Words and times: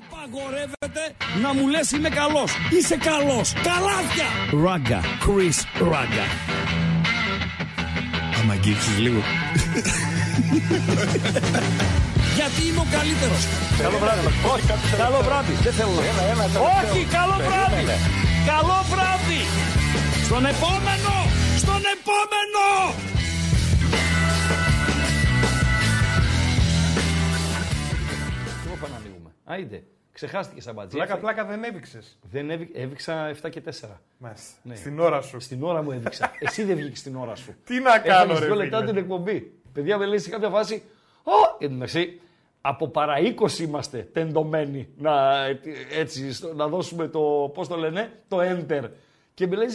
Απαγορεύεται 0.00 1.04
να 1.42 1.54
μου 1.54 1.68
λες 1.68 1.90
είμαι 1.90 2.08
καλός. 2.08 2.50
Είσαι 2.76 2.96
καλός. 3.10 3.52
Καλάθια. 3.68 4.28
Ράγκα. 4.64 5.00
Chris 5.24 5.58
Ράγκα. 5.90 6.26
Άμα 8.38 8.52
αγγίξεις 8.52 8.98
λίγο. 8.98 9.22
Γιατί 12.38 12.60
είμαι 12.68 12.80
ο 12.86 12.88
καλύτερος. 12.96 13.42
Καλό 13.82 13.98
βράδυ. 14.02 14.20
Όχι, 14.52 14.64
καλό 15.02 15.18
βράδυ. 15.26 15.52
Δεν 15.64 15.72
θέλω 15.72 15.90
να 16.40 16.44
Όχι, 16.78 17.00
καλό 17.18 17.36
βράδυ. 17.48 17.82
Καλό 18.52 18.78
βράδυ. 18.92 19.42
Στον 20.28 20.44
επόμενο. 20.52 21.14
Στον 21.62 21.82
επόμενο. 21.96 22.64
Άιντε. 29.50 29.82
Ξεχάστηκες 30.12 30.64
σαν 30.64 30.74
μπατζή. 30.74 30.96
Πλάκα, 30.96 31.18
πλάκα 31.18 31.44
δεν 31.44 31.64
έβηξες. 31.64 32.18
Δεν 32.30 32.50
έβη- 32.50 32.70
έβηξα 32.76 33.28
7 33.42 33.48
και 33.50 33.60
4. 33.60 34.00
Μάλιστα. 34.18 34.54
Ναι. 34.62 34.74
Στην 34.74 35.00
ώρα 35.00 35.20
σου. 35.20 35.40
Στην 35.40 35.62
ώρα 35.62 35.82
μου 35.82 35.90
έδειξα. 35.90 36.30
Εσύ 36.38 36.62
δεν 36.64 36.76
βγήκες 36.76 36.98
στην 36.98 37.16
ώρα 37.16 37.34
σου. 37.34 37.54
Τι 37.64 37.80
να 37.80 37.98
κάνω, 37.98 38.14
Έχανες 38.22 38.38
ρε. 38.38 38.44
δύο 38.46 38.54
λεπτά 38.54 38.76
φίλε. 38.78 38.88
την 38.90 38.98
εκπομπή. 38.98 39.52
Παιδιά, 39.72 39.98
με 39.98 40.06
λέει 40.06 40.18
σε 40.18 40.30
κάποια 40.30 40.48
φάση. 40.48 40.82
Ω! 41.22 41.32
Εν 41.58 41.68
τω 41.68 41.74
μεταξύ, 41.74 42.20
από 42.60 42.88
παρά 42.88 43.14
20 43.40 43.58
είμαστε 43.58 44.08
τεντωμένοι 44.12 44.88
να, 44.96 45.44
έτσι, 45.98 46.32
στο- 46.32 46.54
να 46.54 46.68
δώσουμε 46.68 47.08
το, 47.08 47.50
πώς 47.54 47.68
το 47.68 47.76
λένε, 47.76 48.10
το 48.28 48.38
enter. 48.40 48.88
Και 49.34 49.46
με 49.46 49.56
λέει, 49.56 49.66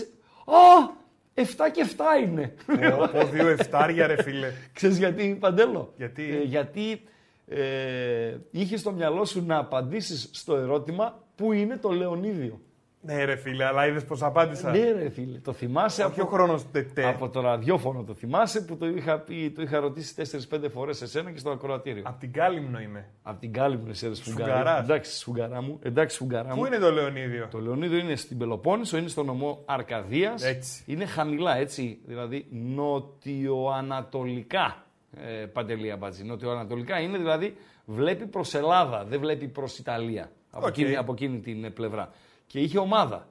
Ω! 0.46 0.92
7 1.34 1.44
και 1.72 1.86
7 1.98 2.28
είναι. 2.28 2.54
Από 3.02 3.26
δύο 3.26 3.48
εφτάρια, 3.48 4.08
ρε 4.08 4.24
φίλε. 4.24 4.52
Ξέρεις 4.74 4.98
γιατί, 4.98 5.38
Παντέλο; 5.40 5.94
Γιατί; 5.98 6.24
Ε, 6.36 6.44
γιατί 6.44 7.04
ε, 7.48 8.38
είχες 8.52 8.80
στο 8.80 8.92
μυαλό 8.92 9.26
σου 9.26 9.46
να 9.46 9.58
απαντήσεις 9.58 10.30
στο 10.32 10.56
ερώτημα 10.56 11.20
πού 11.36 11.52
είναι 11.52 11.78
το 11.78 11.90
Λεωνίδιο; 11.92 12.60
Ναι, 13.02 13.24
ρε 13.26 13.36
φίλε, 13.36 13.66
αλλά 13.66 13.88
είδες 13.88 14.06
πώ 14.06 14.16
απάντησα. 14.20 14.72
Ναι 14.72 14.92
ρε 14.92 15.10
φίλε, 15.10 15.38
το 15.40 15.54
θυμάσαι 15.54 16.04
Όχι 16.04 16.22
ο 16.22 16.26
χρόνος 16.26 16.72
τετέ. 16.72 17.08
από 17.08 17.30
το 17.30 17.42
ραδιόφωνο 17.42 18.04
το 18.04 18.14
θυμάσαι 18.14 18.62
που 18.66 18.78
το 18.78 18.86
είχα, 18.88 19.20
πει, 19.20 19.52
το 19.56 19.62
είχα 19.62 19.80
ρωτήσει 19.80 20.14
4-5 20.52 20.60
φορές 20.74 20.98
σε 20.98 21.08
σένα 21.08 21.32
και 21.32 21.40
στο 21.40 21.50
ακροατήριο; 21.50 22.04
Απ' 22.06 22.20
την 22.20 22.32
Κάλυμνο 22.32 22.80
είμαι. 22.80 23.10
Από 23.22 23.40
την 23.40 23.54
κάλη 23.54 23.78
μου, 23.78 23.86
εσύ, 23.90 24.08
ρε 24.08 24.14
σφουγγαρά. 24.16 24.52
Σφουγγαράς. 24.54 24.84
Εντάξει, 24.84 25.18
σφουγγαρά 25.18 25.62
μου. 25.62 25.80
Εντάξει, 25.84 26.16
σφουγγαρά 26.16 26.50
Πού 26.50 26.56
μου. 26.60 26.66
είναι 26.66 26.78
το 26.78 26.92
Λεωνίδιο; 26.92 27.48
Το 27.52 27.60
Λεωνίδιο 27.60 27.98
είναι 27.98 28.16
στην 28.16 28.38
Πελοπόννησο, 28.38 28.98
είναι 28.98 29.08
στο 29.08 29.24
νομό 29.24 29.62
Αρκαδίας. 29.66 30.44
Έτσι. 30.44 30.84
Είναι 30.86 31.06
χαμηλά, 31.06 31.58
έτσι. 31.58 32.00
Δηλαδή 32.06 32.46
νοτιοανατολικά. 32.52 34.86
Ε, 35.18 35.46
Παντελή 35.46 35.92
Αμπατζή. 35.92 36.24
Νοτιοανατολικά 36.24 37.00
είναι 37.00 37.18
δηλαδή 37.18 37.56
βλέπει 37.86 38.26
προς 38.26 38.54
Ελλάδα, 38.54 39.04
δεν 39.06 39.20
βλέπει 39.20 39.48
προς 39.48 39.78
Ιταλία. 39.78 40.32
Από, 40.52 40.66
Οκ. 40.66 40.78
εκείνη, 40.78 40.96
από 40.96 41.12
εκείνη 41.12 41.40
την 41.40 41.64
ε, 41.64 41.70
πλευρά. 41.70 42.12
Και 42.48 42.60
είχε 42.60 42.80
ομάδα 42.80 43.28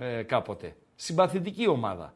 ε, 0.00 0.22
κάποτε. 0.22 0.76
Συμπαθητική 0.96 1.68
ομάδα. 1.68 2.14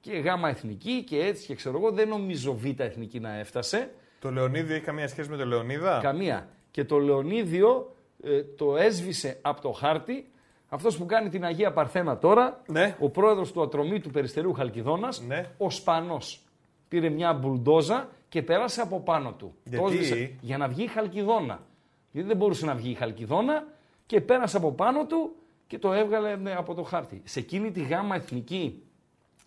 Και 0.00 0.12
γ' 0.12 0.48
εθνική 0.48 1.02
και 1.06 1.18
έτσι 1.24 1.46
και 1.46 1.54
ξέρω 1.54 1.78
εγώ. 1.78 1.90
Δεν 1.90 2.08
νομίζω 2.08 2.54
β' 2.54 2.80
εθνική 2.80 3.20
να 3.20 3.38
έφτασε. 3.38 3.90
Το 4.20 4.30
Λεωνίδιο 4.30 4.74
έχει 4.74 4.84
καμία 4.84 5.08
σχέση 5.08 5.30
με 5.30 5.36
το 5.36 5.46
Λεωνίδα; 5.46 5.98
Καμία. 6.02 6.48
Και 6.70 6.84
το 6.84 6.98
Λεωνίδιο 6.98 7.94
ε, 8.24 8.42
το 8.42 8.76
έσβησε 8.76 9.38
από 9.42 9.60
το 9.60 9.70
χάρτη. 9.72 10.28
Αυτός 10.68 10.96
που 10.96 11.06
κάνει 11.06 11.28
την 11.28 11.44
Αγία 11.44 11.72
Παρθένα 11.72 12.18
τώρα, 12.18 12.62
Ναι. 12.68 12.96
ο 13.00 13.08
πρόεδρος 13.08 13.52
του 13.52 13.62
Ατρομήτου 13.62 14.00
του 14.00 14.10
Περιστερίου 14.10 14.52
Χαλκηδόνα, 14.52 15.08
Ναι. 15.26 15.50
ο 15.58 15.70
Σπανός. 15.70 16.40
Πήρε 16.88 17.08
μια 17.08 17.32
μπουλντόζα 17.32 18.08
και 18.34 18.42
πέρασε 18.42 18.80
από 18.80 19.00
πάνω 19.00 19.32
του. 19.32 19.54
Γιατί; 19.64 19.84
Το 19.84 19.90
έσβησε 19.90 20.36
για 20.40 20.56
να 20.56 20.68
βγει 20.68 20.82
η 20.82 20.86
Χαλκιδόνα. 20.86 21.66
Γιατί 22.10 22.28
δεν 22.28 22.36
μπορούσε 22.36 22.66
να 22.66 22.74
βγει 22.74 22.90
η 22.90 22.94
Χαλκιδόνα 22.94 23.66
και 24.06 24.20
πέρασε 24.20 24.56
από 24.56 24.72
πάνω 24.72 25.06
του 25.06 25.36
και 25.66 25.78
το 25.78 25.92
έβγαλε 25.92 26.36
ναι, 26.36 26.54
από 26.54 26.74
το 26.74 26.82
χάρτη. 26.82 27.22
Σε 27.24 27.38
εκείνη 27.38 27.70
τη 27.70 27.82
γάμα 27.82 28.14
εθνική 28.14 28.82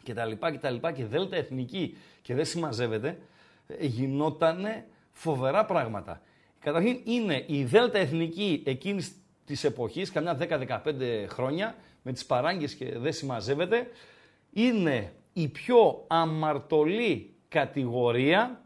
και 0.03 0.13
τα 0.13 0.25
λοιπά 0.25 0.52
και 0.52 0.58
τα 0.58 0.69
λοιπά 0.69 0.91
και 0.91 1.05
δέλτα 1.05 1.35
εθνική 1.35 1.98
και 2.21 2.33
δεν 2.33 2.45
συμμαζεύεται, 2.45 3.20
ε, 3.67 3.86
γινότανε 3.86 4.86
φοβερά 5.11 5.65
πράγματα. 5.65 6.21
Καταρχήν 6.59 6.99
είναι 7.04 7.43
η 7.48 7.64
δέλτα 7.64 7.98
εθνική 7.98 8.64
εκείνης 8.65 9.11
της 9.45 9.64
εποχής, 9.64 10.11
καμιά 10.11 10.36
10-15 10.36 11.27
χρόνια, 11.27 11.75
με 12.02 12.11
τις 12.11 12.25
παράγκες 12.25 12.75
και 12.75 12.98
δεν 12.98 13.14
συμμαζεύεται, 13.14 13.87
είναι 14.54 15.14
η 15.33 15.48
πιο 15.48 16.04
αμαρτωλή 16.08 17.33
κατηγορία 17.49 18.61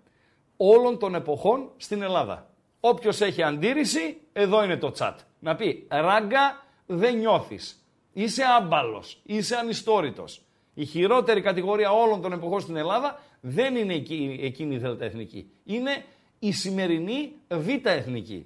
όλων 0.70 0.98
των 1.00 1.16
εποχών 1.16 1.70
στην 1.78 2.02
Ελλάδα. 2.02 2.50
Όποιος 2.80 3.22
έχει 3.22 3.44
αντίρρηση, 3.44 4.18
εδώ 4.34 4.64
είναι 4.64 4.78
το 4.78 4.94
chat. 4.98 5.16
Να 5.40 5.56
πει, 5.56 5.88
ράγκα 5.90 6.66
δεν 6.86 7.18
νιώθεις. 7.18 7.86
Είσαι 8.14 8.44
άμπαλος, 8.60 9.22
είσαι 9.24 9.56
ανιστόρητος. 9.56 10.42
Η 10.74 10.86
χειρότερη 10.86 11.42
κατηγορία 11.42 11.92
όλων 11.92 12.22
των 12.22 12.32
εποχών 12.34 12.60
στην 12.62 12.76
Ελλάδα 12.76 13.20
δεν 13.42 13.76
είναι 13.76 13.94
εκεί- 13.94 14.40
εκείνη 14.42 14.76
η 14.76 14.78
δέλτα 14.78 15.06
εθνική. 15.06 15.52
Είναι 15.64 16.06
η 16.40 16.52
σημερινή 16.52 17.32
β' 17.48 17.86
εθνική. 17.88 18.46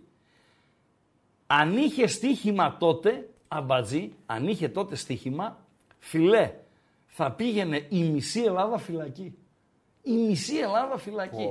Αν 1.47 1.77
είχε 1.77 2.07
στοίχημα 2.07 2.77
τότε, 2.77 3.29
αμπατζή, 3.47 4.13
αν 4.25 4.47
είχε 4.47 4.69
τότε 4.69 4.95
στοίχημα, 4.95 5.57
φιλέ, 5.99 6.53
θα 7.05 7.31
πήγαινε 7.31 7.85
η 7.89 8.03
μισή 8.03 8.41
Ελλάδα 8.41 8.77
φυλακή. 8.77 9.37
Η 10.01 10.11
μισή 10.11 10.57
Ελλάδα 10.57 10.97
φυλακή. 10.97 11.49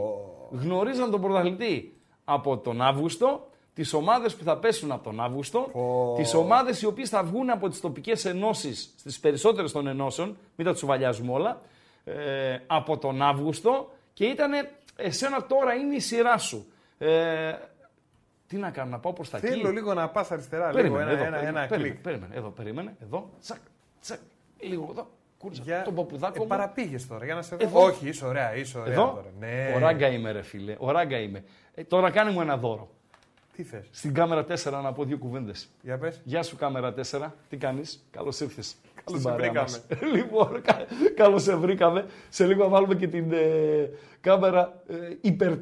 Γνωρίζαν 0.61 1.11
τον 1.11 1.21
πρωταθλητή 1.21 1.97
από 2.25 2.59
τον 2.59 2.83
Αύγουστο, 2.83 3.49
τις 3.75 3.93
ομάδες 3.93 4.35
που 4.35 4.45
θα 4.45 4.59
πέσουν 4.59 4.93
από 4.93 5.05
τον 5.05 5.21
Αύγουστο, 5.21 5.71
τις 6.17 6.35
ομάδες 6.35 6.83
οι 6.83 6.87
οποίες 6.87 7.09
θα 7.09 7.23
βγουν 7.23 7.51
από 7.51 7.69
τις 7.69 7.81
τοπικές 7.81 8.25
ενώσεις, 8.25 8.95
στις 8.99 9.21
περισσότερες 9.21 9.73
των 9.73 9.87
ενώσεων, 9.87 10.37
μην 10.57 10.67
τα 10.67 10.73
τσουβαλιάζουμε 10.73 11.33
όλα, 11.33 11.61
ε, 12.05 12.59
από 12.67 12.99
τον 12.99 13.23
Αύγουστο 13.23 13.93
και 14.13 14.25
ήταν 14.25 14.53
εσένα 14.97 15.47
τώρα 15.47 15.75
είναι 15.75 15.95
η 15.95 16.01
σειρά 16.01 16.39
σου. 16.39 16.67
Ε, 16.99 17.53
τι 18.47 18.57
να 18.57 18.71
κάνω, 18.71 18.91
να 18.91 18.99
πάω 18.99 19.13
προς 19.13 19.31
τα 19.31 19.37
εκεί; 19.37 19.47
Θέλω 19.47 19.71
λίγο 19.71 19.95
να 19.95 20.09
πας 20.09 20.31
αριστερά, 20.31 20.73
λίγο 20.73 20.95
Περίμενε, 20.97 21.11
ένα, 21.11 21.21
εδώ, 21.21 21.25
ένα, 21.25 21.37
περίμενε, 21.37 21.59
ένα 21.59 21.67
περίμενε, 21.67 21.89
κλικ. 21.89 22.03
περίμενε, 22.03 22.35
εδώ, 22.35 22.49
περίμενε, 22.49 22.97
εδώ, 23.03 23.31
τσακ, 23.41 23.59
τσακ, 24.01 24.19
λίγο 24.61 24.89
εδώ, 24.91 25.09
κούρτσα, 25.45 25.63
Για... 25.65 25.83
τον 25.83 25.95
παπουδάκο 25.95 26.43
μου. 26.43 26.47
παραπήγες 26.47 27.07
τώρα 27.07 27.25
για 27.25 27.35
να 27.35 27.43
σε 27.43 27.57
δω. 27.57 27.67
Εδώ. 27.67 27.83
Όχι, 27.85 28.09
είσαι 28.09 28.27
ωραία, 28.27 28.57
είσαι 28.57 28.79
ωραία 28.79 28.93
Εδώ, 28.93 29.05
τώρα. 29.15 29.31
Ναι. 29.39 29.73
ο 29.77 29.79
ράγκα 29.79 30.09
είμαι 30.09 30.33
ρε 30.33 30.43
φίλε, 30.43 30.75
ο 30.79 30.91
ράγκα 30.91 31.19
είμαι. 31.19 31.45
Ε, 31.75 31.85
τώρα 31.85 32.11
κάνε 32.11 32.31
μου 32.31 32.41
ένα 32.41 32.57
δώρο. 32.57 32.89
Τι 33.57 33.63
θες, 33.63 33.87
Στην 33.91 34.15
κάμερα 34.15 34.45
4 34.49 34.81
να 34.83 34.93
πω 34.93 35.05
δύο 35.05 35.19
κουβέντες. 35.19 35.69
για 35.83 35.99
πες. 35.99 36.21
Γεια 36.25 36.43
σου 36.43 36.57
κάμερα 36.57 36.95
4, 37.11 37.31
τι 37.49 37.57
κάνεις, 37.57 38.07
καλώς 38.11 38.41
ήρθες. 38.41 38.77
Καλώς 39.05 39.21
στην 39.21 39.33
σε 39.33 39.37
παρέα 39.37 39.51
βρήκαμε. 39.51 39.71
μας. 40.01 40.13
λοιπόν, 40.15 40.61
κα, 40.63 40.77
καλώς 41.15 41.43
σε 41.43 41.55
βρήκαμε. 41.57 42.07
Σε 42.29 42.47
λίγο 42.47 42.63
θα 42.63 42.69
βάλουμε 42.69 42.95
και 42.95 43.09
την 43.09 43.33
ε, 43.33 43.91
κάμερα 44.21 44.83
ε, 44.89 44.95
υπερ 45.21 45.53
4, 45.53 45.57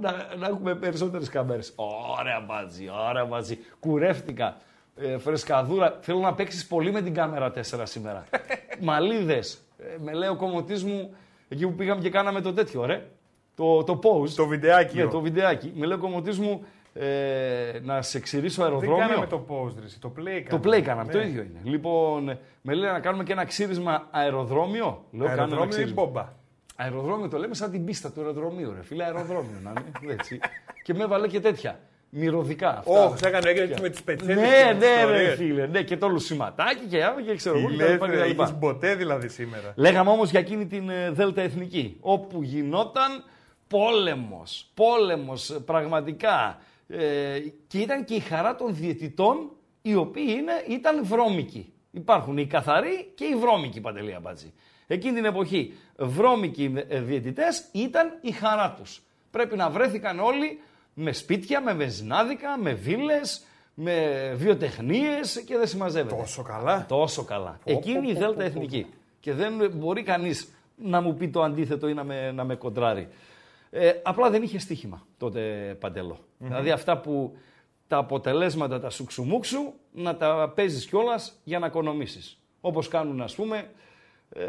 να, 0.00 0.34
να 0.38 0.46
έχουμε 0.46 0.74
περισσότερες 0.74 1.28
κάμερες. 1.28 1.72
Ωραία 2.18 2.40
μπάτζι, 2.40 2.88
ωραία 3.08 3.24
μπάτζι. 3.24 3.58
Κουρεύτηκα. 3.80 4.56
Ε, 4.96 5.18
φρεσκαδούρα. 5.18 5.98
Θέλω 6.00 6.18
να 6.18 6.34
παίξεις 6.34 6.66
πολύ 6.66 6.92
με 6.92 7.02
την 7.02 7.14
κάμερα 7.14 7.52
4 7.52 7.60
σήμερα. 7.82 8.24
Μαλίδες. 8.80 9.58
Ε, 9.78 9.96
με 10.00 10.12
λέει 10.12 10.28
ο 10.28 10.36
κομμωτής 10.36 10.84
μου, 10.84 11.14
εκεί 11.48 11.64
που 11.66 11.72
πήγαμε 11.74 12.00
και 12.00 12.10
κάναμε 12.10 12.40
το 12.40 12.52
τέτοιο, 12.52 12.84
ρε. 12.84 13.06
Το, 13.54 13.84
το 13.84 14.00
pause. 14.02 14.28
Το 14.30 14.46
βιντεάκι. 14.46 14.96
Ναι, 14.96 15.06
το 15.06 15.20
βιντεάκι. 15.20 15.72
Με 15.76 15.86
λέει 15.86 15.96
ο 15.96 16.00
κομμωτής 16.00 16.38
μου, 16.38 16.64
ε, 16.92 17.78
να 17.82 18.02
σε 18.02 18.20
ξηρίσω 18.20 18.62
Δεν 18.62 18.64
αεροδρόμιο. 18.72 19.06
κάναμε 19.06 19.26
το 19.26 19.46
pause, 19.48 19.72
ρε, 19.80 19.86
το 19.98 20.12
play 20.18 20.42
Το 20.48 20.58
κάναμε. 20.58 20.76
play 20.76 20.82
κάναμε, 20.82 21.12
το 21.12 21.18
Ναι. 21.18 21.24
ίδιο 21.26 21.42
είναι. 21.42 21.60
Λοιπόν, 21.62 22.38
με 22.62 22.74
λέει 22.74 22.90
να 22.90 23.00
κάνουμε 23.00 23.24
και 23.24 23.32
ένα 23.32 23.44
ξύρισμα 23.44 24.08
αεροδρόμιο. 24.10 25.04
Λέω, 25.10 25.26
κάνω 25.26 25.32
ένα 25.32 25.42
Αεροδρόμιο 25.42 25.64
ή 25.64 25.68
ξύρισμα. 25.68 26.02
μπόμπα; 26.04 26.28
Αεροδρόμιο 26.76 27.28
το 27.28 27.38
λέμε 27.38 27.54
σαν 27.54 27.70
την 27.70 27.84
πίστα 27.84 28.10
του 28.12 28.20
αεροδρομίου, 28.20 28.72
ρε 28.76 28.82
φίλε, 28.82 29.04
αεροδρόμιο 29.04 29.58
να 29.62 29.70
είναι. 29.70 30.12
Έτσι. 30.12 30.38
και 30.82 30.94
με 30.94 31.02
έβαλε 31.02 31.28
και 31.28 31.40
τέτοια. 31.40 31.78
Μυρωδικά. 32.16 32.78
Αυτά. 32.78 33.04
Όχι, 33.04 33.18
σε 33.18 33.28
έκανε 33.28 33.48
έγινε 33.50 33.64
έτσι 33.64 33.82
με 33.82 33.88
τις 33.88 34.02
πετσέτε. 34.02 34.34
ναι, 34.34 34.76
ναι, 34.78 35.04
ρε 35.04 35.34
φίλε. 35.34 35.66
Ναι, 35.66 35.82
και 35.82 35.96
το 35.96 36.08
λουσιματάκι 36.08 36.84
και 36.88 37.04
άλλο 37.04 37.20
και 37.20 37.34
ξέρω 37.34 37.58
εγώ. 37.58 37.68
Τι 37.68 37.76
και 37.76 37.82
τα 37.82 37.88
λοιπά 37.90 38.06
λες, 38.06 38.10
και 38.10 38.16
τα 38.16 38.22
ρε, 38.22 38.28
λοιπά. 38.28 38.42
είχες 38.42 38.58
μποτέ 38.58 38.94
δηλαδή 38.94 39.28
σήμερα. 39.28 39.72
Λέγαμε 39.76 40.10
όμως 40.10 40.30
για 40.30 40.40
εκείνη 40.40 40.66
την 40.66 40.88
ε, 40.88 41.10
Δέλτα 41.10 41.42
Εθνική, 41.42 41.96
όπου 42.00 42.42
γινόταν 42.42 43.24
πόλεμος, 43.68 44.70
πόλεμος 44.74 45.50
ε, 45.50 45.58
πραγματικά. 45.58 46.58
Ε, 46.88 47.38
και 47.66 47.78
ήταν 47.78 48.04
και 48.04 48.14
η 48.14 48.20
χαρά 48.20 48.54
των 48.56 48.74
διαιτητών, 48.74 49.50
οι 49.82 49.94
οποίοι 49.94 50.26
είναι, 50.28 50.76
ήταν 50.76 51.04
βρώμικοι. 51.04 51.72
Υπάρχουν 51.90 52.38
οι 52.38 52.46
καθαροί 52.46 53.12
και 53.14 53.24
οι 53.24 53.34
βρώμικοι, 53.34 53.80
Παντελή 53.80 54.14
Αμπάτζη. 54.14 54.52
Εκείνη 54.86 55.14
την 55.14 55.24
εποχή, 55.24 55.74
βρώμικοι 55.96 56.72
ε, 56.88 57.00
διαιτητές 57.00 57.64
ήταν 57.72 58.18
η 58.20 58.30
χαρά 58.30 58.74
τους. 58.78 59.02
Πρέπει 59.30 59.56
να 59.56 59.70
βρέθηκαν 59.70 60.20
όλοι 60.20 60.60
με 60.94 61.12
σπίτια, 61.12 61.60
με 61.60 61.72
βενζινάδικα, 61.72 62.58
με 62.58 62.72
βίλες, 62.72 63.44
με 63.74 64.32
βιοτεχνίες 64.36 65.42
και 65.46 65.56
δεν 65.56 65.66
συμμαζεύεται. 65.66 66.14
Τόσο 66.14 66.42
καλά. 66.42 66.84
Τόσο 66.88 67.24
καλά. 67.24 67.58
Εκείνη 67.64 68.10
η 68.10 68.14
Δέλτα 68.14 68.44
Εθνική. 68.44 68.86
Και 69.20 69.32
δεν 69.32 69.70
μπορεί 69.74 70.02
κανείς 70.02 70.48
να 70.76 71.00
μου 71.00 71.14
πει 71.14 71.28
το 71.28 71.42
αντίθετο 71.42 71.88
ή 71.88 71.94
να 71.94 72.04
με, 72.04 72.32
να 72.32 72.44
με 72.44 72.54
κοντράρει. 72.54 73.08
Ε, 73.70 73.92
απλά 74.02 74.30
δεν 74.30 74.42
είχε 74.42 74.58
στοίχημα 74.58 75.06
τότε 75.18 75.40
Παντελό. 75.80 76.18
Δηλαδή 76.38 76.70
αυτά 76.70 76.98
που 76.98 77.36
τα 77.86 77.96
αποτελέσματα 77.96 78.80
τα 78.80 78.90
σουξουμούξου 78.90 79.72
να 79.92 80.16
τα 80.16 80.52
παίζεις 80.54 80.86
κιόλας 80.86 81.40
για 81.44 81.58
να 81.58 81.66
οικονομήσεις. 81.66 82.38
Όπως 82.60 82.88
κάνουν 82.88 83.20
ας 83.20 83.34
πούμε 83.34 83.70
ε, 84.28 84.44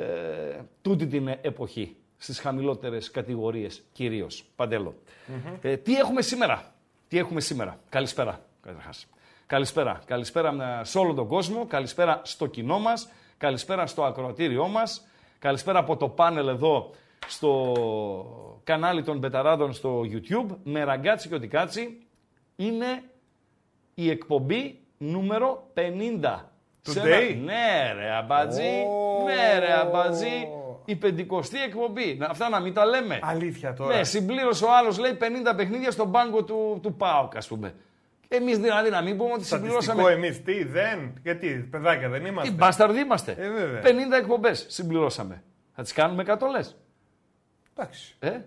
τούτη 0.81 1.07
την 1.07 1.27
εποχή 1.41 1.95
στις 2.17 2.39
χαμηλότερες 2.39 3.11
κατηγορίες 3.11 3.83
κυρίως. 3.91 4.43
Ε, 5.61 5.77
τι 5.77 5.95
έχουμε 5.95 6.21
σήμερα; 6.21 6.73
Τι 7.07 7.17
έχουμε 7.17 7.41
σήμερα; 7.41 7.79
Καλησπέρα 7.89 8.39
καταρχάς. 8.61 9.07
Καλησπέρα. 9.47 9.99
Καλησπέρα 10.05 10.81
σε 10.83 10.97
όλο 10.97 11.13
τον 11.13 11.27
κόσμο. 11.27 11.65
Καλησπέρα 11.65 12.21
στο 12.23 12.45
κοινό 12.47 12.79
μας. 12.79 13.09
Καλησπέρα 13.37 13.87
στο 13.87 14.03
ακροατήριό 14.03 14.67
μας. 14.67 15.05
Καλησπέρα 15.39 15.79
από 15.79 15.97
το 15.97 16.09
πάνελ 16.09 16.47
εδώ 16.47 16.91
στο 17.27 17.73
κανάλι 18.63 19.03
των 19.03 19.17
Μπεταράδων 19.17 19.73
στο 19.73 20.01
YouTube. 20.01 20.55
Με 20.63 20.83
ραγκάτσι 20.83 21.27
και 21.27 21.35
οτικάτσι. 21.35 22.07
Είναι 22.55 23.03
η 23.93 24.09
εκπομπή 24.09 24.79
νούμερο 24.97 25.67
50. 25.73 26.51
Σε 26.81 26.99
ένα- 26.99 27.17
Today? 27.17 27.35
Ναι 27.43 27.93
ρε 27.95 28.11
αμπατζή. 28.11 28.83
Ω. 28.87 29.23
Ναι 29.23 29.59
ρε 29.59 29.73
αμπατζή. 29.73 30.47
Η 30.85 30.95
πεντηκοστή 30.95 31.61
εκπομπή. 31.61 32.15
Να- 32.19 32.25
Αυτά 32.27 32.49
να 32.49 32.59
μην 32.59 32.73
τα 32.73 32.85
λέμε. 32.85 33.19
Αλήθεια 33.21 33.73
τώρα. 33.73 33.95
Ναι, 33.97 34.03
συμπλήρωσε 34.03 34.65
ο 34.65 34.75
άλλος, 34.77 34.97
λέει 34.97 35.13
50 35.13 35.53
παιχνίδια 35.55 35.91
στον 35.91 36.11
πάγκο 36.11 36.43
του, 36.43 36.79
του 36.81 36.93
ΠΑΟΚ, 36.95 37.35
ας 37.35 37.47
πούμε. 37.47 37.73
Εμείς 38.27 38.57
δηλαδή 38.59 38.89
να 38.89 39.01
μην 39.01 39.17
πούμε 39.17 39.33
ότι 39.33 39.43
Στατιστικό 39.45 39.81
συμπληρώσαμε. 39.81 40.25
εμείς 40.25 40.43
τι, 40.43 40.63
δεν; 40.63 41.13
Γιατί, 41.23 41.67
παιδάκια 41.71 42.09
δεν 42.09 42.23
Τι 42.23 42.29
είμαστε. 42.29 42.51
μπάσταρδοι 42.53 42.99
είμαστε. 42.99 43.35
Ε, 43.39 43.49
βέβαια. 43.49 43.81
50 43.81 44.17
εκπομπές 44.17 44.65
συμπληρώσαμε. 44.69 45.43
Θα 45.75 45.81
τις 45.83 45.93
κάνουμε 45.93 46.23
100 46.27 46.47
λες; 46.51 46.75
Εντάξει. 47.77 48.15
Ε; 48.19 48.29
Μην 48.29 48.41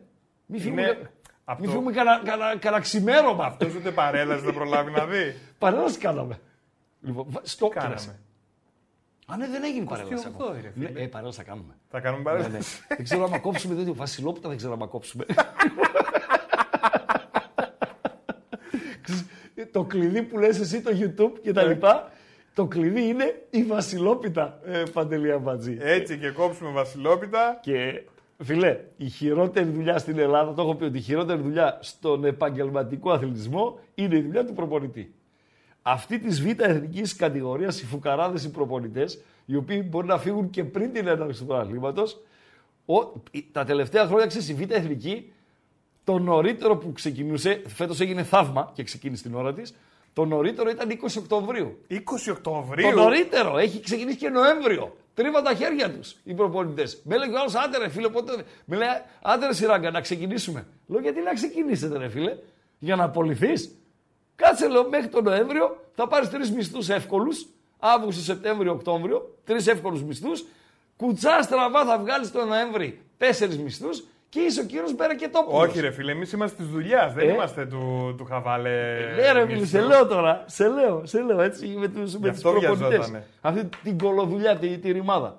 Είναι 0.47 0.59
φύγουμε, 0.63 1.11
αυτό- 1.45 1.63
μην 1.63 1.71
φύγουμε 1.71 1.93
κανένα 1.93 2.21
κανα, 2.25 2.57
κανα 2.59 2.81
ξημέρωμα. 2.81 3.45
Αυτός 3.45 3.75
ούτε 3.75 3.91
παρέλαση 3.91 4.45
δεν 4.45 4.55
προλάβει 4.55 4.91
να 4.91 5.07
δει. 5.07 5.37
Παρέλαση 5.59 5.99
κάναμε. 5.99 6.39
Λοιπόν, 7.01 7.25
βα- 7.29 7.41
στο 7.43 7.69
κοίταξε. 7.69 8.07
Κάναμε. 8.07 8.19
Α, 9.33 9.37
ναι, 9.37 9.49
δεν 9.49 9.65
έγινε 9.65 9.85
παρέλαση. 9.85 10.27
28 10.29 10.31
ακόμα. 10.35 10.59
ρε 10.63 10.71
φίλε. 10.75 10.91
Ναι, 10.91 11.01
ε, 11.01 11.07
παρέλαση 11.07 11.39
θα 11.39 11.45
κάνουμε. 11.45 11.77
Θα 11.89 12.01
κάνουμε 12.01 12.23
Ναι, 12.23 12.37
ναι. 12.37 12.43
παρέλαση. 12.43 12.81
δεν 12.89 13.05
ξέρω 13.05 13.25
άμα 13.25 13.39
κόψουμε, 13.39 13.75
δεν 13.75 13.95
Βασιλόπιτα 13.95 14.49
δεν 14.49 14.57
ξέρω 14.57 14.73
άμα 14.73 14.87
κόψουμε. 14.87 15.25
Ξέρεις, 19.03 19.27
το 19.73 19.85
κλειδί 19.85 20.23
που 20.23 20.39
λες 20.39 20.61
εσύ 20.61 20.81
το 20.83 20.91
YouTube 20.95 21.39
και 21.43 21.53
τα 21.53 21.63
Ναι. 21.63 21.69
λοιπά, 21.69 22.11
το 22.55 22.67
κλειδί 22.67 23.09
είναι 23.09 23.43
η 23.51 23.63
Βασιλόπιτα, 23.63 24.61
ε, 24.65 24.83
Παντελή 24.93 25.33
Αμπατζή. 25.33 25.77
Έτσι 25.81 26.19
και 26.19 26.31
κόψουμε 26.31 26.71
βασιλόπιτα. 26.71 27.59
Και 27.63 28.03
φίλε, 28.43 28.81
η 28.97 29.09
χειρότερη 29.09 29.69
δουλειά 29.71 29.99
στην 29.99 30.19
Ελλάδα, 30.19 30.55
το 30.55 30.63
έχω 30.63 30.75
πει 30.75 30.85
ότι 30.85 30.99
η 30.99 31.01
χειρότερη 31.01 31.41
δουλειά 31.43 31.79
στον 31.81 32.25
επαγγελματικό 32.25 33.11
αθλητισμό 33.11 33.79
είναι 33.95 34.17
η 34.17 34.21
δουλειά 34.23 34.45
του 34.45 34.53
προπονητή. 34.53 35.13
Αυτή 35.91 36.19
τη 36.19 36.43
β' 36.43 36.61
εθνικής 36.63 37.17
κατηγορίας, 37.17 37.81
οι 37.81 37.87
φουκαράδες 37.87 38.45
οι 38.45 38.51
προπονητές, 38.51 39.21
οι 39.47 39.57
οποίοι 39.57 39.87
μπορεί 39.89 40.07
να 40.07 40.19
φύγουν 40.19 40.51
και 40.51 40.65
πριν 40.65 40.93
την 40.93 41.07
έναρξη 41.07 41.41
του 41.41 41.47
πρωταθλήματο, 41.47 42.05
τα 43.53 43.65
τελευταία 43.65 44.07
χρόνια 44.07 44.27
ξέρεις, 44.27 44.49
η 44.49 44.55
β' 44.55 44.73
εθνική, 44.73 45.33
το 46.05 46.19
νωρίτερο 46.19 46.77
που 46.77 46.93
ξεκινούσε, 46.93 47.63
φέτος 47.67 48.01
έγινε 48.01 48.23
θαύμα 48.23 48.71
και 48.75 48.83
ξεκίνησε 48.83 49.23
την 49.23 49.35
ώρα 49.35 49.53
της, 49.53 49.75
το 50.13 50.25
νωρίτερο 50.25 50.71
ήταν 50.71 50.91
20 50.91 51.19
Οκτωβρίου. 51.19 51.79
20 51.89 51.97
Το 52.25 52.33
Οκτωβρίου; 52.33 52.95
νωρίτερο. 52.95 53.59
Έχει 53.59 53.81
ξεκινήσει 53.81 54.17
και 54.17 54.29
Νοέμβριο. 54.29 54.97
Τρίβα 55.15 55.43
τα 55.43 55.55
χέρια 55.55 55.91
τους 55.91 56.17
οι 56.25 56.35
προπονητές. 56.35 57.01
Με 57.05 57.15
έλεγε 57.15 57.33
ο 57.33 57.39
άλλος, 57.39 57.55
άντε 57.55 57.79
ρε 57.79 57.89
φίλε, 57.89 58.09
πότε. 58.09 58.45
Με 58.65 58.77
λέει, 58.77 58.89
άντε 59.23 59.47
ρε 59.47 59.55
σειράγκα, 59.55 59.91
να 59.91 60.01
ξεκινήσουμε. 60.01 60.67
Λέω, 60.87 61.01
γιατί 61.01 61.21
να 61.21 61.33
ξεκινήσετε, 61.33 61.99
ρε 61.99 62.09
φίλε, 62.09 62.37
για 62.79 62.97
να 62.97 63.05
απολυθείς; 63.05 63.79
Κάτσε, 64.43 64.69
λέω, 64.69 64.89
μέχρι 64.89 65.09
τον 65.09 65.25
Νοέμβριο 65.25 65.77
θα 65.95 66.07
πάρεις 66.09 66.31
τρεις 66.31 66.51
μισθούς 66.51 66.89
εύκολους. 66.89 67.47
Αύγουστο, 67.79 68.23
Σεπτέμβριο, 68.23 68.73
Οκτώβριο. 68.73 69.35
Τρεις 69.45 69.67
εύκολους 69.67 70.03
μισθούς. 70.03 70.45
Κουτσά 70.97 71.43
στραβά 71.43 71.85
θα 71.85 71.99
βγάλεις 71.99 72.33
τον 72.33 72.49
Νοέμβρη 72.49 73.01
τέσσερις 73.17 73.59
μισθούς 73.59 74.05
και 74.29 74.41
είσαι 74.41 74.61
ο 74.61 74.65
κύριος 74.65 74.95
Μπερακετόπουλο. 74.95 75.59
Όχι, 75.59 75.81
ρε 75.81 75.91
φίλε, 75.91 76.13
εμείς 76.13 76.33
είμαστε 76.33 76.63
της 76.63 76.71
δουλειάς. 76.73 77.13
Δεν 77.15 77.29
Ε; 77.29 77.33
είμαστε 77.33 77.67
του, 77.67 78.15
του 78.19 78.25
χαβάλε. 78.25 78.71
Ναι, 79.17 79.33
ρε 79.33 79.41
φίλε, 79.47 79.59
μισθού. 79.59 79.67
σε 79.67 79.81
λέω 79.81 80.07
τώρα. 80.07 80.45
Σε 80.47 80.69
λέω, 80.69 81.03
σε 81.07 81.21
λέω 81.23 81.41
έτσι 81.41 81.67
με 81.67 81.89
τους 81.89 82.17
με 82.19 82.29
τις 82.29 82.37
αυτό 82.39 82.51
προπονητές. 82.51 82.89
βιαζότανε. 82.89 83.27
Αυτή 83.41 83.69
την 83.83 83.99
κολοδουλειά, 83.99 84.57
τη, 84.57 84.79
τη 84.79 84.93
ρημάδα. 84.93 85.39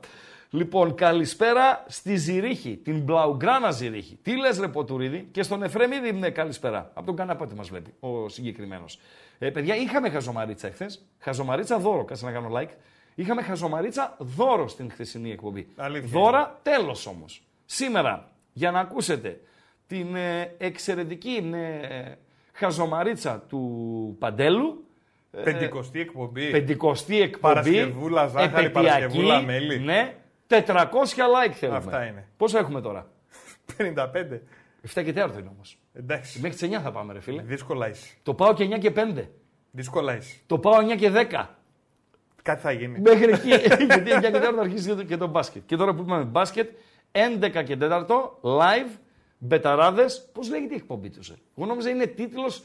Λοιπόν, 0.52 0.96
καλησπέρα 0.96 1.86
στη 1.88 2.16
Ζηρίχη, 2.16 2.78
την 2.78 3.00
Μπλαουγκράνα 3.00 3.72
Ζηρίχη. 3.72 4.20
Τι 4.22 4.38
λες, 4.38 4.60
ρε 4.60 4.68
Ποτουρίδη, 4.68 5.28
και 5.32 5.44
στον 5.44 5.64
Εφρεμίδη, 5.64 6.12
ναι, 6.12 6.30
καλησπέρα. 6.30 6.92
Από 6.94 7.06
τον 7.06 7.16
καναπάτι 7.16 7.56
μας 7.56 7.70
βλέπει 7.70 7.94
ο 8.00 8.30
συγκεκριμένος. 8.30 9.00
Ε, 9.40 9.50
παιδιά, 9.50 9.76
είχαμε 9.76 10.10
χαζομαρίτσα 10.10 10.68
εχθές. 10.68 11.06
Χαζομαρίτσα 11.20 11.80
δώρο, 11.80 12.06
κάτσε 12.06 12.26
να 12.26 12.32
κάνω 12.32 12.50
like. 12.54 12.70
Είχαμε 13.16 13.42
χαζομαρίτσα 13.42 14.16
δώρο 14.20 14.68
στην 14.68 14.92
χθεσινή 14.92 15.32
εκπομπή. 15.32 15.68
Αλήθεια 15.76 16.08
Δώρα, 16.08 16.60
τέλος 16.64 17.06
όμως. 17.06 17.42
Σήμερα, 17.66 18.32
για 18.54 18.72
να 18.72 18.80
ακούσετε 18.80 19.42
την 19.88 20.16
ε, 20.16 20.56
εξαιρετική 20.58 21.50
ε, 21.54 22.12
χαζομαρίτσα 22.54 23.44
του 23.50 24.16
Παντέλου, 24.20 24.84
Πεντηκοστή 25.44 26.00
εκπομπή. 26.00 26.50
πεντηκοστή 26.52 27.22
εκπομπή. 27.22 27.54
Παρασκευούλα 27.54 28.28
ζάχαρη, 28.28 28.66
επαιτειακή, 28.66 28.74
Παρασκευούλα 28.74 29.42
μέλι. 29.42 29.80
Ναι, 29.80 30.16
400 30.50 30.64
like 30.66 31.52
θέλουμε. 31.54 31.78
Αυτά 31.78 32.06
είναι. 32.06 32.28
Πόσο 32.38 32.58
έχουμε 32.58 32.82
τώρα; 32.82 33.12
55. 33.78 34.42
7 34.94 35.04
και 35.04 35.12
4 35.12 35.14
είναι 35.14 35.50
όμως. 35.56 35.78
Εντάξει. 35.94 36.40
Μέχρι 36.40 36.58
τις 36.58 36.78
9 36.78 36.82
θα 36.82 36.92
πάμε, 36.92 37.14
ρε 37.14 37.20
φίλε. 37.20 37.42
Δύσκολα 37.42 37.90
είσαι. 37.90 38.14
Το 38.24 38.34
πάω 38.34 38.54
και 38.54 38.64
9 38.64 38.78
και 38.80 38.92
5. 38.96 39.28
Δύσκολα 39.72 40.16
είσαι. 40.18 40.36
Το 40.46 40.60
πάω 40.60 40.80
9 40.92 40.96
και 40.96 41.10
10. 41.10 41.46
Κάτι 42.44 42.62
θα 42.62 42.72
γίνει. 42.72 43.00
Μέχρι 43.00 43.32
εκεί. 43.32 43.48
Γιατί 43.68 43.86
9 43.86 44.20
και 44.22 44.30
4 44.30 44.42
θα 44.56 44.60
αρχίσει 44.62 44.88
και 44.90 44.96
το- 44.96 45.04
και 45.04 45.18
το 45.18 45.28
μπάσκετ. 45.28 45.62
Και 45.66 45.76
τώρα 45.76 45.94
που 45.94 46.02
είπαμε 46.02 46.24
μπάσκετ, 46.24 46.70
11 47.12 47.64
και 47.64 47.78
4 47.80 48.06
live, 48.42 48.98
μπεταράδες. 49.38 50.30
Πώς 50.34 50.50
λέγεται 50.50 50.74
η 50.74 50.78
εκπομπή 50.78 51.10
τους, 51.10 51.30
ε; 51.30 51.36
Εγώ 51.58 51.66
νόμιζα 51.68 51.90
είναι 51.90 52.06
τίτλος 52.06 52.64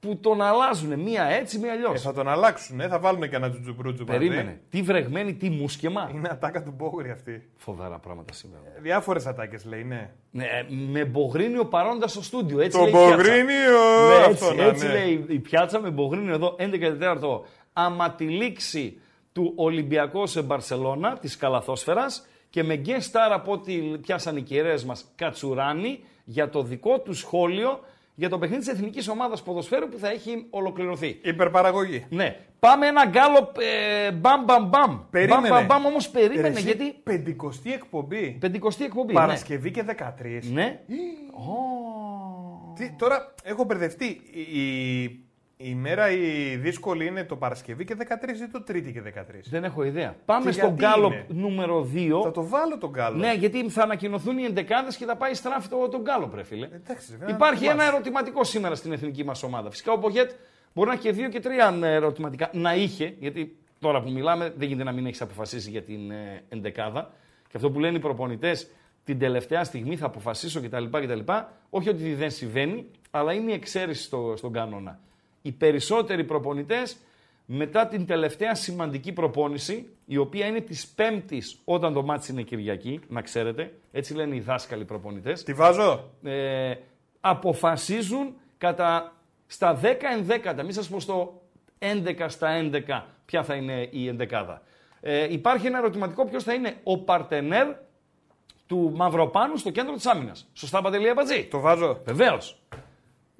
που 0.00 0.16
τον 0.20 0.42
αλλάζουν. 0.42 1.00
Μία 1.00 1.24
έτσι, 1.24 1.58
μία 1.58 1.72
αλλιώς. 1.72 1.94
Ε, 1.94 1.98
θα 1.98 2.12
τον 2.12 2.28
αλλάξουν, 2.28 2.80
ε, 2.80 2.88
θα 2.88 2.98
βάλουν 2.98 3.28
και 3.28 3.36
ένα 3.36 3.50
τζουτζουμπρούτζου 3.50 4.04
μαζί. 4.06 4.18
Περίμενε. 4.18 4.60
Τι 4.70 4.82
βρεγμένη, 4.82 5.34
τι 5.34 5.50
μουσκεμά. 5.50 6.10
Είναι 6.14 6.28
ατάκα 6.32 6.62
του 6.62 6.74
Μπόγρη 6.76 7.10
αυτή. 7.10 7.48
Φοβερά 7.56 7.98
πράγματα 7.98 8.32
σήμερα. 8.32 8.62
Διάφορες 8.80 9.26
ατάκες 9.26 9.64
λέει, 9.64 9.84
ναι. 9.84 10.10
Ναι, 10.30 10.46
με 10.90 11.04
Μπογρίνιο 11.04 11.64
παρόντας 11.64 12.10
στο 12.10 12.22
στούντιο. 12.22 12.60
Έτσι 12.60 12.78
Το 12.78 12.84
λέει 12.84 12.92
η 12.92 12.94
πιάτσα. 12.96 13.16
Μπογρίνιο! 13.16 13.78
Ναι, 14.08 14.24
αυτό 14.24 14.46
έτσι, 14.46 14.56
να 14.56 14.64
έτσι 14.64 14.84
είναι. 14.86 14.94
λέει 14.94 15.24
η 15.28 15.38
πιάτσα 15.38 15.80
με 15.80 15.90
Μπογρίνιο 15.90 16.34
εδώ 16.34 16.56
11 16.58 16.78
και 16.78 16.92
4 17.00 17.40
άμα 17.72 18.10
τη 18.14 18.24
λήξη 18.24 19.00
του 19.32 19.52
Ολυμπιακού 19.56 20.26
σε 20.26 20.42
Μπαρσελώνα 20.42 21.18
της 21.18 21.36
Καλαθόσφαιρας 21.36 22.26
και 22.50 22.62
με 22.62 22.82
guest 22.86 22.90
star 23.12 23.30
από 23.32 23.52
ό,τι 23.52 23.72
πιάσαν 23.78 24.36
οι 24.36 24.42
κυρίες 24.42 24.84
μας 24.84 25.04
Κατσουράνη 25.16 26.00
για 26.24 26.48
το 26.48 26.62
δικό 26.62 26.98
του 27.00 27.12
σχόλιο 27.14 27.80
για 28.18 28.28
το 28.28 28.38
παιχνίδι 28.38 28.62
της 28.64 28.72
Εθνικής 28.72 29.08
Ομάδας 29.08 29.42
Ποδοσφαίρου 29.42 29.88
που 29.88 29.98
θα 29.98 30.08
έχει 30.08 30.46
ολοκληρωθεί. 30.50 31.18
Υπερπαραγωγή. 31.22 32.06
Ναι, 32.08 32.36
πάμε 32.58 32.86
ένα 32.86 33.06
γκάλο 33.06 33.52
ε, 33.58 34.12
μπαμ 34.12 34.44
μπαμ 34.44 34.68
μπαμ. 34.68 34.98
Περίμενε. 35.10 35.48
Μπαμ 35.48 35.50
μπαμ 35.50 35.66
μπαμ 35.66 35.86
όμως 35.86 36.08
περίμενε 36.08 36.40
Ρε, 36.40 36.54
εσύ, 36.54 36.62
γιατί 36.62 36.84
Πεντηκοστή 37.02 37.72
εκπομπή. 37.72 38.36
πεντηκοστή 38.40 38.84
εκπομπή. 38.84 39.12
Παρασκευή 39.12 39.70
και 39.70 39.84
13. 39.86 39.92
Ναι. 40.52 40.62
ναι. 40.62 40.80
Τι, 42.74 42.90
τώρα 42.98 43.34
έχω 43.42 43.64
μπερδευτεί. 43.64 44.20
Η, 44.32 45.27
η, 45.60 45.68
η 45.70 45.74
μέρα 45.74 46.10
η 46.10 46.56
δύσκολη 46.56 47.06
είναι 47.06 47.24
το 47.24 47.36
Παρασκευή 47.36 47.84
και 47.84 47.96
13 47.98 48.02
ή 48.48 48.48
το 48.52 48.62
Τρίτη 48.62 48.92
και 48.92 49.02
13. 49.16 49.22
Δεν 49.44 49.64
έχω 49.64 49.82
ιδέα. 49.84 50.16
Πάμε 50.24 50.44
Και 50.44 50.52
στο 50.52 50.66
γιατί 50.66 50.84
γκάλο 50.84 51.06
είναι; 51.06 51.26
νούμερο 51.28 51.90
2. 51.94 52.08
Θα 52.22 52.30
το 52.30 52.46
βάλω 52.48 52.78
τον 52.78 52.92
κάλο. 52.92 53.16
Ναι, 53.16 53.32
γιατί 53.32 53.68
θα 53.70 53.82
ανακοινωθούν 53.82 54.38
οι 54.38 54.44
εντεκάδες 54.44 54.96
και 54.96 55.04
θα 55.04 55.16
πάει 55.16 55.34
στράφη 55.34 55.68
το, 55.68 55.88
τον 55.88 56.00
γκάλο, 56.00 56.26
πρέ 56.26 56.42
φίλε. 56.42 56.68
Εντάξει, 56.72 57.16
βέβαια, 57.18 57.34
Υπάρχει 57.34 57.64
να 57.64 57.70
ένα 57.70 57.80
θυμάσαι. 57.80 57.94
ερωτηματικό 57.94 58.44
σήμερα 58.44 58.74
στην 58.74 58.92
εθνική 58.92 59.24
μας 59.24 59.42
ομάδα. 59.42 59.70
Φυσικά 59.70 59.92
ο 59.92 59.98
Πογέτ 59.98 60.30
μπορεί 60.74 60.88
να 60.88 60.94
έχει 60.94 61.02
και 61.02 61.12
δύο 61.12 61.28
και 61.28 61.40
τρία 61.40 61.78
ε, 61.82 61.94
ερωτηματικά. 61.94 62.50
Να 62.52 62.74
είχε, 62.74 63.14
γιατί 63.18 63.56
τώρα 63.78 64.02
που 64.02 64.10
μιλάμε 64.10 64.52
δεν 64.56 64.68
γίνεται 64.68 64.84
να 64.84 64.92
μην 64.92 65.06
έχεις 65.06 65.20
αποφασίσει 65.20 65.70
για 65.70 65.82
την 65.82 66.10
ε, 66.10 66.42
εντεκάδα. 66.48 67.10
Και 67.48 67.56
αυτό 67.56 67.70
που 67.70 67.80
λένε 67.80 67.96
οι 67.96 68.00
προπονητές, 68.00 68.70
την 69.04 69.18
τελευταία 69.18 69.64
στιγμή 69.64 69.96
θα 69.96 70.06
αποφασίσω 70.06 70.60
κτλ. 70.60 70.84
κτλ. 70.84 71.32
Όχι 71.70 71.88
ότι 71.88 72.14
δεν 72.14 72.30
συμβαίνει, 72.30 72.86
αλλά 73.10 73.32
είναι 73.32 73.50
η 73.50 73.54
εξαίρεση 73.54 74.02
στο, 74.02 74.34
στον 74.36 74.52
κανόνα. 74.52 75.00
Οι 75.48 75.52
περισσότεροι 75.52 76.24
προπονητές 76.24 76.96
μετά 77.46 77.86
την 77.86 78.06
τελευταία 78.06 78.54
σημαντική 78.54 79.12
προπόνηση, 79.12 79.88
η 80.04 80.16
οποία 80.16 80.46
είναι 80.46 80.60
της 80.60 80.86
Πέμπτης 80.88 81.58
όταν 81.64 81.92
το 81.92 82.02
μάτι 82.02 82.32
είναι 82.32 82.42
Κυριακή, 82.42 83.00
να 83.08 83.22
ξέρετε, 83.22 83.72
έτσι 83.92 84.14
λένε 84.14 84.36
οι 84.36 84.40
δάσκαλοι 84.40 84.84
προπονητές, 84.84 85.42
Τη 85.42 85.52
βάζω; 85.52 86.10
ε, 86.22 86.74
αποφασίζουν 87.20 88.34
κατά 88.58 89.12
στα 89.46 89.80
10 89.82 89.94
ενδέκατα, 90.16 90.62
μην 90.62 90.72
σας 90.72 90.88
πω 90.88 91.00
στο 91.00 91.42
11 91.78 92.26
στα 92.28 92.70
11 92.88 93.02
ποια 93.24 93.42
θα 93.42 93.54
είναι 93.54 93.88
η 93.90 94.08
ενδεκάδα. 94.08 94.62
Ε, 95.00 95.32
υπάρχει 95.32 95.66
ένα 95.66 95.78
ερωτηματικό 95.78 96.24
ποιος 96.24 96.44
θα 96.44 96.52
είναι 96.54 96.76
ο 96.82 96.98
παρτενέρ 96.98 97.66
του 98.66 98.92
Μαυροπάνου 98.94 99.56
στο 99.56 99.70
κέντρο 99.70 99.94
της 99.94 100.06
άμυνας. 100.06 100.48
Σωστά 100.52 100.80
Παντελή 100.80 101.08
Αμπατζή; 101.08 101.44
Το 101.44 101.60
βάζω. 101.60 102.00
Βεβαίως. 102.04 102.58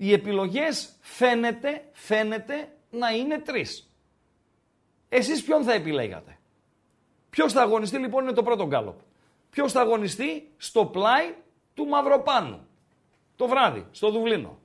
Οι 0.00 0.12
επιλογές 0.12 0.97
φαίνεται, 1.00 1.85
φαίνεται 1.93 2.69
να 2.90 3.11
είναι 3.11 3.38
τρεις. 3.38 3.93
Εσείς 5.09 5.43
ποιον 5.43 5.62
θα 5.62 5.73
επιλέγατε; 5.73 6.38
Ποιος 7.31 7.52
θα 7.52 7.62
αγωνιστεί 7.62 7.99
λοιπόν 7.99 8.23
είναι 8.23 8.33
το 8.33 8.43
πρώτο 8.43 8.67
γκάλωπ. 8.67 8.99
Ποιος 9.50 9.73
θα 9.73 9.81
αγωνιστεί 9.81 10.50
στο 10.57 10.87
πλάι 10.87 11.35
του 11.75 11.87
Μαυροπάνου. 11.87 12.67
Το 13.37 13.47
βράδυ, 13.47 13.87
στο 13.90 14.11
δουβλινο 14.11 14.59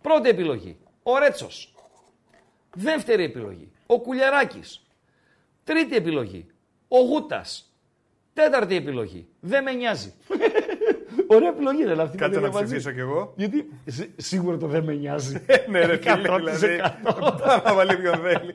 Πρώτη 0.00 0.28
επιλογή, 0.28 0.78
ο 1.02 1.18
Ρέτσος. 1.18 1.74
Δεύτερη 2.74 3.24
επιλογή, 3.24 3.72
ο 3.86 4.00
Κουλιαράκης. 4.00 4.86
Τρίτη 5.64 5.96
επιλογή, 5.96 6.46
ο 6.88 6.98
Γούτας. 6.98 7.74
Τέταρτη 8.32 8.74
επιλογή, 8.74 9.28
δεν 9.40 9.62
με 9.62 9.72
νοιάζει. 9.72 10.14
Ωραία 11.34 11.48
επιλογή 11.48 11.84
δεν 11.84 12.00
αυτή. 12.00 12.16
Κάτσε 12.16 12.40
να 12.40 12.50
ψηφίσω 12.50 12.90
κι 12.90 13.00
εγώ. 13.00 13.32
Γιατί 13.36 13.70
σίγουρα 14.16 14.56
το 14.56 14.66
δεν 14.66 14.84
με 14.84 14.94
νοιάζει. 14.94 15.44
ναι, 15.70 15.84
ρε 15.84 15.96
φίλε, 15.96 16.36
δηλαδή. 16.36 16.80
Θα 17.64 17.74
βάλει 17.74 17.96
ποιον 17.96 18.14
θέλει. 18.18 18.54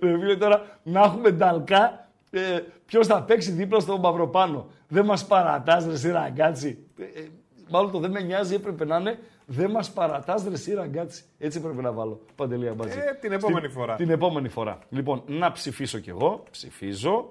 Ρε 0.00 0.18
φίλε, 0.18 0.36
τώρα 0.36 0.64
να 0.82 1.00
έχουμε 1.00 1.30
νταλκά, 1.30 2.08
ε, 2.30 2.40
ποιος 2.86 3.06
θα 3.06 3.22
παίξει 3.22 3.50
δίπλα 3.50 3.80
στον 3.80 4.00
Μαυροπάνο. 4.00 4.66
Δεν 4.88 5.04
μας 5.04 5.26
παρατάς, 5.26 5.86
ρε 5.86 5.96
Σιραγκάτσι. 5.96 6.78
Ε, 6.98 7.02
ε, 7.02 7.28
μάλλον 7.70 7.90
το 7.90 7.98
δεν 7.98 8.10
με 8.10 8.20
νοιάζει 8.20 8.54
έπρεπε 8.54 8.84
να 8.84 8.96
είναι 8.96 9.18
δεν 9.46 9.70
μας 9.70 9.90
παρατάς, 9.90 10.44
ρε 10.48 10.56
Σιραγκάτσι. 10.56 11.24
Έτσι 11.38 11.58
έπρεπε 11.58 11.82
να 11.82 11.92
βάλω. 11.92 12.20
Παντελία 12.34 12.74
μπατζή. 12.74 12.98
Ε, 12.98 13.14
την 13.20 13.32
επόμενη 13.32 13.68
φορά. 13.68 13.94
Την 13.94 14.10
επόμενη 14.10 14.48
φορά. 14.48 14.78
Λοιπόν, 14.88 15.22
να 15.26 15.52
ψηφίσω 15.52 15.98
κι 15.98 16.10
εγώ. 16.10 16.42
Ψηφίζω. 16.50 17.30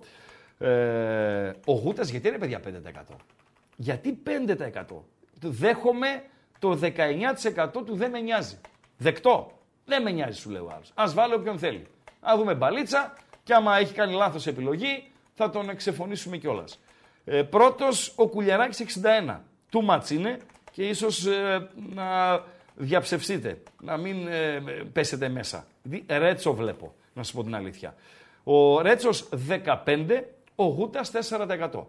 Ε, 0.58 1.52
ο 1.66 1.74
Γούτας 1.74 2.10
γιατί 2.10 2.28
είναι 2.28 2.38
παιδιά 2.38 2.60
5%. 2.60 3.16
Γιατί 3.76 4.22
5%. 4.48 4.84
Δέχομαι 5.42 6.24
το 6.60 6.80
19% 6.82 7.86
του 7.86 7.96
δεν 7.96 8.12
με 8.12 8.20
νοιάζει. 8.20 8.58
Δεκτό. 8.98 9.52
Δεν 9.86 10.02
με 10.02 10.12
νοιάζει, 10.12 10.40
σου 10.40 10.50
λέει 10.50 10.62
ο 10.62 10.72
άλλο. 10.74 11.08
Α 11.10 11.14
βάλω 11.14 11.36
όποιον 11.36 11.60
θέλει. 11.60 11.88
Α 12.20 12.34
δούμε 12.38 12.56
μπαλίτσα 12.56 13.14
και 13.44 13.54
άμα 13.54 13.78
έχει 13.78 13.94
κάνει 13.94 14.14
λάθος 14.14 14.48
επιλογή 14.48 15.12
θα 15.34 15.50
τον 15.50 15.70
εξεφωνήσουμε 15.70 16.38
κιόλας. 16.38 16.80
Ε, 17.26 17.44
Πρώτος 17.44 18.14
ο 18.16 18.28
Κουλιαράκης 18.28 18.80
61. 18.80 19.40
Του 19.70 19.84
μάτς 19.84 20.10
είναι 20.10 20.38
και 20.72 20.88
ίσως 20.88 21.26
ε, 21.26 21.70
να 21.94 22.42
διαψευστείτε. 22.76 23.62
Να 23.82 23.98
μην 23.98 24.28
ε, 24.28 24.60
πέσετε 24.94 25.30
μέσα. 25.30 25.68
Ρέτσο 26.08 26.54
βλέπω, 26.54 26.96
να 27.14 27.24
σας 27.24 27.34
πω 27.34 27.44
την 27.44 27.56
αλήθεια. 27.56 27.96
Ο 28.44 28.82
Ρέτσος 28.82 29.30
15, 29.86 30.24
ο 30.56 30.64
Γούτας 30.64 31.12
4% 31.12 31.84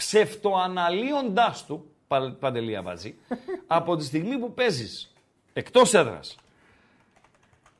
ψευτοαναλύοντάς 0.00 1.66
του, 1.66 1.90
Παντελία 2.38 2.82
Βάζη, 2.82 3.14
από 3.66 3.96
τη 3.96 4.04
στιγμή 4.04 4.38
που 4.38 4.54
παίζεις 4.54 5.12
εκτός 5.52 5.94
έδρας 5.94 6.36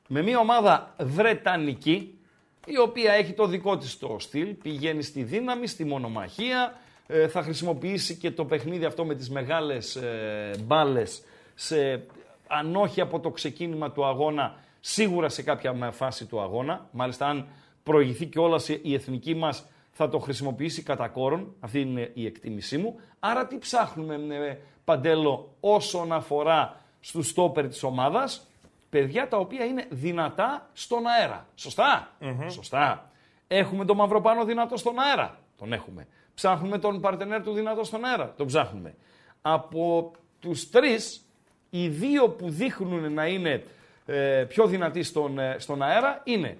με 0.06 0.22
μια 0.22 0.38
ομάδα 0.38 0.94
βρετανική, 0.98 2.18
η 2.66 2.78
οποία 2.78 3.12
έχει 3.12 3.32
το 3.32 3.46
δικό 3.46 3.78
της 3.78 3.98
το 3.98 4.16
στυλ, 4.18 4.54
πηγαίνει 4.54 5.02
στη 5.02 5.22
δύναμη, 5.22 5.66
στη 5.66 5.84
μονομαχία, 5.84 6.80
ε, 7.06 7.28
θα 7.28 7.42
χρησιμοποιήσει 7.42 8.16
και 8.16 8.30
το 8.30 8.44
παιχνίδι 8.44 8.84
αυτό 8.84 9.04
με 9.04 9.14
τις 9.14 9.30
μεγάλες 9.30 9.96
ε, 9.96 10.50
μπάλες 10.64 11.22
σε, 11.54 12.06
αν 12.46 12.76
όχι 12.76 13.00
από 13.00 13.20
το 13.20 13.30
ξεκίνημα 13.30 13.90
του 13.92 14.04
αγώνα, 14.04 14.56
σίγουρα 14.80 15.28
σε 15.28 15.42
κάποια 15.42 15.90
φάση 15.92 16.24
του 16.26 16.40
αγώνα. 16.40 16.88
Μάλιστα, 16.90 17.26
αν 17.26 17.46
προηγηθεί 17.82 18.26
και 18.26 18.38
όλα 18.38 18.60
η 18.82 18.94
εθνική 18.94 19.34
μας 19.34 19.64
θα 19.90 20.08
το 20.08 20.18
χρησιμοποιήσει 20.18 20.82
κατά 20.82 21.08
κόρον, 21.08 21.54
αυτή 21.60 21.80
είναι 21.80 22.10
η 22.14 22.26
εκτίμησή 22.26 22.78
μου. 22.78 23.00
Άρα 23.18 23.46
τι 23.46 23.58
ψάχνουμε 23.58 24.18
με 24.18 24.60
Παντέλο 24.84 25.54
όσον 25.60 26.12
αφορά 26.12 26.80
στους 27.00 27.28
στόπερ 27.28 27.68
της 27.68 27.82
ομάδας, 27.82 28.46
παιδιά 28.90 29.28
τα 29.28 29.36
οποία 29.36 29.64
είναι 29.64 29.86
δυνατά 29.90 30.68
στον 30.72 31.06
αέρα. 31.06 31.46
Σωστά; 31.54 33.10
Έχουμε 33.48 33.84
τον 33.84 33.96
Μαυροπάνο 33.96 34.44
δυνατό 34.44 34.76
στον 34.76 34.98
αέρα. 34.98 35.38
Τον 35.58 35.72
έχουμε. 35.72 36.06
Ψάχνουμε 36.34 36.78
τον 36.78 37.00
παρτενέρ 37.00 37.42
του 37.42 37.52
δυνατό 37.52 37.84
στον 37.84 38.04
αέρα. 38.04 38.34
Τον 38.36 38.46
ψάχνουμε. 38.46 38.94
Από 39.42 40.12
τους 40.40 40.70
τρεις, 40.70 41.24
οι 41.70 41.88
δύο 41.88 42.28
που 42.28 42.50
δείχνουν 42.50 43.12
να 43.12 43.26
είναι 43.26 43.64
ε, 44.06 44.44
πιο 44.48 44.66
δυνατοί 44.66 45.02
στον, 45.02 45.38
ε, 45.38 45.56
στον 45.58 45.82
αέρα 45.82 46.20
είναι 46.24 46.58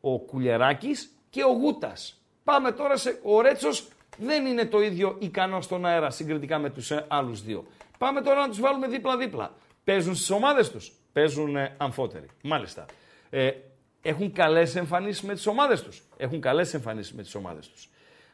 ο 0.00 0.18
Κουλιεράκης 0.18 1.12
και 1.30 1.44
ο 1.44 1.52
Γούτας. 1.52 2.20
Πάμε 2.48 2.72
τώρα 2.72 2.96
σε. 2.96 3.20
Ο 3.22 3.40
Ρέτσος 3.40 3.88
δεν 4.18 4.46
είναι 4.46 4.66
το 4.66 4.80
ίδιο 4.80 5.16
ικανό 5.18 5.60
στον 5.60 5.86
αέρα 5.86 6.10
συγκριτικά 6.10 6.58
με 6.58 6.70
τους 6.70 6.90
ε, 6.90 7.04
άλλους 7.08 7.42
δύο. 7.42 7.66
Πάμε 7.98 8.20
τώρα 8.20 8.40
να 8.40 8.48
τους 8.48 8.60
βάλουμε 8.60 8.86
δίπλα-δίπλα. 8.86 9.52
Παίζουν 9.84 10.14
στις 10.14 10.30
ομάδες 10.30 10.70
τους. 10.70 10.92
Παίζουν 11.12 11.56
ε, 11.56 11.74
αμφότεροι. 11.76 12.26
Μάλιστα. 12.42 12.84
Ε, 13.30 13.50
έχουν 14.02 14.32
καλές 14.32 14.76
εμφανίσεις 14.76 15.22
με 15.22 15.34
τις 15.34 15.46
ομάδες 15.46 15.82
τους. 15.82 16.02
Έχουν 16.16 16.40
καλές 16.40 16.74
εμφανίσεις 16.74 17.12
με 17.12 17.22
τις 17.22 17.34
ομάδες 17.34 17.68
τους. 17.68 17.88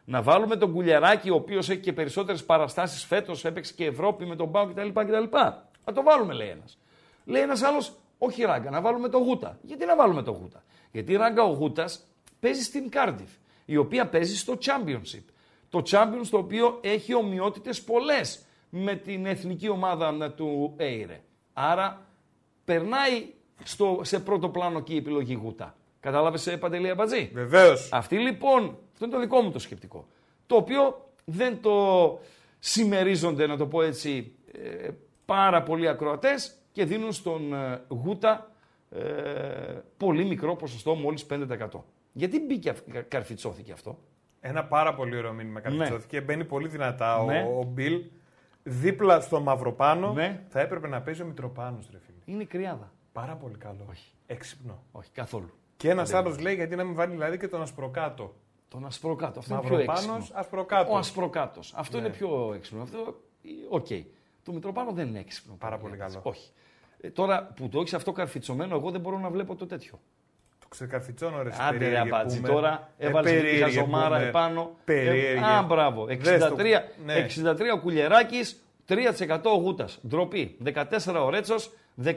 Να 0.04 0.23
βάλουμε 0.23 0.56
τον 0.56 0.73
Κουλιαράκη, 0.73 1.30
ο 1.30 1.35
οποίος 1.35 1.68
έχει 1.71 1.80
και 1.80 1.92
περισσότερες 1.92 2.44
παραστάσεις 2.44 3.04
φέτος, 3.04 3.44
έπαιξε 3.44 3.73
και 3.73 3.85
Ευρώπη 3.85 4.26
με 4.26 4.37
τον 4.37 4.50
ΠΑΟΚ 4.50 4.66
κτλ. 4.66 4.88
κτλ. 4.88 5.37
Να 5.85 5.92
το 5.94 6.02
βάλουμε, 6.02 6.35
λέει 6.35 6.49
ένας. 6.49 6.78
Λέει 7.25 7.42
ένας 7.42 7.62
άλλος, 7.62 7.92
όχι 8.18 8.42
Ράγκα, 8.42 8.70
να 8.71 8.80
βάλουμε 8.80 9.09
τον 9.09 9.23
Γούτα. 9.23 9.59
Γιατί 9.62 9.85
να 9.85 9.97
βάλουμε 9.97 10.23
τον 10.23 10.35
Γούτα; 10.35 10.62
Γιατί 10.92 11.16
Ράγκα 11.16 11.42
ο 11.42 11.52
Γούτας 11.52 12.06
παίζει 12.40 12.62
στην 12.62 12.90
Κάρντιφ 12.90 13.30
η 13.64 13.76
οποία 13.76 14.09
παίζει 14.09 14.37
στο 14.37 14.59
Championship. 14.61 15.25
Το 15.68 15.83
Championship 15.90 16.26
το 16.30 16.38
οποίο 16.38 16.78
έχει 16.83 17.14
ομοιότητες 17.14 17.83
πολλές 17.83 18.44
με 18.71 18.94
την 18.94 19.26
εθνική 19.26 19.68
ομάδα 19.68 20.33
του 20.33 20.75
Έιρε. 20.76 21.21
Άρα 21.52 22.06
περνάει 22.64 23.26
στο, 23.62 24.00
σε 24.02 24.21
πρώτο 24.21 24.49
πλάνο 24.49 24.80
και 24.80 24.94
η 24.94 24.97
επιλογή 24.97 25.38
Γούτα. 25.42 25.76
Κατάλαβε, 26.00 26.52
ε, 26.52 26.56
Παντελή 26.56 26.90
Αμπατζή; 26.90 27.30
Βεβαίως. 27.35 27.88
Αυτή 27.92 28.18
λοιπόν, 28.18 28.78
αυτό 28.92 29.04
είναι 29.04 29.14
το 29.14 29.21
δικό 29.21 29.40
μου 29.40 29.50
το 29.50 29.59
σκεπτικό. 29.59 30.06
Το 30.47 30.56
οποίο 30.56 31.11
δεν 31.25 31.61
το 31.61 32.18
συμμερίζονται, 32.59 33.47
να 33.47 33.56
το 33.56 33.66
πω 33.66 33.83
έτσι, 33.83 34.33
ε, 34.52 34.88
πάρα 35.25 35.62
πολλοί 35.62 35.88
ακροατές 35.88 36.54
και 36.73 36.85
δίνουν 36.85 37.12
στον 37.12 37.54
ε, 37.54 37.83
Γούτα 37.88 38.49
πολύ 39.97 40.25
μικρό 40.25 40.56
ποσοστό, 40.56 40.94
μόλις 40.94 41.26
5%. 41.30 41.68
Γιατί 42.16 42.40
μπήκε, 42.40 42.75
καρφιτσώθηκε 43.09 43.73
αυτό; 43.73 43.99
Ένα 44.40 44.64
πάρα 44.64 44.94
πολύ 44.94 45.16
ωραίο 45.16 45.33
μήνυμα 45.33 45.61
ναι. 45.61 45.68
καρφιτσώθηκε. 45.68 46.18
Ναι. 46.18 46.25
Μπαίνει 46.25 46.44
πολύ 46.44 46.68
δυνατά 46.68 47.25
ναι. 47.25 47.42
ο, 47.42 47.59
ο 47.59 47.62
Μπιλ. 47.62 48.02
Δίπλα 48.62 49.21
στο 49.21 49.40
Μαυροπάνο 49.40 50.12
ναι. 50.12 50.42
θα 50.49 50.61
έπρεπε 50.61 50.88
να 50.88 51.02
παίζει 51.02 51.23
ο 51.23 51.26
Μητροπάνος, 51.26 51.88
ρε 51.92 51.99
φίλε. 51.99 52.18
Είναι 52.25 52.44
κρυάδα. 52.44 52.92
Πάρα 53.12 53.35
πολύ 53.37 53.56
καλό. 53.56 53.87
Όχι. 53.90 54.12
Έξυπνο. 54.26 54.83
Όχι, 54.92 55.11
καθόλου. 55.11 55.50
Και 55.76 55.90
ένας 55.90 56.12
άλλος 56.12 56.38
λέει 56.38 56.54
γιατί 56.54 56.76
να 56.76 56.85
μην 56.85 56.94
βάλει 56.94 57.12
δηλαδή 57.12 57.38
και 57.38 57.49
τον 57.49 57.62
Ασπροκάτο. 57.62 58.35
Τον 58.68 58.87
Ασπροκάτο. 58.87 59.38
Αυτό 59.38 59.54
είναι 59.54 59.62
πιο 59.62 59.78
έξυπνο. 59.78 60.26
Ασπροκάτος. 60.33 60.94
Ο 60.94 60.97
Ασπροκάτος. 60.97 61.73
Αυτό 61.76 61.99
είναι 61.99 62.09
ναι. 62.09 62.14
πιο 62.14 62.52
έξυπνο. 62.54 62.83
Αυτό, 62.83 63.21
OK. 63.68 63.86
Okay. 63.88 64.04
Το 64.42 64.52
Μητροπάνο 64.52 64.92
δεν 64.92 65.09
είναι 65.09 65.18
έξυπνο. 65.18 65.54
Πάρα 65.59 65.78
πολύ 65.78 65.97
καλό. 65.97 66.21
Όχι. 66.23 66.50
Ε, 67.00 67.11
τώρα 67.11 67.52
που 67.56 67.68
το 67.68 67.80
έχεις 67.80 67.94
αυτό 67.94 68.12
καρφιτσωμένο, 68.12 68.76
εγώ 68.76 68.90
δεν 68.90 69.00
μπορώ 69.00 69.18
να 69.18 69.30
βλέπω 69.30 69.54
το 69.54 69.66
τέτοιο 69.66 70.00
ξεκαρφιτσώνω 70.74 71.42
ρε 71.42 71.50
Άντε 71.68 71.88
ρε 71.88 71.98
απάτσι, 71.98 72.40
τώρα 72.40 72.90
ε, 72.98 73.06
έβαλες 73.06 73.32
ε, 73.32 73.40
τη 73.40 73.56
χαζομάρα 73.56 74.20
επάνω. 74.20 74.76
Περίεργη. 74.84 75.42
Ε, 75.42 75.56
α, 75.56 75.62
μπράβο. 75.62 76.06
63, 76.08 76.16
ναι. 77.04 77.26
63 77.44 77.60
ο 77.74 77.80
Κουλιεράκης, 77.80 78.62
3% 78.88 79.40
ο 79.44 79.54
Γούτας. 79.54 80.00
Ντροπή. 80.08 80.56
14 80.64 80.82
ο 81.24 81.30
Ρέτσος, 81.30 81.70
19% 82.04 82.12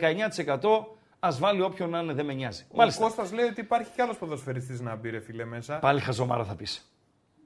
Α 1.19 1.29
βάλει 1.39 1.61
όποιον 1.61 1.89
να 1.89 1.99
είναι, 1.99 2.13
δεν 2.13 2.25
με 2.25 2.33
νοιάζει. 2.33 2.65
Ο 2.71 2.75
Μάλιστα. 2.75 3.03
Κώστας 3.03 3.31
λέει 3.31 3.45
ότι 3.45 3.61
υπάρχει 3.61 3.91
κι 3.91 4.01
άλλος 4.01 4.17
ποδοσφαιριστής 4.17 4.81
να 4.81 4.95
μπει, 4.95 5.09
ρε 5.09 5.19
φίλε 5.19 5.45
μέσα. 5.45 5.79
Πάλι 5.79 5.99
χαζομάρα 5.99 6.43
θα 6.43 6.55
πεις. 6.55 6.91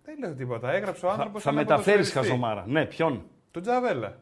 Δεν 0.03 0.19
λέω 0.19 0.33
τίποτα. 0.33 0.71
Έγραψε 0.71 1.05
ο 1.05 1.09
άνθρωπος. 1.09 1.43
Θα, 1.43 1.49
θα 1.49 1.55
μεταφέρεις 1.55 2.11
χαζομάρα. 2.11 2.63
Ναι, 2.67 2.85
ποιον; 2.85 3.25
Τον 3.51 3.61
Τζαβέλα. 3.61 4.17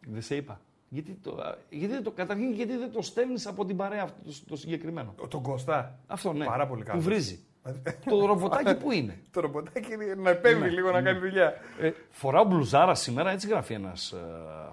Δεν 0.00 0.22
σε 0.22 0.36
είπα. 0.36 0.60
Γιατί 0.88 1.18
το, 1.22 1.56
γιατί 1.70 2.02
το, 2.02 2.10
καταρχήν 2.10 2.52
γιατί 2.52 2.76
δεν 2.76 2.92
το 2.92 3.02
στέλνεις 3.02 3.46
από 3.46 3.64
την 3.64 3.76
παρέα 3.76 4.02
αυτό 4.02 4.16
το, 4.24 4.34
το 4.48 4.56
συγκεκριμένο; 4.56 5.14
Τον 5.28 5.42
Κώστα. 5.42 5.98
Αυτό 6.06 6.32
ναι. 6.32 6.44
Πάρα 6.44 6.66
πολύ 6.66 6.84
καλός. 6.84 7.04
Που 7.04 7.10
βρίζει. 7.10 7.40
το 8.10 8.26
ρομποτάκι 8.26 8.74
που 8.74 8.92
είναι; 8.92 9.20
το 9.30 9.40
ρομποτάκι 9.40 9.88
να 10.16 10.30
επέμβει 10.30 10.60
ναι, 10.60 10.68
λίγο 10.68 10.90
να 10.90 11.02
κάνει 11.02 11.18
δουλειά. 11.18 11.54
Ε, 11.80 11.92
φοράω 12.10 12.44
μπλουζάρα 12.44 12.94
σήμερα, 12.94 13.30
έτσι 13.30 13.48
γράφει 13.48 13.74
ένας 13.74 14.12
ε, 14.12 14.18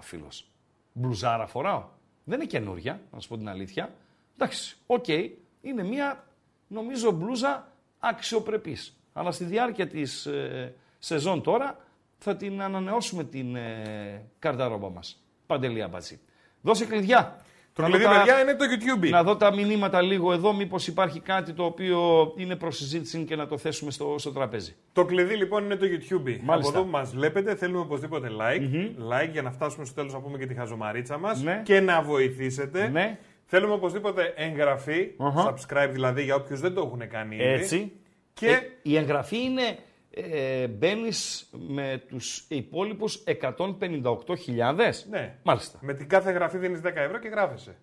φίλος. 0.00 0.50
Μπλουζάρα 0.92 1.46
φοράω. 1.46 1.84
Δεν 2.24 2.38
είναι 2.40 2.48
καινούρια, 2.48 3.00
να 3.12 3.20
σου 3.20 3.28
πω 3.28 3.36
την 3.36 3.48
αλήθεια. 3.48 3.94
Εντάξει, 4.34 4.76
OK. 4.86 5.04
Okay, 5.08 5.30
είναι 5.60 5.82
μια 5.82 6.24
νομίζω 6.68 7.10
μπλούζα 7.10 7.72
αξιοπρεπής. 7.98 8.96
Αλλά 9.12 9.30
στη 9.30 9.44
διάρκεια 9.44 9.86
της 9.86 10.26
ε, 10.26 10.74
σεζόν 10.98 11.42
τώρα 11.42 11.78
θα 12.18 12.36
την 12.36 12.62
ανανεώσουμε 12.62 13.24
την 13.24 13.56
ε, 13.56 14.26
καρταρόμπα 14.38 14.90
μας. 14.90 15.25
Παντελή 15.46 15.82
Αμπατζή. 15.82 16.20
Δώσε 16.60 16.84
κλειδιά. 16.84 17.40
Το 17.72 17.82
κλειδί, 17.82 18.04
τα... 18.04 18.10
παιδιά, 18.10 18.40
είναι 18.40 18.54
το 18.54 18.64
YouTube. 18.64 19.08
Να 19.10 19.22
δω 19.22 19.36
τα 19.36 19.54
μηνύματα 19.54 20.02
λίγο 20.02 20.32
εδώ, 20.32 20.52
μήπως 20.52 20.86
υπάρχει 20.86 21.20
κάτι 21.20 21.52
το 21.52 21.64
οποίο 21.64 22.32
είναι 22.36 22.56
προ 22.56 22.70
συζήτηση 22.70 23.24
και 23.24 23.36
να 23.36 23.46
το 23.46 23.58
θέσουμε 23.58 23.90
στο, 23.90 24.14
στο 24.18 24.30
τραπέζι. 24.30 24.74
Το 24.92 25.04
κλειδί 25.04 25.36
λοιπόν 25.36 25.64
είναι 25.64 25.76
το 25.76 25.86
YouTube. 25.86 26.38
Μάλιστα. 26.42 26.52
Από 26.52 26.68
εδώ 26.68 26.82
που 26.82 26.90
μας 26.90 27.10
βλέπετε, 27.10 27.54
θέλουμε 27.54 27.78
οπωσδήποτε 27.78 28.28
like. 28.40 28.60
Mm-hmm. 28.60 29.12
Like 29.12 29.30
για 29.32 29.42
να 29.42 29.50
φτάσουμε 29.50 29.84
στο 29.84 29.94
τέλος 29.94 30.12
να 30.12 30.20
πούμε 30.20 30.38
και 30.38 30.46
τη 30.46 30.54
χαζομαρίτσα 30.54 31.18
μας 31.18 31.42
ναι. 31.42 31.62
και 31.64 31.80
να 31.80 32.02
βοηθήσετε. 32.02 32.88
Ναι. 32.88 33.18
Θέλουμε 33.44 33.72
οπωσδήποτε 33.72 34.32
εγγραφή, 34.36 35.10
uh-huh. 35.18 35.48
subscribe 35.48 35.90
δηλαδή 35.92 36.22
για 36.22 36.34
όποιους 36.34 36.60
δεν 36.60 36.74
το 36.74 36.80
έχουν 36.80 37.08
κάνει 37.08 37.34
ήδη. 37.34 37.44
Έτσι. 37.44 37.92
Και... 38.34 38.48
Ε, 38.48 38.58
η 38.82 38.96
εγγραφή 38.96 39.42
είναι 39.42 39.78
ε, 40.18 40.66
μπαίνεις 40.66 41.48
με 41.50 42.02
τους 42.08 42.44
υπόλοιπους 42.48 43.24
158.000. 43.26 45.04
Ναι. 45.10 45.38
Μάλιστα. 45.42 45.78
Με 45.82 45.94
την 45.94 46.08
κάθε 46.08 46.30
γραφή 46.30 46.58
δίνεις 46.58 46.80
10 46.84 46.90
ευρώ 46.94 47.18
και 47.18 47.28
γράφεσαι. 47.28 47.76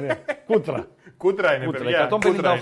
ναι. 0.00 0.22
Κούτρα. 0.46 0.88
Κούτρα 1.16 1.54
είναι, 1.54 1.64
Κούτρα. 1.64 1.84
παιδιά. 1.84 2.08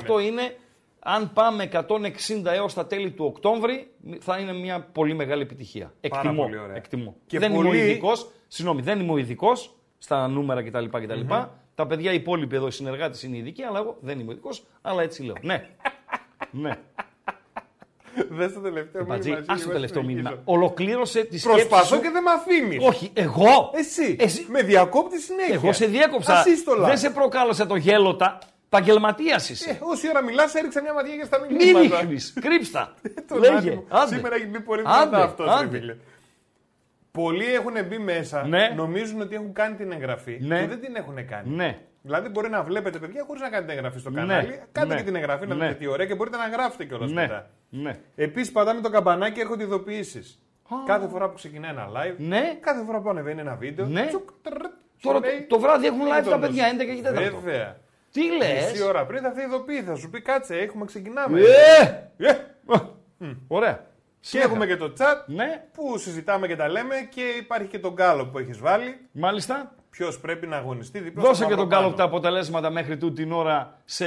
158 0.07 0.23
είναι. 0.23 0.57
Αν 0.99 1.33
πάμε 1.33 1.69
160 1.73 2.45
έως 2.45 2.75
τα 2.75 2.87
τέλη 2.87 3.11
του 3.11 3.25
Οκτώβρη, 3.25 3.91
θα 4.21 4.39
είναι 4.39 4.53
μια 4.53 4.81
πολύ 4.81 5.15
μεγάλη 5.15 5.43
επιτυχία. 5.43 5.93
Εκτιμώ. 6.01 6.43
Πολύ 6.43 6.59
ωραία. 6.59 6.77
Εκτιμώ. 6.77 7.17
Και 7.27 7.39
δεν 7.39 7.53
πολύ... 7.53 7.69
είμαι 7.69 7.77
ο 7.77 7.81
ειδικός. 7.85 8.31
Συγγνώμη, 8.49 8.83
δεν 8.83 9.01
είμαι 9.01 9.13
ο 9.13 9.17
ειδικός 9.19 9.77
στα 9.99 10.29
νούμερα 10.29 10.63
κτλ. 10.63 10.85
κτλ. 10.85 11.21
Mm-hmm. 11.29 11.49
Τα 11.75 11.87
παιδιά 11.87 12.13
οι 12.13 12.15
υπόλοιποι 12.15 12.57
εδώ, 12.57 12.67
οι 12.67 12.71
συνεργάτες 12.71 13.23
είναι 13.23 13.37
ειδικοί, 13.37 13.63
αλλά 13.63 13.79
εγώ 13.79 13.97
δεν 14.01 14.21
είμαι 14.21 14.33
ειδικός, 14.33 14.67
αλλά 14.83 15.03
έτσι 15.03 15.23
λέω. 15.23 15.35
Ναι. 15.43 15.69
ναι. 16.63 16.71
Δες 18.29 18.53
το 18.53 18.61
τελευταίο 18.61 19.05
μήνυμα. 19.05 19.37
Α 19.37 19.57
το 19.65 19.71
τελευταίο 19.71 20.03
μήνυμα. 20.03 20.41
Ολοκλήρωσε 20.45 21.25
τη 21.25 21.39
σκέψη. 21.39 21.67
Προσπαθώ 21.67 21.97
και 21.97 22.11
δεν 22.11 22.23
με 22.23 22.31
αφήνεις. 22.31 22.87
Όχι, 22.87 23.11
εγώ. 23.15 23.71
Εσύ. 23.75 24.17
Εσύ. 24.21 24.47
Με 24.49 24.63
διακόπτη 24.63 25.21
συνέχεια. 25.21 25.55
Εγώ 25.55 25.73
σε 25.73 25.87
διέκοψα. 25.87 26.33
Ασύστολα. 26.33 26.87
Δεν 26.87 26.99
σε 26.99 27.11
προκάλεσε 27.11 27.67
το 27.67 27.77
γέλοτα. 27.77 28.39
Επαγγελματίας 28.71 29.49
είσαι. 29.49 29.71
Ε, 29.71 29.79
όση 29.81 30.09
ώρα 30.09 30.23
μιλάς, 30.23 30.55
έριξα 30.55 30.83
μια 30.83 30.93
ματιά 30.93 31.15
για 31.15 31.25
στα 31.25 31.39
μηνύματα. 31.41 31.79
Μην 31.79 31.91
ρίχνεις. 31.91 32.35
Κρύψτα. 32.41 32.95
Λέγε. 33.41 33.83
Σήμερα 34.09 34.35
έχει 34.35 34.47
μπει 34.47 34.61
πολύ 34.61 34.83
δυνατά 34.83 35.23
αυτός, 35.23 35.67
φίλε. 35.71 35.97
Πολλοί 37.11 37.55
έχουν 37.55 37.73
μπει 37.89 37.99
μέσα, 37.99 38.47
ναι. 38.47 38.73
νομίζουν 38.77 39.21
ότι 39.21 39.35
έχουν 39.35 39.53
κάνει 39.53 39.77
την 39.77 39.93
εγγραφή 39.93 40.39
ναι. 40.41 40.61
και 40.61 40.67
δεν 40.67 40.81
την 40.81 40.97
έχουν 40.97 41.27
κάνει. 41.27 41.55
Ναι. 41.55 41.79
Δηλαδή 42.09 42.29
μπορεί 42.29 42.49
να 42.51 42.63
βλέπετε 42.63 42.99
παιδιά 42.99 43.25
χωρίς 43.27 43.43
να 43.43 43.49
κάνετε 43.49 43.73
εγγραφή 43.73 43.99
στο 43.99 44.11
ναι. 44.11 44.21
κανάλι. 44.21 44.49
Ναι. 44.49 44.63
Κάντε 44.73 44.97
και 44.97 45.03
την 45.03 45.15
εγγραφή 45.15 45.47
να 45.47 45.55
δείτε 45.55 45.75
τι 45.75 45.87
ωραία 45.87 46.07
και 46.07 46.15
μπορείτε 46.15 46.37
να 46.37 46.49
γράφετε 46.49 46.85
κιόλας 46.85 47.11
ναι. 47.11 47.21
μετά. 47.21 47.51
Ναι. 47.69 47.99
Επίσης 48.15 48.53
πατάμε 48.53 48.81
το 48.81 48.91
καμπανάκι 48.91 49.35
και 49.35 49.41
έρχονται 49.41 49.63
ειδοποιήσεις. 49.63 50.43
Κάθε 50.87 51.09
φορά 51.09 51.29
που 51.29 51.35
ξεκινάει 51.35 51.71
ένα 51.71 51.89
live, 51.89 52.15
ναι. 52.17 52.59
κάθε 52.61 52.85
φορά 52.85 53.01
που 53.01 53.09
ανεβαίνει 53.09 53.41
ένα 53.41 53.55
βίντεο. 53.55 53.87
Ναι. 53.87 54.07
Τσουκ, 54.07 54.29
τρρ, 54.43 54.55
Τώρα 55.03 55.21
το, 55.21 55.27
το, 55.49 55.59
βράδυ 55.59 55.87
έχουν 55.87 56.01
live 56.01 56.29
τα 56.31 56.39
παιδιά 56.39 56.65
11 56.73 56.79
και 56.79 57.09
4. 57.09 57.13
Βέβαια. 57.15 57.77
Τι 58.13 58.37
λες; 58.37 58.71
Μισή 58.71 58.83
ώρα 58.83 59.07
πριν 59.07 59.23
θα 59.23 59.43
ειδοποιήσει, 59.43 59.83
θα 59.83 59.95
σου 59.95 60.11
πει 60.11 60.21
κάτσε, 60.21 60.57
έχουμε 60.57 60.85
ξεκινάμε. 60.85 61.41
Ε! 61.41 62.27
Ε! 62.27 62.35
Ωραία. 63.49 63.87
Και 64.21 64.39
έχουμε 64.39 64.67
και 64.67 64.77
το 64.77 64.93
chat 64.99 65.25
ναι. 65.27 65.65
που 65.73 65.99
συζητάμε 65.99 66.47
και 66.47 66.57
τα 66.57 66.69
λέμε 66.69 66.95
και 67.11 67.23
υπάρχει 67.23 67.67
και 67.67 67.79
τον 67.79 67.95
κάλο 67.95 68.27
που 68.27 68.39
έχεις 68.39 68.59
βάλει. 68.59 69.01
Μάλιστα. 69.13 69.75
Ποιος 69.99 70.21
πρέπει 70.21 70.47
να 70.47 70.57
αγωνιστεί 70.57 70.99
δίπλα 70.99 71.23
Δώσε 71.23 71.47
και 71.47 71.55
τον 71.55 71.69
κάλο 71.69 71.93
τα 71.93 72.05
αποτελέσματα 72.05 72.71
μέχρι 72.71 72.97
τούτη 72.97 73.23
την 73.23 73.33
ώρα 73.33 73.81
σε, 73.85 74.07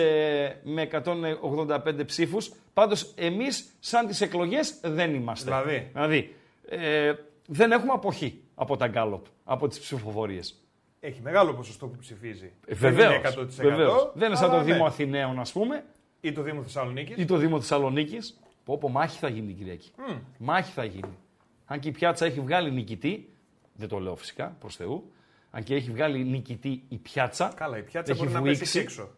με 0.64 0.90
185 0.92 2.06
ψήφους. 2.06 2.52
Πάντως 2.74 3.14
εμείς, 3.16 3.76
σαν 3.80 4.08
τις 4.08 4.22
εκλογές, 4.22 4.80
δεν 4.82 5.14
είμαστε. 5.14 5.46
Δηλαδή, 5.46 5.90
δηλαδή 5.94 6.36
ε, 6.70 7.14
δεν 7.48 7.72
έχουμε 7.72 7.92
αποχή 7.92 8.42
από 8.56 8.78
τα 8.78 8.88
γκάλοπ, 8.88 9.26
από 9.44 9.68
τις 9.68 9.80
ψηφοφορίες. 9.80 10.62
Έχει 11.00 11.20
μεγάλο 11.22 11.54
ποσοστό 11.54 11.88
που 11.88 11.98
ψηφίζει. 12.00 12.52
Ε, 12.68 12.74
Βεβαίως. 12.74 14.12
Δεν 14.14 14.28
είναι 14.28 14.38
σαν 14.38 14.50
το 14.50 14.62
Δήμο 14.62 14.78
ναι. 14.78 14.86
Αθηναίων, 14.86 15.40
ας 15.40 15.52
πούμε. 15.52 15.84
Ή 16.22 16.32
το 16.32 16.42
Δήμο 16.42 16.62
Θεσσαλονίκης. 16.62 17.18
Ή 17.18 17.26
το 17.26 17.38
Δήμο 17.38 17.60
Θεσσαλονίκης. 17.60 18.40
Πω, 18.66 18.78
πω, 18.78 18.90
μάχη 18.90 19.18
θα 19.18 19.28
γίνει 19.28 19.48
την 19.48 19.58
Κυριακή. 19.58 19.92
Mm. 19.98 20.20
Μάχη 20.38 20.72
θα 20.72 20.84
γίνει. 20.84 21.18
Αν 21.66 21.80
και 21.80 21.88
η 21.88 21.92
πιάτσα 21.92 22.26
έχει 22.26 22.40
βγάλει 22.40 22.72
νικητή, 22.72 23.30
δεν 23.74 23.88
το 23.88 24.00
λέω 24.00 24.16
φυσικά 24.16 24.56
προς 24.60 24.76
Θεού, 24.76 25.12
αν 25.52 25.64
και 25.64 25.76
έχει 25.76 25.92
βγάλει 25.92 26.24
νικητή 26.24 26.84
η 26.90 26.98
πιάτσα. 26.98 27.54
Καλά, 27.56 27.78
η 27.78 27.84
πιάτσα 27.84 28.12
έχει 28.12 28.26
μπορεί 28.26 28.38
βουήξει. 28.38 28.54
να 28.54 28.60
πέσει 28.60 28.80
έξω. 28.80 29.10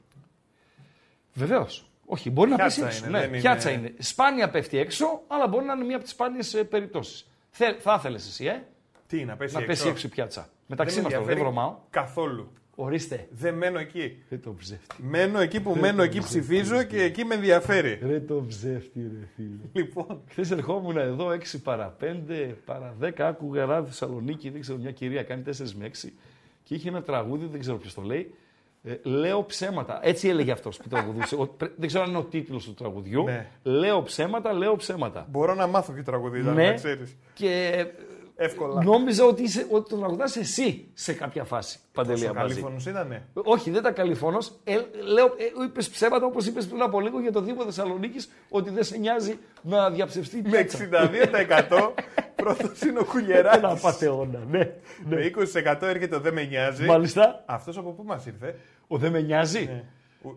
Βεβαίως. 1.33 1.87
Όχι, 2.05 2.29
μπορεί 2.29 2.49
να 2.49 2.55
πέσει 2.55 2.81
έξω. 2.81 3.09
ναι, 3.09 3.27
πιάτσα 3.27 3.71
είναι. 3.71 3.93
Σπάνια 3.99 4.49
πέφτει 4.49 4.77
έξω, 4.77 5.21
αλλά 5.27 5.47
μπορεί 5.47 5.65
να 5.65 5.73
είναι 5.73 5.83
μία 5.83 5.95
από 5.95 6.03
τις 6.03 6.13
σπάνιες 6.13 6.65
περιπτώσεις. 6.69 7.27
Θα 7.79 7.95
ήθελες 7.97 8.27
εσύ, 8.27 8.45
ε. 8.45 8.63
Τι, 9.07 9.25
να 9.25 9.35
πέσει, 9.35 9.53
να 9.53 9.59
έξω; 9.59 9.71
πέσει 9.71 9.87
έξω 9.87 10.07
η 10.07 10.09
πιάτσα. 10.09 10.49
Μεταξύ 10.67 11.01
μας 11.01 11.13
το 11.13 11.21
δεν 11.21 11.37
βρωμάω. 11.37 11.77
Καθόλου. 11.89 12.53
Ορίστε. 12.75 13.27
Δεν 13.31 13.53
μένω 13.53 13.79
εκεί. 13.79 14.23
Ρε 14.29 14.37
το 14.37 14.53
ψεύτη. 14.53 14.95
Μένω 14.97 15.39
εκεί 15.39 15.61
που 15.61 15.75
μένω, 15.75 16.03
εκεί 16.03 16.19
ψηφίζω 16.19 16.83
και 16.83 17.03
εκεί 17.03 17.25
με 17.25 17.35
ενδιαφέρει. 17.35 17.99
Ρε 18.05 18.19
το 18.19 18.45
ψεύτη, 18.47 18.99
ρε 18.99 19.27
φίλε. 19.35 19.63
Λοιπόν. 19.73 20.21
Χθες 20.29 20.51
ερχόμουν 20.51 20.97
εδώ 20.97 21.27
6 21.29 21.59
παρα 21.63 21.97
5, 22.01 22.05
παρα 22.65 22.95
10, 23.01 23.11
άκουγα 23.17 23.65
ράδι 23.65 23.87
Θεσσαλονίκη, 23.87 24.49
δεν 24.49 24.61
ξέρω, 24.61 24.77
μια 24.77 24.91
κυρία 24.91 25.23
κάνει 25.23 25.43
4 25.45 25.51
με 25.77 25.91
6 26.03 26.09
και 26.63 26.75
είχε 26.75 26.89
ένα 26.89 27.01
τραγούδι, 27.01 27.45
δεν 27.51 27.59
ξέρω 27.59 27.77
ποιος 27.77 27.93
το 27.93 28.01
λέει. 28.01 28.33
Ε, 28.83 28.95
λέω 29.03 29.43
ψέματα. 29.43 29.99
Έτσι 30.01 30.27
έλεγε 30.27 30.51
αυτός 30.51 30.77
που 30.77 30.87
τραγουδούσε. 30.89 31.37
δεν 31.57 31.87
ξέρω 31.87 32.03
αν 32.03 32.09
είναι 32.09 32.17
ο 32.17 32.23
τίτλος 32.23 32.65
του 32.65 32.73
τραγουδιού. 32.73 33.23
Ναι. 33.23 33.47
Λέω 33.63 34.01
ψέματα, 34.01 34.53
λέω 34.53 34.75
ψέματα. 34.75 35.27
Μπορώ 35.29 35.53
να 35.53 35.67
μάθω 35.67 35.91
ποιο 35.93 36.03
τραγουδί 36.03 36.39
ήταν, 36.39 36.53
ναι. 36.53 36.73
ξέρεις. 36.73 37.15
Και 37.33 37.85
Εύκολα. 38.35 38.83
Νόμιζα 38.83 39.25
ότι, 39.25 39.43
είσαι, 39.43 39.67
ότι 39.69 39.89
τον 39.89 39.99
τραγουδά 39.99 40.23
εσύ 40.39 40.87
σε 40.93 41.13
κάποια 41.13 41.43
φάση. 41.43 41.79
Παντελή 41.91 42.29
Καλήφωνο 42.33 42.75
ήτανε; 42.87 43.27
Όχι, 43.33 43.69
δεν 43.69 43.79
ήταν 43.79 43.93
καλήφωνο. 43.93 44.37
Ε, 44.63 44.73
λέω, 45.13 45.25
ε, 45.25 45.63
είπες 45.65 45.89
ψέματα 45.89 46.25
όπως 46.25 46.45
είπες 46.45 46.67
πριν 46.67 46.81
από 46.81 46.99
λίγο 46.99 47.19
για 47.19 47.31
το 47.31 47.41
Δήμο 47.41 47.63
Θεσσαλονίκης 47.63 48.29
ότι 48.49 48.69
δεν 48.69 48.83
σε 48.83 48.97
νοιάζει 48.97 49.37
να 49.61 49.89
διαψευστεί. 49.89 50.41
Με 50.45 50.67
62% 51.69 51.91
πρώτος 52.43 52.81
είναι 52.81 52.99
ο 52.99 53.05
Κουλιεράκη. 53.05 53.57
Ένα 53.57 53.75
πατεώνα, 53.75 54.39
ναι, 54.49 54.57
ναι. 54.57 55.15
Με 55.15 55.31
20% 55.53 55.81
έρχεται 55.81 56.15
ο 56.15 56.19
Δεν 56.19 56.33
με 56.33 56.43
νοιάζει. 56.43 56.85
Μάλιστα. 56.85 57.43
Αυτός 57.45 57.77
από 57.77 57.91
πού 57.91 58.03
μας 58.03 58.25
ήρθε; 58.25 58.55
Ο 58.87 58.97
Δεν 58.97 59.11
με 59.11 59.21
νοιάζει. 59.21 59.65
Ναι. 59.65 59.83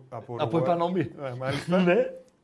Από, 0.09 0.35
από 0.39 0.57
επανομή. 0.57 1.11
Ναι, 1.21 1.33
μάλιστα. 1.37 1.77
ναι. 1.77 1.95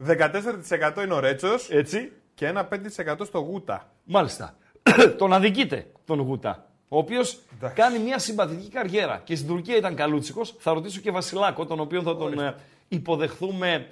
14% 0.07 1.03
είναι 1.03 1.13
ο 1.13 1.19
Ρέτσος. 1.19 1.69
Έτσι. 1.69 2.11
Και 2.33 2.47
ένα 2.47 2.67
5% 2.71 3.15
στο 3.23 3.39
Γούτα. 3.39 3.91
Μάλιστα. 4.03 4.57
τον 5.17 5.33
αδικείται 5.33 5.91
τον 6.05 6.19
Γούτα. 6.19 6.67
Ο 6.87 6.97
οποίος 6.97 7.39
κάνει 7.73 7.99
μια 7.99 8.19
συμπαθητική 8.19 8.69
καριέρα. 8.69 9.21
Και 9.23 9.35
στην 9.35 9.47
Τουρκία 9.47 9.77
ήταν 9.77 9.95
καλούτσικος. 9.95 10.55
Θα 10.59 10.73
ρωτήσω 10.73 10.99
και 10.99 11.11
Βασιλάκο, 11.11 11.65
τον 11.65 11.79
οποίο 11.79 12.01
θα 12.01 12.15
τον 12.15 12.39
ε, 12.39 12.55
υποδεχθούμε 12.87 13.89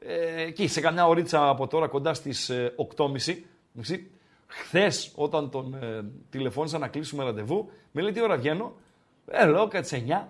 ε, 0.00 0.42
εκεί 0.42 0.66
σε 0.66 0.80
καμιά 0.80 1.06
ωρίτσα 1.06 1.48
από 1.48 1.66
τώρα 1.66 1.88
κοντά 1.88 2.14
στις 2.14 2.50
8.30. 2.96 3.36
Χθες, 4.48 5.12
όταν 5.14 5.50
τον 5.50 5.74
ε, 5.74 6.04
τηλεφώνησα 6.30 6.78
να 6.78 6.88
κλείσουμε 6.88 7.24
ραντεβού, 7.24 7.70
με 7.92 8.02
λέει 8.02 8.12
τι 8.12 8.22
ώρα 8.22 8.36
βγαίνω; 8.36 8.72
Ε, 9.26 9.46
λέω 9.46 9.68
κάτι 9.68 10.04
9. 10.08 10.22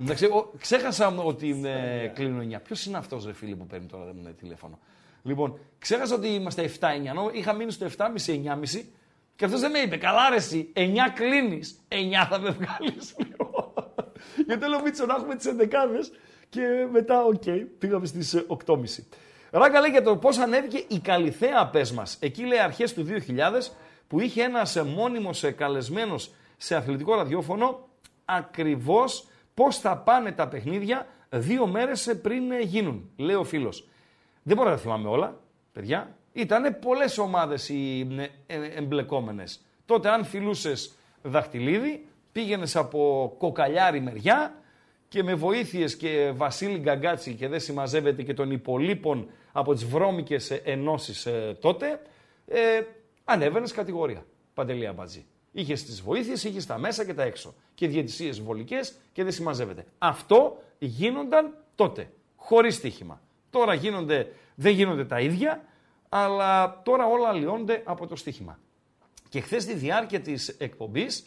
Εντάξει, 0.00 0.28
ξέχασα 0.58 1.08
ότι 1.16 1.60
ε, 1.64 2.06
κλείνω 2.06 2.56
9. 2.56 2.60
Ποιος 2.62 2.86
είναι 2.86 2.96
αυτός, 2.96 3.24
ρε 3.24 3.32
φίλε, 3.32 3.54
που 3.54 3.66
παίρνει 3.66 3.86
τώρα 3.86 4.04
δεν 4.04 4.34
τηλέφωνο; 4.36 4.78
Λοιπόν, 5.22 5.58
ξέχασα 5.78 6.14
ότι 6.14 6.28
είμαστε 6.28 6.70
7-9. 6.80 6.86
Είχα 7.32 7.52
μείνει 7.52 7.70
στο 7.70 7.86
7.30-9.30 7.96 8.84
και 9.36 9.44
αυτός 9.44 9.60
δεν 9.60 9.70
με 9.70 9.78
είπε, 9.78 9.96
καλά 9.96 10.28
ρε 10.28 10.36
εσύ, 10.36 10.72
9 10.74 10.80
κλείνεις, 11.14 11.80
9 11.88 11.94
θα 12.30 12.38
με 12.38 12.50
βγάλεις. 12.50 13.16
Γιατί 14.46 14.68
λέω 14.68 14.82
Μίτσο 14.82 15.06
να 15.06 15.14
έχουμε 15.14 15.34
τις 15.34 15.54
11 15.58 16.12
και 16.48 16.86
μετά, 16.92 17.24
OK, 17.24 17.42
okay, 17.46 17.66
πήγαμε 17.78 18.06
στις 18.06 18.44
8.30. 18.66 18.76
Ράγκα 19.50 19.80
λέει 19.80 19.90
για 19.90 20.02
το 20.02 20.16
πώς 20.16 20.38
ανέβηκε 20.38 20.84
η 20.88 20.98
Καλλιθέα 20.98 21.66
πες 21.66 21.92
μας. 21.92 22.16
Εκεί 22.20 22.42
λέει 22.42 22.58
αρχές 22.58 22.94
του 22.94 23.06
2000 23.06 23.72
που 24.06 24.20
είχε 24.20 24.42
ένας 24.42 24.82
μόνιμος 24.84 25.44
καλεσμένος 25.56 26.30
σε 26.56 26.76
αθλητικό 26.76 27.14
ραδιόφωνο 27.14 27.88
ακριβώς 28.24 29.26
πώς 29.54 29.78
θα 29.78 29.96
πάνε 29.96 30.32
τα 30.32 30.48
παιχνίδια 30.48 31.06
δύο 31.30 31.66
μέρες 31.66 32.18
πριν 32.22 32.60
γίνουν, 32.60 33.10
λέει 33.16 33.36
ο 33.36 33.44
φίλος. 33.44 33.88
Δεν 34.42 34.56
μπορώ 34.56 34.70
να 34.70 34.76
θυμάμαι 34.76 35.08
όλα, 35.08 35.40
παιδιά. 35.72 36.16
Ήταν 36.36 36.78
πολλές 36.78 37.18
ομάδες 37.18 37.68
οι 37.68 38.08
ε, 38.46 38.56
εμπλεκόμενες. 38.74 39.60
Τότε 39.86 40.08
αν 40.08 40.24
φιλούσες 40.24 40.94
δαχτυλίδι, 41.22 42.06
πήγαινες 42.32 42.76
από 42.76 43.34
κοκαλιάρη 43.38 44.00
μεριά 44.00 44.62
και 45.08 45.22
με 45.22 45.34
βοήθειες 45.34 45.96
και 45.96 46.32
Βασίλη 46.34 46.78
Γκαγκάτσι 46.78 47.34
και 47.34 47.48
δεν 47.48 47.60
συμμαζεύεται 47.60 48.22
και 48.22 48.34
των 48.34 48.50
υπολείπων 48.50 49.28
από 49.52 49.72
τις 49.74 49.84
βρώμικες 49.84 50.50
ενώσεις 50.50 51.26
ε, 51.26 51.56
τότε, 51.60 52.00
ε, 52.46 52.80
ανέβαινες 53.24 53.72
κατηγορία. 53.72 54.24
Παντελία 54.54 54.92
Μπατζή. 54.92 55.26
Είχες 55.52 55.84
τις 55.84 56.02
βοήθειες, 56.02 56.44
είχες 56.44 56.66
τα 56.66 56.78
μέσα 56.78 57.04
και 57.04 57.14
τα 57.14 57.22
έξω. 57.22 57.54
Και 57.74 57.88
διαιτησίες 57.88 58.40
βολικές 58.40 58.96
και 59.12 59.22
δεν 59.22 59.32
συμμαζεύεται. 59.32 59.84
Αυτό 59.98 60.62
γίνονταν 60.78 61.54
τότε. 61.74 62.10
Χωρίς 62.36 62.74
στοίχημα. 62.74 63.20
Τώρα 63.50 63.74
γίνονται, 63.74 64.32
δεν 64.54 64.72
γίνονται 64.72 65.04
τα 65.04 65.20
ίδια 65.20 65.64
αλλά 66.08 66.80
τώρα 66.84 67.06
όλα 67.06 67.28
αλλοιώνται 67.28 67.82
από 67.84 68.06
το 68.06 68.16
στοίχημα. 68.16 68.58
Και 69.28 69.40
χθες 69.40 69.62
στη 69.62 69.74
διάρκεια 69.74 70.20
της 70.20 70.48
εκπομπής 70.48 71.26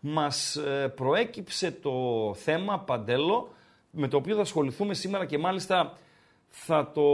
μας 0.00 0.56
ε, 0.56 0.92
προέκυψε 0.96 1.70
το 1.70 2.34
θέμα 2.34 2.78
Παντέλο, 2.78 3.48
με 3.90 4.08
το 4.08 4.16
οποίο 4.16 4.34
θα 4.34 4.40
ασχοληθούμε 4.40 4.94
σήμερα 4.94 5.24
και 5.26 5.38
μάλιστα 5.38 5.98
θα 6.48 6.90
το 6.94 7.06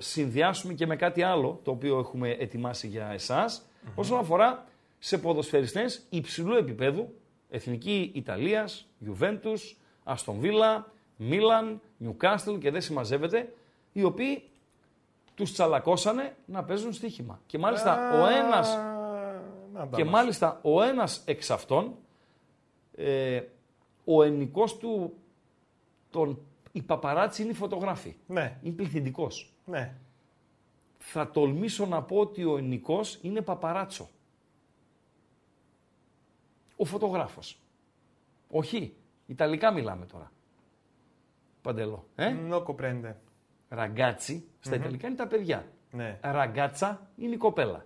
συνδυάσουμε 0.00 0.72
και 0.72 0.86
με 0.86 0.96
κάτι 0.96 1.22
άλλο, 1.22 1.60
το 1.62 1.70
οποίο 1.70 1.98
έχουμε 1.98 2.30
ετοιμάσει 2.30 2.86
για 2.86 3.08
εσάς, 3.12 3.62
όσον 3.94 4.18
αφορά 4.18 4.64
σε 4.98 5.18
ποδοσφαιριστές 5.18 6.06
υψηλού 6.08 6.54
επίπεδου, 6.54 7.14
Εθνική 7.50 8.10
Ιταλίας, 8.14 8.86
Juventus, 9.06 9.74
Αστον 10.04 10.38
Βίλα, 10.38 10.92
Μίλαν, 11.16 11.80
Νιουκάστελ 11.96 12.58
και 12.58 12.70
δεν 12.70 12.80
συμμαζεύεται, 12.80 13.52
οι 13.92 14.04
οποίοι 14.04 14.42
τους 15.34 15.52
τσαλακώσανε 15.52 16.36
να 16.46 16.64
παίζουν 16.64 16.92
στοίχημα. 16.92 17.40
Και 17.46 17.58
μάλιστα 17.58 18.22
ο 18.22 18.26
ένας, 18.26 18.78
και 19.90 20.04
μάλιστα 20.04 20.60
ο 20.62 20.82
ένας 20.82 21.22
εξ 21.26 21.50
αυτών, 21.50 21.94
ε, 22.96 23.42
ο 24.04 24.22
ενικός 24.22 24.76
του, 24.78 25.14
τον, 26.10 26.38
η 26.72 26.82
παπαράτσι 26.82 27.42
είναι 27.42 27.50
η 27.50 27.54
φωτογράφη. 27.54 28.16
Ναι. 28.26 28.58
Είναι 28.62 28.74
πληθυντικός. 28.74 29.52
Ναι. 29.64 29.94
Θα 30.98 31.30
τολμήσω 31.30 31.86
να 31.86 32.02
πω 32.02 32.16
ότι 32.16 32.44
ο 32.44 32.56
ενικός 32.56 33.18
είναι 33.22 33.40
παπαράτσο. 33.40 34.08
Ο 36.76 36.84
φωτογράφος. 36.84 37.58
Όχι. 38.50 38.94
Ιταλικά 39.26 39.70
μιλάμε 39.70 40.06
τώρα. 40.06 40.32
Παντελώ. 41.62 42.06
Ε; 42.14 42.28
Non 42.28 42.74
comprende. 42.74 43.16
Ragazzi, 43.74 44.44
στα 44.60 44.74
Ιταλικά 44.74 45.06
είναι 45.06 45.16
τα 45.16 45.26
παιδιά. 45.26 45.64
Ναι. 45.90 46.18
Ragazza 46.20 47.00
είναι 47.16 47.34
η 47.34 47.36
κοπέλα. 47.36 47.84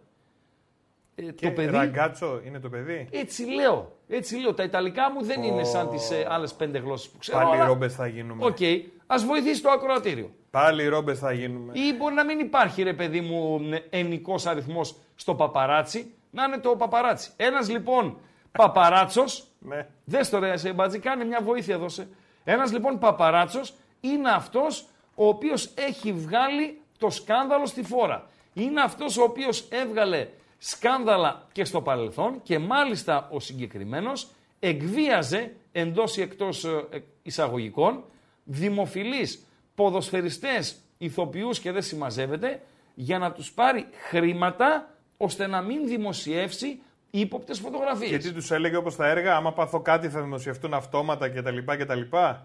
Ε, 1.14 1.32
το 1.32 1.50
παιδί... 1.50 1.70
Ragazzo 1.70 2.40
είναι 2.44 2.60
το 2.60 2.68
παιδί; 2.68 3.08
Έτσι 3.10 3.44
λέω. 3.44 3.96
Έτσι 4.08 4.36
λέω. 4.36 4.54
Τα 4.54 4.62
Ιταλικά 4.62 5.12
μου 5.12 5.24
δεν 5.24 5.42
είναι 5.42 5.64
σαν 5.64 5.90
τις 5.90 6.10
ε, 6.10 6.26
άλλες 6.28 6.54
πέντε 6.54 6.78
γλώσσες 6.78 7.10
που 7.10 7.18
ξέρω. 7.18 7.38
Πάλι 7.38 7.56
αλλά... 7.56 7.66
ρόμπες 7.66 7.94
θα 7.94 8.06
γίνουμε. 8.06 8.44
OK. 8.44 8.56
Okay. 8.60 8.82
Α 9.06 9.16
βοηθήσει 9.26 9.62
το 9.62 9.70
ακροατήριο. 9.70 10.30
Πάλι 10.50 10.88
ρόμπες 10.88 11.18
θα 11.18 11.32
γίνουμε. 11.32 11.72
Ή 11.78 11.96
μπορεί 11.96 12.14
να 12.14 12.24
μην 12.24 12.38
υπάρχει 12.38 12.82
ρε 12.82 12.92
παιδί 12.92 13.20
μου 13.20 13.60
ενικός 13.90 14.46
αριθμός 14.46 14.96
στο 15.14 15.34
παπαράτσι. 15.34 16.14
Να 16.30 16.44
είναι 16.44 16.58
το 16.58 16.76
παπαράτσι. 16.76 17.30
Ένας 17.36 17.68
λοιπόν 17.68 18.18
παπαράτσο. 18.52 19.24
ναι. 19.58 19.86
Δες 20.04 20.30
το 20.30 20.38
ρε, 20.38 20.56
σε 20.56 20.72
μπατζή, 20.72 20.98
κάνε 20.98 21.24
μια 21.24 21.40
βοήθεια 21.42 21.78
δώσε. 21.78 22.08
Ένας 22.44 22.72
λοιπόν 22.72 22.98
παπαράτσος 22.98 23.74
είναι 24.00 24.30
αυτός 24.30 24.86
ο 25.20 25.28
οποίος 25.28 25.70
έχει 25.74 26.12
βγάλει 26.12 26.80
το 26.98 27.10
σκάνδαλο 27.10 27.66
στη 27.66 27.82
φόρα. 27.82 28.26
Είναι 28.54 28.80
αυτός 28.80 29.16
ο 29.16 29.22
οποίος 29.22 29.68
έβγαλε 29.70 30.28
σκάνδαλα 30.58 31.46
και 31.52 31.64
στο 31.64 31.80
παρελθόν 31.80 32.42
και 32.42 32.58
μάλιστα 32.58 33.28
ο 33.32 33.40
συγκεκριμένος 33.40 34.28
εκβίαζε 34.58 35.54
εντός 35.72 36.16
ή 36.16 36.20
εκτός 36.20 36.64
ε, 36.64 37.04
εισαγωγικών 37.22 38.04
δημοφιλείς 38.44 39.46
ποδοσφαιριστές, 39.74 40.76
ηθοποιούς 40.98 41.60
και 41.60 41.72
δεν 41.72 41.82
συμμαζεύεται 41.82 42.62
για 42.94 43.18
να 43.18 43.32
τους 43.32 43.52
πάρει 43.52 43.86
χρήματα 44.08 44.94
ώστε 45.16 45.46
να 45.46 45.62
μην 45.62 45.86
δημοσιεύσει 45.86 46.80
ύποπτες 47.10 47.58
φωτογραφίες. 47.58 48.10
Και 48.10 48.18
τι 48.18 48.32
τους 48.32 48.50
έλεγε 48.50 48.76
όπως 48.76 48.96
τα 48.96 49.08
έργα, 49.08 49.36
άμα 49.36 49.52
πάθω 49.52 49.80
κάτι 49.80 50.08
θα 50.08 50.22
δημοσιευτούν 50.22 50.74
αυτόματα 50.74 51.28
κτλ. 51.28 51.58
κτλ. 51.64 52.00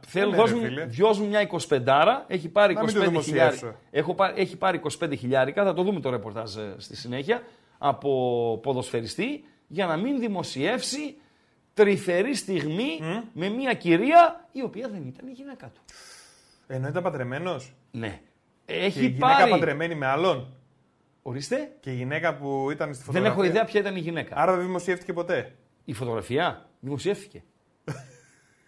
Θέλω 0.08 0.32
να 0.32 0.38
δώσουν 0.38 1.26
μια 1.28 1.50
25 1.70 1.80
έχει 2.28 2.50
πάρει 2.50 2.78
25 2.82 3.22
χιλιάρικα. 3.22 3.76
Έχει 4.36 4.58
πάρει 4.58 4.82
25 5.00 5.18
χιλιάρικα, 5.18 5.64
θα 5.64 5.74
το 5.74 5.84
δούμε 5.84 6.00
το 6.00 6.10
ρεπορτάζ 6.10 6.56
ε, 6.56 6.76
στη 6.78 6.96
συνέχεια 6.96 7.42
από 7.78 8.60
ποδοσφαιριστή 8.64 9.44
για 9.68 9.86
να 9.86 9.98
μην 9.98 10.20
δημοσιεύσει 10.20 11.16
τρυφερή 11.74 12.36
στιγμή 12.36 13.00
με 13.34 13.50
μια 13.50 13.74
κυρία 13.74 14.48
η 14.52 14.64
οποία 14.64 14.88
δεν 14.88 15.06
ήταν 15.08 15.28
η 15.28 15.32
γυναίκα 15.32 15.68
του. 15.68 15.82
Ενώ 16.68 16.88
ήταν 16.88 17.04
παντρεμένος. 17.04 17.74
Ναι. 17.92 18.20
Έχει 18.66 19.00
και 19.00 19.06
η 19.06 19.08
γυναίκα 19.08 19.38
πάρει... 19.38 19.50
παντρεμένη 19.52 19.96
με 19.96 20.06
άλλον. 20.06 20.54
Ορίστε. 21.24 21.72
Και 21.80 21.92
η 21.92 21.96
γυναίκα 21.96 22.36
που 22.36 22.72
ήταν 22.72 22.94
στη 22.94 23.04
φωτογραφία. 23.04 23.32
Δεν 23.32 23.40
έχω 23.40 23.52
ιδέα 23.52 23.66
ποια 23.66 23.80
ήταν 23.80 23.96
η 23.96 24.00
γυναίκα. 24.00 24.36
Άρα 24.36 24.56
δεν 24.56 24.66
δημοσιεύτηκε 24.66 25.14
ποτέ; 25.14 25.56
Η 25.86 25.94
φωτογραφία 25.94 26.70
δημοσιεύτηκε. 26.80 27.44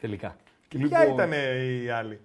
Τελικά. 0.02 0.36
Και 0.68 0.78
ποια 0.78 1.00
λοιπόν- 1.00 1.14
ήταν 1.14 1.32
η 1.84 1.90
άλλη; 1.90 2.22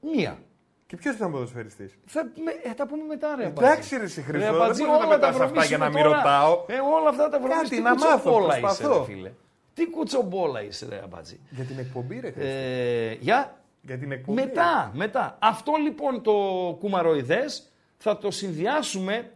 Μία. 0.00 0.38
Και 0.86 0.96
ποιος 0.96 1.14
ήταν 1.14 1.30
ποδοσφαιριστής; 1.30 1.98
Θα 2.06 2.30
με, 2.44 2.70
ε, 2.70 2.74
τα 2.74 2.86
πούμε 2.86 3.04
μετά, 3.04 3.34
ρε. 3.36 3.46
Εντάξει, 3.46 3.96
ρε, 3.96 4.06
Χρυσό. 4.06 4.22
Δεν 4.32 4.54
μπορεί 4.54 5.00
να 5.00 5.06
μετά 5.06 5.28
αυτά 5.28 5.64
για 5.64 5.78
να 5.78 5.88
μην 5.88 6.02
ρωτάω. 6.02 6.64
Ε, 6.66 6.74
όλα 6.98 7.08
αυτά 7.08 7.28
τα 7.28 7.40
βρω. 7.40 7.50
Κάτι 7.50 7.80
να 7.80 7.94
μάθω. 7.94 8.48
Είσαι, 8.68 8.88
ρε, 8.88 9.04
φίλε. 9.04 9.32
Τι 9.74 9.90
κουτσομπόλα 9.90 10.62
είσαι, 10.62 10.86
ρε, 10.88 11.00
αμπατζή. 11.04 11.40
Για 11.50 11.64
την 11.64 11.78
εκπομπή, 11.78 12.20
ρε. 12.20 12.32
Ε, 12.36 13.12
για... 13.20 13.58
για 13.80 13.98
την 13.98 14.12
εκπομπή. 14.12 14.40
Μετά, 14.40 14.90
μετά. 14.94 15.36
Αυτό 15.40 15.72
λοιπόν 15.82 16.22
το 16.22 16.32
κουμαροειδές 16.80 17.72
θα 17.96 18.18
το 18.18 18.30
συνδυάσουμε 18.30 19.30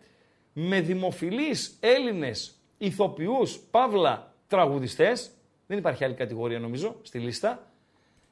με 0.60 0.80
δημοφιλείς 0.80 1.76
Έλληνες 1.80 2.60
ηθοποιούς, 2.78 3.58
παύλα, 3.70 4.34
τραγουδιστές, 4.46 5.30
δεν 5.66 5.78
υπάρχει 5.78 6.04
άλλη 6.04 6.14
κατηγορία 6.14 6.58
νομίζω 6.58 6.96
στη 7.02 7.18
λίστα, 7.18 7.70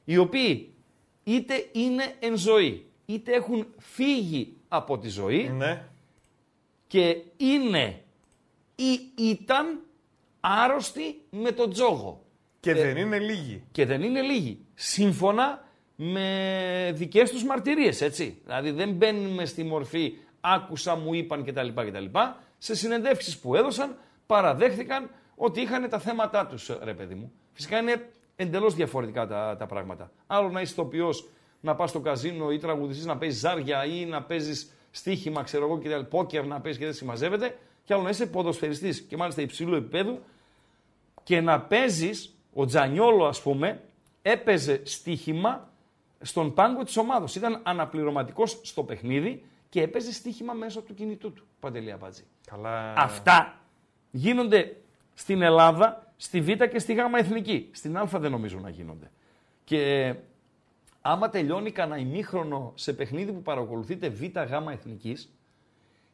οι 0.05 0.17
οποίοι 0.17 0.73
είτε 1.23 1.69
είναι 1.71 2.15
εν 2.19 2.37
ζωή, 2.37 2.85
είτε 3.05 3.33
έχουν 3.33 3.67
φύγει 3.77 4.57
από 4.67 4.97
τη 4.97 5.09
ζωή 5.09 5.49
ναι. 5.49 5.83
και 6.87 7.23
είναι 7.37 8.01
ή 8.75 8.99
ήταν 9.15 9.81
άρρωστοι 10.39 11.21
με 11.29 11.51
τον 11.51 11.71
τζόγο. 11.71 12.25
Και 12.59 12.71
ε, 12.71 12.73
δεν 12.73 12.97
είναι 12.97 13.19
λίγοι. 13.19 13.63
Και 13.71 13.85
δεν 13.85 14.03
είναι 14.03 14.21
λίγοι. 14.21 14.59
Σύμφωνα 14.73 15.65
με 15.95 16.91
δικές 16.95 17.31
τους 17.31 17.43
μαρτυρίες, 17.43 18.01
έτσι. 18.01 18.41
Δηλαδή 18.43 18.71
δεν 18.71 18.91
μπαίνουμε 18.91 19.45
στη 19.45 19.63
μορφή 19.63 20.13
άκουσα, 20.41 20.95
μου 20.95 21.13
είπαν 21.13 21.43
κτλ. 21.43 21.67
κτλ. 21.75 22.05
Σε 22.57 22.75
συνεντεύξεις 22.75 23.37
που 23.37 23.55
έδωσαν 23.55 23.97
παραδέχθηκαν 24.25 25.09
ότι 25.35 25.61
είχαν 25.61 25.89
τα 25.89 25.99
θέματά 25.99 26.45
τους, 26.45 26.71
ρε 26.83 26.93
παιδί 26.93 27.15
μου. 27.15 27.31
Φυσικά 27.53 27.77
είναι 27.77 28.09
εντελώς 28.35 28.75
διαφορετικά 28.75 29.27
τα, 29.27 29.55
τα 29.59 29.65
πράγματα. 29.65 30.11
Άλλο 30.27 30.49
να 30.49 30.61
είσαι 30.61 30.71
ηθοποιός 30.71 31.29
να 31.59 31.75
πας 31.75 31.89
στο 31.89 31.99
καζίνο 31.99 32.51
ή 32.51 32.57
τραγουδιστής 32.57 33.05
να 33.05 33.17
παίζεις 33.17 33.39
ζάρια 33.39 33.85
ή 33.85 34.05
να 34.05 34.23
παίζεις 34.23 34.71
στοίχημα, 34.91 35.43
ξέρω 35.43 35.65
εγώ, 35.65 35.79
και 35.79 35.89
πόκερ 35.89 36.45
να 36.45 36.61
παίζεις 36.61 36.79
και 36.79 36.85
δεν 36.85 36.93
συμμαζεύεται. 36.93 37.57
Και 37.83 37.93
άλλο 37.93 38.03
να 38.03 38.09
είσαι 38.09 38.25
ποδοσφαιριστής 38.25 39.01
και 39.01 39.17
μάλιστα 39.17 39.41
υψηλού 39.41 39.75
επίπεδου 39.75 40.19
και 41.23 41.41
να 41.41 41.61
παίζεις, 41.61 42.35
ο 42.53 42.65
Τζανιόλο 42.65 43.25
ας 43.25 43.41
πούμε, 43.41 43.81
έπαιζε 44.21 44.81
στοίχημα 44.85 45.69
στον 46.21 46.53
πάγκο 46.53 46.83
της 46.83 46.97
ομάδα. 46.97 47.27
Ήταν 47.35 47.59
αναπληρωματικός 47.63 48.59
στο 48.63 48.83
παιχνίδι 48.83 49.43
και 49.69 49.81
έπαιζε 49.81 50.13
στοίχημα 50.13 50.53
μέσω 50.53 50.81
του 50.81 50.93
κινητού 50.93 51.33
του. 51.33 51.45
Παντελή 51.59 51.91
Αμπάτζη. 51.91 52.23
Καλά. 52.45 52.93
Αυτά 52.97 53.61
γίνονται 54.11 54.75
στην 55.13 55.41
Ελλάδα, 55.41 56.13
στη 56.17 56.41
Β 56.41 56.49
και 56.49 56.79
στη 56.79 56.93
Γ 56.93 56.97
Εθνική. 57.17 57.69
Στην 57.71 57.97
Α 57.97 58.05
δεν 58.05 58.31
νομίζω 58.31 58.59
να 58.59 58.69
γίνονται. 58.69 59.11
Και 59.63 60.13
άμα 61.01 61.29
τελειώνει 61.29 61.71
κανένα 61.71 62.01
ημίχρονο 62.01 62.71
σε 62.75 62.93
παιχνίδι 62.93 63.31
που 63.31 63.41
παρακολουθείτε 63.41 64.09
Β, 64.09 64.21
Γ 64.23 64.71
εθνικής 64.71 65.31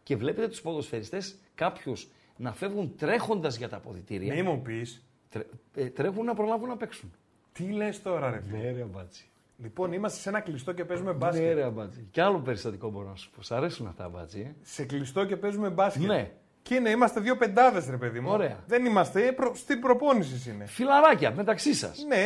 και 0.03 0.15
βλέπετε 0.15 0.47
τους 0.47 0.61
ποδοσφαιριστές 0.61 1.35
κάποιους 1.55 2.07
να 2.37 2.53
φεύγουν 2.53 2.95
τρέχοντας 2.97 3.57
για 3.57 3.69
τα 3.69 3.77
αποδυτήρια. 3.77 4.33
Μη 4.33 4.41
μου 4.41 4.61
πεις. 4.61 5.03
Τρε, 5.29 5.43
ε, 5.75 5.85
τρέχουν 5.85 6.25
να 6.25 6.33
προλάβουν 6.33 6.69
να 6.69 6.77
παίξουν. 6.77 7.13
Τι 7.53 7.63
λες 7.63 8.01
τώρα 8.01 8.29
ρε 8.29 8.41
φίλε; 8.41 8.57
Ναι 8.57 8.71
ρε 8.71 8.83
μπάτσι. 8.83 9.27
Λοιπόν, 9.57 9.93
είμαστε 9.93 10.19
σε 10.19 10.29
ένα 10.29 10.39
κλειστό 10.39 10.71
και 10.73 10.85
παίζουμε 10.85 11.13
μπάσκετ. 11.13 11.43
Ναι, 11.43 11.53
ρε, 11.53 11.69
μπάτσι. 11.69 12.07
Κι 12.11 12.21
άλλο 12.21 12.39
περιστατικό 12.39 12.89
μπορώ 12.89 13.09
να 13.09 13.15
σου 13.15 13.29
πω. 13.35 13.41
Σ' 13.41 13.51
αρέσουν 13.51 13.87
αυτά, 13.87 14.09
μπάτσι. 14.09 14.39
Ε; 14.39 14.55
Σε 14.61 14.83
κλειστό 14.85 15.25
και 15.25 15.37
παίζουμε 15.37 15.69
μπάσκετ. 15.69 16.03
Ναι. 16.03 16.31
Και 16.61 16.75
είναι, 16.75 16.89
είμαστε 16.89 17.19
δύο 17.19 17.37
πεντάδες, 17.37 17.89
ρε 17.89 17.97
παιδί 17.97 18.19
μου. 18.19 18.31
Ωραία. 18.31 18.63
Δεν 18.67 18.85
είμαστε, 18.85 19.31
προ, 19.31 19.51
στην 19.55 19.79
προπόνηση 19.79 20.49
είναι. 20.49 20.65
Φιλαράκια 20.65 21.31
μεταξύ 21.31 21.73
σας. 21.73 22.05
Ναι, 22.07 22.25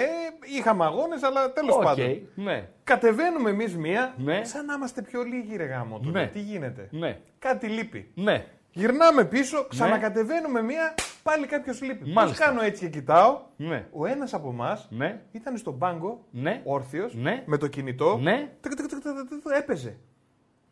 είχαμε 0.58 0.84
αγώνες, 0.84 1.24
αλλά 1.24 1.52
τέλος 1.54 1.76
okay, 1.76 1.84
πάντων. 1.84 2.28
Ναι. 2.36 2.70
Κατεβαίνουμε 2.84 3.50
εμείς 3.50 3.78
μία, 3.78 4.14
ναι. 4.18 4.44
σαν 4.44 4.66
να 4.66 4.74
είμαστε 4.74 5.02
πιο 5.02 5.24
λίγοι, 5.24 5.56
ρε 5.56 5.66
γαμώ. 5.66 6.00
Ναι. 6.04 6.28
Τι 6.28 6.40
γίνεται. 6.40 6.88
Ναι. 6.92 7.20
Κάτι 7.40 7.68
λείπει. 7.68 8.12
Ναι. 8.14 8.46
Γυρνάμε 8.78 9.26
πίσω, 9.26 9.66
ξανακατεβαίνουμε 9.70 10.62
μία, 10.62 10.96
πάλι 11.24 11.46
κάποιο 11.46 11.74
λείπει. 11.82 12.12
Πώς 12.12 12.32
κάνω 12.32 12.62
έτσι 12.62 12.84
και 12.84 12.90
κοιτάω. 12.90 13.42
Ναι. 13.56 13.88
Ο 13.92 14.06
ένας 14.06 14.34
από 14.34 14.50
εμάς 14.50 14.88
ναι. 14.90 15.22
ήταν 15.32 15.58
στον 15.58 15.78
πάγκο, 15.78 16.26
ναι. 16.32 16.62
όρθιος, 16.64 17.14
ναι. 17.16 17.44
με 17.46 17.58
το 17.58 17.68
κινητό. 17.68 18.18
Ναι. 18.22 18.52
Έπαιζε. 19.58 19.98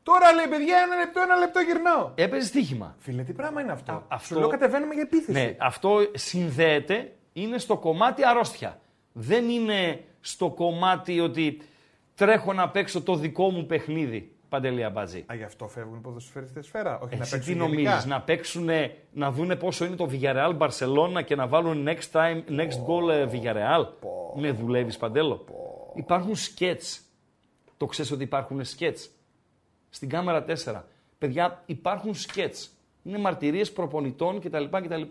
Τώρα 0.03 0.33
λέει 0.33 0.47
παιδιά, 0.47 0.77
ένα 0.77 0.95
λεπτό, 0.95 1.21
ένα 1.21 1.35
λεπτό 1.35 1.59
γυρνάω. 1.59 2.11
Έπαιζε 2.15 2.47
στοίχημα. 2.47 2.95
Φίλε, 2.99 3.23
τι 3.23 3.33
πράγμα 3.33 3.61
είναι 3.61 3.71
αυτό; 3.71 3.91
Α, 3.91 4.01
αυτό... 4.07 4.33
Σου 4.33 4.39
λέω 4.39 4.49
κατεβαίνουμε 4.49 4.93
για 4.93 5.03
επίθεση. 5.03 5.31
Ναι, 5.31 5.55
αυτό 5.59 5.97
συνδέεται, 6.13 7.15
είναι 7.33 7.57
στο 7.57 7.77
κομμάτι 7.77 8.25
αρρώστια. 8.25 8.79
Δεν 9.13 9.49
είναι 9.49 10.03
στο 10.19 10.49
κομμάτι 10.49 11.19
ότι 11.19 11.61
τρέχω 12.15 12.53
να 12.53 12.69
παίξω 12.69 13.01
το 13.01 13.15
δικό 13.15 13.49
μου 13.49 13.65
παιχνίδι. 13.65 14.34
Παντελή 14.49 14.83
Αμπάτζη. 14.83 15.23
Α, 15.31 15.35
γι' 15.35 15.43
αυτό 15.43 15.67
φεύγουν 15.67 15.97
οι 15.97 16.01
ποδοσφαιριστέ 16.01 16.61
σφαίρα. 16.61 16.99
Όχι 16.99 17.17
Εσύ 17.19 17.35
να 17.35 17.43
τι 17.43 17.55
νομίζεις, 17.55 18.05
να 18.05 18.21
παίξουν, 18.21 18.69
να 19.11 19.31
δούνε 19.31 19.55
πόσο 19.55 19.85
είναι 19.85 19.95
το 19.95 20.09
Villarreal 20.11 20.57
Barcelona 20.57 21.23
και 21.25 21.35
να 21.35 21.47
βάλουν 21.47 21.87
next 21.87 22.11
time, 22.11 22.41
next 22.49 22.85
goal 22.87 23.09
ε, 23.11 23.27
Villarreal; 23.31 23.85
Με 24.35 24.51
δουλεύεις 24.51 24.97
παντέλο; 24.97 25.45
Υπάρχουν 25.95 26.35
σκέτς. 26.35 27.01
Το 27.77 27.85
ξέρεις 27.85 28.11
ότι 28.11 28.23
υπάρχουν 28.23 28.65
σκέτς. 28.65 29.09
Στην 29.89 30.09
κάμερα 30.09 30.45
4. 30.65 30.81
Παιδιά, 31.17 31.63
υπάρχουν 31.65 32.15
σκέτς. 32.15 32.69
Είναι 33.03 33.17
μαρτυρίες 33.17 33.71
προπονητών 33.71 34.39
κτλ. 34.39 34.63
κτλ. 34.63 35.01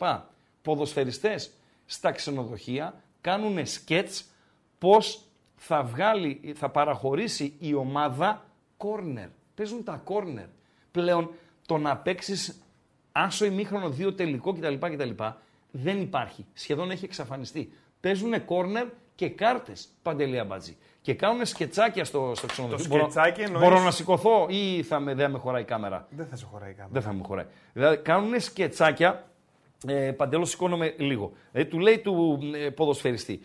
Ποδοσφαιριστές 0.62 1.50
στα 1.86 2.12
ξενοδοχεία 2.12 2.94
κάνουν 3.20 3.66
σκέτς 3.66 4.24
πώς 4.78 5.22
θα, 5.56 5.82
βγάλει, 5.82 6.52
θα 6.56 6.68
παραχωρήσει 6.68 7.54
η 7.58 7.74
ομάδα 7.74 8.44
κόρνερ. 8.84 9.28
Παίζουν 9.54 9.84
τα 9.84 10.00
κόρνερ. 10.04 10.46
Πλέον 10.90 11.30
το 11.66 11.78
να 11.78 11.96
παίξεις 11.96 12.62
άσο 13.12 13.44
ημίχρονο, 13.44 13.90
δύο 13.90 14.14
τελικό 14.14 14.52
κτλ, 14.52 14.74
κτλ. 14.74 15.10
δεν 15.70 16.00
υπάρχει. 16.00 16.46
Σχεδόν 16.52 16.90
έχει 16.90 17.04
εξαφανιστεί. 17.04 17.72
Παίζουν 18.00 18.44
κόρνερ 18.44 18.86
και 19.14 19.28
κάρτες 19.28 19.88
παντελή 20.02 20.38
αμπατζή. 20.38 20.76
Και 21.00 21.14
κάνουν 21.14 21.46
σκετσάκια 21.46 22.04
στο, 22.04 22.32
στο 22.34 22.46
ξενοδοχείο. 22.46 22.88
Το 22.88 22.98
σκετσάκι 22.98 23.40
εννοείς... 23.40 23.62
Μπορώ 23.62 23.82
να 23.82 23.90
σηκωθώ 23.90 24.46
ή 24.48 24.82
θα 24.82 25.00
με, 25.00 25.14
δεν 25.14 25.30
με 25.30 25.38
χωράει 25.38 25.62
η 25.62 25.64
κάμερα; 25.64 26.08
Δεν 26.10 26.26
θα 26.26 26.36
σε 26.36 26.44
χωράει 26.44 26.70
η 26.70 26.74
κάμερα. 26.74 26.92
Δεν 26.92 27.02
θα 27.02 27.12
με 27.12 27.22
χωράει. 27.24 27.46
Δηλαδή 27.72 27.96
κάνουν 27.96 28.40
σκετσάκια. 28.40 29.30
Ε, 29.86 30.10
παντελώ 30.10 30.44
σηκώνομαι 30.44 30.94
λίγο. 30.98 31.32
Δηλαδή 31.52 31.70
του 31.70 31.78
λέει 31.78 31.98
του 31.98 32.38
ε, 32.54 32.70
ποδοσφαιριστή. 32.70 33.40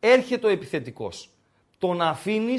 Έρχεται 0.00 0.46
ο 0.46 0.50
επιθετικός. 0.50 1.30
Τον 1.78 2.02
αφήνει 2.02 2.56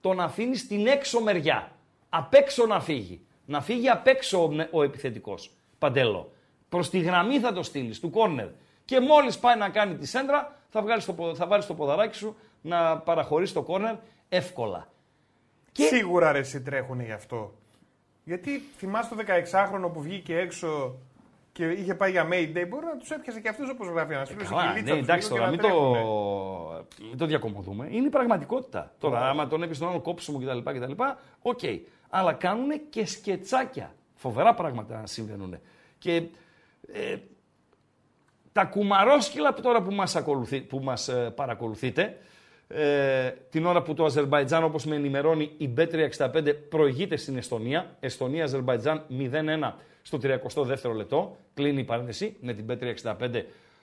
τον 0.00 0.20
αφήνεις 0.20 0.60
στην 0.60 0.86
έξω 0.86 1.20
μεριά. 1.20 1.75
Απ' 2.16 2.34
έξω 2.34 2.66
να 2.66 2.80
φύγει. 2.80 3.20
Να 3.46 3.60
φύγει 3.60 3.88
απ' 3.88 4.06
έξω 4.06 4.50
ο 4.70 4.82
επιθετικός. 4.82 5.50
Παντέλο. 5.78 6.32
Προς 6.68 6.90
τη 6.90 6.98
γραμμή 6.98 7.38
θα 7.38 7.52
το 7.52 7.62
στείλεις, 7.62 8.00
του 8.00 8.10
κόρνερ. 8.10 8.48
Και 8.84 9.00
μόλις 9.00 9.38
πάει 9.38 9.56
να 9.56 9.68
κάνει 9.68 9.96
τη 9.96 10.06
σέντρα, 10.06 10.56
θα, 10.68 10.84
το, 11.16 11.34
θα 11.34 11.46
βάλεις 11.46 11.66
το 11.66 11.74
ποδαράκι 11.74 12.16
σου 12.16 12.36
να 12.60 12.98
παραχωρήσει 12.98 13.54
το 13.54 13.62
κόρνερ 13.62 13.94
εύκολα. 14.28 14.88
Και... 15.72 15.82
Σίγουρα 15.82 16.32
ρε, 16.32 16.38
εσύ 16.38 16.62
τρέχουν 16.62 17.00
γι' 17.00 17.12
αυτό. 17.12 17.54
Γιατί 18.24 18.62
θυμάσαι 18.76 19.14
το 19.14 19.22
16χρονο 19.26 19.92
που 19.92 20.02
βγήκε 20.02 20.38
έξω 20.38 20.98
και 21.52 21.64
είχε 21.64 21.94
πάει 21.94 22.10
για 22.10 22.28
Mayday, 22.30 22.66
μπορεί 22.68 22.84
να 22.84 22.96
τους 22.96 23.10
έπιασε 23.10 23.40
και 23.40 23.48
αυτούς 23.48 23.70
όπως 23.70 23.88
γράφει 23.88 24.12
ένας 24.12 24.28
φίλος. 24.28 24.50
Ναι, 24.82 24.90
εντάξει 24.90 25.28
τώρα, 25.28 25.48
μην 25.48 25.60
το, 25.60 25.68
μην 27.08 27.18
το 27.18 27.26
διακομωδούμε. 27.26 27.88
Είναι 27.90 28.06
η 28.06 28.10
πραγματικότητα. 28.10 28.92
Τώρα, 28.98 29.28
άμα 29.28 29.46
τον 29.46 29.62
έπεισε 29.62 29.80
τον 29.80 29.88
άλλο 29.88 30.00
κόψιμο 30.00 30.38
κτλ. 30.38 30.58
κτλ 30.58 30.92
OK. 31.42 31.58
Okay. 31.62 31.78
Αλλά 32.08 32.32
κάνουν 32.32 32.88
και 32.90 33.06
σκετσάκια. 33.06 33.94
Φοβερά 34.14 34.54
πράγματα 34.54 35.06
συμβαίνουν. 35.06 35.58
Και 35.98 36.22
ε, 36.92 37.16
τα 38.52 38.64
κουμαρόσκυλα 38.64 39.54
τώρα 39.54 39.82
που 39.82 39.92
μας, 39.92 40.16
ακολουθεί, 40.16 40.60
που 40.60 40.78
μας 40.78 41.08
ε, 41.08 41.32
παρακολουθείτε, 41.34 42.16
ε, 42.68 43.30
την 43.50 43.66
ώρα 43.66 43.82
που 43.82 43.94
το 43.94 44.04
Αζερβαϊτζάν, 44.04 44.64
όπως 44.64 44.84
με 44.84 44.94
ενημερώνει, 44.94 45.50
η 45.56 45.74
B365 45.76 46.54
προηγείται 46.68 47.16
στην 47.16 47.36
Εστονία. 47.36 47.96
Εστονία-Αζερβαϊτζάν 48.00 49.02
0-1 49.10 49.72
στο 50.02 50.18
32ο 50.22 50.94
λεπτό. 50.94 51.36
Κλείνει 51.54 51.80
η 51.80 51.84
παρένθεση 51.84 52.36
με 52.40 52.52
την 52.52 52.66
B365. 52.68 53.42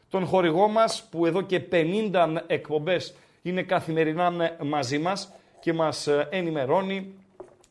Τον 0.09 0.25
χορηγό 0.25 0.67
μας 0.67 1.07
που 1.11 1.25
εδώ 1.25 1.41
και 1.41 1.61
50 1.71 2.37
εκπομπές 2.47 3.15
είναι 3.41 3.63
καθημερινά 3.63 4.55
μαζί 4.63 4.97
μας 4.97 5.31
και 5.59 5.73
μας 5.73 6.07
ενημερώνει 6.29 7.13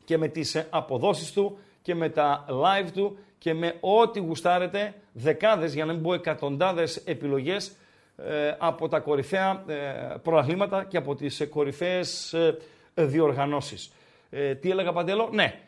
και 0.05 0.19
με 0.19 0.29
τις 0.29 0.67
αποδόσεις 0.71 1.33
του 1.33 1.59
και 1.83 1.95
με 1.95 2.09
τα 2.09 2.45
live 2.49 2.89
του 2.95 3.19
και 3.39 3.55
με 3.55 3.77
ό,τι 3.81 4.21
γουστάρετε, 4.21 4.95
δεκάδες 5.13 5.75
για 5.75 5.85
να 5.85 5.93
μην 5.93 6.03
πω 6.03 6.15
εκατοντάδες 6.15 6.97
επιλογές 6.97 7.73
ε, 8.17 8.55
από 8.59 8.89
τα 8.89 9.01
κορυφαία 9.01 9.65
ε, 9.67 10.85
και 10.89 10.97
από 10.97 11.15
τις 11.15 11.47
κορυφαίες 11.51 12.33
ε, 12.33 12.57
διοργανώσεις. 12.95 13.93
Ε, 14.31 14.55
τι 14.55 14.71
έλεγα 14.71 14.93
Παντέλο, 14.93 15.29
ναι, 15.33 15.61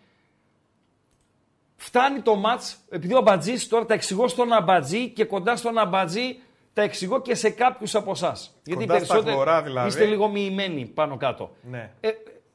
Φτάνει 1.76 2.20
το 2.20 2.34
μάτς, 2.34 2.76
επειδή 2.88 3.14
ο 3.14 3.18
Αμπατζής, 3.18 3.68
τώρα 3.68 3.86
τα 3.86 3.94
εξηγώ 3.94 4.28
στον 4.28 4.52
Αμπατζή 4.52 5.08
και 5.08 5.24
κοντά 5.24 5.56
στον 5.56 5.78
Αμπατζή 5.78 6.38
τα 6.72 6.82
εξηγώ 6.82 7.20
και 7.20 7.34
σε 7.34 7.50
κάποιους 7.50 7.94
από 7.94 8.10
εσάς. 8.10 8.54
Γιατί 8.64 8.86
περισσότεροι 8.86 9.36
δηλαδή. 9.64 9.88
είστε 9.88 10.04
λίγο 10.04 10.28
μοιημένοι 10.28 10.86
πάνω 10.86 11.16
κάτω. 11.16 11.50
Ναι. 11.62 11.90
Ε, 12.00 12.10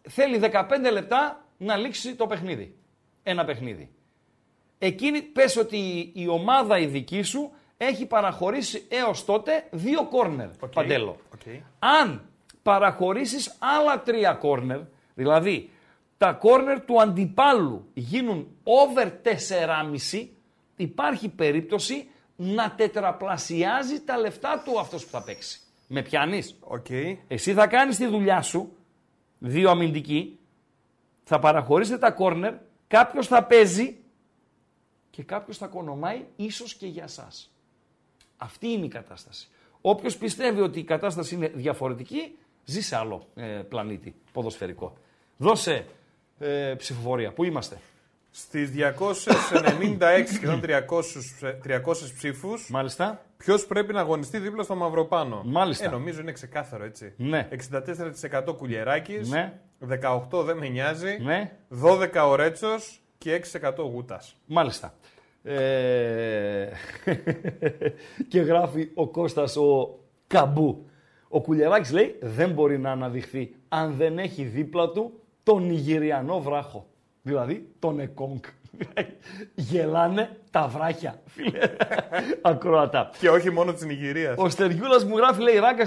θέλει 0.10 0.40
15 0.44 0.52
λεπτά 0.92 1.46
να 1.60 1.78
λήξει 1.78 2.16
το 2.16 2.28
παιχνίδι. 2.28 2.76
Ένα 3.24 3.46
παιχνίδι. 3.46 3.90
Εκείνη 4.78 5.22
πες 5.22 5.58
ότι 5.58 6.12
η 6.14 6.28
ομάδα 6.28 6.80
η 6.80 6.86
δική 6.86 7.22
σου 7.22 7.52
έχει 7.78 8.06
παραχωρήσει 8.06 8.86
έως 8.90 9.26
τότε 9.26 9.68
δύο 9.72 10.08
κόρνερ, 10.08 10.50
okay. 10.50 10.72
Παντέλο. 10.74 11.18
Okay. 11.36 11.60
Αν 11.80 12.30
παραχωρήσεις 12.64 13.58
άλλα 13.60 14.02
τρία 14.02 14.34
κόρνερ, 14.34 14.80
δηλαδή 15.14 15.70
τα 16.18 16.34
κόρνερ 16.34 16.82
του 16.86 17.02
αντιπάλου 17.02 17.90
γίνουν 17.94 18.48
over 18.64 19.08
4,5, 20.12 20.28
υπάρχει 20.76 21.30
περίπτωση 21.30 22.10
να 22.36 22.72
τετραπλασιάζει 22.72 24.02
τα 24.02 24.18
λεφτά 24.18 24.62
του 24.66 24.80
αυτός 24.80 25.06
που 25.06 25.12
θα 25.12 25.24
παίξει. 25.24 25.60
Με 25.88 26.02
πιάνεις; 26.02 26.60
Okay. 26.68 27.18
Εσύ 27.28 27.54
θα 27.54 27.68
κάνεις 27.68 27.98
τη 27.98 28.06
δουλειά 28.08 28.42
σου, 28.42 28.76
δύο 29.40 29.70
αμυντικοί, 29.70 30.39
θα 31.30 31.40
παραχωρήσετε 31.40 31.98
τα 31.98 32.12
κόρνερ, 32.12 32.54
κάποιος 32.88 33.28
θα 33.28 33.44
παίζει 33.44 33.98
και 35.10 35.24
κάποιος 35.24 35.58
θα 35.58 35.68
κονομάει 35.68 36.26
ίσως 36.36 36.74
και 36.74 36.88
για 36.88 37.08
σας. 37.08 37.52
Αυτή 38.38 38.68
είναι 38.68 38.86
η 38.86 38.90
κατάσταση. 38.90 39.48
Όποιος 39.82 40.18
πιστεύει 40.18 40.62
ότι 40.62 40.80
η 40.80 40.84
κατάσταση 40.84 41.36
είναι 41.36 41.48
διαφορετική, 41.48 42.38
ζει 42.66 42.82
σε 42.82 42.96
άλλο 42.96 43.28
ε, 43.36 43.44
πλανήτη 43.44 44.16
ποδοσφαιρικό. 44.32 44.98
Δώσε 45.38 45.86
ε, 46.40 46.74
ψηφοφορία. 46.78 47.32
Πού 47.32 47.44
είμαστε; 47.44 47.80
Στις 48.32 48.72
296 48.72 50.24
σχεδόν 50.34 50.62
300, 50.66 50.72
300 51.66 51.82
ψήφους. 52.16 52.70
Μάλιστα. 52.70 53.22
Ποιος 53.38 53.66
πρέπει 53.66 53.94
να 53.94 54.00
αγωνιστεί 54.00 54.38
δίπλα 54.38 54.64
στο 54.64 54.76
Μαυροπάνο. 54.76 55.42
Μάλιστα. 55.46 55.86
Ε, 55.86 55.90
νομίζω 55.90 56.22
είναι 56.22 56.32
ξεκάθαρο 56.32 56.84
έτσι. 56.84 57.14
Ναι. 57.18 57.48
64% 58.50 58.56
κουλιεράκι. 58.58 59.20
Ναι. 59.26 59.60
18% 60.02 60.44
δεν 60.46 60.58
με 60.58 60.68
νοιάζει. 60.68 61.18
Ναι. 61.22 61.52
12% 61.84 62.08
ο 62.30 62.36
Ρέτσο 62.36 62.76
και 63.18 63.42
6% 63.62 63.74
Γούτας. 63.78 64.36
Μάλιστα. 64.46 64.94
Ε... 65.44 66.68
και 68.30 68.40
γράφει 68.40 68.90
ο 68.94 69.08
Κώστας 69.08 69.56
ο 69.58 70.00
Καμπού. 70.28 70.90
Ο 71.28 71.42
Κουλιεράκης 71.42 71.92
λέει 71.92 72.16
δεν 72.22 72.52
μπορεί 72.52 72.80
να 72.80 72.92
αναδειχθεί 72.92 73.56
αν 73.68 73.94
δεν 73.94 74.20
έχει 74.20 74.44
δίπλα 74.44 74.90
του 74.90 75.20
τον 75.44 75.66
Νιγηριανό 75.66 76.42
βράχο. 76.42 76.89
Δηλαδή 77.30 77.68
τον 77.80 78.00
Εκόνγκ. 78.00 78.40
Γελάνε 79.70 80.38
τα 80.52 80.68
βράχια, 80.68 81.22
φίλε. 81.26 81.60
Ακροατά. 82.42 83.10
Και 83.20 83.30
όχι 83.30 83.50
μόνο 83.50 83.74
της 83.74 83.84
Νιγηρίας. 83.84 84.36
Ο 84.38 84.50
Στεριούλα 84.50 85.06
μου 85.06 85.18
γράφει, 85.18 85.42
λέει 85.42 85.56
ράγκα 85.56 85.86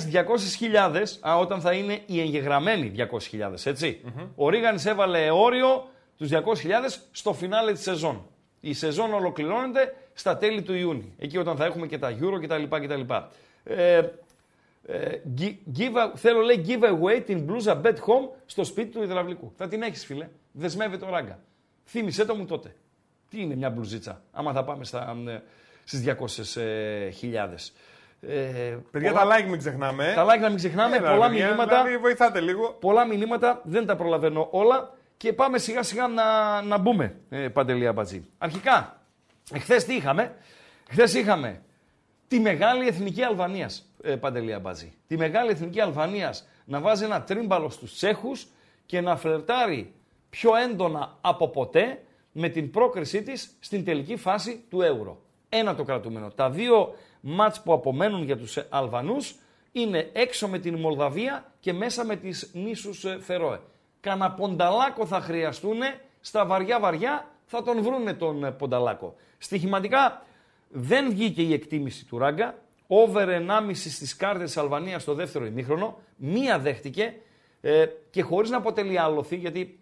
200.000, 1.21 1.41
όταν 1.41 1.61
θα 1.61 1.73
είναι 1.73 2.01
οι 2.07 2.21
εγγεγραμμένοι 2.21 2.93
200.000, 2.97 3.53
ετσι 3.65 4.01
Ο 4.35 4.49
Ρίγανης 4.49 4.87
έβαλε 4.87 5.31
όριο 5.31 5.89
τους 6.17 6.29
200.000 6.31 6.39
στο 7.11 7.33
φινάλε 7.33 7.73
της 7.73 7.83
σεζόν. 7.83 8.27
Η 8.61 8.73
σεζόν 8.73 9.13
ολοκληρώνεται 9.13 9.95
στα 10.15 10.37
τέλη 10.37 10.63
του 10.63 10.75
Ιούνιου. 10.75 11.13
Εκεί 11.19 11.39
όταν 11.39 11.57
θα 11.57 11.65
έχουμε 11.65 11.87
και 11.87 11.99
τα 11.99 12.17
Euro 12.21 12.41
κτλ. 12.43 13.15
Ε, 13.65 14.01
ε, 14.87 15.21
give, 15.79 16.13
θέλω 16.15 16.41
λέει 16.41 16.65
give 16.69 16.83
away 16.83 17.23
την 17.27 17.41
μπλούζα 17.41 17.81
bet 17.85 17.95
home 17.95 18.29
στο 18.47 18.65
σπίτι 18.65 18.91
του 18.91 19.03
υδραυλικού. 19.03 19.53
Θα 19.57 19.69
την 19.69 19.83
έχεις 19.83 20.05
φίλε. 20.05 20.29
Δεσμεύεται 20.53 21.05
ο 21.05 21.11
ράγκα. 21.11 21.39
Θύμησέ 21.85 22.25
το 22.25 22.35
μου 22.35 22.45
τότε. 22.45 22.75
Τι 23.29 23.41
είναι 23.41 23.55
μια 23.55 23.71
μπλουζίτσα, 23.71 24.23
άμα 24.33 24.53
θα 24.53 24.65
πάμε 24.65 24.85
στα, 24.85 25.17
ε, 25.27 25.43
στις 25.85 26.05
200.000. 26.07 27.73
Ε, 28.21 28.77
παιδιά, 28.91 29.13
πολλά... 29.13 29.25
τα 29.25 29.37
like 29.37 29.49
μην 29.49 29.59
ξεχνάμε. 29.59 30.13
Τα 30.15 30.25
like 30.25 30.41
να 30.41 30.49
μην 30.49 30.57
ξεχνάμε. 30.57 31.01
πολλά 31.01 31.29
μηνύματα. 31.29 31.83
Δηλαδή 31.83 31.97
βοηθάτε 31.97 32.41
λίγο. 32.41 32.77
Πολλά 32.81 33.05
μηνύματα, 33.05 33.61
δεν 33.65 33.87
τα 33.87 33.97
προλαβαίνω 33.97 34.49
όλα. 34.51 34.95
Και 35.17 35.33
πάμε 35.33 35.59
σιγά 35.59 35.83
σιγά 35.83 36.07
να, 36.07 36.61
να 36.63 36.79
μπούμε, 36.79 37.17
ε, 37.29 37.49
Παντελία 37.49 37.93
Μπατζή. 37.93 38.25
Αρχικά, 38.39 39.01
εχθές 39.53 39.85
τι 39.85 39.95
είχαμε; 39.95 40.35
Χθε 40.93 41.19
είχαμε 41.19 41.63
τη 42.29 42.41
μεγάλη 42.41 42.87
εθνική 42.87 43.23
Αλβανίας, 43.23 43.93
ε, 44.03 44.17
Παντελία 44.17 44.59
Μπατζή. 44.59 44.93
Τη 45.07 45.17
μεγάλη 45.17 45.51
εθνική 45.51 45.81
Αλβανίας 45.81 46.49
να 46.65 46.81
βάζει 46.81 47.05
ένα 47.05 47.23
τρίμπαλο 47.23 47.71
στους 47.71 47.95
Τσέχους 47.95 48.47
και 48.87 49.01
να 49.01 49.17
φλερτάρει 49.17 49.95
πιο 50.37 50.57
έντονα 50.57 51.19
από 51.21 51.49
ποτέ 51.49 52.03
με 52.33 52.49
την 52.49 52.71
πρόκρισή 52.71 53.23
της 53.23 53.57
στην 53.61 53.85
τελική 53.85 54.17
φάση 54.17 54.65
του 54.71 54.79
Euro. 54.81 55.17
Ένα 55.49 55.75
το 55.75 55.85
κρατούμενο. 55.85 56.29
Τα 56.29 56.51
δύο 56.51 56.95
μάτς 57.21 57.63
που 57.63 57.73
απομένουν 57.73 58.25
για 58.25 58.37
τους 58.37 58.59
Αλβανούς 58.69 59.35
είναι 59.73 60.11
έξω 60.13 60.49
με 60.49 60.59
την 60.59 60.79
Μολδαβία 60.79 61.53
και 61.61 61.73
μέσα 61.73 62.05
με 62.05 62.17
τις 62.17 62.51
νήσους 62.53 63.05
ε, 63.05 63.19
Φερόε. 63.21 63.61
Καναπονταλάκο 64.01 65.07
θα 65.07 65.21
χρειαστούν 65.21 65.79
στα 66.21 66.47
βαριά-βαριά 66.47 67.27
θα 67.45 67.63
τον 67.63 67.83
βρούνε 67.83 68.15
τον 68.15 68.45
ε, 68.45 68.51
Πονταλάκο. 68.51 69.15
Στοιχηματικά 69.39 70.23
δεν 70.69 71.11
βγήκε 71.11 71.43
η 71.43 71.53
εκτίμηση 71.53 72.07
του 72.07 72.19
Ράγκα. 72.19 72.59
Over 72.87 73.27
1,5 73.27 73.71
στις 73.73 74.17
κάρτες 74.17 74.45
της 74.45 74.57
Αλβανίας 74.57 75.03
στο 75.03 75.15
δεύτερο 75.15 75.47
ημίχρονο. 75.47 75.99
Μία 76.17 76.59
δέχτηκε 76.59 77.15
ε, 77.61 77.87
και 78.11 78.23
χωρίς 78.23 78.51
να 78.51 78.57
αποτελεί 78.57 78.99
άλλοθι, 78.99 79.37
γιατί 79.37 79.82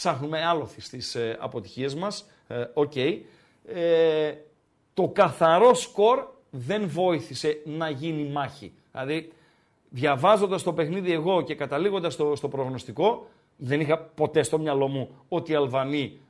ψάχνουμε 0.00 0.44
άλλοθι 0.44 0.80
στις 0.80 1.14
ε, 1.14 1.36
αποτυχίες 1.40 1.94
μας. 1.94 2.26
Οκ. 2.74 2.96
Ε, 2.96 4.32
το 4.94 5.08
καθαρό 5.08 5.74
σκορ 5.74 6.24
δεν 6.50 6.88
βοήθησε 6.88 7.62
να 7.64 7.90
γίνει 7.90 8.28
μάχη. 8.28 8.72
Δηλαδή, 8.92 9.32
διαβάζοντας 9.88 10.62
το 10.62 10.72
παιχνίδι 10.72 11.12
εγώ 11.12 11.42
και 11.42 11.54
καταλήγοντας 11.54 12.12
στο, 12.12 12.36
στο 12.36 12.48
προγνωστικό, 12.48 13.26
δεν 13.56 13.80
είχα 13.80 13.98
ποτέ 13.98 14.42
στο 14.42 14.58
μυαλό 14.58 14.88
μου 14.88 15.10
ότι 15.28 15.52
οι 15.52 15.54
Αλβανοί 15.54 16.20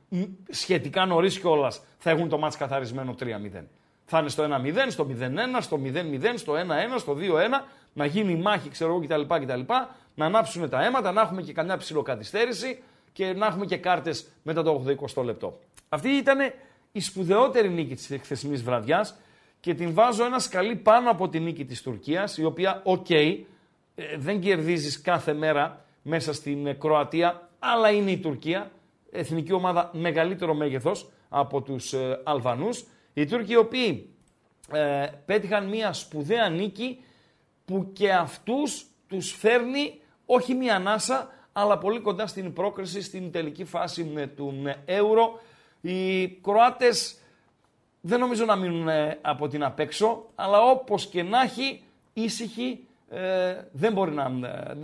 σχετικά 0.49 1.05
νωρίς 1.05 1.39
κιόλας 1.39 1.81
θα 1.97 2.09
έχουν 2.09 2.29
το 2.29 2.37
ματς 2.37 2.57
καθαρισμένο 2.57 3.15
3-0. 3.19 3.25
Θα 4.05 4.19
είναι 4.19 4.29
στο 4.29 4.43
1-0, 4.43 4.47
στο 4.89 5.07
0-1, 5.09 5.61
στο 5.61 5.79
0-0, 5.83 6.33
στο 6.35 6.53
1-1, 6.53 6.57
στο 6.97 7.15
2-1, 7.19 7.19
να 7.93 8.05
γίνει 8.05 8.35
μάχη, 8.35 8.69
ξέρω 8.69 8.91
εγώ 8.91 9.01
κτλ, 9.01 9.35
κτλ. 9.35 9.73
Να 10.15 10.25
ανάψουν 10.25 10.69
τα 10.69 10.83
αίματα, 10.83 11.11
να 11.11 11.21
έχουμε 11.21 11.41
και 11.41 11.53
καμιά 11.53 11.77
ψιλοκαθυστέρηση 11.77 12.81
και 13.13 13.33
να 13.33 13.45
έχουμε 13.45 13.65
και 13.65 13.77
κάρτες 13.77 14.27
μετά 14.43 14.63
το 14.63 14.85
80 15.15 15.23
λεπτό. 15.23 15.59
Αυτή 15.89 16.09
ήταν 16.09 16.39
η 16.91 16.99
σπουδαιότερη 16.99 17.69
νίκη 17.69 17.95
της 17.95 18.17
χθεσινής 18.21 18.63
βραδιάς 18.63 19.15
και 19.59 19.73
την 19.73 19.93
βάζω 19.93 20.25
ένα 20.25 20.39
σκαλί 20.39 20.75
πάνω 20.75 21.09
από 21.09 21.29
τη 21.29 21.39
νίκη 21.39 21.65
της 21.65 21.81
Τουρκίας, 21.81 22.37
η 22.37 22.43
οποία, 22.43 22.81
OK, 22.83 23.05
okay, 23.09 23.37
ε, 23.95 24.17
δεν 24.17 24.39
κερδίζεις 24.39 25.01
κάθε 25.01 25.33
μέρα 25.33 25.85
μέσα 26.01 26.33
στην 26.33 26.79
Κροατία, 26.79 27.49
αλλά 27.59 27.91
είναι 27.91 28.11
η 28.11 28.17
Τουρκία, 28.17 28.71
εθνική 29.11 29.53
ομάδα 29.53 29.89
μεγαλύτερο 29.93 30.53
μέγεθος 30.53 31.09
από 31.29 31.61
τους 31.61 31.93
ε, 31.93 32.21
Αλβανούς. 32.23 32.85
Οι 33.13 33.25
Τούρκοι 33.25 33.51
οι 33.51 33.57
οποίοι 33.57 34.09
ε, 34.71 35.07
πέτυχαν 35.25 35.67
μια 35.67 35.93
σπουδαία 35.93 36.49
νίκη 36.49 37.03
που 37.65 37.89
και 37.93 38.13
αυτούς 38.13 38.85
τους 39.07 39.31
φέρνει 39.31 39.99
όχι 40.25 40.53
μια 40.53 40.75
ανάσα, 40.75 41.29
αλλά 41.53 41.77
πολύ 41.77 41.99
κοντά 41.99 42.27
στην 42.27 42.53
πρόκριση 42.53 43.01
στην 43.01 43.31
τελική 43.31 43.65
φάση 43.65 44.11
ε, 44.15 44.27
του 44.27 44.63
Euro. 44.85 45.39
Οι 45.81 46.27
Κροάτες 46.27 47.19
δεν 48.01 48.19
νομίζω 48.19 48.45
να 48.45 48.55
μείνουν 48.55 48.87
από 49.21 49.47
την 49.47 49.63
απέξω, 49.63 50.25
αλλά 50.35 50.59
όπως 50.61 51.07
και 51.07 51.23
να 51.23 51.41
έχει, 51.41 51.83
ήσυχοι, 52.13 52.87
δεν 53.71 53.93
μπορεί 53.93 54.11
να, 54.11 54.31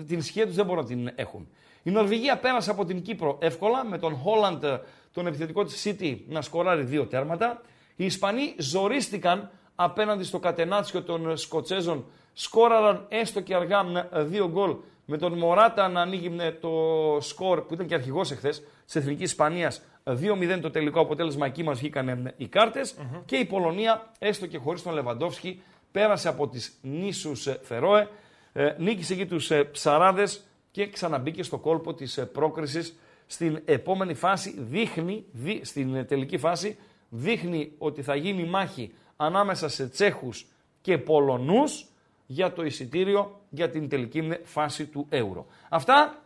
την 0.07 0.17
ισχύ 0.17 0.45
τους 0.45 0.55
δεν 0.55 0.65
μπορούν 0.65 0.81
να 0.83 0.89
την 0.89 1.11
έχουν. 1.15 1.47
Η 1.83 1.91
Νορβηγία 1.91 2.37
πέρασε 2.37 2.71
από 2.71 2.85
την 2.85 3.01
Κύπρο 3.01 3.37
εύκολα 3.41 3.85
με 3.85 3.97
τον 3.97 4.15
Χόλαντ, 4.15 4.65
τον 5.13 5.27
επιθετικό 5.27 5.63
της 5.63 5.87
City, 5.87 6.17
να 6.27 6.41
σκοράρει 6.41 6.83
δύο 6.83 7.05
τέρματα. 7.05 7.61
Οι 7.95 8.05
Ισπανοί 8.05 8.55
ζορίστηκαν 8.57 9.51
απέναντι 9.75 10.23
στο 10.23 10.39
κατενάτσιο 10.39 11.03
των 11.03 11.37
Σκοτσέζων, 11.37 12.05
σκόραραν 12.33 13.05
έστω 13.09 13.41
και 13.41 13.55
αργά 13.55 13.83
δύο 14.13 14.49
γκολ 14.49 14.75
με 15.09 15.17
τον 15.17 15.37
Μωράτα 15.37 15.87
να 15.87 16.01
ανοίγει 16.01 16.31
το 16.59 16.71
σκορ 17.19 17.61
που 17.61 17.73
ήταν 17.73 17.85
και 17.85 17.93
αρχηγός 17.93 18.31
εχθές 18.31 18.63
της 18.85 18.95
Εθνικής 18.95 19.29
Ισπανίας. 19.29 19.81
2-0 20.03 20.59
το 20.61 20.71
τελικό 20.71 20.99
αποτέλεσμα, 20.99 21.45
εκεί 21.45 21.63
μας 21.63 21.79
βγήκαν 21.79 22.33
οι 22.37 22.47
καρτε 22.47 22.81
Και 23.25 23.35
η 23.35 23.45
Πολωνία, 23.45 24.11
έστω 24.19 24.47
και 24.47 24.57
χωρίς 24.57 24.81
τον 24.81 24.93
Λεβαντόφσκι, 24.93 25.61
πέρασε 25.91 26.27
από 26.27 26.47
τις 26.47 26.77
νήσους 26.81 27.47
Φερόε, 27.61 28.07
ε, 28.53 28.75
νίκησε 28.77 29.13
εκεί 29.13 29.25
τους 29.25 29.51
ε, 29.51 29.63
ψαράδες 29.63 30.43
και 30.71 30.89
ξαναμπήκε 30.89 31.43
στο 31.43 31.57
κόλπο 31.57 31.93
της 31.93 32.17
ε, 32.17 32.25
πρόκρισης. 32.25 32.99
Στην 33.27 33.61
επόμενη 33.65 34.13
φάση, 34.13 34.55
δείχνει, 34.57 35.25
στην 35.61 35.95
ε, 35.95 36.03
τελική 36.03 36.37
φάση, 36.37 36.77
δείχνει 37.09 37.71
ότι 37.77 38.01
θα 38.01 38.15
γίνει 38.15 38.43
μάχη 38.43 38.93
ανάμεσα 39.15 39.69
σε 39.69 39.87
Τσέχους 39.87 40.45
και 40.81 40.97
Πολωνούς 40.97 41.85
για 42.27 42.53
το 42.53 42.63
εισιτήριο 42.63 43.41
για 43.49 43.69
την 43.69 43.89
τελική 43.89 44.37
φάση 44.43 44.85
του 44.85 45.05
Εύρω. 45.09 45.45
Αυτά 45.69 46.23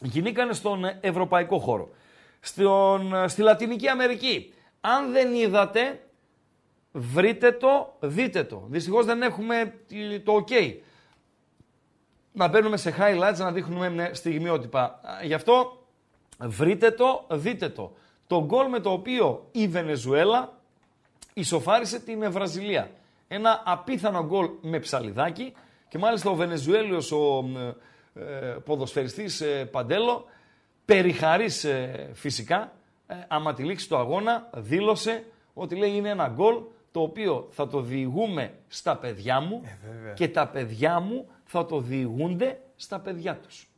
γινήκανε 0.00 0.52
στον 0.52 0.84
ε, 0.84 0.98
ευρωπαϊκό 1.00 1.58
χώρο. 1.58 1.88
Στον, 2.40 3.28
στη 3.28 3.42
Λατινική 3.42 3.88
Αμερική, 3.88 4.52
αν 4.80 5.12
δεν 5.12 5.34
είδατε, 5.34 6.00
βρείτε 6.92 7.52
το, 7.52 7.96
δείτε 8.00 8.44
το. 8.44 8.66
Δυστυχώς 8.68 9.04
δεν 9.04 9.22
έχουμε 9.22 9.74
το 10.24 10.44
ok 10.48 10.74
να 12.32 12.48
μπαίνουμε 12.48 12.76
σε 12.76 12.94
highlights 12.98 13.36
να 13.36 13.52
δείχνουμε 13.52 14.10
στιγμιότυπα. 14.12 15.00
Γι' 15.22 15.34
αυτό 15.34 15.86
βρείτε 16.38 16.90
το, 16.90 17.26
δείτε 17.30 17.68
το. 17.68 17.92
Το 18.26 18.44
γκολ 18.44 18.68
με 18.68 18.80
το 18.80 18.90
οποίο 18.90 19.48
η 19.52 19.68
Βενεζουέλα 19.68 20.52
ισοφάρισε 21.34 22.00
την 22.00 22.30
Βραζιλία. 22.30 22.90
Ένα 23.28 23.62
απίθανο 23.64 24.24
γκολ 24.24 24.48
με 24.60 24.78
ψαλιδάκι 24.78 25.52
και 25.88 25.98
μάλιστα 25.98 26.30
ο 26.30 26.34
Βενεζουέλιος, 26.34 27.12
ο 27.12 27.44
ε, 28.14 28.22
ποδοσφαιριστής 28.64 29.40
ε, 29.40 29.64
Παντέλο, 29.64 30.24
περιχαρής 30.84 31.64
ε, 31.64 32.10
φυσικά, 32.12 32.72
ε, 33.06 33.14
άμα 33.28 33.54
τη 33.54 33.62
λήξη 33.62 33.88
του 33.88 33.96
αγώνα, 33.96 34.50
δήλωσε 34.54 35.24
ότι 35.54 35.76
λέει 35.76 35.90
είναι 35.90 36.08
ένα 36.08 36.28
γκολ 36.28 36.54
το 36.90 37.00
οποίο 37.00 37.48
θα 37.50 37.68
το 37.68 37.80
διηγούμε 37.80 38.52
στα 38.68 38.96
παιδιά 38.96 39.40
μου 39.40 39.62
ε, 40.08 40.12
και 40.14 40.28
τα 40.28 40.48
παιδιά 40.48 41.00
μου 41.00 41.28
θα 41.44 41.66
το 41.66 41.80
διηγούνται 41.80 42.60
στα 42.76 43.00
παιδιά 43.00 43.36
τους. 43.36 43.68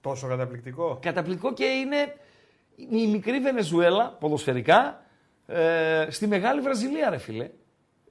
Τόσο 0.00 0.28
καταπληκτικό. 0.28 0.98
Καταπληκτικό 1.02 1.52
και 1.52 1.64
είναι 1.64 2.16
η 2.76 3.06
μικρή 3.06 3.40
Βενεζουέλα, 3.40 4.16
ποδοσφαιρικά, 4.20 5.02
ε, 5.46 6.06
στη 6.10 6.26
μεγάλη 6.26 6.60
Βραζιλία, 6.60 7.10
ρε 7.10 7.18
φίλε. 7.18 7.50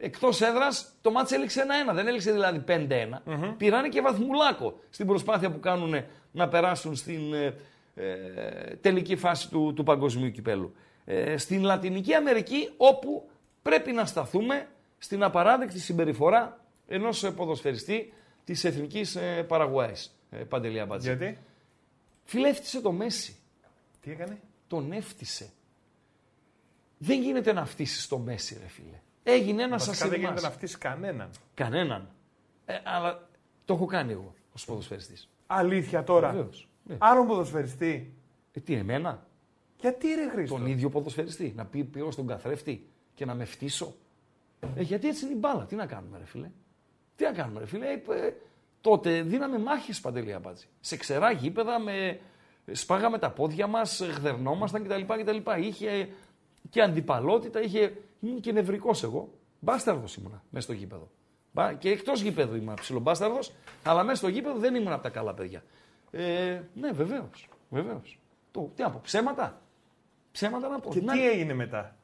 Εκτός 0.02 0.42
έδρας 0.42 0.96
το 1.02 1.12
μάτς 1.12 1.32
έληξε 1.32 1.66
1-1, 1.90 1.94
δεν 1.94 2.08
έληξε 2.08 2.32
δηλαδή 2.32 2.64
5-1. 2.68 2.90
mm 3.26 3.56
Πήρανε 3.58 3.90
και 3.90 4.02
βαθμουλάκο 4.02 4.80
στην 4.90 5.08
προσπάθεια 5.08 5.52
που 5.52 5.60
κάνουν 5.60 6.04
να 6.32 6.48
περάσουν 6.48 6.96
στην 6.96 7.34
ε, 7.34 7.56
ε, 7.96 8.76
τελική 8.82 9.16
φάση 9.16 9.50
του, 9.50 9.74
του 9.76 9.84
παγκοσμίου 9.84 10.32
κυπέλου. 10.32 10.74
Ε, 11.06 11.38
στην 11.38 11.64
Λατινική 11.64 12.14
Αμερική, 12.14 12.70
όπου 12.78 13.30
πρέπει 13.62 13.92
να 13.92 14.06
σταθούμε 14.06 14.68
στην 14.98 15.24
απαράδεκτη 15.24 15.80
συμπεριφορά 15.80 16.66
ενός 16.88 17.32
ποδοσφαιριστή 17.36 18.14
της 18.44 18.64
εθνικής 18.64 19.16
ε, 19.16 19.44
Παραγουάης. 19.48 20.20
Ε, 20.30 20.38
Παντελία 20.38 20.86
Μπατζή. 20.86 21.08
Γιατί; 21.08 21.38
Φιλεύτησε 22.24 22.82
το 22.82 22.92
Μέση. 22.92 23.36
Τι 24.02 24.12
έκανε; 24.12 24.40
Τον 24.68 24.92
έφτισε. 24.92 25.50
Δεν 26.98 27.22
γίνεται 27.22 27.54
να 27.54 27.66
φτύσεις 27.66 28.08
το 28.08 28.18
Μέση, 28.18 28.58
ρε 28.62 28.68
φίλε. 28.68 29.00
Έγινε 29.24 29.64
ένας 29.64 29.88
ασυλμά. 29.88 30.12
Δεν 30.12 30.20
γίνεται 30.20 30.42
να 30.42 30.52
φτύσεις 30.52 30.78
κανέναν. 30.78 31.30
Κανέναν. 31.54 32.10
Ε, 32.66 32.80
αλλά 32.84 33.30
το 33.66 33.74
έχω 33.74 33.86
κάνει 33.86 34.12
εγώ 34.12 34.34
ως 34.54 34.66
ποδοσφαιριστής. 34.66 35.30
Αλήθεια 35.48 36.04
τώρα. 36.04 36.32
Βεβαίως. 36.32 36.70
Ναι. 36.84 36.96
Άλλον 37.00 37.28
ποδοσφαιριστή. 37.28 38.14
Ε, 38.54 38.60
τι, 38.60 38.74
εμένα; 38.74 39.28
Γιατί 39.80 40.08
ρε 40.08 40.30
Χρήστο; 40.30 40.56
Τον 40.56 40.66
ίδιο 40.66 40.90
ποδοσφαιριστή. 40.90 41.54
Να 41.56 41.66
πει 41.66 41.84
πήγω 41.84 42.12
στον 42.12 42.28
καθρέφτη 42.28 42.90
και 43.14 43.26
να 43.26 43.34
με 43.34 43.46
φτύσω. 43.46 43.96
Ε, 44.76 44.82
γιατί 44.82 45.08
έτσι 45.08 45.26
είναι 45.26 45.34
η 45.34 45.38
μπάλα. 45.40 45.66
Τι 45.66 45.76
να 45.76 45.86
κάνουμε, 45.86 46.18
ρε 46.18 46.26
φίλε; 46.26 46.52
Τι 47.16 47.24
να 47.24 47.32
κάνουμε, 47.32 47.60
ρε 47.60 47.66
φίλε; 47.66 47.88
Ε, 47.88 48.02
τότε 48.82 49.22
δίναμε 49.22 49.60
μάχες 49.60 50.00
παντελή 50.00 50.34
αμπάτζη. 50.34 50.66
Σε 50.80 50.98
ξερά 50.98 51.32
γήπεδα, 51.32 51.80
με... 51.80 52.20
σπάγαμε 52.72 53.18
τα 53.18 53.32
πόδια 53.32 53.68
μας, 53.68 54.02
γδερνόμασταν 54.02 54.84
κτλ. 54.84 55.02
κτλ. 55.02 55.52
Είχε 55.60 56.10
και 56.70 56.82
αντιπαλότητα, 56.82 57.62
είχε. 57.62 57.94
Ήμουν 58.20 58.40
και 58.40 58.52
νευρικός 58.52 59.04
εγώ. 59.04 59.30
Μπάσταρδος 59.60 60.16
ήμουνα 60.16 60.44
μέσα 60.50 60.66
στο 60.66 60.74
γήπεδο. 60.74 61.10
Και 61.78 61.90
εκτός 61.90 62.22
γήπεδου 62.22 62.56
ήμουν 62.56 62.74
ψιλομπάσταρδος, 62.74 63.54
αλλά 63.84 64.04
μέσα 64.04 64.18
στο 64.18 64.28
γήπεδο 64.28 64.58
δεν 64.60 64.76
ήμουν 64.76 64.92
από 64.92 65.04
τα 65.04 65.10
καλά 65.10 65.34
παιδιά. 65.34 65.64
Ε, 66.12 66.62
ναι, 66.74 66.92
βεβαίως. 66.92 67.50
Βεβαίως. 67.70 68.20
Το, 68.52 68.72
τι 68.76 68.82
να 68.82 68.92
πω, 68.92 69.00
ψέματα. 69.04 69.62
Ψέματα 70.32 70.68
να 70.68 70.80
πω. 70.80 70.90
Και 70.90 71.00
τι 71.00 71.28
έγινε 71.28 71.54
μετά; 71.54 71.96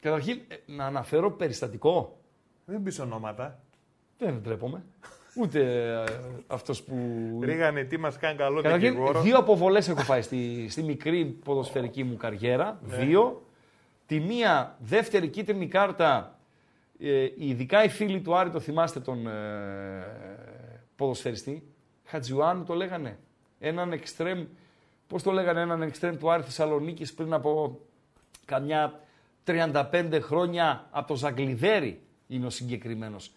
Καταρχήν, 0.00 0.40
ε, 0.48 0.56
να 0.66 0.86
αναφέρω 0.86 1.30
περιστατικό. 1.30 2.18
Δεν 2.64 2.82
πεις 2.82 2.98
ονόματα. 2.98 3.60
Δεν 4.18 4.40
ντρέπομαι. 4.40 4.84
Ούτε 5.36 5.60
ε, 5.60 6.12
αυτός 6.46 6.82
που. 6.82 6.94
Ρίγανε 7.42 7.84
τι 7.84 7.96
μας 7.98 8.16
κάνει 8.16 8.36
καλό 8.36 8.60
δικηγόρο. 8.60 9.20
Δύο 9.20 9.36
αποβολές 9.38 9.88
έχω 9.88 10.00
φάει 10.00 10.22
στη, 10.22 10.66
στη 10.70 10.82
μικρή 10.82 11.24
ποδοσφαιρική 11.24 12.04
μου 12.04 12.16
καριέρα. 12.16 12.80
Ναι. 12.88 12.96
Δύο. 12.96 13.46
Τη 14.06 14.20
μία 14.20 14.76
δεύτερη 14.78 15.28
κίτρινη 15.28 15.66
κάρτα. 15.66 16.38
Ε, 16.98 17.28
ειδικά 17.36 17.84
οι 17.84 17.88
φίλοι 17.88 18.20
του 18.20 18.36
Άρη 18.36 18.50
το 18.50 18.60
θυμάστε 18.60 19.00
τον 19.00 19.26
ε, 19.26 19.32
ποδοσφαιριστή. 20.96 21.62
Χατζιουάνου 22.04 22.64
το 22.64 22.74
λέγανε. 22.74 23.18
Έναν 23.58 23.92
εξτρέμ. 23.92 24.44
Πώς 25.06 25.22
το 25.22 25.30
λέγανε, 25.30 25.60
έναν 25.60 25.82
εξτρέμ 25.82 26.16
του 26.16 26.30
Άρη 26.30 26.42
Θεσσαλονίκης 26.42 27.14
πριν 27.14 27.32
από 27.32 27.80
καμιά 28.44 29.00
35 29.46 30.18
χρόνια 30.20 30.86
από 30.90 31.08
το 31.08 31.16
Ζαγκλιδέρι 31.16 32.00
είναι 32.26 32.46
ο 32.46 32.50
συγκεκριμένος. 32.50 33.30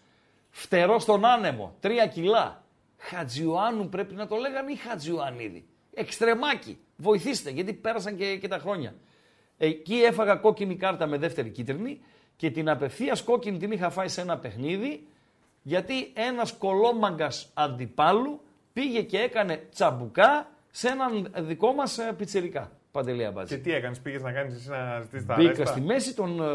Φτερό 0.50 0.98
στον 0.98 1.24
άνεμο, 1.24 1.76
τρία 1.80 2.06
κιλά. 2.06 2.64
Χατζιουάνου 2.96 3.88
πρέπει 3.88 4.14
να 4.14 4.26
το 4.26 4.36
λέγανε 4.36 4.72
ή 4.72 4.76
Χατζιουανίδη. 4.76 5.66
Εξτρεμάκι. 5.94 6.78
Βοηθήστε, 6.96 7.50
γιατί 7.50 7.72
πέρασαν 7.72 8.16
και, 8.16 8.36
και 8.36 8.48
τα 8.48 8.58
χρόνια. 8.58 8.94
Εκεί 9.58 9.94
έφαγα 9.94 10.34
κόκκινη 10.36 10.76
κάρτα 10.76 11.06
με 11.06 11.18
δεύτερη 11.18 11.50
κίτρινη 11.50 12.00
και 12.36 12.50
την 12.50 12.68
απευθείας 12.68 13.22
κόκκινη 13.22 13.58
την 13.58 13.70
είχα 13.70 13.90
φάει 13.90 14.08
σε 14.08 14.20
ένα 14.20 14.38
παιχνίδι 14.38 15.06
γιατί 15.62 16.12
ένας 16.14 16.52
κολόμαγκας 16.52 17.50
αντιπάλου 17.54 18.40
πήγε 18.72 19.02
και 19.02 19.18
έκανε 19.18 19.66
τσαμπουκά 19.72 20.50
σε 20.70 20.88
έναν 20.88 21.32
δικό 21.38 21.72
μας 21.72 21.98
ε, 21.98 22.12
πιτσερικά. 22.16 22.70
Παντελή 22.90 23.24
Αμπάτζη. 23.24 23.54
Και 23.54 23.60
τι 23.60 23.72
έκανες, 23.72 24.00
πήγες 24.00 24.22
να 24.22 24.32
κάνεις 24.32 24.54
εσύ 24.54 24.68
να 24.68 25.00
ζητήσεις 25.00 25.26
τα 25.26 25.34
Μπήκα 25.34 25.64
στη 25.64 25.80
μέση, 25.80 26.14
τον 26.14 26.40
ε, 26.40 26.46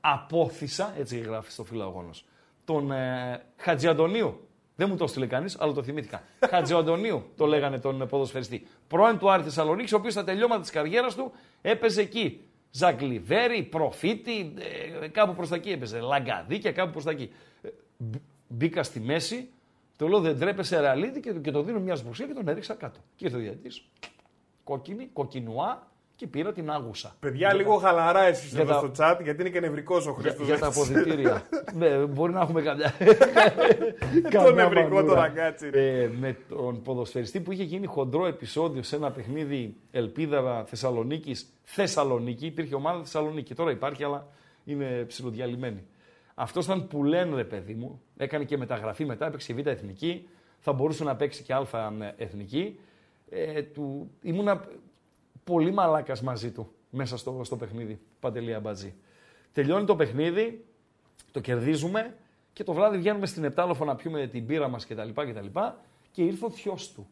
απόθυσα, 0.00 0.94
έτσι 0.98 1.18
γράφει 1.18 1.50
στο 1.50 1.64
φιλαγόνος, 1.64 2.24
τον 2.64 2.90
ε, 2.90 3.42
Χατζιαντονίου. 3.56 4.48
Δεν 4.76 4.88
μου 4.88 4.96
το 4.96 5.04
έστειλε 5.04 5.26
κανείς, 5.26 5.60
αλλά 5.60 5.72
το 5.72 5.82
θυμήθηκα. 5.82 6.22
Χατζιαντονίου 6.50 7.24
το 7.36 7.46
λέγανε 7.46 7.78
τον 7.78 8.08
ποδοσφαιριστή. 8.08 8.66
Πρώην 8.88 9.18
του 9.18 9.30
Άρη 9.30 9.42
Θεσσαλονίκης, 9.42 9.92
ο 9.92 9.96
οποίος 9.96 10.12
στα 10.12 10.24
τελειώματα 10.24 10.60
της 10.60 10.70
καριέρας 10.70 11.14
του 11.14 11.32
έπαιζε 11.62 12.00
εκεί. 12.00 12.40
Ζαγκλιβέρι, 12.70 13.62
προφίτη, 13.62 14.54
ε, 15.02 15.08
κάπου 15.08 15.34
προς 15.34 15.48
τα 15.48 15.56
εκεί 15.56 15.70
έπαιζε. 15.70 16.00
Λαγκαδίκια, 16.00 16.72
κάπου 16.72 16.90
προς 16.92 17.04
τα 17.04 17.10
εκεί. 17.10 17.30
Ε, 17.62 17.68
μπήκα 18.48 18.82
στη 18.82 19.00
μέση, 19.00 19.48
το 19.96 20.08
λέω 20.08 20.20
δεν 20.20 20.38
τρέπεσαι 20.38 20.80
ρεαλίδι 20.80 21.20
και, 21.20 21.32
και 21.32 21.50
το 21.50 21.62
δίνω 21.62 21.80
μια 21.80 21.96
σμπουρσία 21.96 22.26
και 22.26 22.32
τον 22.32 22.48
έριξα 22.48 22.74
κάτω. 22.74 23.00
Και 23.16 23.24
ήρθε 23.24 23.36
ο 23.36 23.40
διαιτητής, 23.40 23.84
κόκκινη, 24.64 25.08
κοκκινουά 25.12 25.88
και 26.16 26.26
πήρα 26.26 26.52
την 26.52 26.70
άγουσα. 26.70 27.16
Παιδιά, 27.20 27.48
για 27.48 27.54
λίγο 27.54 27.78
τα... 27.78 27.86
χαλαρά 27.86 28.22
εσείς 28.22 28.54
εδώ 28.54 28.72
τα... 28.72 28.78
στο 28.78 28.90
chat, 28.96 29.18
γιατί 29.22 29.40
είναι 29.40 29.50
και 29.50 29.60
νευρικός 29.60 30.06
ο 30.06 30.12
Χρήστος. 30.12 30.46
Για, 30.46 30.54
για, 30.54 30.58
τα 30.58 30.66
αποδητήρια. 30.66 31.42
ναι, 31.78 31.96
μπορεί 31.96 32.32
να 32.32 32.40
έχουμε 32.40 32.62
καμιά. 32.62 32.94
το 34.44 34.52
νευρικό 34.52 35.04
το 35.04 35.14
ραγκάτσι. 35.14 35.70
Ε, 35.72 36.08
με 36.20 36.36
τον 36.48 36.82
ποδοσφαιριστή 36.82 37.40
που 37.40 37.52
είχε 37.52 37.62
γίνει 37.62 37.86
χοντρό 37.86 38.26
επεισόδιο 38.26 38.82
σε 38.82 38.96
ένα 38.96 39.10
παιχνίδι 39.10 39.76
Ελπίδα 39.90 40.64
Θεσσαλονίκης. 40.66 41.52
Θεσσαλονίκη, 41.62 42.46
υπήρχε 42.46 42.74
ομάδα 42.74 42.98
Θεσσαλονίκη. 42.98 43.54
Τώρα 43.54 43.70
υπάρχει, 43.70 44.04
αλλά 44.04 44.26
είναι 44.64 45.04
ψιλοδιαλυμένη. 45.06 45.86
Αυτός 46.34 46.64
ήταν 46.64 46.86
που 46.86 47.04
λένε 47.04 47.36
ρε 47.36 47.44
παιδί 47.44 47.74
μου, 47.74 48.02
έκανε 48.16 48.44
και 48.44 48.56
μεταγραφή 48.56 49.04
μετά, 49.04 49.26
έπαιξε 49.26 49.52
Β' 49.52 49.66
Εθνική, 49.66 50.28
θα 50.58 50.72
μπορούσε 50.72 51.04
να 51.04 51.16
παίξει 51.16 51.42
και 51.42 51.54
Α 51.54 51.66
Εθνική. 52.16 52.78
Ε, 53.30 53.62
του, 53.62 54.10
ήμουνα 54.22 54.64
πολύ 55.44 55.72
μαλάκας 55.72 56.22
μαζί 56.22 56.50
του 56.50 56.72
μέσα 56.90 57.16
στο, 57.16 57.40
στο 57.44 57.56
παιχνίδι. 57.56 58.00
Παντελή 58.20 58.54
Αμπατζή. 58.54 58.94
Τελειώνει 59.52 59.86
το 59.86 59.96
παιχνίδι, 59.96 60.64
το 61.30 61.40
κερδίζουμε 61.40 62.16
και 62.52 62.64
το 62.64 62.72
βράδυ 62.72 62.96
βγαίνουμε 62.96 63.26
στην 63.26 63.44
Επτάλοφο 63.44 63.84
να 63.84 63.96
πιούμε 63.96 64.26
την 64.26 64.46
πύρα 64.46 64.68
μας 64.68 64.86
κτλ. 64.86 65.08
Και, 65.08 65.72
και 66.10 66.22
ήρθε 66.22 66.44
ο 66.44 66.50
θειός 66.50 66.92
του. 66.92 67.08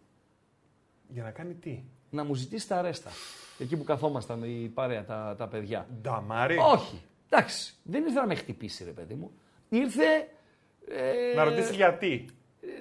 Για 1.09 1.23
να 1.23 1.31
κάνει 1.31 1.55
τι; 1.55 1.83
Να 2.11 2.25
μου 2.25 2.35
ζητήσει 2.35 2.69
τα 2.69 2.83
ρέστα. 2.83 3.11
Εκεί 3.59 3.77
που 3.77 3.85
καθόμασταν 3.85 4.43
η 4.43 4.71
παρέα, 4.75 5.05
τα, 5.05 5.35
τα 5.39 5.49
παιδιά. 5.49 5.87
Νταμάρι. 6.03 6.57
Όχι. 6.57 7.03
Εντάξει. 7.29 7.75
Δεν 7.83 8.03
ήρθε 8.05 8.21
να 8.21 8.27
με 8.27 8.35
χτυπήσει, 8.35 8.85
ρε 8.85 8.91
παιδί 8.91 9.15
μου. 9.15 9.31
Ήρθε. 9.69 10.29
Ε... 10.89 11.35
Να 11.37 11.45
ρωτήσεις 11.45 11.77
γιατί. 11.77 12.27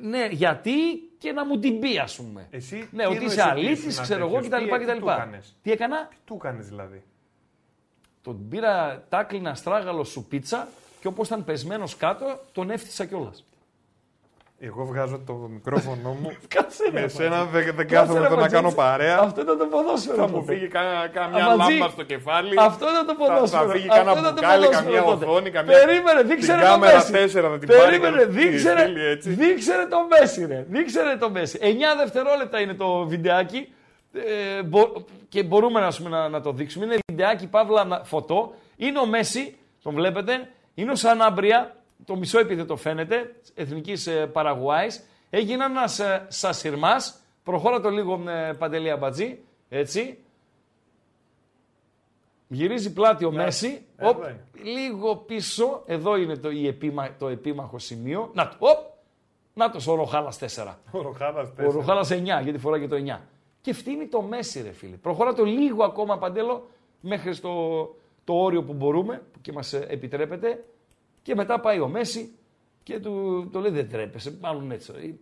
Ναι, 0.02 0.28
γιατί 0.32 0.72
και 1.18 1.32
να 1.32 1.46
μου 1.46 1.60
την 1.60 1.80
πει, 1.80 1.98
ας 1.98 2.16
πούμε. 2.16 2.48
Εσύ, 2.52 2.90
ναι, 2.92 3.08
ότι 3.08 3.26
είσαι 3.26 3.42
αλήτη, 3.42 3.88
ξέρω 4.02 4.28
εγώ 4.28 4.40
κτλ. 4.40 4.58
Τι, 4.58 5.52
τι 5.62 5.72
έκανα; 5.72 6.08
Τι 6.10 6.16
του 6.26 6.36
έκανες 6.36 6.68
δηλαδή; 6.68 7.04
Τον 8.22 8.48
πήρα 8.50 9.06
τάκλινα 9.10 9.56
στράγαλο 9.56 10.04
σου 10.04 10.24
πίτσα 10.24 10.68
και 11.00 11.08
όπως 11.08 11.28
ήταν 11.28 11.44
πεσμένος 11.44 11.96
κάτω, 11.96 12.40
τον 12.52 12.70
έφτιασα 12.70 13.06
κιόλας. 13.06 13.46
Εγώ 14.64 14.86
βγάζω 14.86 15.20
το 15.26 15.34
μικρόφωνο 15.34 16.10
μου. 16.22 16.32
Κάτσε 16.56 16.90
με 16.92 17.08
σένα 17.08 17.46
δεν, 17.46 17.76
δεν 17.76 17.88
κάθομαι 17.88 18.26
εδώ 18.26 18.36
να 18.36 18.48
κάνω 18.48 18.72
παρέα. 18.72 19.20
Αυτό 19.20 19.42
ήταν 19.42 19.58
το 19.58 19.66
ποδόσφαιρο. 19.66 20.16
Θα 20.16 20.28
μου 20.28 20.44
φύγει 20.44 20.68
καμιά 21.14 21.56
λάμπα 21.56 21.90
στο 21.90 22.04
κεφάλι. 22.04 22.56
Αυτό 22.58 22.86
ήταν 22.90 23.06
το 23.06 23.14
ποδόσφαιρο. 23.14 23.66
Θα, 23.66 23.72
φύγει 23.72 23.88
κανένα 23.88 24.32
μπουκάλι, 24.32 24.68
καμιά 24.68 25.04
οθόνη, 25.04 25.50
καμιά. 25.50 25.78
Περίμενε, 25.78 26.22
δείξερε 26.22 26.62
το 26.62 26.78
Μέση. 26.78 27.40
4 27.40 27.42
θα 27.42 27.58
την 27.58 27.68
Περίμενε, 27.68 28.26
δείξερε 28.26 29.86
το 29.90 30.08
Μέση, 30.10 30.46
ρε. 30.46 30.66
Δείξερε 30.70 31.16
το 31.16 31.30
Μέση. 31.30 31.60
9 31.62 31.66
δευτερόλεπτα 31.98 32.60
είναι 32.60 32.74
το 32.74 33.06
βιντεάκι. 33.06 33.74
Ε, 34.14 34.62
και 35.30 35.44
μπορούμε 35.44 35.80
να, 36.10 36.30
να, 36.30 36.42
το 36.42 36.52
δείξουμε. 36.52 36.86
Είναι 36.86 36.98
βιντεάκι 37.08 37.48
παύλα 37.48 38.02
φωτό. 38.04 38.54
Είναι 38.78 39.00
ο 39.00 39.06
Μέση, 39.06 39.58
τον 39.84 39.94
βλέπετε. 39.94 40.50
Είναι 40.74 40.92
ο 40.92 40.96
Σανάμπρια, 40.96 41.76
το 42.06 42.16
μισό 42.16 42.66
το 42.66 42.76
φαίνεται, 42.76 43.36
εθνικής 43.54 44.08
ε, 44.08 44.26
Παραγουάης. 44.28 45.04
Έγινε 45.30 45.66
ένας 45.66 46.00
ε, 46.00 46.26
σασιρμά. 46.28 46.96
Προχώρα 47.44 47.82
το 47.82 47.90
λίγο 47.90 48.30
ε, 48.30 48.54
παντελή 48.54 48.90
αμπατζή. 48.90 49.40
Έτσι. 49.70 50.18
Γυρίζει 52.48 52.94
πλάτη 52.94 53.26
ο 53.26 53.32
Μέση. 53.32 53.86
Οπ, 54.02 54.24
λίγο 54.64 55.16
πίσω. 55.16 55.84
Εδώ 55.86 56.16
είναι 56.16 56.36
το, 56.36 56.50
η 56.50 56.68
επίμα, 56.68 57.16
το 57.20 57.28
επίμαχο 57.28 57.80
σημείο. 57.80 58.30
Να 58.34 58.48
το. 58.48 58.56
Οπ, 58.60 58.78
να 59.54 59.70
το 59.70 59.92
ο 59.92 59.96
Ροχάλας 59.96 60.40
4. 60.40 60.76
Ο 60.92 61.02
Ροχάλας 61.02 61.50
4. 61.60 61.66
Ο 61.68 61.72
Ροχάλας 61.72 62.10
9, 62.12 62.24
γιατί 62.24 62.58
φοράει 62.58 62.80
και 62.80 62.88
το 62.88 62.96
9. 62.96 63.20
Και 63.62 63.74
φτύνει 63.74 64.08
το 64.08 64.22
Μέση, 64.22 64.62
ρε 64.62 64.72
φίλε. 64.72 64.96
Προχωρά 64.96 65.34
το 65.34 65.44
λίγο 65.44 65.84
ακόμα 65.84 66.18
παντέλο 66.18 66.68
μέχρι 67.02 67.34
στο 67.34 67.50
το 68.24 68.34
όριο 68.34 68.64
που 68.64 68.74
μπορούμε 68.74 69.22
και 69.42 69.52
μας 69.52 69.74
επιτρέπεται. 69.74 70.64
Και 71.22 71.36
μετά 71.36 71.60
πάει 71.60 71.80
ο 71.80 71.88
Μέση 71.88 72.36
και 72.84 73.00
του 73.00 73.50
το 73.52 73.60
λέει 73.60 73.72
δεν 73.72 73.90
τρέπεσαι, 73.90 74.38
μάλλον 74.42 74.72
έτσι. 74.72 75.20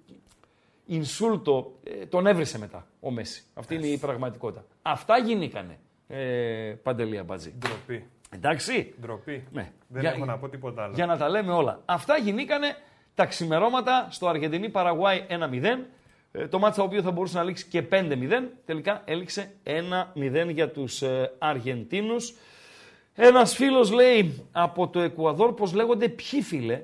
Ινσούλτο, 0.86 1.80
ε, 1.84 2.06
τον 2.06 2.28
έβρισε 2.28 2.60
μετά 2.60 2.88
ο 3.00 3.12
Μέση. 3.12 3.44
Αυτή 3.54 3.76
είναι 3.76 3.88
η 3.88 3.98
πραγματικότητα. 3.98 4.66
Αυτά 4.82 5.18
γίνηκανε, 5.18 5.80
ε, 6.08 6.76
Παντελία 6.84 7.24
Μπατζή. 7.24 7.54
Ντροπή. 7.58 8.06
Εντάξει. 8.30 8.94
Ντροπή. 9.02 9.48
Ναι. 9.52 9.72
Δεν 9.88 10.02
για, 10.02 10.12
έχω 10.12 10.26
να 10.26 10.38
πω 10.38 10.50
τίποτα 10.50 10.84
άλλο. 10.84 10.94
Για 10.94 11.06
να 11.06 11.18
τα 11.18 11.30
λέμε 11.30 11.52
όλα. 11.52 11.82
Αυτά 11.86 12.18
γινήκανε 12.18 12.76
τα 13.16 13.26
ξημερώματα 13.26 14.08
στο 14.10 14.28
Αργεντινή 14.28 14.70
Παραγουάη 14.70 15.26
1-0. 15.30 15.86
Ε, 16.32 16.48
το 16.48 16.60
μάτσα 16.60 16.82
το 16.82 16.88
οποίο 16.88 17.02
θα 17.02 17.12
μπορούσε 17.12 17.38
να 17.38 17.44
λήξει 17.44 17.66
και 17.66 17.84
5-0. 17.92 18.50
Τελικά 18.66 19.02
έληξε 19.06 19.52
1-0 19.64 20.50
για 20.54 20.70
τους 20.70 21.02
ε, 21.02 21.36
Αργεντίνους. 21.38 22.36
Ένας 23.22 23.56
φίλος 23.56 23.92
λέει 23.92 24.46
από 24.52 24.88
το 24.88 25.00
Εκουαδόρ, 25.00 25.54
πώ 25.54 25.66
λέγονται 25.74 26.10
ποιοι 26.10 26.42
φίλε. 26.42 26.82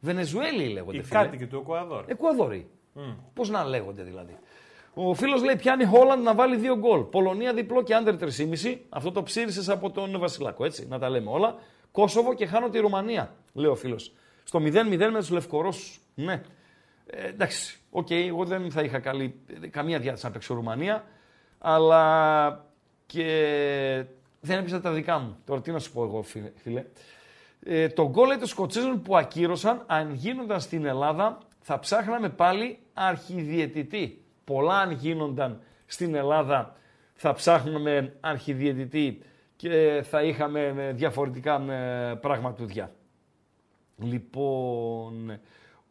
Βενεζουέλοι 0.00 0.68
λέγονται. 0.68 0.96
Οι 0.96 1.02
κάτοικοι 1.02 1.46
του 1.46 1.56
Εκουαδόρ. 1.56 2.04
Εκουαδόροι. 2.06 2.70
Mm. 2.96 3.16
Πώς 3.34 3.48
να 3.48 3.64
λέγονται 3.64 4.02
δηλαδή. 4.02 4.36
Ο 4.94 5.14
φίλος 5.14 5.42
λέει 5.42 5.56
πιάνει 5.56 5.84
Χόλαντ 5.84 6.22
να 6.22 6.34
βάλει 6.34 6.56
δύο 6.56 6.76
γκολ. 6.76 7.00
Πολωνία 7.00 7.52
διπλό 7.52 7.82
και 7.82 7.94
under 7.94 8.14
3,5. 8.20 8.76
Αυτό 8.88 9.12
το 9.12 9.22
ψείρισες 9.22 9.68
από 9.68 9.90
τον 9.90 10.18
Βασιλάκο, 10.18 10.64
έτσι. 10.64 10.86
Να 10.88 10.98
τα 10.98 11.08
λέμε 11.08 11.30
όλα. 11.30 11.58
Κόσοβο 11.92 12.34
και 12.34 12.46
χάνω 12.46 12.68
τη 12.68 12.78
Ρουμανία, 12.78 13.34
λέει 13.52 13.70
ο 13.70 13.74
φίλος. 13.74 14.12
Στο 14.44 14.58
0-0 14.58 15.10
με 15.12 15.18
τους 15.18 15.30
Λευκορώσους. 15.30 16.00
Ναι. 16.14 16.42
Ε, 17.06 17.26
εντάξει, 17.26 17.78
OK, 17.90 18.06
okay, 18.06 18.26
εγώ 18.26 18.44
δεν 18.44 18.70
θα 18.70 18.82
είχα 18.82 18.98
καλή, 18.98 19.40
καμία 19.70 19.98
διάθεση 19.98 20.26
να 20.26 20.30
παίξω 20.30 20.54
Ρουμανία. 20.54 21.04
Αλλά 21.58 22.66
και 23.06 24.04
δεν 24.40 24.58
έπιασα 24.58 24.80
τα 24.80 24.92
δικά 24.92 25.18
μου. 25.18 25.36
Τώρα 25.44 25.60
τι 25.60 25.70
να 25.70 25.78
σου 25.78 25.92
πω 25.92 26.04
εγώ, 26.04 26.22
φίλε. 26.56 26.84
Ε, 27.62 27.88
το 27.88 28.08
γκολ 28.08 28.38
των 28.38 28.46
Σκοτσέζων 28.46 29.02
που 29.02 29.16
ακύρωσαν, 29.16 29.82
αν 29.86 30.14
γίνονταν 30.14 30.60
στην 30.60 30.84
Ελλάδα, 30.84 31.38
θα 31.60 31.78
ψάχναμε 31.78 32.28
πάλι 32.28 32.78
αρχιδιαιτητή. 32.94 34.24
Πολλά 34.44 34.78
αν 34.78 34.90
γίνονταν 34.90 35.60
στην 35.86 36.14
Ελλάδα, 36.14 36.76
θα 37.14 37.32
ψάχναμε 37.32 38.16
αρχιδιαιτητή 38.20 39.22
και 39.56 40.04
θα 40.08 40.22
είχαμε 40.22 40.92
διαφορετικά 40.94 41.60
πραγματούδια. 42.20 42.92
Λοιπόν, 43.96 45.40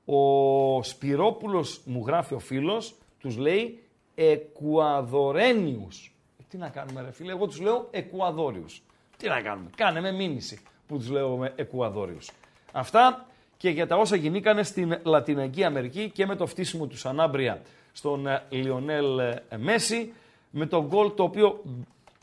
ο 0.06 0.84
Σπυρόπουλος 0.84 1.82
μου 1.86 2.04
γράφει 2.06 2.34
ο 2.34 2.39
φίλος, 2.39 2.95
τους 3.20 3.38
λέει 3.38 3.82
Εκουαδορένιους. 4.16 6.16
Τι 6.50 6.58
να 6.58 6.70
κάνουμε, 6.70 7.02
ρε 7.02 7.12
φίλε, 7.12 7.32
εγώ 7.32 7.48
τους 7.48 7.60
λέω 7.60 7.88
Εκουαδόριους. 7.91 8.82
Τι 9.18 9.28
να 9.28 9.41
κάνουμε, 9.41 9.70
κάνε 9.76 10.02
με 10.02 10.12
μήνυση 10.12 10.60
που 10.88 10.98
τους 10.98 11.10
λέω 11.10 11.38
με 11.38 11.54
Εκουαδόριους. 11.56 12.32
Αυτά 12.72 13.26
και 13.58 13.70
για 13.70 13.88
τα 13.88 13.95
όσα 13.95 14.16
γινήκανε 14.16 14.64
στην 14.64 15.00
Λατινική 15.04 15.64
Αμερική 15.64 16.10
και 16.10 16.26
με 16.26 16.36
το 16.36 16.45
φτύσιμο 16.45 16.86
του 16.86 16.98
Σανάμπρια 16.98 17.62
στον 17.91 18.28
ε, 18.28 18.43
Λιονέλ 18.50 19.20
ε, 19.20 19.43
Μέση, 19.58 20.14
με 20.50 20.66
το 20.66 20.86
γκολ 20.86 21.14
το 21.16 21.24
οποίο 21.24 21.64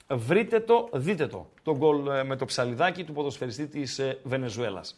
βρείτε 0.08 0.60
το, 0.60 0.88
δείτε 0.92 1.26
το, 1.26 1.46
το 1.62 1.76
γκολ 1.76 2.06
ε, 2.06 2.24
με 2.24 2.36
το 2.36 2.44
ψαλιδάκι 2.44 3.04
του 3.04 3.12
ποδοσφαιριστή 3.12 3.66
της 3.66 4.00
Βενεζουέλας. 4.22 4.96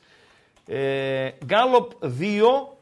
Ε, 0.66 1.30
Γκάλοπ 1.44 1.90
2, 2.02 2.08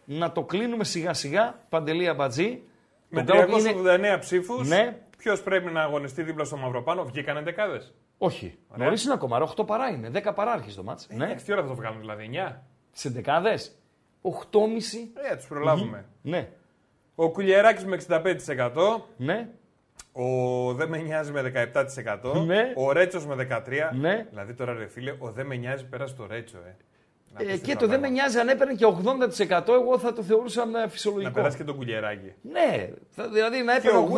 να 0.05 0.33
το 0.33 0.43
κλείνουμε 0.43 0.85
σιγά 0.85 1.15
σιγά, 1.15 1.61
Παντελία 1.69 2.15
Μπατζή. 2.15 2.63
Με 3.09 3.25
389 3.29 3.99
είναι... 3.99 4.19
ψήφους. 4.19 4.69
Ναι, 4.69 4.97
Ποιος 5.25 5.43
πρέπει 5.43 5.71
να 5.71 5.83
αγωνιστεί 5.83 6.23
δίπλα 6.23 6.45
στο 6.45 6.57
Μαυροπάνο, 6.57 7.05
βγήκανε 7.05 7.41
δεκάδε. 7.41 7.81
Όχι. 8.19 8.59
Νωρίς 8.77 9.05
είναι 9.05 9.13
ακόμα. 9.13 9.53
8 9.57 9.67
παρά 9.67 9.89
είναι. 9.89 10.11
10 10.15 10.35
παρά 10.35 10.53
αρχίζει 10.53 10.77
το 10.77 10.83
μάτς. 10.83 11.07
Ε, 11.11 11.15
ναι. 11.15 11.35
Τι 11.35 11.53
ώρα 11.53 11.63
θα 11.63 11.69
το 11.69 11.75
βγάλουμε 11.75 12.01
δηλαδή, 12.01 12.31
9. 12.51 12.57
Σε 12.93 13.09
δεκάδε. 13.09 13.59
8,5. 14.23 14.31
Ε, 15.31 15.37
τους 15.37 15.47
προλάβουμε. 15.47 16.05
Ναι. 16.23 16.49
Ο 17.15 17.31
Κουλιεράκη 17.31 17.87
με 17.87 17.99
65%. 18.09 18.71
Ναι. 19.17 19.49
Ο 20.13 20.73
Δεν 20.73 20.89
με 20.89 20.99
νοιάζει 20.99 21.33
με 21.33 21.53
17%. 22.25 22.45
Ναι. 22.47 22.73
Ο 22.77 22.93
Ρέτσος 22.93 23.27
με 23.27 23.35
13%. 23.35 23.95
Ναι. 24.01 24.27
Δηλαδή 24.31 24.55
τώρα 24.55 24.73
ρε 24.75 24.87
φίλε, 24.87 25.15
ο 25.19 25.31
Δεν 25.31 25.47
με 25.47 25.57
νοιάζει 25.57 25.87
πέρασε 25.87 26.15
το 26.15 26.27
Ρέτσο, 26.27 26.59
ε. 26.59 26.77
Ε, 27.37 27.57
και 27.57 27.77
το 27.77 27.87
δεν 27.87 28.01
με 28.01 28.09
νοιάζει 28.09 28.39
αν 28.39 28.49
έπαιρνε 28.49 28.75
και 28.75 28.87
80% 29.49 29.69
εγώ 29.69 29.99
θα 29.99 30.13
το 30.13 30.23
θεωρούσα 30.23 30.67
φυσιολογικό. 30.89 31.29
Να 31.29 31.35
περάσει 31.35 31.57
και 31.57 31.65
τον 31.65 31.77
κουλιεράκι. 31.77 32.33
Ναι, 32.43 32.89
δηλαδή 33.33 33.63
να 33.63 33.75
έπαιρνε 33.77 34.09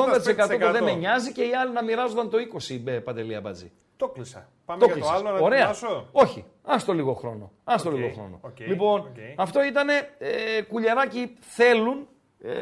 80% 0.56 0.60
το 0.60 0.72
δεν 0.72 0.84
με 0.84 0.92
νοιάζει 0.92 1.32
και 1.32 1.42
οι 1.42 1.54
άλλοι 1.54 1.72
να 1.72 1.82
μοιράζονταν 1.82 2.30
το 2.30 2.38
20% 2.68 2.86
ε, 2.86 2.90
παντελή 2.90 3.34
αμπατζή. 3.34 3.72
Το 3.96 4.08
κλείσα. 4.08 4.48
Πάμε 4.64 4.80
το 4.80 4.86
για 4.86 5.02
το 5.02 5.08
άλλο 5.08 5.30
να 5.30 5.38
Ωραία. 5.38 5.74
Όχι, 6.12 6.44
άστο 6.62 6.92
λίγο 6.92 7.12
χρόνο. 7.12 7.52
Άστο 7.64 7.90
okay. 7.90 7.94
λίγο 7.94 8.10
χρόνο. 8.14 8.40
Okay. 8.42 8.66
Λοιπόν, 8.66 9.12
okay. 9.14 9.32
αυτό 9.36 9.64
ήταν 9.64 9.88
ε, 9.88 10.62
κουλιαράκι 10.68 11.36
θέλουν, 11.40 12.08
ε, 12.42 12.52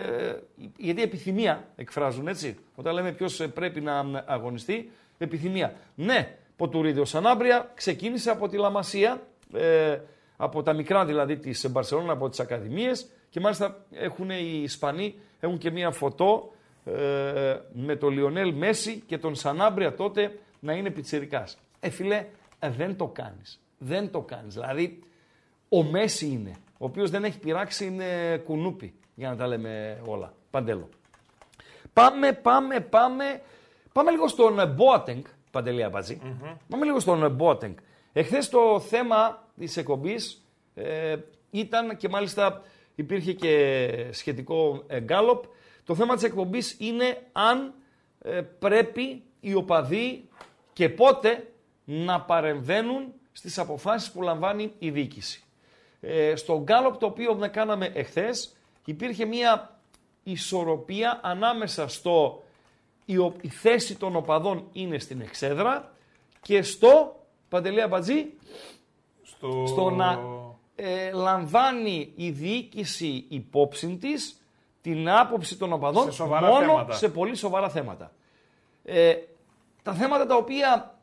γιατί 0.77 1.03
επιθυμία 1.03 1.69
εκφράζουν 1.77 2.29
έτσι. 2.29 2.57
Όταν 2.75 2.95
λέμε 2.95 3.13
ποιος 3.13 3.41
ε, 3.41 3.49
πρέπει 3.49 3.81
να 3.81 4.25
αγωνιστεί, 4.27 4.91
επιθυμία. 5.19 5.75
Ναι, 5.95 6.37
Ποτουρίδιος 6.57 7.09
Σανάμπρια 7.09 7.71
ξεκίνησε 7.75 8.31
από 8.31 8.49
τη 8.49 8.57
Λαμασία. 8.57 9.23
Ε, 9.55 9.99
από 10.37 10.63
τα 10.63 10.73
μικρά 10.73 11.05
δηλαδή 11.05 11.37
της 11.37 11.71
Μπαρσελόνα, 11.71 12.13
από 12.13 12.29
τις 12.29 12.41
ακαδημίες 12.41 13.07
και 13.31 13.41
μάλιστα 13.41 13.85
έχουν 13.91 14.31
οι 14.31 14.61
Ισπανοί, 14.63 15.15
έχουν 15.41 15.59
και 15.59 15.71
μία 15.71 15.91
φωτό 15.91 16.53
ε, 16.85 17.57
με 17.73 17.97
τον 17.97 18.13
Λιονέλ 18.13 18.55
Μέση 18.55 19.03
και 19.07 19.19
τον 19.19 19.35
Σανάμπρια 19.35 19.95
τότε 19.95 20.39
να 20.61 20.73
είναι 20.73 20.91
πιτσιρικάς. 20.91 21.59
Ε 21.81 21.91
φίλε, 21.91 22.27
ε, 22.59 22.71
δεν 22.71 22.97
το 22.97 23.07
κάνεις. 23.07 23.61
Δεν 23.79 24.11
το 24.11 24.21
κάνεις. 24.21 24.55
Δηλαδή, 24.55 25.03
ο 25.69 25.83
Μέση 25.83 26.27
είναι, 26.27 26.53
ο 26.79 26.85
οποίος 26.85 27.11
δεν 27.11 27.25
έχει 27.25 27.39
πειράξει, 27.39 27.87
είναι 27.87 28.37
κουνούπι, 28.37 28.95
για 29.15 29.29
να 29.29 29.37
τα 29.37 29.47
λέμε 29.47 30.03
όλα. 30.07 30.33
Παντέλο. 30.51 30.89
Πάμε, 31.93 32.33
πάμε, 32.33 32.81
πάμε. 32.81 33.43
Πάμε 33.93 34.11
λίγο 34.11 34.29
στον 34.29 34.73
Μπόατεγκ, 34.75 35.25
Παντελία 35.51 35.91
Πάμε 36.69 36.85
λίγο 36.85 37.01
στον 37.01 37.31
Μπόατεγκ. 37.31 37.77
Εχθές 38.13 38.49
το 38.49 38.81
θέμα 38.81 39.44
της 39.59 39.77
εκπομπής 39.77 40.45
ε, 40.75 41.17
ήταν 41.51 41.97
και 41.97 42.09
μάλιστα 42.09 42.63
υπήρχε 42.95 43.33
και 43.33 44.09
σχετικό 44.11 44.87
γκάλοπ. 44.99 45.45
Το 45.85 45.95
θέμα 45.95 46.15
της 46.15 46.25
εκπομπής 46.25 46.77
είναι 46.79 47.23
αν 47.33 47.75
ε, 48.23 48.41
πρέπει 48.59 49.23
οι 49.41 49.55
οπαδοί 49.55 50.29
και 50.73 50.89
πότε 50.89 51.53
να 51.85 52.21
παρεμβαίνουν 52.21 53.13
στις 53.33 53.59
αποφάσεις 53.59 54.11
που 54.11 54.23
λαμβάνει 54.23 54.73
η 54.79 54.91
διοίκηση. 54.91 55.43
Ε, 56.01 56.37
στο 56.37 56.61
γκάλοπ 56.63 56.97
το 56.97 57.07
οποίο 57.07 57.35
με 57.35 57.49
κάναμε 57.49 57.91
εχθές 57.95 58.57
υπήρχε 58.85 59.25
μια 59.25 59.79
ισορροπία 60.23 61.21
ανάμεσα 61.23 61.89
στο 61.89 62.43
η, 63.05 63.15
η 63.41 63.49
θέση 63.49 63.97
των 63.97 64.17
οπαδών 64.17 64.69
είναι 64.73 64.99
στην 64.99 65.21
εξέδρα 65.21 65.93
και 66.43 66.63
στο 66.63 67.21
Παντελή 67.49 67.83
Αμπατζή 67.83 68.27
στο, 69.67 69.91
να 69.91 70.21
ε, 70.75 71.11
λαμβάνει 71.13 72.13
η 72.17 72.31
διοίκηση 72.31 73.25
υπόψη 73.29 73.97
της 73.97 74.39
την 74.81 75.09
άποψη 75.11 75.57
των 75.57 75.73
οπαδών 75.73 76.13
σε 76.13 76.25
μόνο 76.25 76.59
θέματα. 76.59 76.93
σε 76.93 77.09
πολύ 77.09 77.37
σοβαρά 77.37 77.69
θέματα. 77.69 78.13
Ε, 78.85 79.15
τα 79.83 79.93
θέματα 79.93 80.27
τα 80.27 80.37
οποία 80.37 80.99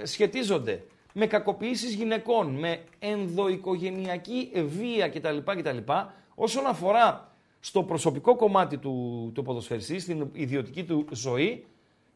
ε, 0.00 0.06
σχετίζονται 0.06 0.84
με 1.12 1.26
κακοποιήσεις 1.26 1.94
γυναικών, 1.94 2.50
με 2.50 2.84
ενδοοικογενειακή 2.98 4.50
βία 4.66 5.08
κτλ. 5.08 5.36
κτλ 5.44 5.92
όσον 6.34 6.66
αφορά 6.66 7.32
στο 7.60 7.82
προσωπικό 7.82 8.36
κομμάτι 8.36 8.78
του, 8.78 9.30
του 9.34 9.42
ποδοσφαιριστή, 9.42 9.98
στην 9.98 10.28
ιδιωτική 10.32 10.84
του 10.84 11.06
ζωή, 11.10 11.64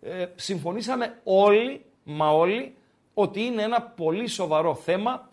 ε, 0.01 0.27
συμφωνήσαμε 0.35 1.19
όλοι, 1.25 1.85
μα 2.05 2.31
όλοι, 2.31 2.75
ότι 3.15 3.41
είναι 3.41 3.63
ένα 3.63 3.83
πολύ 3.83 4.27
σοβαρό 4.27 4.75
θέμα 4.75 5.28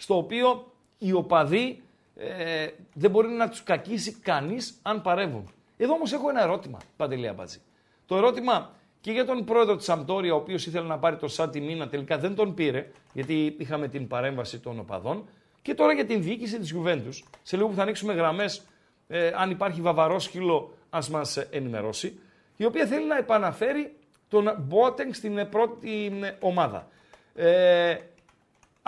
στο 0.00 0.16
οποίο 0.16 0.72
οι 0.98 1.12
οπαδοί 1.12 1.82
ε, 2.16 2.66
δεν 2.94 3.10
μπορεί 3.10 3.28
να 3.28 3.48
τους 3.48 3.62
κακίσει 3.62 4.12
κανείς 4.12 4.78
αν 4.82 5.02
παρεύουν. 5.02 5.52
Εδώ 5.76 5.92
όμως 5.92 6.12
έχω 6.12 6.28
ένα 6.28 6.42
ερώτημα, 6.42 6.78
Παντελή 6.96 7.28
Αμπάτζη. 7.28 7.58
Το 8.06 8.16
ερώτημα 8.16 8.70
και 9.00 9.12
για 9.12 9.24
τον 9.24 9.44
πρόεδρο 9.44 9.76
της 9.76 9.88
Αμπτόρια, 9.88 10.34
ο 10.34 10.36
οποίος 10.36 10.66
ήθελε 10.66 10.86
να 10.86 10.98
πάρει 10.98 11.16
το 11.16 11.28
Σάντι 11.28 11.60
Μίνα, 11.60 11.88
τελικά 11.88 12.18
δεν 12.18 12.34
τον 12.34 12.54
πήρε, 12.54 12.90
γιατί 13.12 13.56
είχαμε 13.58 13.88
την 13.88 14.08
παρέμβαση 14.08 14.58
των 14.58 14.78
οπαδών. 14.78 15.28
Και 15.62 15.74
τώρα 15.74 15.92
για 15.92 16.06
την 16.06 16.22
διοίκηση 16.22 16.58
της 16.58 16.70
Γιουβέντους, 16.70 17.24
σε 17.42 17.56
λίγο 17.56 17.68
που 17.68 17.74
θα 17.74 17.82
ανοίξουμε 17.82 18.12
γραμμές, 18.12 18.62
ε, 19.08 19.32
αν 19.36 19.50
υπάρχει 19.50 19.80
βαβαρό 19.80 20.18
σκύλο, 20.18 20.74
ας 20.90 21.08
μας 21.08 21.36
ενημερώσει, 21.36 22.18
η 22.56 22.64
οποία 22.64 22.86
θέλει 22.86 23.06
να 23.06 23.16
επαναφέρει 23.16 23.94
τον 24.28 24.54
Μπότεγκ 24.58 25.12
στην 25.12 25.48
πρώτη 25.50 26.12
ομάδα. 26.40 26.88
Ε, 27.34 27.96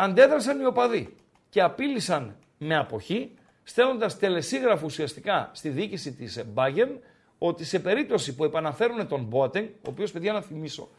αντέδρασαν 0.02 0.60
οι 0.60 0.64
οπαδοί 0.64 1.14
και 1.48 1.62
απείλησαν 1.62 2.36
με 2.58 2.76
αποχή, 2.76 3.34
στέλνοντας 3.62 4.18
τελεσίγραφο 4.18 4.84
ουσιαστικά 4.84 5.50
στη 5.52 5.68
διοίκηση 5.68 6.12
της 6.12 6.44
Bayern 6.54 6.98
ότι 7.38 7.64
σε 7.64 7.78
περίπτωση 7.78 8.34
που 8.34 8.44
επαναφέρουν 8.44 9.08
τον 9.08 9.24
Μπότεγκ, 9.24 9.64
ο 9.64 9.88
οποίος 9.88 10.12
παιδιά 10.12 10.32
να 10.32 10.42
θυμίσω, 10.42 10.90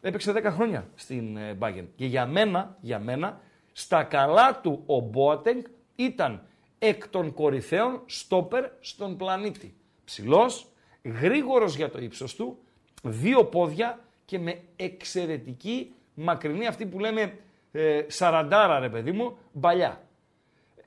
έπαιξε 0.00 0.32
10 0.36 0.42
χρόνια 0.44 0.88
στην 0.94 1.36
ε, 1.36 1.58
Bayern. 1.60 1.86
Και 1.96 2.06
για 2.06 2.26
μένα, 2.26 2.76
για 2.80 2.98
μένα, 2.98 3.40
στα 3.72 4.02
καλά 4.02 4.60
του 4.60 4.82
ο 4.86 5.00
Μπότεγκ 5.00 5.64
ήταν 5.96 6.42
εκ 6.78 7.08
των 7.08 7.34
κορυφαίων 7.34 8.02
στόπερ 8.06 8.64
στον 8.80 9.16
πλανήτη. 9.16 9.74
Ψηλός, 10.04 10.66
γρήγορος 11.02 11.76
για 11.76 11.90
το 11.90 11.98
ύψος 12.00 12.34
του, 12.34 12.58
δύο 13.02 13.44
πόδια 13.44 13.98
και 14.24 14.38
με 14.38 14.60
εξαιρετική 14.76 15.92
μακρινή 16.14 16.66
αυτή 16.66 16.86
που 16.86 16.98
λέμε 16.98 17.38
ε, 17.72 18.04
σαραντάρα 18.06 18.78
ρε 18.78 18.88
παιδί 18.88 19.12
μου, 19.12 19.38
μπαλιά. 19.52 20.00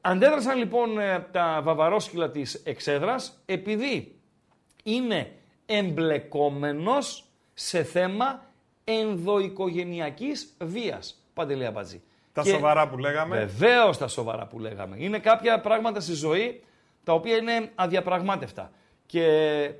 Αντέδρασαν 0.01 0.57
λοιπόν 0.57 0.99
ε, 0.99 1.27
τα 1.31 1.61
βαβαρόσκυλα 1.63 2.29
της 2.29 2.53
εξέδρας 2.53 3.41
επειδή 3.45 4.15
είναι 4.83 5.31
εμπλεκόμενος 5.65 7.25
σε 7.53 7.83
θέμα 7.83 8.45
ενδοοικογενειακής 8.83 10.55
βίας. 10.61 11.23
Παντελή 11.33 11.65
Αμπατζή. 11.65 12.01
Τα 12.33 12.41
και 12.41 12.49
σοβαρά 12.49 12.89
που 12.89 12.97
λέγαμε. 12.97 13.37
Βεβαίως 13.37 13.97
τα 13.97 14.07
σοβαρά 14.07 14.47
που 14.47 14.59
λέγαμε. 14.59 14.95
Είναι 14.99 15.19
κάποια 15.19 15.61
πράγματα 15.61 15.99
στη 15.99 16.13
ζωή 16.13 16.63
τα 17.03 17.13
οποία 17.13 17.35
είναι 17.35 17.71
αδιαπραγμάτευτα. 17.75 18.71
Και 19.05 19.25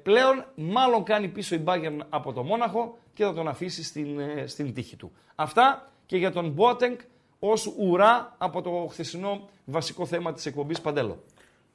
πλέον 0.04 0.46
μάλλον 0.56 1.04
κάνει 1.04 1.28
πίσω 1.28 1.56
η 1.56 1.64
Bayern 1.66 1.98
από 2.10 2.34
το 2.34 2.44
Μόναχο 2.44 2.98
και 3.14 3.24
θα 3.24 3.34
τον 3.34 3.48
αφήσει 3.48 3.84
στην, 3.84 4.20
ε, 4.20 4.48
στην 4.48 4.74
τύχη 4.74 4.96
του. 4.96 5.12
Αυτά 5.36 5.92
και 6.14 6.20
για 6.20 6.32
τον 6.32 6.50
Μπόατενγκ 6.50 6.98
ως 7.40 7.74
ουρά 7.78 8.36
από 8.38 8.62
το 8.62 8.88
χθεσινό 8.90 9.50
βασικό 9.66 10.06
θέμα 10.06 10.34
της 10.34 10.46
εκπομπής 10.46 10.82
Παντέλο. 10.82 11.24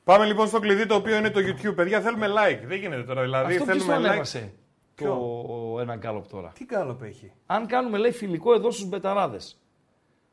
Πάμε 0.05 0.25
λοιπόν 0.25 0.47
στο 0.47 0.61
κλειδί 0.61 0.87
το 0.87 0.95
οποίο 0.95 1.17
είναι 1.17 1.31
το 1.31 1.41
YouTube. 1.41 1.75
Παιδιά 1.75 2.01
θέλουμε 2.01 2.27
like. 2.27 2.61
Δεν 2.67 2.79
γίνεται 2.79 3.03
τώρα. 3.03 3.23
Δηλαδή 3.23 3.53
Αυτό 3.57 3.65
θέλουμε 3.65 3.97
like. 3.97 4.05
Ανέβασε; 4.05 4.53
Το 4.95 5.79
ένα 5.81 5.97
γκάλοπ 5.97 6.27
τώρα. 6.27 6.53
Τι 6.55 6.65
γκάλοπ 6.65 7.03
έχει; 7.03 7.33
Αν 7.47 7.67
κάνουμε 7.67 7.99
λέει 7.99 8.11
φιλικό 8.11 8.55
εδώ 8.55 8.71
στους 8.71 8.89
μπεταράδες. 8.89 9.61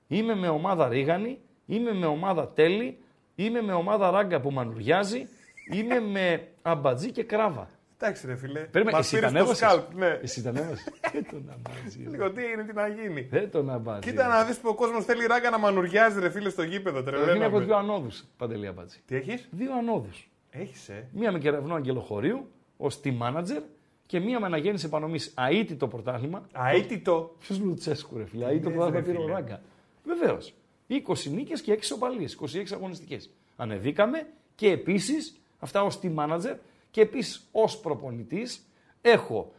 Είμαι 0.08 0.36
με 0.36 0.48
ομάδα 0.48 0.88
Ρίγανη, 0.88 1.40
είμαι 1.66 1.94
με 1.94 2.06
ομάδα 2.06 2.48
Τέλη, 2.48 2.98
είμαι 3.36 3.62
με 3.62 3.74
ομάδα 3.74 4.12
Ράγκα 4.12 4.40
που 4.42 4.52
μανουριάζει, 4.52 5.28
είμαι 5.72 6.00
με 6.00 6.48
αμπατζή 6.62 7.12
και 7.12 7.24
κράβα. 7.24 7.70
Εντάξει, 8.00 8.28
ρε 8.28 8.36
φιλέ. 8.36 8.60
Περίμενε, 8.60 8.98
εσύ 8.98 9.20
τα 9.20 9.32
το 9.32 9.56
σκάλπ, 9.56 9.94
ναι. 9.94 10.20
Εσύ 10.22 10.44
τα 10.44 10.50
ανέβασες; 10.50 10.84
Δεν 11.12 11.26
τον 11.32 11.54
αμπάζει. 11.54 12.00
Λίγο 12.10 12.32
τι 12.32 12.42
είναι, 12.44 12.64
τι 12.64 12.74
να 12.74 12.88
γίνει. 12.88 13.22
Δεν 13.22 13.52
τον 13.52 13.70
αμπάζει. 13.70 14.00
Κοίτα 14.00 14.28
να 14.28 14.44
δεις 14.44 14.58
που 14.58 14.70
ο 14.70 14.74
κόσμος 14.74 15.06
θέλει 15.06 15.26
ράγκα 15.26 15.50
να 15.50 15.58
μανουριάζει, 15.58 16.20
ρε 16.20 16.30
φίλε, 16.30 16.50
στο 16.50 16.64
γήπεδο. 16.64 17.04
Τρελαίνω. 17.04 17.34
Είναι 17.34 17.46
από 17.46 17.60
δύο 17.60 17.76
ανόδου, 17.76 18.10
Παντελή 18.38 18.68
Αμπάτζη. 18.68 18.98
Τι 19.06 19.16
έχεις; 19.16 19.48
Δύο 19.52 19.78
ανόδου. 19.78 20.10
Έχεις, 20.50 20.90
ε. 20.90 21.08
Μία 21.12 21.32
με 21.32 21.40
κεραυνό 21.40 21.76
αγγελοχωρίου 21.76 22.48
ως 22.78 23.00
team 23.04 23.18
manager 23.22 23.62
και 24.06 24.20
μία 24.20 24.40
με 24.40 24.46
αναγέννηση 24.46 24.86
επανομής. 24.86 25.34
Αίτητο 25.50 25.88
πρωτάθλημα. 25.88 26.50
Αίτητο. 26.74 27.36
Ποιος 27.40 27.60
Λουτσέσκου, 27.60 28.18
ρε 28.18 28.26
φίλε. 28.26 28.46
Αίτητο 28.46 28.70
πρωτάθλημα 28.70 29.02
πήρε 29.02 29.18
ο 29.18 29.28
ράγκα. 29.28 29.62
Βεβαίως. 30.04 30.54
20 30.88 31.30
νίκες 31.32 31.62
και 31.62 31.72
6 31.72 31.92
οπαλίες. 31.94 32.34
26 32.34 32.74
αγωνιστικές. 32.74 33.30
Ανεβήκαμε 33.56 34.28
και 34.56 34.70
επίσης, 34.70 35.36
αυτά 35.60 35.84
ως 35.84 36.00
team 36.02 36.16
manager, 36.16 36.56
και 36.96 37.02
επίσης 37.02 37.50
ως 37.52 37.78
προπονητής 37.80 38.68
έχω 39.02 39.52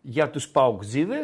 για 0.00 0.30
τους 0.30 0.48
Παουκτζίδε 0.48 1.20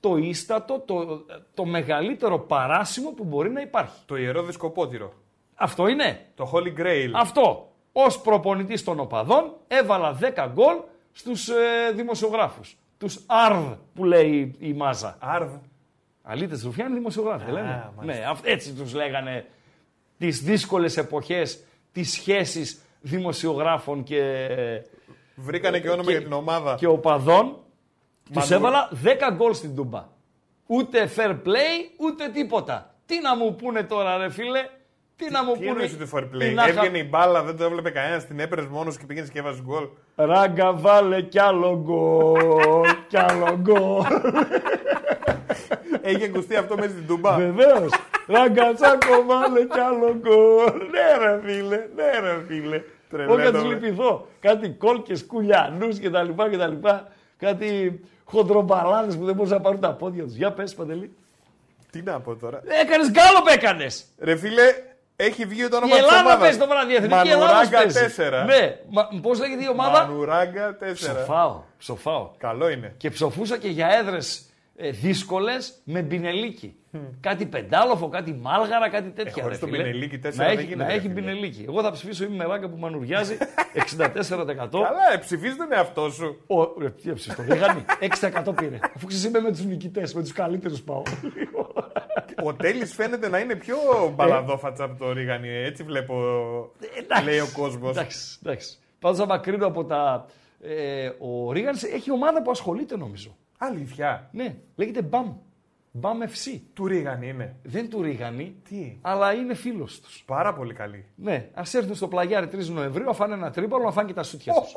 το 0.00 0.16
ίστατο, 0.16 0.78
το, 0.78 1.24
το 1.54 1.64
μεγαλύτερο 1.64 2.38
παράσημο 2.38 3.10
που 3.10 3.24
μπορεί 3.24 3.50
να 3.50 3.60
υπάρχει. 3.60 3.96
Το 4.06 4.16
ιερό 4.16 4.42
δισκοπότηρο. 4.42 5.12
Αυτό 5.54 5.88
είναι. 5.88 6.26
Το 6.34 6.50
Holy 6.54 6.80
Grail. 6.80 7.10
Αυτό. 7.14 7.72
Ω 7.92 8.20
προπονητής 8.20 8.84
των 8.84 9.00
οπαδών 9.00 9.56
έβαλα 9.68 10.18
10 10.20 10.48
γκολ 10.52 10.76
στους 11.12 11.48
ε, 11.48 11.92
δημοσιογράφους. 11.94 12.76
Τους 12.98 13.26
ARV 13.26 13.76
που 13.94 14.04
λέει 14.04 14.54
η 14.58 14.72
μάζα. 14.72 15.18
ARV. 15.22 15.58
Αλίτε 16.22 16.58
Ρουφιάνοι 16.62 16.94
δημοσιογράφοι, 16.94 17.44
δεν 17.44 17.54
λένε. 17.54 17.92
Ναι, 18.02 18.22
έτσι 18.42 18.72
τους 18.74 18.94
λέγανε 18.94 19.46
τις 20.18 20.42
δύσκολες 20.42 20.96
εποχές, 20.96 21.64
τι 21.92 22.04
σχέσει 22.04 22.80
δημοσιογράφων 23.00 24.02
και. 24.02 24.46
Βρήκανε 25.34 25.80
και 25.80 25.90
όνομα 25.90 26.10
για 26.10 26.22
την 26.22 26.32
ομάδα. 26.32 26.74
Και 26.74 26.86
οπαδών. 26.86 27.56
Τους 28.32 28.50
έβαλα 28.50 28.90
10 29.04 29.34
γκολ 29.34 29.54
στην 29.54 29.74
Τούμπα. 29.74 30.08
Ούτε 30.66 31.10
fair 31.16 31.30
play, 31.30 31.90
ούτε 31.98 32.28
τίποτα. 32.28 32.94
Τι 33.06 33.20
να 33.20 33.36
μου 33.36 33.54
πούνε 33.54 33.82
τώρα, 33.82 34.16
ρε 34.16 34.30
φίλε; 34.30 34.60
Τι, 35.16 35.30
να 35.30 35.44
μου 35.44 35.52
πούνε. 35.52 35.64
Τι 35.64 35.68
εννοείς 35.68 35.96
fair 36.12 36.22
play; 36.22 36.68
Έβγαινε 36.68 36.98
η 36.98 37.06
μπάλα, 37.10 37.42
δεν 37.42 37.56
το 37.56 37.64
έβλεπε 37.64 37.90
κανένας, 37.90 38.26
την 38.26 38.40
έπαιρνες 38.40 38.66
μόνος 38.66 38.98
και 38.98 39.06
πήγαινες 39.06 39.30
και 39.30 39.38
έβαζες 39.38 39.62
γκολ. 39.62 39.88
Ράγκα, 40.14 40.72
βάλε 40.72 41.22
κι 41.22 41.38
άλλο 41.38 41.82
γκολ. 41.82 42.84
κι 43.08 43.16
άλλο 43.16 43.56
γκολ. 43.56 44.04
Έχει 46.02 46.24
ακουστεί 46.24 46.56
αυτό 46.56 46.76
μέσα 46.76 46.90
στην 46.90 47.06
Τούμπα; 47.06 47.36
Βεβαίως. 47.36 47.92
Ραγκατσάκο, 48.26 49.24
βάλε 49.26 49.64
κι 49.64 49.78
άλλο 49.78 50.16
γκολ. 50.20 50.72
Ναι, 50.90 51.24
ρε 51.24 51.40
φίλε, 51.44 51.86
ναι, 51.96 52.18
ρε 52.20 52.44
φίλε. 52.46 52.82
Όχι 53.28 53.52
να 53.52 53.52
του 53.52 53.66
λυπηθώ. 53.66 54.26
Κάτι 54.40 54.68
κόλκες, 54.68 55.24
κουλιανούς 55.24 56.00
κτλ. 56.00 56.28
Κάτι 57.38 58.00
χοντρομπαλάνε 58.24 59.14
που 59.14 59.24
δεν 59.24 59.34
μπορούσαν 59.34 59.56
να 59.56 59.62
πάρουν 59.62 59.80
τα 59.80 59.92
πόδια 59.92 60.24
τους. 60.24 60.34
Για 60.34 60.52
πες, 60.52 60.74
Παντελή. 60.74 61.14
Τι 61.90 62.02
να 62.02 62.20
πω 62.20 62.34
τώρα. 62.36 62.60
Έκανες 62.66 63.10
γκάλοπ, 63.10 63.46
έκανες. 63.46 64.04
Ρε 64.18 64.36
φίλε, 64.36 64.62
έχει 65.16 65.44
βγει 65.44 65.68
το 65.68 65.76
όνομα 65.76 65.94
της 65.94 66.02
ομάδας. 66.02 66.20
Η 66.20 66.24
Ελλάδα 66.24 66.40
παίζει 66.40 66.58
το 66.58 66.66
βράδυ. 66.66 66.94
Εθνική 66.94 67.28
Ελλάδα 67.28 67.68
4. 68.42 68.46
Ναι, 68.46 68.76
πώς 69.22 69.38
λέγεται 69.38 69.64
η 69.64 69.68
ομάδα; 69.68 70.06
Μανουράγκα 70.06 70.76
4. 70.80 70.92
Ψοφάω, 70.94 71.62
ψοφάω. 71.78 72.30
Καλό 72.38 72.68
είναι. 72.68 72.94
Και 72.96 73.10
ψοφούσα 73.10 73.58
και 73.58 73.68
για 73.68 73.88
έδρες 73.88 74.49
ε, 74.82 74.90
δύσκολες 74.90 75.80
με 75.84 76.02
μπινελίκι. 76.02 76.74
Κάτι 77.20 77.46
πεντάλοφο, 77.46 78.08
κάτι 78.08 78.32
μάλγαρα, 78.32 78.88
κάτι 78.88 79.10
τέτοια. 79.10 79.44
Ε, 79.50 79.56
το 79.56 79.68
μπινελίκι 79.68 80.20
4 80.24 80.34
να 80.34 80.44
έχει, 80.44 80.76
να 80.76 80.92
έχει 80.92 81.08
μπινελίκι. 81.08 81.64
Εγώ 81.68 81.82
θα 81.82 81.90
ψηφίσω 81.90 82.24
είμαι 82.24 82.36
με 82.36 82.45
Ράγκα 82.45 82.68
που 82.68 82.76
μανουριάζει 82.76 83.36
64%. 83.98 84.18
Καλά, 84.36 85.12
ε, 85.12 85.16
ψηφίζεις 85.20 85.56
τον 85.56 85.72
εαυτό 85.72 86.10
σου. 86.10 86.40
Ο, 86.46 86.80
ρε, 86.80 86.90
τι 86.90 87.12
ψηφίσω, 87.12 87.42
δεν 87.42 87.84
6% 88.44 88.56
πήρε. 88.56 88.78
Αφού 88.96 89.06
ξέρει 89.06 89.28
είμαι 89.28 89.40
με 89.40 89.50
τους 89.50 89.64
νικητές, 89.64 90.14
με 90.14 90.22
τους 90.22 90.32
καλύτερους 90.32 90.82
πάω. 90.82 91.02
Ο 92.44 92.54
Τέλης 92.54 92.94
φαίνεται 92.94 93.28
να 93.28 93.38
είναι 93.38 93.54
πιο 93.54 93.76
μπαλαδόφατσα 94.14 94.84
από 94.84 94.98
το 94.98 95.12
Ρίγανη. 95.12 95.48
Έτσι 95.48 95.82
βλέπω. 95.82 96.14
λέει 97.24 97.38
ο 97.38 97.48
κόσμος. 97.56 97.90
Εντάξει, 97.90 98.38
εντάξει. 98.44 98.78
Πάντως, 98.98 99.18
άμα 99.18 99.38
κρίνω 99.38 99.66
από 99.66 99.84
τα. 99.84 100.26
Ε, 100.62 101.10
ο 101.18 101.52
Ρίγανη 101.52 101.78
έχει 101.94 102.10
ομάδα 102.12 102.42
που 102.42 102.50
ασχολείται 102.50 102.96
νομίζω. 102.96 103.36
Αλήθεια. 103.62 104.28
Ναι, 104.32 104.56
λέγεται 104.76 105.08
BAM. 105.10 105.34
BAM 106.00 106.28
FC. 106.28 106.60
Του 106.72 106.86
Ρίγανη 106.86 107.28
είναι. 107.28 107.56
Δεν 107.62 107.90
του 107.90 108.02
Ρίγανη. 108.02 108.56
Τι; 108.68 108.98
Αλλά 109.00 109.32
είναι 109.32 109.54
φίλος 109.54 110.00
τους. 110.00 110.22
Πάρα 110.26 110.54
πολύ 110.54 110.74
καλή. 110.74 111.04
Ναι, 111.14 111.48
ας 111.54 111.74
έρθουν 111.74 111.94
στο 111.94 112.08
πλαγιάρι 112.08 112.48
3 112.52 112.64
Νοεμβρίου, 112.66 113.04
να 113.04 113.12
φάνε 113.12 113.34
ένα 113.34 113.50
τρίπαλο, 113.50 113.84
να 113.84 113.90
φάνε 113.90 114.08
και 114.08 114.14
τα 114.14 114.22
σούτια 114.22 114.52
τους. 114.52 114.72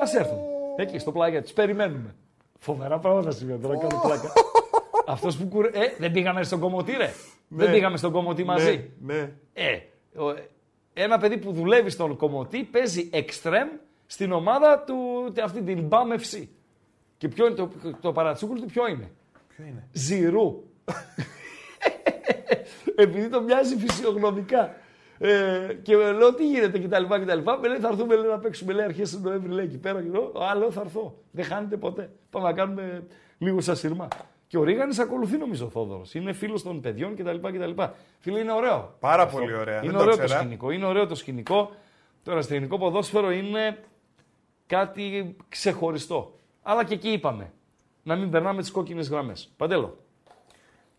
Α 0.00 0.18
έρθουν. 0.18 0.38
Εκεί 0.76 0.98
στο 0.98 1.12
πλαγιάρι, 1.12 1.44
τους 1.44 1.52
περιμένουμε. 1.52 2.14
Φοβερά 2.58 2.98
πράγματα 2.98 3.30
συμβαίνουν 3.30 3.62
τώρα, 3.62 3.78
κάνω 3.78 4.00
πλάκα. 4.02 4.32
Αυτός 5.06 5.36
που 5.36 5.48
κουρε... 5.48 5.68
Ε, 5.68 5.94
δεν 5.98 6.12
πήγαμε 6.12 6.42
στον 6.42 6.60
κομμωτή, 6.60 6.92
ρε. 6.92 7.10
Δεν 7.48 7.66
ναι. 7.66 7.72
πήγαμε 7.72 7.96
στον 7.96 8.12
κομμωτή 8.12 8.44
μαζί. 8.44 8.90
Ναι, 9.00 9.14
ναι. 9.14 9.32
Ε, 9.52 9.78
ένα 10.92 11.18
παιδί 11.18 11.38
που 11.38 11.52
δουλεύει 11.52 11.90
στον 11.90 12.16
κομμωτή 12.16 12.64
παίζει 12.64 13.10
εξτρέμ 13.12 13.68
στην 14.06 14.32
ομάδα 14.32 14.84
του, 14.86 14.96
αυτή 15.42 15.62
την 15.62 15.88
BAM 15.88 16.20
FC. 16.20 16.46
Και 17.20 17.28
ποιο 17.28 17.46
είναι 17.46 17.54
το, 17.54 17.70
το 18.00 18.12
παρατσούκουλ 18.12 18.60
του, 18.60 18.66
ποιο 18.66 18.86
είναι; 18.86 19.10
Ποιο 19.48 19.64
είναι; 19.64 19.88
Ζηρού. 19.92 20.62
Επειδή 22.96 23.28
το 23.28 23.42
μοιάζει 23.42 23.76
φυσιογνωμικά. 23.76 24.74
Ε, 25.18 25.74
και 25.82 25.96
λέω 25.96 26.34
τι 26.34 26.46
γίνεται 26.46 26.78
κτλ. 26.78 27.02
κτλ. 27.02 27.38
Με 27.60 27.68
λέει 27.68 27.78
θα 27.78 27.88
έρθουμε 27.88 28.16
λέει, 28.16 28.30
να 28.30 28.38
παίξουμε 28.38 28.72
λέει 28.72 28.84
αρχές 28.84 29.10
του 29.10 29.20
Νοέμβρη 29.22 29.52
λέει 29.52 29.64
εκεί 29.64 29.78
πέρα. 29.78 30.02
Και 30.02 30.08
λέω, 30.08 30.32
Α, 30.50 30.54
λέω 30.54 30.70
θα 30.70 30.80
έρθω. 30.80 31.18
Δεν 31.30 31.44
χάνετε 31.44 31.76
ποτέ. 31.76 32.10
Πάμε 32.30 32.46
να 32.46 32.52
κάνουμε 32.52 33.06
λίγο 33.38 33.60
σα 33.60 33.74
σειρμά. 33.74 34.08
Και 34.46 34.58
ο 34.58 34.62
Ρίγανης 34.62 34.98
ακολουθεί 34.98 35.36
νομίζω 35.36 35.66
ο 35.66 35.68
Θόδωρος. 35.68 36.14
Είναι 36.14 36.32
φίλος 36.32 36.62
των 36.62 36.80
παιδιών 36.80 37.16
κτλ. 37.16 37.36
κτλ. 37.36 37.82
Φίλε, 38.18 38.38
είναι 38.38 38.52
ωραίο. 38.52 38.96
Πάρα 39.00 39.22
αυτό. 39.22 39.38
πολύ 39.38 39.54
ωραία. 39.54 39.84
Είναι 39.84 39.98
ωραίο 39.98 40.16
το, 40.16 40.22
το 40.22 40.28
σκηνικό. 40.28 40.70
Είναι 40.70 40.84
ωραίο 40.84 41.06
το 41.06 41.14
σκηνικό. 41.14 41.70
Τώρα 42.22 42.42
στο 42.42 42.54
ελληνικό 42.54 42.78
ποδόσφαιρο 42.78 43.30
είναι 43.30 43.78
κάτι 44.66 45.36
ξεχωριστό. 45.48 46.34
Αλλά 46.62 46.84
και 46.84 46.94
εκεί 46.94 47.08
είπαμε. 47.08 47.52
Να 48.02 48.16
μην 48.16 48.30
περνάμε 48.30 48.60
τις 48.60 48.70
κόκκινες 48.70 49.08
γραμμές. 49.08 49.52
Παντέλο. 49.56 50.04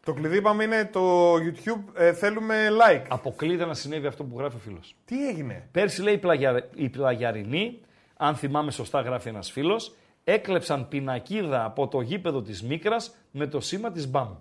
Το 0.06 0.14
κλειδί 0.14 0.38
είπαμε 0.38 0.64
είναι 0.64 0.86
το 0.86 1.34
YouTube. 1.36 1.84
Ε, 1.94 2.14
θέλουμε 2.14 2.68
like. 2.70 3.06
Αποκλείται 3.08 3.66
να 3.66 3.74
συνέβη 3.74 4.08
αυτό 4.08 4.24
που 4.24 4.40
γράφει 4.40 4.56
ο 4.56 4.60
φίλος. 4.60 4.96
Τι 5.06 5.28
έγινε; 5.28 5.68
Πέρσι 5.72 6.02
λέει 6.02 6.14
η, 6.14 6.18
πλαγια... 6.18 6.70
η 6.76 6.90
πλαγιαρινή, 6.90 7.80
αν 8.18 8.36
θυμάμαι 8.36 8.72
σωστά 8.72 9.02
γράφει 9.02 9.30
ένας 9.30 9.52
φίλος, 9.52 9.96
έκλεψαν 10.24 10.88
πινακίδα 10.88 11.66
από 11.66 11.88
το 11.88 12.02
γήπεδο 12.02 12.42
της 12.42 12.64
Μίκρας 12.64 13.16
με 13.32 13.48
το 13.48 13.60
σήμα 13.60 13.92
της 13.92 14.08
Μπαμ. 14.10 14.36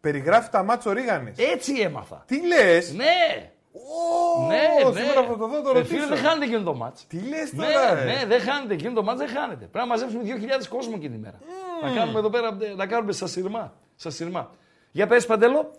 Περιγράφει 0.00 0.50
τα 0.50 0.62
μάτσο 0.62 0.92
Ρίγανη. 0.92 1.32
Έτσι 1.36 1.80
έμαθα. 1.80 2.24
Τι 2.26 2.46
λες; 2.46 2.92
Ναι. 2.94 3.52
Oh, 3.72 4.48
ναι, 4.48 4.90
ναι. 4.90 5.00
Σήμερα 5.00 5.22
θα 5.26 5.36
το 5.36 5.46
δω 5.48 5.62
το 5.62 5.78
ε, 5.78 5.84
φίλε, 5.84 6.06
δεν 6.06 6.16
χάνεται 6.16 6.44
εκείνο 6.44 6.62
το 6.62 6.74
μάτς. 6.74 7.06
Τι 7.06 7.18
λες 7.18 7.52
ναι, 7.52 7.64
τώρα, 7.64 7.94
Ναι, 7.94 8.12
ναι, 8.12 8.24
δεν 8.26 8.40
χάνεται 8.40 8.74
εκείνο 8.74 8.92
το 8.92 9.02
μάτς, 9.02 9.18
δεν 9.18 9.28
χάνεται. 9.28 9.64
Πρέπει 9.64 9.78
να 9.78 9.86
μαζέψουμε 9.86 10.22
2.000 10.60 10.66
κόσμο 10.68 10.92
εκείνη 10.96 11.14
τη 11.14 11.20
μέρα. 11.20 11.38
Mm. 11.38 11.88
Να 11.88 11.94
κάνουμε 11.94 12.18
εδώ 12.18 12.30
πέρα, 12.30 12.56
να 12.76 12.86
κάνουμε 12.86 13.12
στα 13.12 13.26
σειρμά. 13.26 13.72
Στα 13.96 14.10
σειρμά. 14.10 14.50
Για 14.90 15.06
πες 15.06 15.26
Παντέλο. 15.26 15.70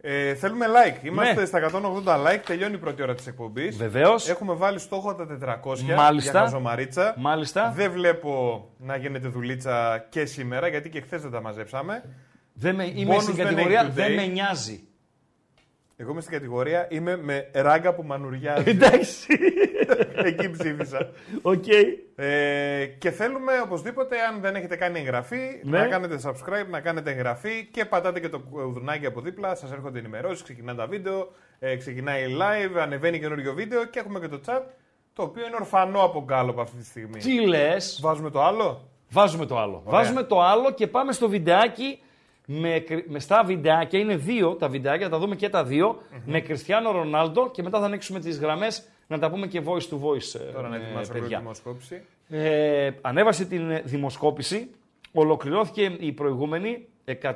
Ε, 0.00 0.34
θέλουμε 0.34 0.66
like. 0.66 1.04
Είμαστε 1.04 1.40
ναι. 1.40 1.46
στα 1.46 1.70
180 2.04 2.26
like. 2.26 2.40
Τελειώνει 2.46 2.74
η 2.74 2.78
πρώτη 2.78 3.02
ώρα 3.02 3.14
της 3.14 3.26
εκπομπής. 3.26 3.76
Βεβαίως. 3.76 4.28
Έχουμε 4.28 4.54
βάλει 4.54 4.78
στόχο 4.78 5.14
τα 5.14 5.26
400 5.64 5.80
Μάλιστα. 5.96 6.40
για 6.40 6.48
ζωμαρίτσα. 6.48 7.14
Μάλιστα. 7.18 7.72
Δεν 7.76 7.90
βλέπω 7.90 8.64
να 8.78 8.96
γίνεται 8.96 9.28
δουλίτσα 9.28 10.06
και 10.08 10.24
σήμερα 10.24 10.68
γιατί 10.68 10.88
και 10.88 11.00
χθες 11.00 11.22
δεν 11.22 11.30
τα 11.30 11.40
μαζέψαμε. 11.40 12.02
Δεν 12.52 12.74
με, 12.74 12.92
είμαι 12.94 13.18
στην 13.18 13.36
κατηγορία 13.36 13.88
δεν 13.88 14.14
με 14.14 14.26
νοιάζει. 14.26 14.88
Εγώ 15.98 16.10
είμαι 16.10 16.20
στην 16.20 16.32
κατηγορία, 16.32 16.86
είμαι 16.90 17.16
με 17.16 17.50
ράγκα 17.52 17.94
που 17.94 18.02
μανουριάζει. 18.02 18.70
Εντάξει. 18.70 19.26
Εκεί 20.28 20.50
ψήφισα. 20.50 21.10
Okay. 21.42 21.84
Ε, 22.16 22.86
και 22.86 23.10
θέλουμε 23.10 23.52
οπωσδήποτε, 23.64 24.16
αν 24.20 24.40
δεν 24.40 24.54
έχετε 24.54 24.76
κάνει 24.76 24.98
εγγραφή, 24.98 25.60
ναι. 25.62 25.78
να 25.78 25.86
κάνετε 25.86 26.18
subscribe, 26.24 26.66
να 26.70 26.80
κάνετε 26.80 27.10
εγγραφή 27.10 27.68
και 27.70 27.84
πατάτε 27.84 28.20
και 28.20 28.28
το 28.28 28.38
κουδουνάκι 28.38 29.06
από 29.06 29.20
δίπλα. 29.20 29.54
Σας 29.54 29.72
έρχονται 29.72 29.98
ενημερώσεις, 29.98 30.42
ξεκινάνε 30.42 30.78
τα 30.78 30.86
βίντεο, 30.86 31.32
ε, 31.58 31.76
ξεκινάει 31.76 32.24
live, 32.38 32.78
ανεβαίνει 32.80 33.20
καινούριο 33.20 33.54
βίντεο 33.54 33.84
και 33.84 33.98
έχουμε 33.98 34.20
και 34.20 34.28
το 34.28 34.40
chat 34.46 34.62
το 35.12 35.22
οποίο 35.22 35.46
είναι 35.46 35.56
ορφανό 35.60 36.00
από 36.02 36.22
γκάλωπ 36.24 36.60
αυτή 36.60 36.76
τη 36.76 36.84
στιγμή. 36.84 37.18
Τι 37.18 37.46
λες; 37.46 37.98
Βάζουμε 38.02 38.30
το 38.30 38.42
άλλο; 38.42 38.88
Βάζουμε 39.10 39.46
το 39.46 39.58
άλλο. 39.58 39.82
Βάζουμε 39.84 40.22
το 40.22 40.40
άλλο 40.40 40.72
και 40.72 40.86
πάμε 40.86 41.12
στο 41.12 41.28
βιντεάκι 41.28 41.98
με, 42.46 42.84
με 43.06 43.18
στα 43.18 43.44
βιντεάκια, 43.44 43.98
είναι 43.98 44.16
δύο 44.16 44.54
τα 44.54 44.68
βιντεάκια, 44.68 45.04
θα 45.06 45.12
τα 45.12 45.18
δούμε 45.18 45.36
και 45.36 45.48
τα 45.48 45.64
δυο 45.64 46.02
με 46.24 46.40
Κριστιανό 46.40 46.90
Ρονάλντο 46.90 47.50
και 47.50 47.62
μετά 47.62 47.78
θα 47.78 47.84
ανοίξουμε 47.84 48.20
τις 48.20 48.38
γραμμές 48.38 48.88
να 49.06 49.18
τα 49.18 49.30
πούμε 49.30 49.46
και 49.46 49.62
voice 49.64 49.94
to 49.94 50.00
voice, 50.00 50.40
ε, 50.40 50.52
Τώρα 50.52 50.68
να 50.68 50.76
ετοιμάσω 50.76 51.12
παιδιά. 51.12 51.38
δημοσκόπηση. 51.38 52.02
Ε, 52.28 52.90
ανέβασε 53.00 53.44
την 53.44 53.80
δημοσκόπηση, 53.84 54.70
ολοκληρώθηκε 55.12 55.96
η 55.98 56.12
προηγούμενη, 56.12 56.86
100, 57.04 57.32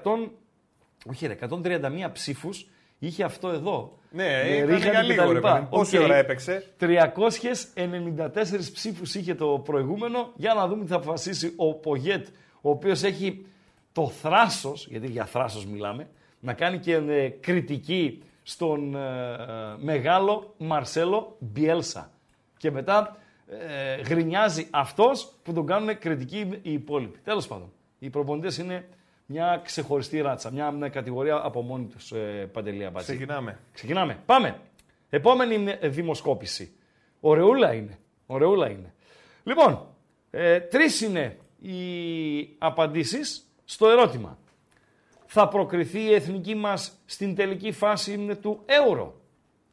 όχι 1.07 1.27
ρε, 1.27 1.35
131 1.35 2.11
ψήφους, 2.13 2.67
είχε 2.99 3.25
αυτό 3.25 3.49
εδώ. 3.49 3.99
Ναι, 4.11 4.25
ήταν 4.63 4.79
για 4.79 5.03
λίγο 5.03 5.33
ρε 5.33 5.41
Πόση 5.71 5.99
ώρα 5.99 6.17
έπαιξε. 6.17 6.65
394 6.81 8.71
ψήφους 8.73 9.15
είχε 9.15 9.35
το 9.35 9.63
προηγούμενο. 9.65 10.33
Για 10.37 10.55
να 10.55 10.67
δούμε 10.69 10.83
τι 10.85 10.91
θα 10.91 10.97
αποφασίσει 10.97 11.53
ο 11.57 11.75
Πογέτ, 11.75 12.27
ο 12.61 12.71
οποίος 12.71 13.03
έχει 13.03 13.47
το 13.93 14.09
θράσος, 14.09 14.87
γιατί 14.87 15.07
για 15.07 15.25
θράσος 15.25 15.67
μιλάμε, 15.67 16.09
να 16.41 16.53
κάνει 16.53 16.79
και 16.79 16.95
ε, 16.95 17.29
κριτική 17.29 18.23
στον 18.43 18.95
ε, 18.95 19.33
ε, 19.33 19.37
μεγάλο 19.79 20.55
Μαρσέλο 20.59 21.37
Μπιέλσα. 21.39 22.11
Και 22.57 22.71
μετά 22.71 23.17
ε, 23.47 24.01
γρινιάζει 24.01 24.67
αυτός 24.71 25.33
που 25.43 25.53
τον 25.53 25.67
κάνουν 25.67 25.99
κριτική 25.99 26.59
οι 26.63 26.73
υπόλοιποι. 26.73 27.19
Τέλος 27.25 27.47
πάντων, 27.47 27.73
οι 27.99 28.11
προπονητές 28.11 28.59
είναι 28.59 28.89
μια 29.27 29.61
ξεχωριστή 29.65 30.21
ράτσα, 30.21 30.51
μια, 30.51 30.71
μια 30.71 30.89
κατηγορία 30.89 31.41
από 31.45 31.63
μόνοι 31.63 31.85
τους, 31.85 32.13
ε, 32.13 32.49
Παντελία 32.53 32.93
Ξεκινάμε. 32.97 33.59
Ξεκινάμε. 33.73 34.19
Πάμε. 34.27 34.61
Επόμενη 35.11 35.77
δημοσκόπηση. 35.83 36.73
Ωραιούλα 37.21 37.73
είναι. 37.75 37.99
Ωραιούλα 38.27 38.71
είναι. 38.71 38.95
Λοιπόν, 39.45 39.87
ε, 40.31 40.61
τρεις 40.61 41.01
είναι 41.01 41.37
οι 41.61 41.75
απαντήσεις 42.59 43.50
στο 43.71 43.89
ερώτημα. 43.89 44.39
Θα 45.27 45.49
προκριθεί 45.49 46.01
η 46.01 46.15
εθνική 46.15 46.55
μας 46.55 46.99
στην 47.07 47.35
τελική 47.35 47.73
φάση 47.73 48.37
του 48.41 48.63
ευρώ. 48.67 49.21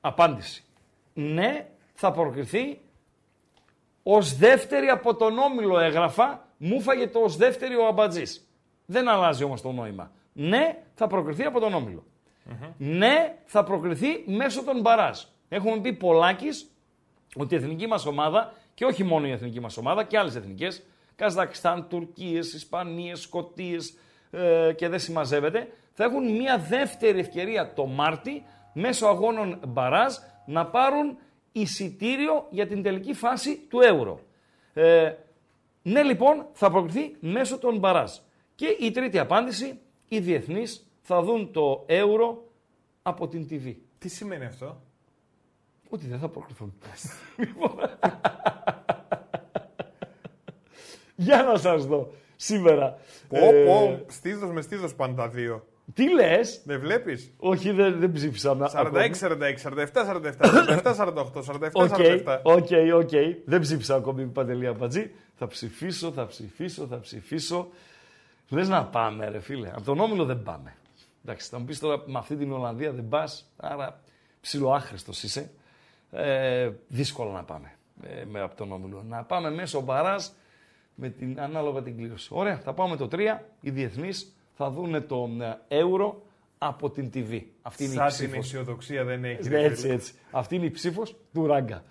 Απάντηση. 0.02 0.64
Ναι, 1.14 1.68
θα 1.94 2.12
προκριθεί 2.12 2.80
ως 4.04 4.38
δεύτερη 4.38 4.88
από 4.88 5.16
τον 5.16 5.38
Όμιλο 5.38 5.80
έγραφα, 5.80 6.48
μου 6.58 6.82
φάγε 6.82 7.08
το 7.08 7.20
ως 7.20 7.36
δεύτερη 7.36 7.76
ο 7.76 7.88
Αμπατζής. 7.88 8.48
Δεν 8.86 9.08
αλλάζει 9.08 9.44
όμως 9.44 9.62
το 9.62 9.72
νόημα. 9.72 10.12
Ναι, 10.34 10.84
θα 10.94 11.08
προκριθεί 11.08 11.44
από 11.44 11.60
τον 11.60 11.74
ομιλο 11.74 12.04
Ναι, 12.78 13.38
θα 13.46 13.64
προκριθεί 13.64 14.24
μέσω 14.26 14.64
των 14.64 14.82
Μπαράζ. 14.82 15.20
Έχουμε 15.50 15.80
πει 15.82 15.94
πολλάκις 15.94 16.72
ότι 17.36 17.54
η 17.54 17.58
εθνική 17.58 17.88
μας 17.88 18.06
ομάδα, 18.06 18.54
και 18.74 18.86
όχι 18.86 19.04
μόνο 19.04 19.28
η 19.28 19.32
εθνική 19.32 19.60
μας 19.60 19.78
ομάδα, 19.78 20.04
και 20.04 20.18
άλλες 20.18 20.36
εθνικές, 20.36 20.84
Καζακστάν, 21.18 21.88
Τουρκίες, 21.88 22.54
Ισπανίες, 22.54 23.22
Σκοτίες 23.22 23.98
ε, 24.32 24.74
και 24.76 24.88
δεν 24.88 25.00
συμμαζεύεται, 25.00 25.68
θα 25.94 26.04
έχουν 26.04 26.32
μια 26.36 26.58
δεύτερη 26.58 27.20
ευκαιρία 27.20 27.74
το 27.74 27.86
Μάρτι 27.86 28.44
μέσω 28.74 29.08
αγώνων 29.08 29.60
μπαράζ 29.68 30.14
να 30.46 30.66
πάρουν 30.66 31.18
εισιτήριο 31.52 32.48
για 32.50 32.68
την 32.68 32.84
τελική 32.84 33.14
φάση 33.14 33.58
του 33.70 33.80
Euro. 33.82 34.18
Ε, 34.74 35.14
ναι 35.82 36.04
λοιπόν 36.04 36.46
θα 36.54 36.72
προκριθεί 36.72 37.16
μέσω 37.20 37.58
των 37.58 37.78
μπαράζ. 37.78 38.12
Και 38.56 38.78
η 38.80 38.92
τρίτη 38.92 39.20
απάντηση, 39.20 39.80
οι 40.08 40.20
διεθνείς 40.20 40.88
θα 41.02 41.22
δουν 41.22 41.52
το 41.52 41.86
Euro 41.90 42.38
από 43.02 43.28
την 43.28 43.48
TV. 43.50 43.76
Τι 44.00 44.10
σημαίνει 44.10 44.46
αυτό; 44.46 44.82
Ότι 45.90 46.08
δεν 46.08 46.20
θα 46.20 46.30
προκριθούν. 46.30 46.74
Για 51.20 51.44
να 51.44 51.58
σας 51.58 51.86
δω 51.86 52.14
σήμερα. 52.36 52.98
Πω, 53.28 53.38
ε... 53.38 53.64
πω, 53.66 54.00
στήθος 54.08 54.52
με 54.52 54.62
στήθος 54.62 54.96
πάνε 54.96 55.14
τα 55.16 55.28
δύο. 55.28 55.68
Τι 55.94 56.14
λες; 56.14 56.62
Δεν 56.66 56.80
βλέπεις; 56.80 57.34
Όχι, 57.38 57.72
δεν, 57.72 58.00
δεν 58.00 58.12
ψήφισα. 58.12 58.58
46, 58.74 59.20
46, 59.20 59.62
47, 59.64 60.04
47, 60.06 60.34
47, 60.84 60.96
48, 60.96 61.44
47, 61.44 61.72
47. 61.72 62.40
OK, 62.44 62.68
OK. 62.96 63.10
Δεν 63.46 63.62
ψήφισα 63.62 63.96
ακόμη 63.96 64.26
παντελή 64.26 64.68
Αμπατζή. 64.68 65.12
Θα 65.36 65.48
ψηφίσω, 65.48 66.12
θα 66.12 66.26
ψηφίσω, 66.26 66.88
θα 66.88 67.00
ψηφίσω. 67.00 67.68
Λες 68.50 68.68
να 68.68 68.86
πάμε, 68.86 69.30
ρε 69.30 69.40
φίλε. 69.40 69.70
Από 69.70 69.82
τον 69.82 70.00
όμιλο 70.00 70.26
δεν 70.26 70.44
πάμε. 70.44 70.76
Εντάξει, 71.26 71.50
θα 71.50 71.60
μου 71.60 71.66
πεις 71.66 71.80
τώρα 71.80 72.04
με 72.06 72.18
αυτή 72.18 72.36
την 72.36 72.52
Ολλανδία 72.52 72.92
δεν 72.92 73.08
πας, 73.08 73.52
άρα 73.58 74.02
ψιλοάχρηστος 74.42 75.24
είσαι. 75.24 75.52
Ε, 76.12 76.70
δύσκολο 76.88 77.32
να 77.32 77.44
πάμε 77.44 77.72
ε, 78.04 78.26
με, 78.26 78.42
από 78.42 78.56
τον 78.56 78.72
όμιλο. 78.72 79.04
Να 79.08 79.24
πάμε 79.24 79.52
μέσω 79.52 79.82
μπαράζ 79.82 80.36
με 81.00 81.10
την 81.10 81.40
ανάλογα 81.42 81.82
την 81.82 81.98
κλήρωση. 81.98 82.28
Ωραία, 82.32 82.58
θα 82.58 82.74
πάμε 82.74 82.96
το 82.96 83.08
3. 83.12 83.18
Οι 83.62 83.70
διεθνείς 83.70 84.36
θα 84.54 84.70
δουν 84.70 85.08
το 85.08 85.30
euro 85.70 86.14
από 86.58 86.90
την 86.90 87.12
TV. 87.14 87.42
Αυτή 87.62 87.84
είναι 87.84 87.94
Σαν 87.94 88.06
η 88.06 88.10
ψήφος. 88.10 88.32
την 88.32 88.40
αισιοδοξία 88.40 89.04
δεν 89.04 89.24
έχει. 89.24 89.50
Ναι, 89.50 89.60
έτσι, 89.64 89.90
έτσι. 89.90 90.14
Αυτή 90.32 90.56
είναι 90.56 90.66
η 90.66 90.72
ψήφος 90.72 91.16
του 91.34 91.46
Ράγκα. 91.48 91.84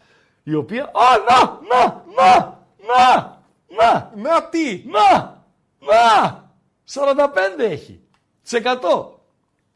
Η 0.42 0.54
οποία. 0.54 0.82
Α, 0.84 0.90
να, 1.28 1.44
να, 1.68 2.04
να, 2.16 2.58
να, 2.86 3.40
να. 3.76 4.12
Να 4.22 4.48
τι; 4.48 4.84
Να, 4.86 5.42
να. 5.80 6.50
45 6.92 7.70
έχει. 7.70 8.00
Σε 8.42 8.62
100. 8.64 8.70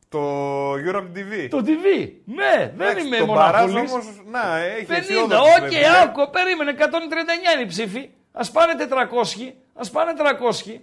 Το 0.09 0.21
Europe 0.73 1.17
TV. 1.17 1.49
Το 1.51 1.65
TV. 1.67 2.11
Ναι, 2.25 2.73
δεν 2.77 2.99
είμαι 2.99 3.17
το 3.19 3.27
μοναχολής. 3.27 3.75
Το 3.91 3.97
όμως, 3.97 4.23
να, 4.31 4.57
έχει 4.59 4.87
50. 4.89 4.93
Οκ, 5.31 5.73
άκου, 6.03 6.31
περίμενε. 6.31 6.75
139 6.79 6.83
είναι 7.55 7.63
η 7.63 7.67
ψήφοι. 7.67 8.11
Ας 8.33 8.51
πάνε 8.51 8.73
400. 8.77 9.53
Ας 9.75 9.91
πάνε 9.91 10.13
300. 10.17 10.81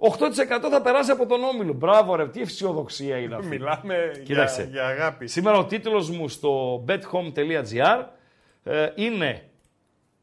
8% 0.00 0.68
θα 0.70 0.82
περάσει 0.82 1.10
από 1.10 1.26
τον 1.26 1.44
Όμιλο. 1.44 1.72
Μπράβο 1.72 2.14
ρε, 2.14 2.28
τι 2.28 2.40
αισιοδοξία 2.40 3.16
είναι 3.16 3.34
αυτή. 3.34 3.46
Μιλάμε 3.46 4.12
για, 4.22 4.66
για 4.70 4.86
αγάπη. 4.86 5.26
Σήμερα 5.26 5.58
ο 5.58 5.64
τίτλος 5.64 6.10
μου 6.10 6.28
στο 6.28 6.84
bethome.gr 6.88 8.04
ε, 8.64 8.88
είναι 8.94 9.48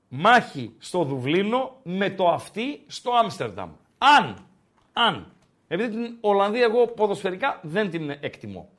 «Μάχη 0.07 0.75
στο 0.77 1.03
Δουβλίνο 1.03 1.79
με 1.83 2.09
το 2.09 2.29
αυτί 2.29 2.83
στο 2.87 3.11
Άμστερνταμ». 3.11 3.71
Αν, 3.97 4.45
αν, 4.93 5.31
επειδή 5.67 5.89
την 5.89 6.17
Ολλανδία 6.21 6.63
εγώ 6.63 6.87
ποδοσφαιρικά 6.87 7.59
δεν 7.61 7.89
την 7.89 8.09
εκτιμώ. 8.09 8.69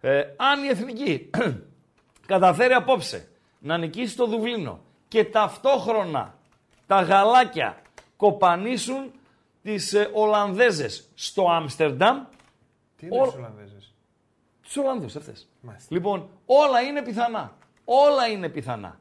Ε, 0.00 0.20
αν 0.36 0.64
η 0.64 0.68
Εθνική 0.68 1.30
καταφέρει 2.26 2.72
απόψε 2.72 3.28
να 3.58 3.78
νικήσει 3.78 4.16
το 4.16 4.26
Δουβλίνο 4.26 4.80
και 5.08 5.24
ταυτόχρονα 5.24 6.38
τα 6.86 7.00
γαλάκια 7.00 7.82
κοπανίσουν 8.16 9.12
τις 9.62 9.92
ε, 9.92 10.10
Ολλανδέζες 10.12 11.08
στο 11.14 11.50
Άμστερνταμ. 11.50 12.24
Τι 12.96 13.06
είναι 13.06 13.20
ο... 13.20 13.24
τις 13.24 13.34
Ολλανδέζες; 13.34 13.94
Τις 14.62 14.76
Ολλανδούς 14.76 15.16
αυτές. 15.16 15.48
Λοιπόν, 15.88 16.28
όλα 16.46 16.80
είναι 16.80 17.02
πιθανά. 17.02 17.52
Όλα 17.84 18.28
είναι 18.28 18.48
πιθανά. 18.48 18.98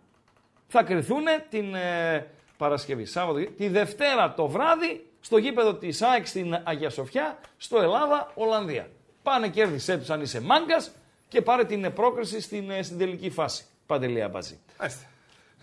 Θα 0.68 0.84
κρυθούν 0.84 1.24
την 1.50 1.76
ε, 1.76 2.28
Παρασκευή, 2.58 3.06
Σάββατο, 3.06 3.52
τη 3.52 3.68
Δευτέρα 3.68 4.34
το 4.34 4.48
βράδυ 4.48 5.08
στο 5.20 5.38
γήπεδο 5.38 5.74
της 5.74 6.02
ΑΕΚ 6.02 6.28
στην 6.28 6.62
Αγία 6.64 6.90
Σοφιά, 6.90 7.40
στο 7.58 7.82
Ελλάδα, 7.82 8.32
Ολλανδία. 8.36 8.90
Πάνε 9.24 9.50
κέρδισε 9.50 9.98
τους 9.98 10.10
αν 10.10 10.22
είσαι 10.22 10.42
μάγκας 10.42 10.92
και 11.28 11.42
πάρε 11.42 11.66
την 11.66 11.94
πρόκριση 11.94 12.42
στην, 12.42 12.70
ε, 12.70 12.84
στην 12.84 12.98
τελική 12.98 13.30
φάση. 13.30 13.66
Παντελία 13.86 14.30
μπαζί. 14.30 14.60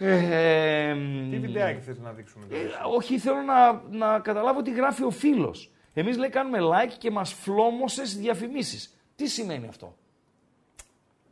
Ε, 0.02 0.94
τι 1.30 1.38
βιντεάκι 1.38 1.80
θες 1.80 1.98
να 1.98 2.12
δείξουμε 2.12 2.46
τώρα. 2.46 2.62
Ε, 2.62 2.66
όχι, 2.96 3.18
θέλω 3.18 3.40
να, 3.40 3.72
να 3.90 4.18
καταλάβω 4.18 4.62
τι 4.62 4.72
γράφει 4.72 5.04
ο 5.04 5.10
φίλος. 5.10 5.70
Εμείς 5.94 6.16
λέει 6.16 6.28
κάνουμε 6.28 6.58
like 6.60 6.94
και 6.98 7.10
μας 7.10 7.32
φλόμωσες 7.32 8.16
διαφημίσεις. 8.16 8.96
Τι 9.16 9.28
σημαίνει 9.28 9.66
αυτό; 9.68 9.96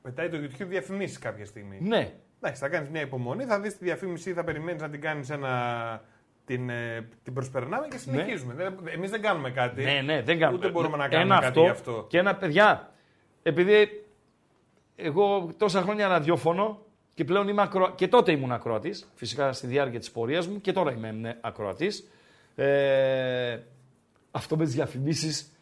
Πετάει 0.03 0.29
το 0.29 0.37
YouTube 0.37 0.67
διαφημίσεις 0.67 1.19
κάποια 1.19 1.45
στιγμή. 1.45 1.79
Ναι. 1.81 2.13
Εντάξει, 2.41 2.63
θα 2.63 2.69
κάνεις 2.69 2.89
μια 2.89 3.01
υπομονή, 3.01 3.45
θα 3.45 3.61
δεις 3.61 3.79
τη 3.79 3.85
διαφήμιση, 3.85 4.33
θα 4.33 4.45
περιμένεις 4.45 4.83
να 4.83 4.89
την 4.89 5.01
κάνεις 5.01 5.31
ένα... 5.31 6.03
Την, 6.45 6.71
ε, 6.71 7.09
την 7.23 7.33
προσπερνάμε 7.33 7.89
και 7.89 7.99
συνεχίζουμε. 7.99 8.55
Ναι. 8.55 8.91
Εμείς 8.91 9.11
δεν 9.11 9.23
κάνουμε 9.23 9.51
κάτι. 9.51 9.83
Ναι, 9.83 10.01
ναι, 10.05 10.23
δεν 10.23 10.39
κάνουμε. 10.39 10.59
Ούτε 10.59 10.73
μπορούμε 10.73 10.97
να 10.97 11.09
κάνουμε 11.09 11.35
ένα 11.35 11.45
κάτι 11.45 11.67
αυτό, 11.67 11.91
αυτό. 11.91 12.07
Και 12.09 12.19
ένα, 12.19 12.37
παιδιά, 12.37 12.93
επειδή 13.43 14.05
εγώ 14.97 15.53
τόσα 15.57 15.83
χρόνια 15.83 16.09
ραδιόφωνο, 16.09 16.87
και 17.19 17.25
πλέον 17.25 17.49
είμαι 17.49 17.63
ακρο... 17.63 17.95
και 17.95 18.09
τότε 18.09 18.33
ήμουν 18.33 18.53
ακροατής, 18.53 19.09
φυσικά 19.15 19.53
στη 19.53 19.67
διάρκεια 19.67 19.99
της 19.99 20.11
πορείας 20.11 20.47
μου 20.47 20.61
και 20.61 20.73
τώρα 20.73 20.93
είμαι 20.93 21.11
ναι, 21.11 21.39
ακροατής. 21.41 22.09
Ε, 22.55 23.59
αυτό 24.31 24.57
με 24.57 24.65
τις 24.65 24.75
διαφημίσεις 24.75 25.53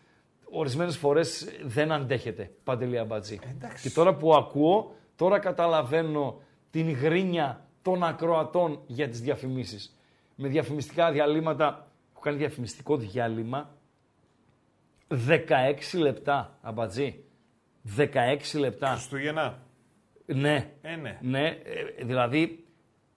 ορισμένες 0.50 0.96
φορές 0.96 1.48
δεν 1.62 1.92
αντέχεται. 1.92 2.50
Παντελή 2.64 2.98
αμπατζή. 2.98 3.38
Και 3.82 3.90
τώρα 3.90 4.14
που 4.14 4.34
ακούω, 4.34 4.94
τώρα 5.16 5.38
καταλαβαίνω 5.38 6.40
την 6.70 6.90
γρίνια 6.90 7.66
των 7.82 8.04
ακροατών 8.04 8.80
για 8.86 9.08
τις 9.08 9.20
διαφημίσεις. 9.20 9.96
Με 10.34 10.48
διαφημιστικά 10.48 11.10
διαλύματα. 11.12 11.88
Έχω 12.12 12.20
κάνει 12.20 12.36
διαφημιστικό 12.36 12.96
διάλειμμα 12.96 13.70
16 15.08 15.98
λεπτά, 15.98 16.58
αμπατζή. 16.62 17.24
16 17.96 18.58
λεπτά. 18.58 18.88
Χριστούγεννα. 18.88 19.65
Ναι. 20.26 20.70
Ε, 20.82 20.96
ναι. 20.96 21.18
ναι. 21.20 21.46
Ε, 21.46 22.04
δηλαδή, 22.04 22.64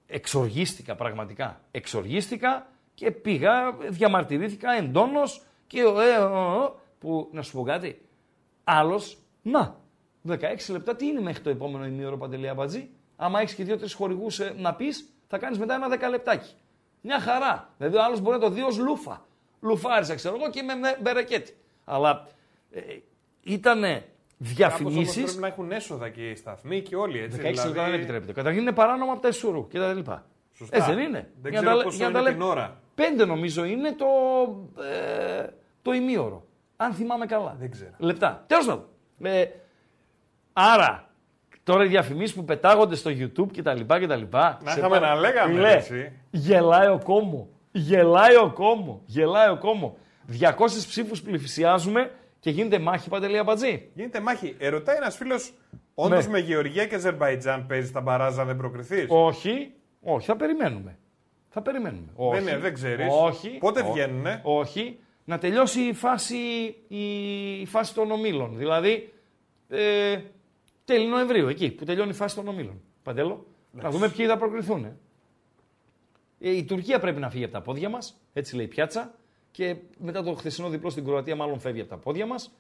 εξοργίστηκα 0.08 0.96
πραγματικά. 0.96 1.62
Εξοργίστηκα 1.72 2.68
και 2.94 3.12
πήγα, 3.12 3.72
διαμαρτυρήθηκα 3.90 4.72
εντόνως 4.72 5.44
και 5.68 5.80
ε, 5.80 5.86
που, 7.00 7.30
να 7.32 7.42
σου 7.42 7.52
πω 7.52 7.64
κάτι, 7.64 8.02
άλλος, 8.64 9.18
να, 9.42 9.76
16 10.28 10.38
λεπτά, 10.70 10.96
τι 10.96 11.06
είναι 11.06 11.22
μέχρι 11.22 11.44
το 11.44 11.50
επόμενο 11.50 11.86
ημίωρο 11.86 12.18
Παντελή 12.18 12.50
Αμπατζή; 12.50 12.90
Άμα 13.16 13.40
έχεις 13.40 13.56
και 13.56 13.64
δύο-τρεις 13.64 13.94
χορηγούς 13.94 14.40
ε, 14.40 14.54
να 14.58 14.76
πεις, 14.76 15.10
θα 15.28 15.38
κάνεις 15.38 15.60
μετά 15.60 15.74
ένα 15.74 15.88
δεκαλεπτάκι. 15.88 16.54
Μια 17.02 17.20
χαρά. 17.20 17.74
Δηλαδή 17.78 17.98
ο 17.98 18.04
άλλος 18.04 18.22
μπορεί 18.22 18.38
να 18.38 18.42
το 18.42 18.50
δει 18.50 18.62
ως 18.62 18.78
λούφα. 18.78 19.26
Λουφάρισα, 19.62 20.16
ξέρω 20.16 20.36
εγώ, 20.36 20.50
και 20.50 20.62
με 20.62 20.74
μπερεκέτη. 21.02 21.58
Αλλά 21.86 22.28
ε, 22.72 22.82
ήτανε 23.44 24.06
διαφημίσεις. 24.40 25.24
Πρέπει 25.24 25.40
να 25.40 25.48
έχουν 25.48 25.72
έσοδα 25.72 26.10
και 26.10 26.30
οι 26.30 26.36
σταθμοί 26.36 26.82
και 26.82 26.96
όλοι 26.96 27.20
έτσι. 27.20 27.40
16 27.40 27.42
δηλαδή... 27.42 27.74
δεν 27.74 27.94
επιτρέπεται. 27.94 28.34
Καταρχήν 28.34 28.62
είναι 28.62 28.72
παράνομα 28.72 29.12
από 29.12 29.22
τα 29.22 29.28
Ισουρού 29.28 29.68
και 29.68 29.80
τα 29.80 29.94
λοιπά. 29.94 30.26
Σωστά. 30.54 30.78
Έτσι 30.78 30.94
δεν 30.94 31.04
είναι. 31.04 31.30
Δεν 31.42 31.52
για 31.52 31.62
ξέρω 31.62 31.82
πόσο 31.82 32.10
είναι 32.10 32.32
την 32.32 32.42
ώρα. 32.42 32.82
Πέντε 32.96 33.26
νομίζω 33.26 33.64
είναι 33.66 33.92
το, 33.92 34.06
ε, 34.84 35.46
το 35.82 35.92
ημίωρο. 35.92 36.46
Αν 36.76 36.94
θυμάμαι 36.94 37.26
καλά. 37.26 37.56
Δεν 37.60 37.72
ξέρω. 37.72 37.92
Λεπτά. 37.98 38.44
Τέλος 38.48 38.66
πάντων. 38.66 38.86
Ε, 39.22 39.46
άρα, 40.54 41.10
τώρα 41.64 41.84
οι 41.84 41.88
διαφημίσεις 41.88 42.36
που 42.36 42.46
πετάγονται 42.46 42.96
στο 42.96 43.12
YouTube 43.12 43.52
και 43.52 43.62
τα 43.62 43.74
λοιπά 43.74 44.00
και 44.00 44.08
τα 44.08 44.16
λοιπά. 44.16 44.60
Να 44.64 44.72
είχαμε 44.72 45.00
να 45.00 45.16
λέγαμε 45.16 45.60
Λέ, 45.60 45.72
έτσι. 45.72 46.12
Γελάει 46.30 46.88
ο 46.88 47.02
κόμμο. 47.04 47.50
Γελάει 47.72 48.36
ο 48.36 48.52
κόμμο. 48.54 49.02
Γελάει 49.06 49.50
ο 49.50 49.58
κόμμο. 49.58 49.98
200 50.40 50.54
ψήφους 50.66 51.22
πλησιάζουμε 51.22 52.12
και 52.40 52.50
γίνεται 52.50 52.80
μάχη 52.80 53.10
παντελή 53.10 53.38
αμπατζή. 53.38 53.90
Γίνεται 53.94 54.20
μάχη. 54.20 54.56
Ερωτάει 54.60 54.96
ένας 54.96 55.16
φίλος, 55.16 55.54
όντως 55.94 56.26
ναι. 56.26 56.32
με 56.32 56.40
Γεωργία 56.40 56.88
και 56.88 56.96
Αζερβαϊτζάν 56.96 57.66
παίζεις 57.66 57.92
τα 57.92 58.02
μπαράζα, 58.02 58.46
δεν 58.46 58.58
προκριθείς; 58.58 59.06
Όχι, 59.10 59.72
όχι, 60.02 60.26
θα 60.26 60.36
περιμένουμε. 60.36 60.98
Θα 61.50 61.62
περιμένουμε. 61.62 62.08
Όχι. 62.16 62.40
Δεν, 62.40 62.48
είναι, 62.48 62.58
δεν 62.58 62.74
ξέρεις. 62.74 63.08
Όχι. 63.22 63.50
Πότε 63.50 63.84
βγαίνουν. 63.84 64.26
Όχι. 64.44 65.00
Να 65.26 65.38
τελειώσει 65.38 65.82
η 65.82 65.94
φάση, 65.94 66.36
η, 66.88 67.66
φάση 67.66 67.94
των 67.94 68.12
ομίλων. 68.12 68.58
Δηλαδή, 68.58 69.14
ε, 69.70 70.20
τέλη 70.86 71.08
Νοεμβρίου, 71.08 71.48
εκεί 71.48 71.72
που 71.72 71.86
τελειώνει 71.86 72.10
η 72.10 72.14
φάση 72.14 72.36
των 72.36 72.48
ομίλων. 72.48 72.82
Παντέλο. 73.04 73.46
Να 73.72 73.90
δούμε 73.90 74.10
ποιοι 74.10 74.26
θα 74.26 74.38
προκριθούν. 74.38 74.86
Ε, 76.40 76.56
η 76.56 76.64
Τουρκία 76.64 77.00
πρέπει 77.00 77.20
να 77.20 77.30
φύγει 77.30 77.44
από 77.44 77.54
τα 77.54 77.62
πόδια 77.62 77.90
μας, 77.90 78.22
έτσι 78.34 78.56
λέει 78.56 78.66
η 78.66 78.68
πιάτσα 78.68 79.14
και 79.52 79.76
μετά 79.98 80.24
το 80.24 80.34
χθεσινό 80.34 80.70
διπλό 80.70 80.90
στην 80.90 81.06
Κροατία 81.06 81.36
μάλλον 81.36 81.60
φεύγει 81.60 81.82
από 81.82 81.90
τα 81.90 81.98
πόδια 81.98 82.26
μας. 82.26 82.52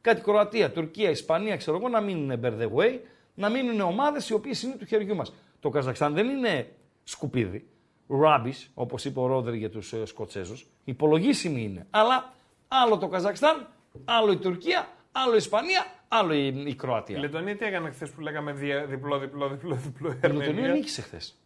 Κάτι 0.00 0.20
Κροατία, 0.20 0.70
Τουρκία, 0.70 1.10
Ισπανία, 1.10 1.56
ξέρω 1.56 1.76
εγώ, 1.76 1.88
να 1.88 2.00
μείνουν 2.00 2.40
bear 2.42 2.52
the 2.60 2.72
way, 2.74 2.98
να 3.34 3.48
μείνουν 3.48 3.80
ομάδες 3.80 4.28
οι 4.28 4.34
οποίες 4.34 4.62
είναι 4.62 4.74
του 4.74 4.84
χεριού 4.84 5.14
μας. 5.14 5.32
Το 5.60 5.68
Καζακστάν 5.68 6.14
δεν 6.14 6.28
είναι 6.28 6.68
σκουπίδι. 7.04 7.66
rubbish, 8.08 8.68
όπως 8.74 9.04
είπε 9.04 9.20
ο 9.20 9.26
Ρόδρυ 9.26 9.58
για 9.58 9.70
τους 9.70 9.92
ε, 9.92 10.04
Σκοτσέζους. 10.06 10.66
Υπολογίσιμη 10.84 11.62
είναι. 11.62 11.86
Αλλά 11.90 12.32
άλλο 12.68 12.98
το 12.98 13.08
Καζακστάν, 13.08 13.68
άλλο 14.04 14.32
η 14.32 14.36
Τουρκία, 14.36 14.88
άλλο 15.12 15.32
η 15.32 15.36
Ισπανία, 15.36 15.86
άλλο 16.08 16.34
η, 16.34 16.64
η 16.66 16.74
Κροατία. 16.74 17.16
Η 17.16 17.20
Λετωνία 17.20 17.56
τι 17.56 17.64
έκανε 17.64 17.90
χθες 17.90 18.10
που 18.10 18.20
λέγαμε 18.20 18.52
διπλό, 18.88 19.18
διπλό, 19.18 19.48
διπλό, 19.48 19.74
διπλό. 19.74 20.18
Η 20.24 20.28
Λετωνία 20.28 20.68
νίκησε 20.68 21.02
χθες. 21.02 21.38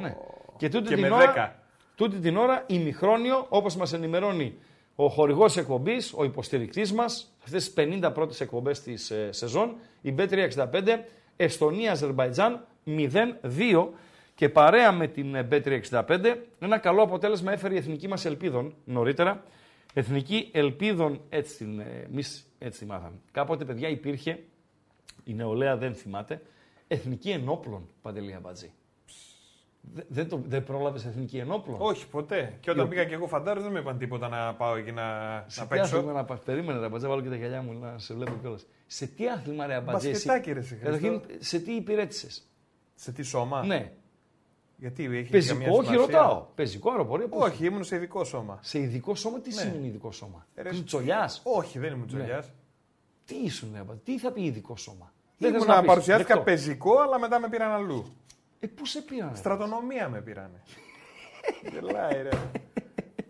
Ναι. 0.00 0.16
Και, 0.56 0.68
τούτη, 0.68 0.88
και 0.88 0.94
την 0.94 1.06
με 1.06 1.10
ώρα, 1.10 1.59
τούτη 2.00 2.18
την 2.18 2.36
ώρα 2.36 2.64
ημιχρόνιο, 2.66 3.46
όπως 3.48 3.76
μας 3.76 3.92
ενημερώνει 3.92 4.54
ο 4.94 5.08
χορηγός 5.08 5.56
εκπομπής, 5.56 6.12
ο 6.16 6.24
υποστηρικτής 6.24 6.92
μας, 6.92 7.34
αυτές 7.44 7.64
τις 7.64 7.84
50 7.84 8.10
πρώτες 8.14 8.40
εκπομπές 8.40 8.80
της 8.80 9.10
ε, 9.10 9.32
σεζόν, 9.32 9.76
η 10.00 10.14
B365, 10.18 10.98
Εστονία-Αζερβαϊτζάν 11.36 12.66
0-2 12.86 13.88
και 14.34 14.48
παρέα 14.48 14.92
με 14.92 15.06
την 15.06 15.34
ε, 15.34 15.48
B365 15.50 16.36
ένα 16.58 16.78
καλό 16.78 17.02
αποτέλεσμα 17.02 17.52
έφερε 17.52 17.74
η 17.74 17.76
εθνική 17.76 18.08
μας 18.08 18.24
Ελπίδων 18.24 18.74
νωρίτερα. 18.84 19.44
Εθνική 19.94 20.50
Ελπίδων, 20.52 21.20
έτσι 21.28 21.56
την, 21.56 21.80
ε, 21.80 22.06
εμείς 22.10 22.46
έτσι 22.58 22.78
τη 22.78 22.86
μάθαμε. 22.86 23.16
Κάποτε, 23.32 23.64
παιδιά, 23.64 23.88
υπήρχε, 23.88 24.42
η 25.24 25.34
νεολαία 25.34 25.76
δεν 25.76 25.94
θυμάται, 25.94 26.42
Εθνική 26.88 27.30
Ενόπλων, 27.30 27.88
Παντελή 28.02 28.34
Αμπατζή. 28.34 28.72
Δεν, 30.08 30.28
το, 30.28 30.42
δεν 30.46 30.64
πρόλαβες 30.64 31.04
εθνική 31.04 31.38
ενόπλων. 31.38 31.76
Όχι, 31.80 32.08
ποτέ. 32.08 32.56
Και 32.60 32.70
όταν 32.70 32.88
πήγα 32.88 33.04
και 33.04 33.14
εγώ 33.14 33.26
φαντάρος, 33.26 33.62
δεν 33.62 33.72
με 33.72 33.78
είπαν 33.78 33.98
τίποτα 33.98 34.28
να 34.28 34.54
πάω 34.54 34.76
εκεί 34.76 34.92
να, 34.92 35.04
σε 35.46 35.60
να 35.60 35.66
παίξω. 35.66 35.96
Άθλημα, 35.96 36.12
να 36.12 36.24
Περίμενε, 36.24 36.78
ρε 36.78 36.84
Αμπατζέ, 36.86 37.06
βάλω 37.06 37.22
και 37.22 37.28
τα 37.28 37.36
γυαλιά 37.36 37.62
μου 37.62 37.78
να 37.78 37.98
σε 37.98 38.14
βλέπω 38.14 38.32
κιόλας. 38.40 38.66
Σε 38.86 39.06
τι 39.06 39.28
άθλημα, 39.28 39.66
ρε 39.66 39.74
Αμπατζέ. 39.74 40.12
Καταρχήν, 40.82 41.20
σε 41.38 41.58
τι 41.58 41.72
υπηρέτησες; 41.72 42.48
Σε 42.94 43.12
τι 43.12 43.22
σώμα; 43.22 43.64
Ναι. 43.64 43.92
Γιατί 44.76 45.04
έχει 45.04 45.30
Πεζικό, 45.30 45.76
όχι, 45.76 45.94
ρωτάω. 45.94 46.46
Πεζικό 46.54 46.90
αεροπορία. 46.90 47.26
Όχι, 47.30 47.64
ήμουν 47.66 47.84
σε 47.84 47.96
ειδικό 47.96 48.24
σώμα. 48.24 48.58
Σε 48.62 48.78
ειδικό 48.78 49.14
σώμα, 49.14 49.40
τι 49.40 49.54
ναι. 49.54 49.60
σημαίνει 49.60 49.86
ειδικό 49.86 50.12
σώμα; 50.12 50.46
Τσολιάς; 50.84 51.40
Όχι, 51.44 51.78
δεν 51.78 51.92
ήμουν 51.92 52.06
τσολιάς. 52.06 52.46
Ναι. 52.46 52.52
Τι 53.24 53.34
ήσουν, 53.34 54.00
τι 54.04 54.18
θα 54.18 54.32
πει 54.32 54.42
ειδικό 54.42 54.76
σώμα; 54.76 55.12
Δεν 55.38 55.54
ήμουν 55.54 55.66
να 55.66 55.82
παρουσιάστηκα 55.82 56.42
πεζικό, 56.42 56.98
αλλά 56.98 57.18
μετά 57.18 57.40
με 57.40 57.48
πήραν 57.48 57.70
αλλού. 57.70 58.14
Ε, 58.60 58.66
πού 58.66 58.86
σε 58.86 59.02
πήραν. 59.02 59.36
Στρατονομία 59.36 60.08
με 60.08 60.20
πήρανε. 60.20 60.62
Γελάει, 61.72 62.22
ρε. 62.22 62.28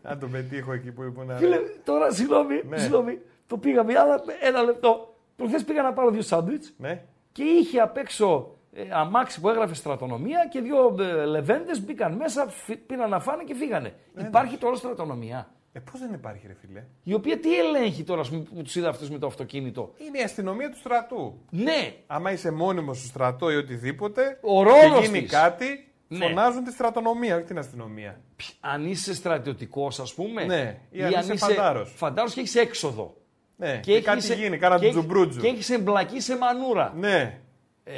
Αν 0.03 0.19
το 0.19 0.27
πετύχω 0.27 0.73
εκεί 0.73 0.93
που 0.93 1.03
ήμουν. 1.03 1.37
Φίλε, 1.37 1.59
τώρα 1.85 2.11
συγγνώμη, 2.11 2.63
ναι. 2.69 2.79
συγγνώμη, 2.79 3.21
το 3.47 3.59
πήγαμε, 3.59 3.99
αλλά 3.99 4.23
ένα 4.41 4.63
λεπτό. 4.63 5.15
Προχθές 5.37 5.65
πήγα 5.65 5.83
να 5.83 5.93
πάρω 5.93 6.11
δύο 6.11 6.23
σάντουιτς 6.23 6.73
ναι. 6.77 7.05
και 7.33 7.43
είχε 7.43 7.81
απ' 7.81 7.97
έξω 7.97 8.57
ε, 8.73 8.83
αμάξι 8.91 9.41
που 9.41 9.49
έγραφε 9.49 9.75
στρατονομία 9.75 10.47
και 10.51 10.61
δύο 10.61 10.97
ε, 10.99 11.25
λεβέντες 11.25 11.85
μπήκαν 11.85 12.13
μέσα, 12.13 12.47
πήραν 12.87 13.11
να 13.11 13.21
φάνε 13.21 13.45
και 13.45 13.55
φύγανε. 13.55 13.95
Ναι, 14.15 14.23
υπάρχει 14.23 14.57
τώρα 14.57 14.77
στρατονομία; 14.77 15.49
Ε, 15.73 15.81
πώς 15.81 16.01
δεν 16.01 16.13
υπάρχει, 16.13 16.47
ρε 16.47 16.55
φίλε; 16.61 16.85
Η 17.03 17.15
οποία 17.15 17.39
τι 17.39 17.59
ελέγχει 17.59 18.03
τώρα 18.03 18.23
που 18.23 18.63
τους 18.63 18.77
είδα 18.77 18.89
αυτούς 18.89 19.11
με 19.11 19.19
το 19.19 19.27
αυτοκίνητο; 19.27 19.93
Είναι 20.07 20.19
η 20.19 20.23
αστυνομία 20.23 20.71
του 20.71 20.77
στρατού. 20.77 21.41
Ναι. 21.51 21.95
Άμα 22.07 22.33
είσαι 22.33 22.51
μόνιμος 22.51 22.99
στο 22.99 23.07
στρατό 23.07 23.51
ή 23.51 23.57
οτιδήποτε. 23.57 24.39
Ο 24.43 24.63
ρόλος 24.63 25.01
και 25.01 25.07
γίνει 25.07 25.23
κάτι, 25.23 25.93
ναι. 26.09 26.27
φωνάζουν 26.27 26.65
τη 26.65 26.73
στρατονομία, 26.73 27.37
όχι 27.37 27.45
την 27.45 27.59
αστυνομία. 27.59 28.21
Αν 28.61 28.87
είσαι 28.87 29.15
στρατιωτικός, 29.15 30.01
ας 30.01 30.15
πούμε. 30.15 30.45
Ναι, 30.45 30.81
ή, 30.91 31.03
αν, 31.03 31.11
είσαι 31.11 31.37
φαντάρος. 31.37 31.93
Φαντάρος 31.97 32.35
και 32.35 32.41
έχεις 32.41 32.55
έξοδο. 32.55 33.17
Ναι, 33.57 33.81
και, 33.83 33.93
και 33.93 34.03
κάτι 34.03 34.21
σε... 34.21 34.35
γίνει, 34.35 34.59
κάνα 34.59 34.79
τζουμπρούτζου. 34.79 35.41
Και 35.41 35.47
έχεις 35.47 35.71
εμπλακεί 35.71 36.21
σε 36.21 36.37
μανούρα. 36.37 36.93
Ναι. 36.97 37.41
Ε, 37.85 37.93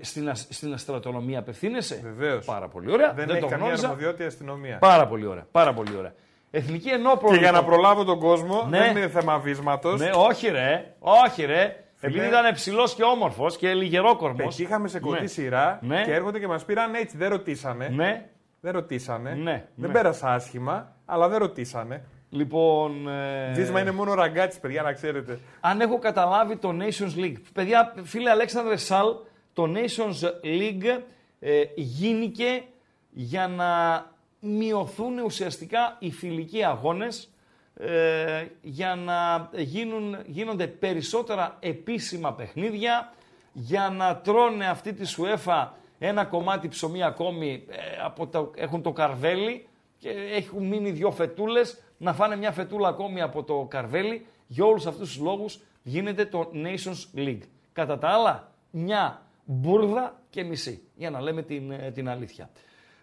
στην, 0.00 0.30
στην 0.34 0.72
αστρατονομία 0.72 1.38
απευθύνεσαι; 1.38 2.00
Βεβαίως. 2.02 2.44
Πάρα 2.44 2.68
πολύ 2.68 2.92
ωραία. 2.92 3.12
Δεν, 3.12 3.26
Δεν 3.26 3.36
έχει 3.36 3.44
το 3.44 3.46
καμία 3.46 3.72
αρμοδιότητα 3.72 4.26
αστυνομία. 4.26 4.78
Πάρα 4.78 5.06
πολύ 5.06 5.26
ωραία. 5.26 5.46
Πάρα 5.50 5.74
πολύ 5.74 5.96
ωραία. 5.96 6.14
Εθνική 6.50 6.88
Ενόπολη. 6.88 7.36
Και 7.36 7.42
για 7.42 7.52
να 7.52 7.64
προλάβω 7.64 8.04
τον 8.04 8.18
κόσμο, 8.18 8.66
ναι. 8.68 8.78
δεν 8.78 8.96
είναι 8.96 9.08
θέμα 9.08 9.38
βίσματος. 9.38 10.00
Ναι, 10.00 10.10
όχι 10.14 10.48
ρε. 10.48 10.94
Όχι 10.98 11.44
ρε. 11.44 11.84
Επειδή 12.00 12.26
ήταν 12.26 12.54
ψηλός 12.54 12.94
και 12.94 13.02
όμορφος 13.02 13.56
και 13.56 13.74
λιγερόκορμος. 13.74 14.56
Πετύχαμε 14.56 14.88
σε 14.88 15.00
κοντή 15.00 15.20
ναι. 15.20 15.26
σειρά 15.26 15.78
ναι. 15.82 16.02
και 16.04 16.12
έρχονται 16.14 16.38
και 16.38 16.46
μας 16.46 16.64
πήραν 16.64 16.94
έτσι. 16.94 17.16
Δεν 17.16 17.28
ρωτήσανε. 17.28 17.88
Ναι. 17.88 18.28
Δεν 18.60 18.72
ρωτήσανε. 18.72 19.30
Ναι. 19.30 19.64
Δεν 19.74 19.88
ναι. 19.88 19.94
πέρασα 19.94 20.32
άσχημα, 20.32 20.96
αλλά 21.04 21.28
δεν 21.28 21.38
ρωτήσανε. 21.38 22.04
Λοιπόν. 22.30 23.08
Ε... 23.08 23.52
Βίσμα 23.52 23.80
είναι 23.80 23.90
μόνο 23.90 24.14
ραγκάτσι, 24.14 24.60
παιδιά, 24.60 24.82
να 24.82 24.92
ξέρετε. 24.92 25.38
Αν 25.60 25.80
έχω 25.80 25.98
καταλάβει 25.98 26.56
το 26.56 26.76
Nations 26.78 27.20
League. 27.20 27.42
Παιδιά, 27.52 27.94
φίλε 28.02 28.30
Αλέξανδρε 28.30 28.76
Σαλ, 28.76 29.06
το 29.52 29.72
Nations 29.74 30.24
League 30.44 31.00
ε, 31.40 31.62
γίνηκε 31.74 32.62
για 33.10 33.48
να 33.48 34.04
μειωθούν 34.40 35.18
ουσιαστικά 35.18 35.96
οι 35.98 36.10
φιλικοί 36.10 36.64
αγώνες 36.64 37.30
ε, 37.74 38.46
για 38.62 38.94
να 38.94 39.50
γίνουν, 39.52 40.16
γίνονται 40.26 40.66
περισσότερα 40.66 41.56
επίσημα 41.60 42.34
παιχνίδια, 42.34 43.12
για 43.52 43.88
να 43.88 44.16
τρώνε 44.16 44.68
αυτή 44.68 44.92
της 44.92 45.10
σουέφα 45.10 45.74
ένα 45.98 46.24
κομμάτι 46.24 46.68
ψωμί 46.68 47.02
ακόμη, 47.02 47.64
ε, 47.68 47.76
από 48.04 48.26
το, 48.26 48.50
έχουν 48.54 48.82
το 48.82 48.92
καρβέλι 48.92 49.66
και 49.98 50.10
έχουν 50.10 50.66
μείνει 50.66 50.90
δυο 50.90 51.10
φετούλες, 51.10 51.82
να 51.98 52.12
φάνε 52.12 52.36
μια 52.36 52.52
φετούλα 52.52 52.88
ακόμη 52.88 53.20
από 53.20 53.42
το 53.42 53.66
καρβέλι. 53.70 54.26
Για 54.46 54.64
όλους 54.64 54.86
αυτούς 54.86 55.08
τους 55.08 55.22
λόγους 55.22 55.60
γίνεται 55.82 56.24
το 56.24 56.50
Nations 56.54 57.18
League. 57.18 57.42
Κατά 57.72 57.98
τα 57.98 58.08
άλλα, 58.08 58.52
μια 58.70 59.22
μπουρδα 59.44 60.20
και 60.30 60.44
μισή, 60.44 60.82
για 60.94 61.10
να 61.10 61.20
λέμε 61.20 61.42
την, 61.42 61.70
ε, 61.70 61.90
την 61.90 62.08
αλήθεια. 62.08 62.50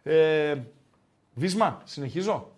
Ε, 0.03 0.55
Βύσμα, 1.37 1.81
συνεχίζω. 1.83 2.51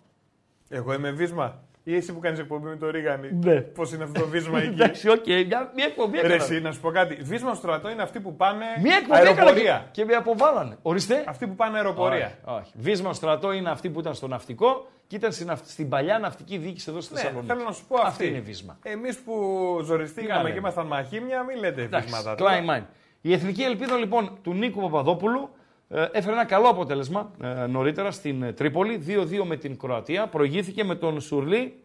Εγώ 0.68 0.92
είμαι 0.92 1.10
βύσμα. 1.10 1.62
Ή 1.84 1.96
εσύ 1.96 2.12
που 2.12 2.20
κάνεις 2.20 2.38
εκπομπή 2.38 2.68
με 2.68 2.76
το 2.76 2.90
Ρίγανη. 2.90 3.30
Ναι. 3.32 3.60
Πώς 3.60 3.92
είναι 3.92 4.04
αυτό 4.04 4.20
το 4.20 4.26
βύσμα 4.26 4.58
εκεί; 4.62 4.72
Εντάξει, 4.72 5.08
OK, 5.08 5.24
okay. 5.26 5.44
μια, 5.46 5.70
μια 5.74 5.84
εκπομπή 5.84 6.18
έκανα. 6.18 6.34
Ρε, 6.34 6.42
εσύ, 6.42 6.60
να 6.60 6.72
σου 6.72 6.80
πω 6.80 6.90
κάτι. 6.90 7.14
Βύσμα 7.14 7.50
στο 7.50 7.58
στρατό 7.58 7.90
είναι 7.90 8.02
αυτοί 8.02 8.20
που 8.20 8.36
πάνε 8.36 8.64
μια 8.82 8.96
εκπομπή 8.96 9.18
αεροπορία. 9.18 9.88
Και, 9.90 10.02
και 10.02 10.08
με 10.08 10.14
αποβάλανε. 10.14 10.76
Ορίστε. 10.82 11.24
Αυτοί 11.26 11.46
που 11.46 11.54
πάνε 11.54 11.76
αεροπορία. 11.76 12.38
Όχι, 12.44 12.60
όχι. 12.60 12.72
Βύσμα 12.74 13.12
στο 13.12 13.26
στρατό 13.26 13.52
είναι 13.52 13.70
αυτοί 13.70 13.90
που 13.90 14.00
ήταν 14.00 14.14
στο 14.14 14.26
ναυτικό 14.28 14.88
και 15.06 15.16
ήταν 15.16 15.32
στην, 15.32 15.52
στην 15.64 15.88
παλιά 15.88 16.18
ναυτική 16.18 16.56
διοίκηση 16.56 16.90
εδώ 16.90 17.00
στη 17.00 17.14
ναι, 17.14 17.20
Θεσσαλονίκη. 17.20 17.52
Θέλω 17.52 17.64
να 17.64 17.72
σου 17.72 17.84
πω 17.88 17.94
αυτή. 17.94 18.08
Αυτοί 18.08 18.26
είναι 18.26 18.38
βύσμα. 18.38 18.78
Εμείς 18.82 19.18
που 19.18 19.34
ζοριστήκαμε 19.84 20.50
και 20.50 20.58
ήμασταν 20.58 20.86
μαχήμια, 20.86 21.42
μην 21.42 21.58
λέτε 21.58 21.82
βίσματα. 21.82 22.34
Η 23.20 23.32
εθνική 23.32 23.62
ελπίδα 23.62 23.96
λοιπόν 23.96 24.38
του 24.42 24.54
Νίκου 24.54 24.80
Παπαδόπουλου 24.80 25.40
ε, 25.40 25.58
έφερε 25.90 26.32
ένα 26.32 26.44
καλό 26.44 26.68
αποτέλεσμα 26.68 27.30
ε, 27.42 27.66
νωρίτερα 27.66 28.10
στην 28.10 28.42
ε, 28.42 28.52
Τρίπολη, 28.52 29.04
2-2 29.06 29.42
με 29.44 29.56
την 29.56 29.78
Κροατία. 29.78 30.26
Προηγήθηκε 30.26 30.84
με 30.84 30.94
τον 30.94 31.20
Σουρλί, 31.20 31.82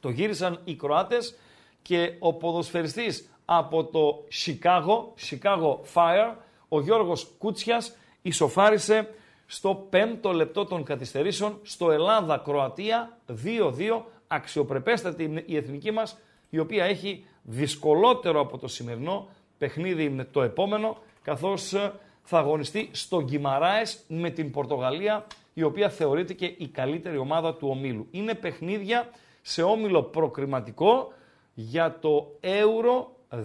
το 0.00 0.08
γύρισαν 0.08 0.60
οι 0.64 0.74
Κροάτες 0.74 1.38
και 1.82 2.12
ο 2.18 2.34
ποδοσφαιριστής 2.34 3.30
από 3.44 3.84
το 3.84 4.24
Chicago, 4.44 5.04
Chicago 5.30 5.78
Fire, 5.94 6.34
ο 6.68 6.80
Γιώργος 6.80 7.30
Κούτσιας, 7.38 7.96
ισοφάρισε 8.22 9.08
στο 9.46 9.86
πέμπτο 9.90 10.32
λεπτό 10.32 10.64
των 10.64 10.84
καθυστερήσεων 10.84 11.58
στο 11.62 11.90
Ελλάδα-Κροατία 11.90 13.18
2-2, 13.44 14.02
αξιοπρεπέστατη 14.26 15.44
η 15.46 15.56
εθνική 15.56 15.90
μας, 15.90 16.18
η 16.50 16.58
οποία 16.58 16.84
έχει 16.84 17.26
δυσκολότερο 17.42 18.40
από 18.40 18.58
το 18.58 18.68
σημερινό 18.68 19.28
παιχνίδι 19.58 20.24
το 20.30 20.42
επόμενο, 20.42 20.96
καθώς 21.22 21.74
θα 22.28 22.38
αγωνιστεί 22.38 22.88
στο 22.92 23.22
Γκιμαράες 23.22 23.98
με 24.08 24.30
την 24.30 24.50
Πορτογαλία, 24.50 25.26
η 25.54 25.62
οποία 25.62 25.88
θεωρείται 25.88 26.32
και 26.32 26.54
η 26.56 26.68
καλύτερη 26.68 27.16
ομάδα 27.16 27.54
του 27.54 27.68
ομίλου. 27.68 28.06
Είναι 28.10 28.34
παιχνίδια 28.34 29.10
σε 29.42 29.62
όμιλο 29.62 30.02
προκριματικό 30.02 31.12
για 31.54 31.98
το 32.00 32.38
Euro 32.42 33.04
2025. 33.30 33.42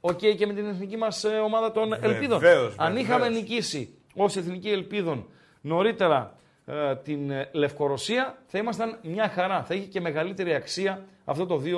Οκ 0.00 0.18
και 0.18 0.46
με 0.46 0.52
την 0.52 0.66
εθνική 0.66 0.96
μας 0.96 1.24
ε, 1.24 1.28
ομάδα 1.28 1.72
των 1.72 1.92
Ελπίδων. 1.92 2.40
Αν 2.76 2.96
είχαμε 2.96 3.28
νικήσει 3.28 3.94
ως 4.14 4.36
Εθνική 4.36 4.70
Ελπίδων 4.70 5.26
νωρίτερα 5.60 6.36
ε, 6.66 6.96
την 6.96 7.30
ε, 7.30 7.48
Λευκορωσία, 7.52 8.38
θα 8.46 8.58
ήμασταν 8.58 8.98
μια 9.02 9.28
χαρά. 9.28 9.62
Θα 9.62 9.74
είχε 9.74 9.86
και 9.86 10.00
μεγαλύτερη 10.00 10.54
αξία 10.54 11.04
αυτό 11.24 11.46
το 11.46 11.62
2-2 11.64 11.70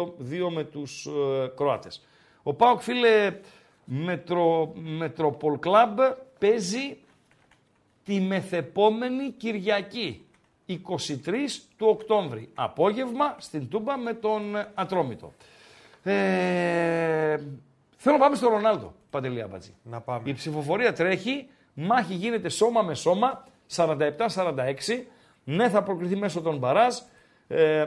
με 0.55 0.65
τους 0.65 1.09
Κροάτες. 1.57 2.05
Ο 2.43 2.55
Πάοκ, 2.55 2.81
φίλε, 2.81 3.33
Μετρο, 3.85 4.73
Μετροπολ 4.75 5.59
Κλαμπ 5.59 5.99
παίζει 6.39 6.99
τη 8.05 8.21
μεθεπόμενη 8.21 9.31
Κυριακή, 9.31 10.25
23 10.67 10.77
του 11.77 11.87
Οκτώβρη. 11.87 12.49
Απόγευμα 12.55 13.37
στην 13.39 13.69
Τούμπα 13.69 13.97
με 13.97 14.15
τον 14.15 14.43
Ατρόμητο. 14.75 15.33
Ε, 16.03 17.37
θέλω 17.97 18.17
να 18.17 18.19
πάμε 18.19 18.37
στο 18.37 18.49
Ρονάλντο, 18.49 18.95
Παντελία 19.11 19.47
Μπατζή. 19.47 19.75
Να 19.83 20.01
πάμε. 20.01 20.31
Η 20.31 20.33
ψηφοφορία 20.33 20.93
τρέχει, 20.93 21.49
μάχη 21.75 22.15
γίνεται 22.15 22.49
σώμα 22.49 22.83
με 22.83 22.95
σώμα, 22.95 23.45
47-46. 23.77 23.97
Ναι, 25.45 25.69
θα 25.69 25.83
προκριθεί 25.83 26.17
μέσω 26.17 26.41
των 26.41 26.59
Μπαράζ. 26.59 26.95
Ε, 27.49 27.87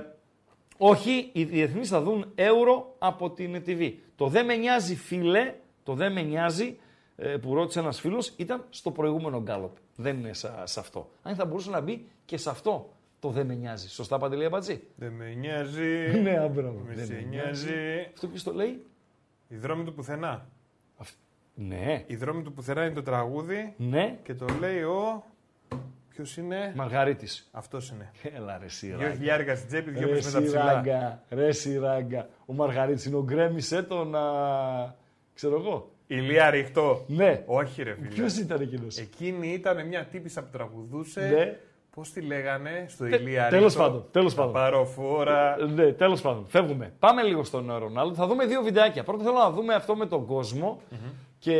όχι, 0.77 1.29
οι 1.33 1.43
διεθνείς 1.43 1.89
θα 1.89 2.01
δουν 2.01 2.31
ευρώ 2.35 2.95
από 2.99 3.29
την 3.29 3.63
TV. 3.67 3.93
Το 4.15 4.27
δεν 4.27 4.45
με 4.45 4.55
νοιάζει 4.55 4.95
φίλε, 4.95 5.53
το 5.83 5.93
δεν 5.93 6.11
με 6.11 6.21
νοιάζει, 6.21 6.77
ε, 7.15 7.37
που 7.37 7.53
ρώτησε 7.53 7.79
ένας 7.79 7.99
φίλος 7.99 8.33
ήταν 8.37 8.65
στο 8.69 8.91
προηγούμενο 8.91 9.41
γκάλοπ. 9.41 9.77
Δεν 9.95 10.17
είναι 10.17 10.33
σε 10.63 10.79
αυτό. 10.79 11.09
Αν 11.21 11.35
θα 11.35 11.45
μπορούσε 11.45 11.69
να 11.69 11.81
μπει 11.81 12.07
και 12.25 12.37
σε 12.37 12.49
αυτό 12.49 12.93
το 13.19 13.29
δεν 13.29 13.45
με 13.45 13.53
νοιάζει. 13.53 13.89
Σωστά, 13.89 14.17
Παντελή 14.17 14.45
Αμπατζή; 14.45 14.81
Δεν 14.95 15.11
με 15.11 15.33
νοιάζει. 15.33 16.09
ναι, 16.23 16.37
άμπρα. 16.37 16.73
Δεν 16.85 17.07
με 17.07 17.25
νοιάζει. 17.29 17.73
Αυτό 18.13 18.27
ποιος 18.27 18.43
το 18.43 18.53
λέει; 18.53 18.85
Η 19.47 19.55
δρόμη 19.55 19.83
του 19.83 19.93
πουθενά. 19.93 20.47
Ναι. 21.55 22.03
Η 22.07 22.15
δρόμη 22.15 22.43
του 22.43 22.53
πουθενά 22.53 22.85
είναι 22.85 22.93
το 22.93 23.01
τραγούδι. 23.01 23.73
Ναι. 23.77 24.19
Και 24.23 24.33
το 24.33 24.45
λέει 24.59 24.81
ο. 24.81 25.23
Ποιος 26.09 26.37
είναι; 26.37 26.73
Μαργαρίτη. 26.75 27.27
Αυτός 27.51 27.89
είναι. 27.89 28.11
Έλα 28.35 28.57
ρε 28.57 28.67
σειρά. 28.67 28.97
Δύο 28.97 29.09
χιλιάρικα 29.09 29.55
στην 29.55 29.67
τσέπη, 29.67 29.91
δύο 29.91 30.07
πίσω 30.07 30.31
τα 30.31 30.41
ψηλά. 30.41 31.23
Ρε 31.29 31.51
σειράγκα. 31.51 32.29
Ο 32.45 32.53
Μαργαρίτης 32.53 33.05
είναι 33.05 33.15
ο 33.15 33.23
γκρέμισε 33.23 33.83
το 33.83 34.03
να. 34.03 34.21
Ξέρω 35.33 35.55
εγώ. 35.55 35.91
Ηλία 36.07 36.49
Ριχτό. 36.49 37.03
Ναι. 37.07 37.43
Όχι, 37.45 37.83
ρε 37.83 37.93
φίλε. 37.93 38.07
Ποιος 38.07 38.37
ήταν 38.37 38.61
εκείνος; 38.61 38.97
Εκείνη 38.97 39.47
ήταν 39.47 39.87
μια 39.87 40.05
τύπησα 40.05 40.41
που 40.43 40.49
τραγουδούσε. 40.51 41.21
Ναι. 41.21 41.57
Πώς 41.95 42.11
τη 42.11 42.21
λέγανε 42.21 42.85
στο 42.89 43.09
Τε, 43.09 43.15
Ηλία 43.15 43.47
Τέλος 43.49 43.75
πάντων. 43.75 44.05
Τέλος 44.11 44.33
πάντων. 44.33 44.53
Παροφόρα. 44.53 45.57
Ναι, 45.73 45.91
τέλος 45.91 46.21
πάντων. 46.21 46.45
Φεύγουμε. 46.47 46.93
Πάμε 46.99 47.23
λίγο 47.23 47.43
στον 47.43 47.77
Ρονάλντο. 47.77 48.13
Θα 48.13 48.27
δούμε 48.27 48.45
δύο 48.45 48.61
βιντεάκια. 48.61 49.03
Πρώτα 49.03 49.23
θέλω 49.23 49.37
να 49.37 49.51
δούμε 49.51 49.73
αυτό 49.73 49.95
με 49.95 50.05
τον 50.05 50.25
κοσμο 50.25 50.81
και 51.39 51.57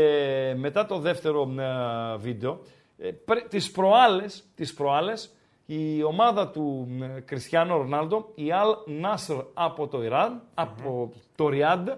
μετά 0.58 0.86
το 0.86 1.00
δεύτερο 1.00 1.54
ε, 1.60 2.18
βίντεο. 2.18 2.60
Ε, 2.98 3.12
τις 3.50 3.72
προάλλες, 3.72 4.44
τις 4.56 4.74
προάλλες, 4.74 5.34
η 5.66 6.04
ομάδα 6.04 6.50
του 6.50 6.88
Κριστιανό 7.26 7.78
Ρονάλντο, 7.78 8.32
η 8.36 8.52
Αλ 8.52 8.76
Νάσρ 8.86 9.36
από 9.54 9.88
το 9.88 10.04
Ιράν, 10.04 10.42
από 10.54 11.14
το 11.36 11.50
Ριάντ, 11.50 11.90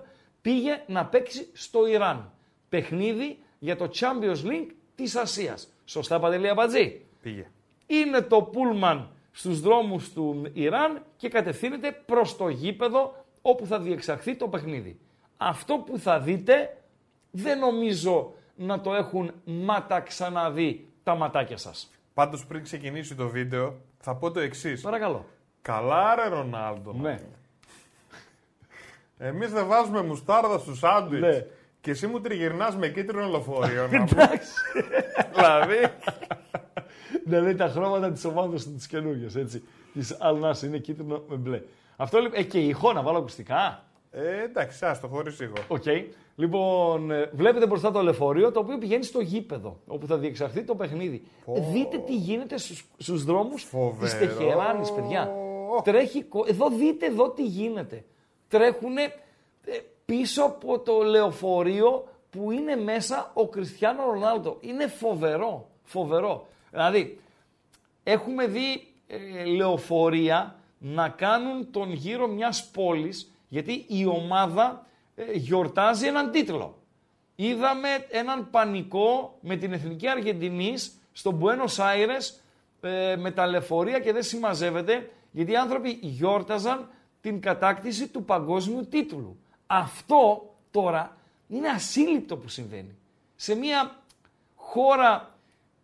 πήγε 0.45 0.83
να 0.87 1.05
παίξει 1.05 1.47
στο 1.53 1.87
Ιράν. 1.87 2.31
Παιχνίδι 2.69 3.37
για 3.59 3.75
το 3.75 3.89
Champions 3.93 4.45
League 4.45 4.69
της 4.95 5.15
Ασίας. 5.15 5.73
Σωστά, 5.85 6.19
Παντελή 6.19 6.49
Αμπατζή; 6.49 7.01
Πήγε. 7.21 7.47
Είναι 7.85 8.21
το 8.21 8.41
πούλμαν 8.41 9.11
στους 9.31 9.61
δρόμους 9.61 10.13
του 10.13 10.49
Ιράν 10.53 11.01
και 11.17 11.29
κατευθύνεται 11.29 11.91
προς 12.05 12.37
το 12.37 12.49
γήπεδο 12.49 13.25
όπου 13.41 13.65
θα 13.65 13.79
διεξαχθεί 13.79 14.35
το 14.35 14.47
παιχνίδι. 14.47 14.99
Αυτό 15.37 15.77
που 15.77 15.99
θα 15.99 16.19
δείτε 16.19 16.81
δεν 17.31 17.59
νομίζω 17.59 18.33
να 18.55 18.81
το 18.81 18.93
έχουν 18.93 19.31
μάτα 19.45 19.99
ξαναδεί 19.99 20.87
τα 21.03 21.15
ματάκια 21.15 21.57
σας. 21.57 21.91
Πάντως 22.13 22.45
πριν 22.45 22.63
ξεκινήσει 22.63 23.15
το 23.15 23.27
βίντεο 23.27 23.75
θα 23.97 24.15
πω 24.15 24.31
το 24.31 24.39
εξής. 24.39 24.81
Παρακαλώ. 24.81 25.25
Καλά 25.61 26.15
ρε 26.15 26.27
Ρονάλντο. 26.27 26.93
Ναι. 26.93 27.19
Εμείς 29.17 29.51
δεν 29.51 29.67
βάζουμε 29.67 30.01
μουστάρδα 30.01 30.57
στους 30.57 30.77
σάντουιτς. 30.77 31.27
Ναι. 31.27 31.45
Και 31.81 31.91
εσύ 31.91 32.07
μου 32.07 32.21
τριγυρνάς 32.21 32.75
με 32.75 32.87
κίτρινο 32.87 33.27
λεωφορείο. 33.27 33.83
Εντάξει. 33.91 34.51
δηλαδή. 35.35 35.93
Δηλαδή 37.25 37.55
τα 37.55 37.67
χρώματα 37.67 38.11
της 38.11 38.25
ομάδας 38.25 38.63
του 38.63 38.73
τις 38.73 38.87
καινούργιες, 38.87 39.35
έτσι. 39.35 39.63
Της 39.93 40.17
Αλ 40.19 40.33
Νασρ 40.33 40.61
είναι 40.61 40.77
κίτρινο 40.77 41.23
με 41.27 41.35
μπλε. 41.35 41.61
Αυτό 41.95 42.19
λοιπόν, 42.19 42.39
ε, 42.39 42.43
και 42.43 42.59
ήχο 42.59 42.93
να 42.93 43.01
βάλω 43.01 43.17
ακουστικά. 43.17 43.83
Ε, 44.11 44.43
εντάξει, 44.43 44.85
άστο, 44.85 45.07
χωρίς 45.07 45.39
ήχο. 45.39 45.53
OK. 45.67 45.83
Okay. 45.85 46.03
Λοιπόν, 46.35 47.11
ε, 47.11 47.29
βλέπετε 47.33 47.67
μπροστά 47.67 47.91
το 47.91 48.01
λεωφορείο 48.01 48.51
το 48.51 48.59
οποίο 48.59 48.77
πηγαίνει 48.77 49.03
στο 49.03 49.19
γήπεδο 49.19 49.79
όπου 49.87 50.07
θα 50.07 50.17
διεξαχθεί 50.17 50.63
το 50.63 50.75
παιχνίδι. 50.75 51.23
Δείτε 51.71 51.97
τι 51.97 52.15
γίνεται 52.15 52.57
στους, 52.57 52.85
στους 52.97 53.23
δρόμους 53.23 53.67
της 53.99 54.17
Τεχεράνης, 54.17 54.91
παιδιά. 54.91 55.31
Τρέχει, 55.83 56.25
εδώ 56.47 56.69
δείτε 56.69 57.05
εδώ 57.05 57.29
τι 57.29 57.43
γίνεται. 57.43 58.03
Τρέχουν 58.55 58.95
πίσω 60.05 60.43
από 60.43 60.79
το 60.79 61.01
λεωφορείο 61.01 62.07
που 62.29 62.51
είναι 62.51 62.75
μέσα 62.75 63.31
ο 63.33 63.47
Κριστιανό 63.47 64.03
Ρονάλτο. 64.11 64.57
Είναι 64.61 64.87
φοβερό, 64.87 65.69
φοβερό. 65.83 66.47
Δηλαδή, 66.71 67.19
έχουμε 68.03 68.47
δει 68.47 68.87
ε, 69.07 69.45
λεωφορεία 69.45 70.55
να 70.77 71.09
κάνουν 71.09 71.71
τον 71.71 71.91
γύρο 71.91 72.27
μιας 72.27 72.69
πόλης 72.73 73.31
γιατί 73.47 73.85
η 73.87 74.05
ομάδα 74.05 74.85
ε, 75.15 75.23
γιορτάζει 75.31 76.07
έναν 76.07 76.31
τίτλο. 76.31 76.77
Είδαμε 77.35 77.89
έναν 78.09 78.49
πανικό 78.49 79.37
με 79.41 79.55
την 79.55 79.73
Εθνική 79.73 80.07
Αργεντινής 80.07 80.97
στο 81.11 81.39
Buenos 81.41 81.83
Aires 81.83 82.39
ε, 82.81 83.15
με 83.15 83.31
τα 83.31 83.47
λεωφορεία 83.47 83.99
και 83.99 84.13
δεν 84.13 84.23
συμμαζεύεται 84.23 85.09
γιατί 85.31 85.51
οι 85.51 85.55
άνθρωποι 85.55 85.99
γιόρταζαν 86.01 86.89
την 87.25 87.41
κατάκτηση 87.41 88.07
του 88.07 88.23
παγκόσμιου 88.23 88.87
τίτλου. 88.89 89.37
Αυτό 89.67 90.53
τώρα 90.71 91.17
είναι 91.47 91.67
ασύλληπτο 91.67 92.37
που 92.37 92.47
συμβαίνει. 92.47 92.95
Σε 93.35 93.55
μια 93.55 93.95
χώρα 94.55 95.35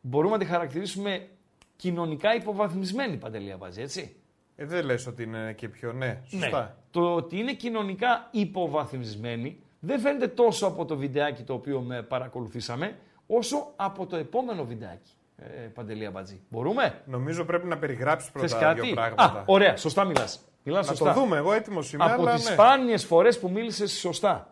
μπορούμε 0.02 0.34
να 0.34 0.40
τη 0.40 0.46
χαρακτηρίσουμε 0.46 1.28
κοινωνικά 1.76 2.36
υποβαθμισμένη 2.36 3.18
παντελία 3.18 3.58
βάζει, 3.58 3.82
έτσι; 3.82 4.16
Ε, 4.56 4.66
δεν 4.66 4.86
λες 4.86 5.08
ότι 5.08 5.24
είναι 5.24 5.54
και 5.54 5.70
πιο 5.70 5.94
ναι, 5.94 6.22
σωστά. 6.28 6.60
Ναι. 6.60 6.74
Το 6.92 7.16
ότι 7.16 7.38
είναι 7.38 7.54
κοινωνικά 7.54 8.28
υποβαθμισμένη 8.32 9.60
δεν 9.80 10.00
φαίνεται 10.00 10.28
τόσο 10.28 10.68
από 10.68 10.86
το 10.86 10.98
βιντεάκι 10.98 11.44
το 11.44 11.54
οποίο 11.54 11.80
με 11.80 12.02
παρακολουθήσαμε, 12.02 12.98
όσο 13.28 13.72
από 13.76 14.06
το 14.06 14.16
επόμενο 14.16 14.66
βιντεάκι. 14.66 15.12
Ε, 15.38 15.68
Παντελία 15.74 16.12
Μπατζή. 16.12 16.42
Μπορούμε; 16.50 17.02
Νομίζω 17.06 17.46
πρέπει 17.46 17.68
να 17.68 17.78
περιγράψεις 17.78 18.32
πρώτα 18.32 18.58
κάτι; 18.58 18.82
δύο 18.82 18.94
πράγματα. 18.94 19.40
Α, 19.40 19.44
ωραία, 19.46 19.78
σωστά 19.78 20.04
μιλάς. 20.04 20.46
Μιλάς 20.64 20.88
να 20.88 20.96
σωστά. 20.96 21.14
το 21.14 21.20
δούμε, 21.20 21.38
εγώ 21.38 21.54
έτοιμος 21.54 21.88
σήμερα. 21.88 22.14
Από 22.14 22.26
τις 22.26 22.34
ναι. 22.34 22.54
σπάνιες 22.54 23.06
φορές 23.06 23.40
που 23.40 23.50
μίλησες 23.50 23.92
σωστά. 23.92 24.48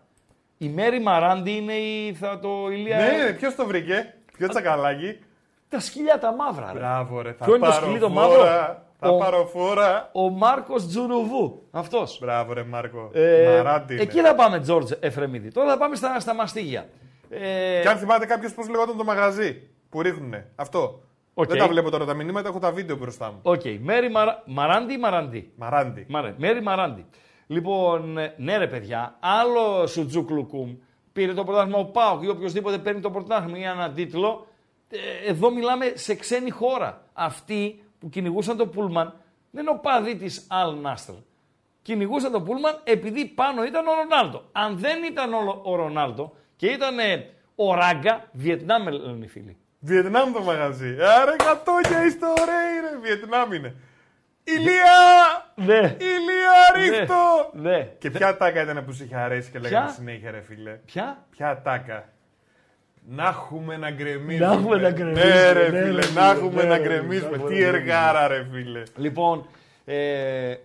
Η 0.57 0.70
Μέρη 0.70 0.99
Μαράντι 0.99 1.51
είναι 1.51 1.74
η. 1.74 2.14
Θα 2.14 2.39
το 2.39 2.70
ηλία... 2.72 2.97
Ναι, 2.97 3.24
ναι, 3.24 3.34
ποιος 3.34 3.55
το 3.55 3.66
βρήκε, 3.66 4.14
ποιος 4.38 4.49
τσακαλάκι. 4.49 5.20
Τα 5.70 5.80
σκυλιά 5.80 6.20
τα 6.20 6.34
μαύρα. 6.34 6.72
Ρε. 6.74 6.80
Μπράβο, 6.80 7.22
ρε. 7.22 7.34
Θα 7.34 7.45
Ποιο 7.45 7.55
είναι 7.55 7.66
το 7.66 7.72
σκυλί 7.72 7.99
το 7.99 8.10
μαύρο; 8.10 8.43
Θα 8.99 9.10
ο, 9.10 9.18
πάρω 9.18 9.45
φόρα. 9.45 10.10
Ο 10.14 10.30
Μάρκος 10.30 10.88
Τζουρουβού. 10.88 11.68
Αυτός. 11.72 12.20
Μπράβο, 12.22 12.53
ρε 12.53 12.64
Μάρκο. 12.64 13.10
Ε, 13.14 13.55
Μαράντι. 13.55 13.95
Εκεί 13.99 14.22
θα 14.22 14.36
πάμε, 14.36 14.60
Τζόρτζ 14.60 14.91
Εφρεμίδη. 14.99 15.51
Τώρα 15.51 15.70
θα 15.70 15.78
πάμε 15.78 15.95
στα, 15.95 16.20
στα 16.20 16.34
μαστίγια. 16.34 16.86
Ε... 17.30 17.82
Και 17.82 17.88
αν 17.88 17.97
θυμάται 17.97 18.26
κάποιος 18.26 18.53
πώς 18.53 18.70
λεγόταν 18.70 18.97
το 18.97 19.03
μαγαζί 19.03 19.62
που 19.89 20.01
ρίχνουνε. 20.01 20.47
Αυτό. 20.55 21.01
Okay. 21.41 21.47
Δεν 21.47 21.57
τα 21.57 21.67
βλέπω 21.67 21.89
τώρα 21.89 22.05
τα 22.05 22.13
μηνύματα, 22.13 22.49
έχω 22.49 22.59
τα 22.59 22.71
βίντεο 22.71 22.95
μπροστά 22.95 23.31
μου. 23.31 23.39
OK. 23.41 23.61
Okay. 23.63 23.77
Μέρι 23.81 24.09
Μαρα... 24.09 24.43
Μαράντι 24.45 24.93
ή 24.93 24.97
Μαράντι. 24.97 25.51
Μαράντι. 25.55 26.05
Μέρι 26.37 26.61
Μαράντι. 26.61 27.05
Λοιπόν, 27.47 28.17
ε, 28.17 28.33
ναι 28.37 28.57
ρε 28.57 28.67
παιδιά, 28.67 29.17
άλλο 29.19 29.87
Σουτζούκλουκουμ 29.87 30.75
πήρε 31.13 31.33
το 31.33 31.43
πρωτάθλημα 31.43 31.77
ο 31.77 31.85
Πάοκ 31.85 32.23
ή 32.23 32.29
οποιοδήποτε 32.29 32.77
παίρνει 32.77 33.01
το 33.01 33.11
πρωτάθλημα 33.11 33.57
ή 33.57 33.63
έναν 33.63 33.93
τίτλο. 33.93 34.47
Ε, 34.89 35.29
εδώ 35.29 35.51
μιλάμε 35.51 35.91
σε 35.95 36.15
ξένη 36.15 36.49
χώρα. 36.49 37.03
Αυτοί 37.13 37.83
που 37.99 38.09
κυνηγούσαν 38.09 38.57
το 38.57 38.67
Πούλμαν 38.67 39.13
δεν 39.51 39.61
είναι 39.61 39.71
ο 39.71 39.79
παδί 39.79 40.15
της 40.15 40.47
Αλ 40.49 40.75
Νάστρ. 40.81 41.13
Κυνηγούσαν 41.81 42.31
το 42.31 42.41
Πούλμαν 42.41 42.81
επειδή 42.83 43.25
πάνω 43.25 43.63
ήταν 43.63 43.87
ο 43.87 43.93
Ρονάλντο. 43.93 44.43
Αν 44.51 44.77
δεν 44.77 45.03
ήταν 45.03 45.33
ο 45.63 45.75
Ρονάλντο 45.75 46.33
και 46.55 46.67
ήταν 46.67 46.95
ο 47.55 47.73
Ράγκα, 47.73 48.29
Βιετνάμ 48.31 48.87
λένε 48.87 49.25
οι 49.25 49.27
φίλοι. 49.27 49.57
Βιετνάμ 49.80 50.32
το 50.34 50.41
μαγαζί. 50.41 50.97
Άρα 51.01 51.36
κατόγια 51.36 52.05
ιστορία 52.05 52.61
είναι. 52.77 52.99
Βιετνάμ 53.01 53.53
είναι. 53.53 53.75
Ηλία! 54.43 55.53
Ναι. 55.55 55.95
Ηλία 55.99 56.61
ρίχτω! 56.75 57.51
Ναι. 57.53 57.69
ναι. 57.69 57.84
Και 57.97 58.11
ποια 58.11 58.38
τάκα 58.38 58.61
ήταν 58.61 58.86
που 58.86 58.93
σου 58.93 59.03
είχε 59.03 59.15
αρέσει 59.15 59.51
και 59.51 59.59
λέγανε 59.59 59.91
συνέχεια 59.91 60.32
ρε 60.32 60.41
φίλε; 60.41 60.71
Ποια; 60.86 61.25
Ποια 61.30 61.61
τάκα; 61.61 62.09
Να 63.07 63.27
έχουμε 63.27 63.77
να 63.77 63.91
γκρεμίσουμε. 63.91 64.47
Να 64.47 64.53
έχουμε 64.53 64.75
να 64.75 64.91
γκρεμίσουμε. 64.91 65.34
Ναι, 65.34 65.51
ρε 65.51 65.69
ναι, 65.69 65.84
φίλε, 65.84 66.01
να 66.13 66.30
έχουμε 66.30 66.63
να 66.63 66.77
γκρεμίσουμε. 66.77 67.38
Τι 67.38 67.63
εργάρα, 67.63 68.27
ρε 68.27 68.47
φίλε. 68.51 68.84
Λοιπόν, 68.95 69.47
ε, 69.86 70.55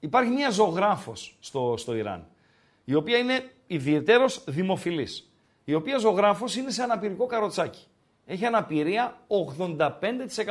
υπάρχει 0.00 0.30
μια 0.30 0.50
ζωγράφος 0.50 1.36
στο, 1.40 1.74
στο 1.78 1.94
Ιράν, 1.94 2.26
η 2.84 2.94
οποία 2.94 3.18
είναι 3.18 3.44
ιδιαίτερος 3.66 4.44
δημοφιλής. 4.46 5.32
Η 5.64 5.74
οποία 5.74 5.98
ζωγράφος 5.98 6.56
είναι 6.56 6.70
σε 6.70 6.82
αναπηρικό 6.82 7.26
καροτσάκι 7.26 7.86
έχει 8.32 8.46
αναπηρία 8.46 9.18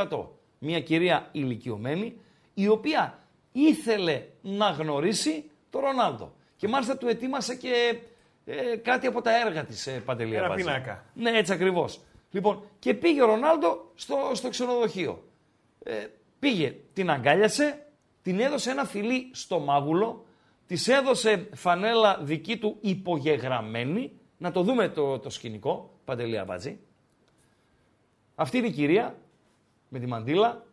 85%. 0.07 0.25
Μια 0.59 0.81
κυρία 0.81 1.29
ηλικιωμένη, 1.31 2.19
η 2.53 2.67
οποία 2.67 3.19
ήθελε 3.51 4.23
να 4.41 4.69
γνωρίσει 4.69 5.49
τον 5.69 5.81
Ρονάλντο. 5.81 6.33
Και 6.55 6.67
μάλιστα 6.67 6.97
του 6.97 7.07
ετοίμασε 7.07 7.55
και 7.55 7.99
ε, 8.45 8.75
κάτι 8.75 9.07
από 9.07 9.21
τα 9.21 9.45
έργα 9.45 9.63
της 9.63 9.87
ε, 9.87 10.01
Παντελία 10.05 10.43
Ένα 10.43 10.53
πινάκα. 10.53 11.05
Ναι, 11.13 11.29
έτσι 11.29 11.53
ακριβώς. 11.53 11.99
Λοιπόν, 12.31 12.63
και 12.79 12.93
πήγε 12.93 13.21
ο 13.21 13.25
Ρονάλντο 13.25 13.91
στο, 13.95 14.31
στο 14.33 14.49
ξενοδοχείο. 14.49 15.23
Ε, 15.83 16.05
πήγε, 16.39 16.75
την 16.93 17.09
αγκάλιασε, 17.09 17.85
την 18.21 18.39
έδωσε 18.39 18.71
ένα 18.71 18.85
φιλί 18.85 19.29
στο 19.31 19.59
μάγουλο, 19.59 20.25
της 20.67 20.87
έδωσε 20.87 21.49
φανέλα 21.53 22.19
δική 22.21 22.57
του 22.57 22.77
υπογεγραμμένη. 22.81 24.11
Να 24.37 24.51
το 24.51 24.61
δούμε 24.61 24.89
το, 24.89 25.19
το 25.19 25.29
σκηνικό, 25.29 25.99
Παντελία 26.05 26.43
Μπατζή. 26.43 26.79
Αυτή 28.41 28.57
είναι 28.57 28.67
η 28.67 28.71
κυρία 28.71 29.15
με 29.89 29.99
τη 29.99 30.05
μαντήλα. 30.05 30.65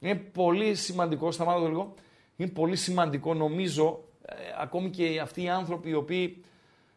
Είναι 0.00 0.14
πολύ 0.14 0.74
σημαντικό, 0.74 1.30
σταμάτω 1.30 1.66
λίγο, 1.66 1.94
είναι 2.36 2.50
πολύ 2.50 2.76
σημαντικό 2.76 3.34
νομίζω, 3.34 4.04
ε, 4.26 4.34
ακόμη 4.60 4.90
και 4.90 5.20
αυτοί 5.20 5.42
οι 5.42 5.48
άνθρωποι 5.48 5.88
οι 5.88 5.94
οποίοι 5.94 6.44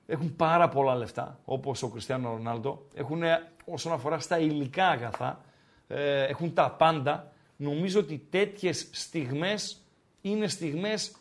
έχουν 0.05 0.35
πάρα 0.35 0.69
πολλά 0.69 0.95
λεφτά, 0.95 1.39
όπως 1.45 1.83
ο 1.83 1.89
Κριστιανό 1.89 2.29
Ρονάλντο. 2.29 2.85
Έχουν 2.93 3.21
όσον 3.65 3.91
αφορά 3.91 4.19
στα 4.19 4.39
υλικά 4.39 4.87
αγαθά, 4.87 5.41
ε, 5.87 6.23
έχουν 6.23 6.53
τα 6.53 6.71
πάντα. 6.71 7.31
Νομίζω 7.55 7.99
ότι 7.99 8.27
τέτοιες 8.29 8.89
στιγμές 8.91 9.81
είναι 10.21 10.47
στιγμές 10.47 11.15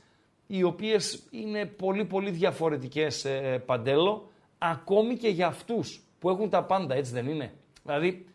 οι 0.46 0.62
οποίες 0.62 1.26
είναι 1.30 1.66
πολύ 1.66 2.04
πολύ 2.04 2.30
διαφορετικές 2.30 3.24
ε, 3.24 3.62
παντέλο, 3.66 4.30
ακόμη 4.58 5.16
και 5.16 5.28
για 5.28 5.46
αυτούς 5.46 6.05
που 6.26 6.32
έχουν 6.32 6.50
τα 6.50 6.64
πάντα, 6.64 6.94
έτσι 6.94 7.12
δεν 7.12 7.26
είναι; 7.26 7.54
Δηλαδή, 7.82 8.26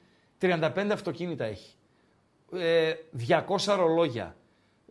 35 0.42 0.90
αυτοκίνητα 0.92 1.46
έχει, 1.46 1.76
200 2.52 3.68
ε, 3.68 3.76
ρολόγια, 3.76 4.36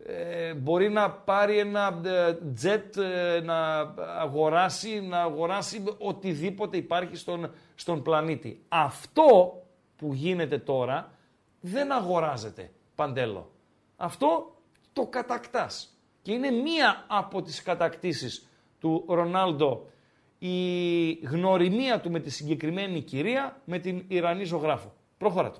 ε, 0.05 0.53
μπορεί 0.53 0.89
να 0.89 1.11
πάρει 1.11 1.57
ένα 1.57 2.01
jet 2.63 3.01
να 3.43 3.79
αγοράσει, 4.19 5.01
να 5.01 5.21
αγοράσει 5.21 5.83
οτιδήποτε 5.97 6.77
υπάρχει 6.77 7.15
στον, 7.15 7.51
στον 7.75 8.01
πλανήτη. 8.01 8.63
Αυτό 8.67 9.61
που 9.95 10.13
γίνεται 10.13 10.57
τώρα 10.57 11.11
δεν 11.59 11.91
αγοράζεται 11.91 12.71
παντέλο. 12.95 13.51
Αυτό 13.95 14.55
το 14.93 15.07
κατακτάς. 15.07 15.97
Και 16.21 16.31
είναι 16.31 16.51
μία 16.51 17.05
από 17.07 17.41
τις 17.41 17.61
κατακτήσεις 17.61 18.47
του 18.79 19.05
Ρονάλντο 19.07 19.85
η 20.43 21.11
γνωριμία 21.13 21.99
του 21.99 22.11
με 22.11 22.19
τη 22.19 22.29
συγκεκριμένη 22.29 23.01
κυρία 23.01 23.61
με 23.65 23.79
την 23.79 24.05
Ιρανή 24.07 24.43
ζωγράφο. 24.43 24.93
Προχώρα 25.17 25.51
το. 25.51 25.59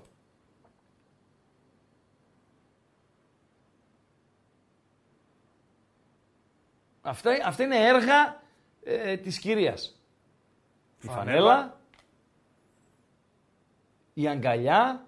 Αυτά, 7.01 7.37
αυτά 7.45 7.63
είναι 7.63 7.87
έργα 7.87 8.41
ε, 8.83 9.17
της 9.17 9.39
κυρίας. 9.39 10.01
Η 11.01 11.07
φανέλα, 11.07 11.79
η 14.13 14.27
αγκαλιά, 14.27 15.07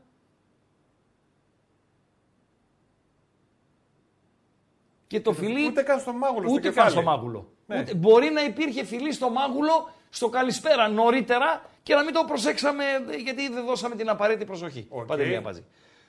και 5.07 5.21
το 5.21 5.33
φιλί. 5.33 5.65
Ούτε 5.65 5.83
καν 5.83 5.99
στο 5.99 6.13
μάγουλο. 6.13 6.51
Ούτε 6.51 6.71
καν 6.71 6.89
στο 6.89 7.01
μάγουλο. 7.01 7.52
Ναι. 7.73 7.79
Ούτε, 7.79 7.93
μπορεί 7.95 8.29
να 8.29 8.43
υπήρχε 8.43 8.85
φιλί 8.85 9.13
στο 9.13 9.29
μάγουλο 9.29 9.89
στο 10.09 10.29
καλησπέρα 10.29 10.87
νωρίτερα 10.87 11.65
και 11.83 11.95
να 11.95 12.03
μην 12.03 12.13
το 12.13 12.23
προσέξαμε 12.27 12.83
γιατί 13.23 13.49
δεν 13.49 13.65
δώσαμε 13.65 13.95
την 13.95 14.09
απαραίτητη 14.09 14.45
προσοχή. 14.45 14.87
Okay. 14.89 15.07
Παντελία 15.07 15.41
παζί. 15.41 15.63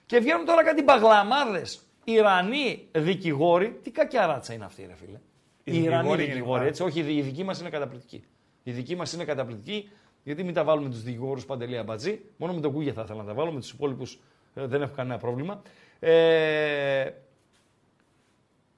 Και 0.07 0.19
βγαίνουν 0.19 0.45
τώρα 0.45 0.65
κάτι 0.65 0.83
μπαγλαμάρδε. 0.83 1.63
Ιρανοί 2.05 2.89
δικηγόροι. 2.93 3.79
Τι 3.83 3.91
κακιά 3.91 4.27
ράτσα 4.27 4.53
είναι 4.53 4.65
αυτή, 4.65 4.87
ρε 4.87 4.95
φίλε. 4.95 5.19
Οι 5.65 5.83
Ιρανοί 5.83 6.17
δικηγόροι, 6.17 6.67
έτσι. 6.67 6.83
Όχι, 6.83 7.01
η 7.01 7.21
δική 7.21 7.45
μας 7.45 7.61
είναι 7.61 7.69
καταπληκτική. 7.69 8.25
Η 8.63 8.71
δική 8.71 8.97
μας 8.97 9.13
είναι 9.13 9.25
καταπληκτική, 9.25 9.91
γιατί 10.23 10.45
μην 10.45 10.55
τα 10.55 10.65
βάλουμε 10.65 10.89
τους 10.89 11.03
δικηγόρους 11.03 11.45
παντελή 11.45 11.79
αμπατζή. 11.79 12.21
Μόνο 12.37 12.53
με 12.53 12.61
τον 12.61 12.73
Κούγια 12.73 12.93
θα 12.93 13.03
ήθελα 13.03 13.23
να 13.23 13.29
τα 13.29 13.35
βάλω, 13.35 13.53
με 13.53 13.61
τους 13.61 13.71
υπόλοιπους 13.71 14.19
ε, 14.55 14.67
δεν 14.67 14.83
έχω 14.83 14.93
κανένα 14.97 15.19
πρόβλημα. 15.19 15.63
Ε, 15.99 17.11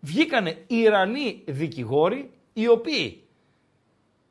βγήκανε 0.00 0.64
Ιρανοί 0.66 1.42
δικηγόροι 1.46 2.30
οι 2.58 2.68
οποίοι 2.68 3.22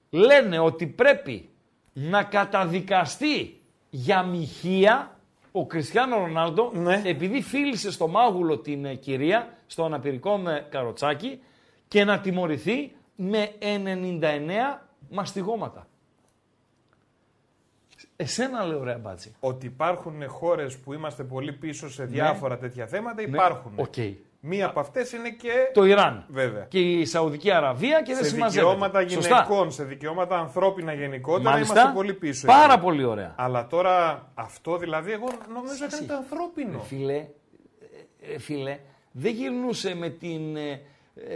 λένε 0.09 0.59
ότι 0.59 0.87
πρέπει 0.87 1.49
να 1.93 2.23
καταδικαστεί 2.23 3.61
για 3.89 4.23
μοιχεία 4.23 5.19
ο 5.51 5.65
Κριστιανό 5.65 6.17
Ρονάλντο 6.17 6.71
ναι. 6.73 7.01
επειδή 7.05 7.41
φίλησε 7.41 7.91
στο 7.91 8.07
μάγουλο 8.07 8.57
την 8.57 8.85
ε, 8.85 8.95
κυρία, 8.95 9.57
στο 9.67 9.85
αναπηρικό 9.85 10.37
με 10.37 10.67
καροτσάκι 10.69 11.39
και 11.87 12.03
να 12.03 12.19
τιμωρηθεί 12.19 12.95
με 13.15 13.51
99 13.59 14.21
μαστιγώματα. 15.09 15.87
Εσένα 18.15 18.65
λέω 18.65 18.83
ρε 18.83 18.95
μπάτσι. 18.95 19.35
Ότι 19.39 19.65
υπάρχουν 19.65 20.29
χώρες 20.29 20.77
που 20.77 20.93
είμαστε 20.93 21.23
πολύ 21.23 21.53
πίσω 21.53 21.89
σε 21.89 22.01
ναι. 22.03 22.07
διάφορα 22.07 22.57
τέτοια 22.57 22.87
θέματα, 22.87 23.21
ναι. 23.21 23.27
υπάρχουν. 23.27 23.71
Okay. 23.77 24.13
Μία 24.47 24.65
από 24.65 24.79
αυτές 24.79 25.11
είναι 25.11 25.29
και. 25.29 25.51
Το 25.73 25.85
Ιράν. 25.85 26.25
Βέβαια. 26.27 26.63
Και 26.63 26.79
η 26.79 27.05
Σαουδική 27.05 27.51
Αραβία 27.51 28.01
και 28.01 28.13
δεν 28.13 28.25
συμμαζεύεται. 28.25 28.49
Σε 28.49 28.59
δικαιώματα 28.59 29.01
γυναικών, 29.01 29.71
σε 29.71 29.83
δικαιώματα 29.83 30.37
ανθρώπινα 30.37 30.93
γενικότερα 30.93 31.49
Μάλιστα. 31.49 31.73
είμαστε 31.73 31.95
πολύ 31.95 32.13
πίσω. 32.13 32.47
Πάρα 32.47 32.73
εκεί. 32.73 32.81
πολύ 32.81 33.03
ωραία. 33.03 33.33
Αλλά 33.37 33.67
τώρα 33.67 34.25
αυτό 34.33 34.77
δηλαδή 34.77 35.11
εγώ 35.11 35.27
νομίζω 35.53 35.85
ότι 35.85 35.95
είναι 35.95 36.05
το 36.05 36.15
ανθρώπινο. 36.15 36.79
Φίλε, 36.79 37.15
ε, 37.15 38.33
ε, 38.33 38.39
φίλε, 38.39 38.79
δεν 39.11 39.33
γυρνούσε 39.33 39.95
με 39.95 40.09
την. 40.09 40.55
Ε, 40.55 40.81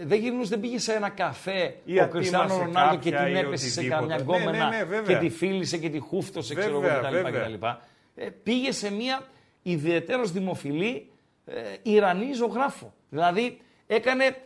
δεν 0.03 0.19
γυρνούσε, 0.19 0.49
δεν 0.49 0.59
πήγε 0.59 0.79
σε 0.79 0.93
ένα 0.93 1.09
καφέ 1.09 1.75
Ή 1.85 2.01
ο 2.01 2.07
Κριστιανό 2.07 2.57
Ρονάλντο 2.57 2.95
και 2.95 3.11
την 3.11 3.35
έπεσε 3.35 3.69
σε 3.69 3.83
καμιά 3.87 4.15
ναι, 4.15 4.21
γκόμενα 4.21 4.69
ναι, 4.69 4.83
ναι, 4.83 5.01
και 5.01 5.15
τη 5.15 5.29
φίλησε 5.29 5.77
και 5.77 5.89
τη 5.89 5.99
χούφτωσε 5.99 6.55
ξέρω 6.55 6.79
κτλ. 6.79 7.65
Πήγε 8.43 8.71
σε 8.71 8.91
μια 8.91 9.21
ιδιαίτερα 9.61 10.31
δημοφιλή 10.31 10.95
ε, 10.95 11.08
Ιρανή 11.81 12.33
ζωγράφο. 12.33 12.93
Δηλαδή 13.09 13.61
έκανε, 13.87 14.37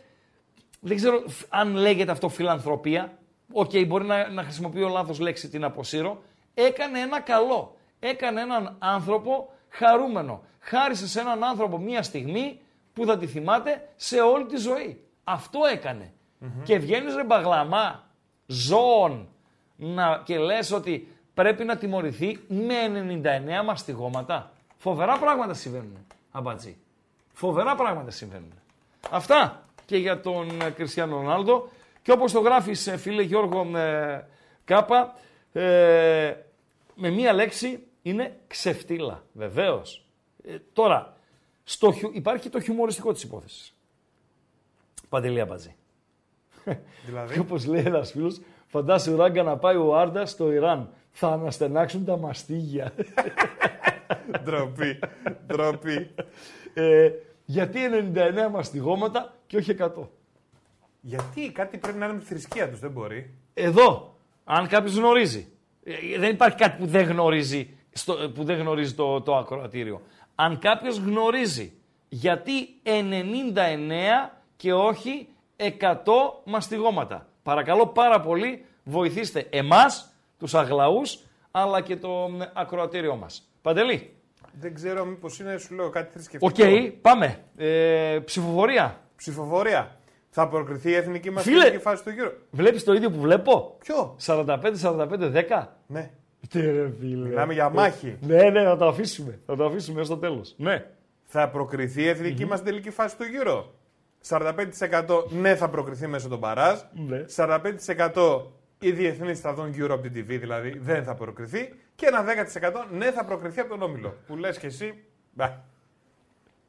δεν 0.80 0.96
ξέρω 0.96 1.24
αν 1.48 1.74
λέγεται 1.74 2.10
αυτό 2.10 2.28
φιλανθρωπία, 2.28 3.18
OK, 3.52 3.70
okay, 3.70 3.86
μπορεί 3.86 4.04
να, 4.04 4.28
να 4.28 4.42
χρησιμοποιώ 4.42 4.88
λάθος 4.88 5.18
λέξη, 5.18 5.48
την 5.48 5.64
αποσύρω, 5.64 6.22
έκανε 6.54 6.98
ένα 6.98 7.20
καλό. 7.20 7.76
Έκανε 7.98 8.40
έναν 8.40 8.76
άνθρωπο 8.78 9.52
χαρούμενο. 9.68 10.42
Χάρισε 10.60 11.08
σε 11.08 11.20
έναν 11.20 11.44
άνθρωπο 11.44 11.78
μία 11.78 12.02
στιγμή 12.02 12.60
που 12.92 13.04
θα 13.06 13.18
τη 13.18 13.26
θυμάται 13.26 13.88
σε 13.96 14.20
όλη 14.20 14.46
τη 14.46 14.56
ζωή. 14.56 15.04
Αυτό 15.24 15.66
Και 16.64 16.78
βγαίνεις 16.78 17.14
ρε 17.14 17.24
μπαγλαμά 17.24 18.10
ζώων 18.46 19.28
να, 19.76 20.22
και 20.24 20.38
λες 20.38 20.72
ότι 20.72 21.08
πρέπει 21.34 21.64
να 21.64 21.76
τιμωρηθεί 21.76 22.38
με 22.48 22.74
99 23.60 23.64
μαστιγώματα. 23.64 24.52
Φοβερά 24.76 25.18
πράγματα 25.18 25.54
συμβαίνουν, 25.54 26.06
αμπατζή. 26.30 26.76
Φοβερά 27.34 27.74
πράγματα 27.74 28.10
συμβαίνουν. 28.10 28.52
Αυτά 29.10 29.68
και 29.86 29.96
για 29.96 30.20
τον 30.20 30.60
ε, 30.60 30.70
Κριστιανό 30.70 31.16
Ρονάλντο. 31.16 31.68
Και 32.02 32.12
όπως 32.12 32.32
το 32.32 32.40
γράφεις 32.40 32.86
ε, 32.86 32.96
φίλε 32.96 33.22
Γιώργο 33.22 33.78
ε, 33.78 34.26
Κάπα, 34.64 35.14
ε, 35.52 36.34
με 36.94 37.10
μία 37.10 37.32
λέξη 37.32 37.86
είναι 38.02 38.40
ξεφτύλα. 38.46 39.24
Βεβαίως. 39.32 40.04
Ε, 40.44 40.56
τώρα, 40.72 41.16
στο, 41.64 41.94
υπάρχει 42.12 42.48
το 42.48 42.60
χιουμοριστικό 42.60 43.12
της 43.12 43.22
υπόθεσης. 43.22 43.74
Παντελή 45.08 45.40
Αμπατζή. 45.40 45.74
Δηλαδή; 47.06 47.38
όπως 47.38 47.66
λέει 47.66 47.82
ένας 47.84 48.10
φίλος, 48.10 48.40
φαντάσου 48.66 49.16
ράγκα 49.16 49.42
να 49.42 49.56
πάει 49.56 49.76
ο 49.76 49.96
Άρντα 49.96 50.26
στο 50.26 50.52
Ιράν. 50.52 50.92
Θα 51.10 51.28
αναστενάξουν 51.28 52.04
τα 52.04 52.16
μαστίγια. 52.16 52.92
Ντροπή. 54.44 54.98
Ντροπή. 55.46 56.14
Ε, 56.74 57.10
γιατί 57.44 57.78
99 58.14 58.50
μαστιγώματα 58.50 59.34
και 59.46 59.56
όχι 59.56 59.76
100. 59.80 59.88
Γιατί 61.00 61.52
κάτι 61.52 61.78
πρέπει 61.78 61.98
να 61.98 62.04
είναι 62.04 62.14
με 62.14 62.20
τη 62.20 62.26
θρησκεία 62.26 62.70
τους, 62.70 62.78
δεν 62.78 62.90
μπορεί. 62.90 63.34
Εδώ, 63.54 64.16
αν 64.44 64.68
κάποιος 64.68 64.96
γνωρίζει. 64.96 65.48
Ε, 65.84 66.18
δεν 66.18 66.30
υπάρχει 66.30 66.56
κάτι 66.56 66.78
που 66.78 66.86
δεν 66.86 67.06
γνωρίζει, 67.06 67.76
στο, 67.92 68.30
που 68.34 68.44
δεν 68.44 68.58
γνωρίζει 68.58 68.94
το, 68.94 69.20
το 69.20 69.36
ακροατήριο. 69.36 70.02
Αν 70.34 70.58
κάποιος 70.58 70.98
γνωρίζει 70.98 71.72
γιατί 72.08 72.80
99 72.82 74.30
και 74.56 74.72
όχι 74.72 75.28
100 75.56 75.64
μαστιγώματα. 76.44 77.28
Παρακαλώ 77.42 77.86
πάρα 77.86 78.20
πολύ 78.20 78.64
βοηθήστε 78.84 79.46
εμάς, 79.50 80.12
τους 80.38 80.54
αγλαούς, 80.54 81.18
αλλά 81.50 81.80
και 81.80 81.96
το 81.96 82.30
ακροατήριό 82.52 83.16
μας. 83.16 83.50
Παντελή. 83.62 84.13
Δεν 84.60 84.74
ξέρω 84.74 85.04
μήπως 85.04 85.38
είναι, 85.38 85.56
σου 85.56 85.74
λέω 85.74 85.90
κάτι 85.90 86.12
θρησκευτικό. 86.12 86.46
OK, 86.46 86.54
okay, 86.58 86.92
πάμε. 87.00 87.38
Ε, 87.56 88.18
ψηφοφορία. 88.24 89.00
Ψηφοφορία. 89.16 89.98
Θα 90.30 90.48
προκριθεί 90.48 90.90
η 90.90 90.94
εθνική 90.94 91.30
μας 91.30 91.42
Φίλε, 91.42 91.78
φάση 91.78 92.04
του 92.04 92.10
γύρω. 92.10 92.32
Βλέπεις 92.50 92.84
το 92.84 92.92
ίδιο 92.92 93.10
που 93.10 93.20
βλέπω; 93.20 93.76
Ποιο; 93.78 94.16
45-45-10. 94.26 95.66
Ναι. 95.86 96.10
Τι 96.48 96.60
ρε 96.60 96.90
φίλε. 97.00 97.28
Μιλάμε 97.28 97.52
για 97.52 97.68
μάχη. 97.68 98.16
Ναι, 98.20 98.50
ναι, 98.50 98.62
θα 98.62 98.76
το 98.76 98.86
αφήσουμε. 98.86 99.38
Θα 99.46 99.56
το 99.56 99.64
αφήσουμε 99.64 99.98
έως 99.98 100.08
το 100.08 100.16
τέλος. 100.16 100.54
Ναι. 100.56 100.86
Θα 101.24 101.48
προκριθεί 101.48 102.02
η 102.02 102.08
εθνική 102.08 102.44
mm-hmm. 102.44 102.48
μας 102.48 102.62
τελική 102.62 102.90
φάση 102.90 103.16
του 103.16 103.24
γύρω. 103.24 103.74
45% 104.28 105.30
ναι 105.30 105.56
θα 105.56 105.68
προκριθεί 105.68 106.06
μέσω 106.06 106.28
των 106.28 106.40
παράζ. 106.40 106.78
Ναι. 106.92 107.24
45% 107.36 108.42
οι 108.78 108.90
διεθνείς 108.90 109.40
θα 109.40 109.54
δουν 109.54 109.68
γύρω 109.68 109.94
από 109.94 110.08
την 110.08 110.12
TV, 110.12 110.38
δηλαδή 110.40 110.78
δεν 110.78 111.04
θα 111.04 111.14
προκριθεί. 111.14 111.74
Και 111.94 112.06
ένα 112.06 112.24
10% 112.24 112.84
ναι 112.90 113.12
θα 113.12 113.24
προκριθεί 113.24 113.60
από 113.60 113.68
τον 113.68 113.82
Όμιλο. 113.82 114.16
Που 114.26 114.36
λες 114.36 114.58
και 114.58 114.66
εσύ. 114.66 115.04
Μπα. 115.32 115.52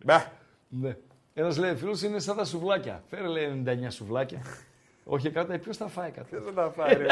Μπα. 0.04 0.24
Ναι. 0.68 0.98
Ένας 1.34 1.58
λέει 1.58 1.76
φίλος 1.76 2.02
είναι 2.02 2.20
σαν 2.20 2.36
τα 2.36 2.46
σουβλάκια. 2.46 3.04
Φέρε 3.10 3.28
λέει 3.28 3.64
99 3.66 3.88
σουβλάκια. 3.90 4.42
Όχι 5.04 5.30
κάτω, 5.30 5.58
ποιος 5.58 5.78
θα 5.78 5.88
φάει 5.88 6.12
κάτω. 6.12 6.28
Ποιο 6.30 6.42
θα 6.42 6.54
τα 6.54 6.72
φάει, 6.72 6.94
ρε. 6.94 7.06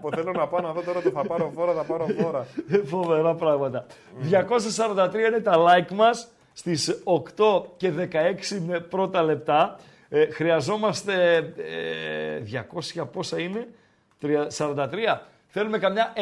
Πω, 0.00 0.10
θέλω 0.14 0.32
να 0.32 0.46
πάω 0.46 0.60
να 0.60 0.72
δω 0.72 0.82
τώρα 0.82 1.02
το 1.02 1.10
θα 1.10 1.24
πάρω 1.26 1.50
φόρα, 1.54 1.72
θα 1.72 1.82
πάρω 1.82 2.06
φόρα. 2.20 2.46
Φοβερά 2.84 3.34
πράγματα. 3.34 3.86
243 4.30 5.14
είναι 5.14 5.40
τα 5.40 5.54
like 5.56 5.92
μας 5.92 6.28
στις 6.52 7.02
8 7.04 7.62
και 7.76 7.92
16 8.70 8.80
πρώτα 8.88 9.22
λεπτά. 9.22 9.78
Ε, 10.08 10.30
χρειαζόμαστε 10.30 11.36
ε, 11.56 12.64
200 12.96 13.06
πόσα 13.12 13.40
είναι; 13.40 13.68
43. 14.58 15.18
Θέλουμε 15.58 15.78
καμιά 15.78 16.12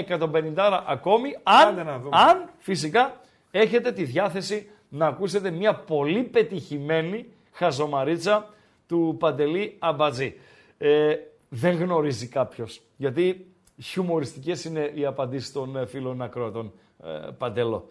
150 0.57 0.83
ακόμη. 0.87 1.37
Αν, 1.43 1.89
αν 2.11 2.49
φυσικά 2.59 3.21
έχετε 3.51 3.93
τη 3.93 4.05
διάθεση 4.05 4.71
να 4.89 5.07
ακούσετε 5.07 5.51
μια 5.51 5.75
πολύ 5.75 6.23
πετυχημένη 6.23 7.27
χαζομαρίτσα 7.53 8.49
του 8.87 9.17
Παντελή 9.19 9.77
Αμπατζή. 9.79 10.35
Ε, 10.79 11.17
δεν 11.49 11.77
γνωρίζει 11.77 12.29
κάποιος. 12.29 12.81
Γιατί 12.97 13.55
χιουμοριστικές 13.83 14.65
είναι 14.65 14.91
οι 14.95 15.05
απαντήσεις 15.05 15.53
των 15.53 15.77
ε, 15.77 15.87
φίλων 15.87 16.23
ακρότων, 16.23 16.73
ε, 17.05 17.31
Παντέλο. 17.39 17.89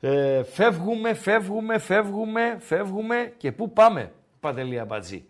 Ε, 0.00 0.42
φεύγουμε, 0.42 1.14
φεύγουμε, 1.14 1.78
φεύγουμε, 1.78 2.56
φεύγουμε 2.60 3.32
και 3.36 3.52
πού 3.52 3.72
πάμε, 3.72 4.12
Παντελή 4.40 4.78
Αμπατζή; 4.78 5.24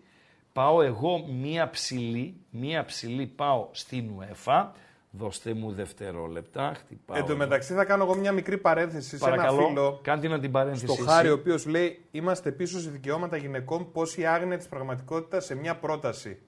Πάω 0.53 0.81
εγώ 0.81 1.25
μία 1.27 1.69
ψηλή, 1.69 2.35
μία 2.49 2.85
ψηλή 2.85 3.25
πάω 3.25 3.67
στην 3.71 4.09
ΟΕΦΑ, 4.17 4.73
Δώστε 5.11 5.53
μου 5.53 5.71
δευτερόλεπτα. 5.71 6.73
Χτυπάω 6.75 7.17
Εν 7.17 7.25
τω 7.25 7.35
μεταξύ 7.35 7.73
θα 7.73 7.85
κάνω 7.85 8.03
εγώ 8.03 8.15
μια 8.15 8.31
μικρή 8.31 8.57
παρένθεση 8.57 9.17
Παρακαλώ, 9.17 9.51
σε 9.51 9.57
ένα 9.57 9.67
φίλο. 9.67 9.99
Κάντε 10.03 10.27
να 10.27 10.39
την 10.39 10.51
παρένθεση. 10.51 10.93
Στο 10.93 11.03
Χάρη, 11.03 11.29
ο 11.29 11.33
οποίος 11.33 11.65
λέει: 11.65 12.05
Είμαστε 12.11 12.51
πίσω 12.51 12.79
σε 12.79 12.89
δικαιώματα 12.89 13.37
γυναικών. 13.37 13.91
Πώς 13.91 14.17
η 14.17 14.25
άγνοια 14.25 14.57
της 14.57 14.67
πραγματικότητας 14.67 15.45
σε 15.45 15.55
μια 15.55 15.75
πρόταση. 15.75 16.39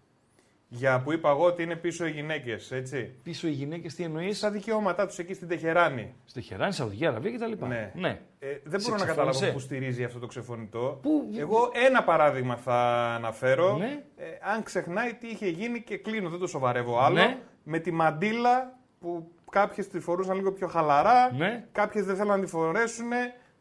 Για 0.74 1.02
που 1.02 1.12
είπα 1.12 1.30
εγώ 1.30 1.46
ότι 1.46 1.64
είναι 1.64 1.76
πίσω 1.76 2.06
οι 2.06 2.12
γυναίκες, 2.12 2.72
έτσι. 2.72 3.14
Πίσω 3.24 3.48
οι 3.48 3.52
γυναίκες, 3.52 3.96
τι 3.96 4.04
εννοείς; 4.04 4.38
Στα 4.38 4.52
δικαιώματά 4.52 5.08
τους 5.08 5.18
εκεί 5.18 5.34
στην 5.34 5.48
Τεχεράνη. 5.48 6.14
Στη 6.26 6.40
Τεχεράνη, 6.40 6.74
Σαουδική 6.74 7.06
Αραβία 7.06 7.32
κτλ. 7.32 7.66
Ναι. 7.66 7.92
ναι. 7.96 8.22
Ε, 8.40 8.48
δεν 8.64 8.82
μπορώ 8.84 8.96
να 8.96 9.06
καταλάβω 9.06 9.52
που 9.52 9.60
στηρίζει 9.60 10.04
αυτό 10.04 10.20
το 10.20 10.28
ξεφωνητό. 10.28 11.00
Που... 11.02 11.30
Εγώ 11.38 11.72
ένα 11.88 12.04
παράδειγμα 12.04 12.56
θα 12.56 12.74
αναφέρω. 13.16 13.78
Ναι. 13.78 14.04
Ε, 14.18 14.26
αν 14.54 14.64
ξεχνάει 14.64 15.14
τι 15.14 15.28
είχε 15.28 15.48
γίνει 15.48 15.82
και 15.82 15.98
κλείνω, 15.98 16.30
δεν 16.30 16.40
το 16.40 16.48
σοβαρεύω 16.48 17.00
άλλο. 17.00 17.16
Ναι. 17.16 17.38
Με 17.64 17.80
τη 17.80 17.92
μαντίλα 17.92 18.80
που 19.00 19.32
κάποιες 19.52 19.88
τη 19.88 20.00
φορούσαν 20.00 20.36
λίγο 20.36 20.52
πιο 20.52 20.68
χαλαρά. 20.68 21.34
Ναι. 21.34 21.66
Κάποιες 21.72 22.06
δεν 22.06 22.16
θέλαν 22.16 22.40
να 22.40 22.46
τη 22.46 22.52
φορέσουν. 22.52 23.12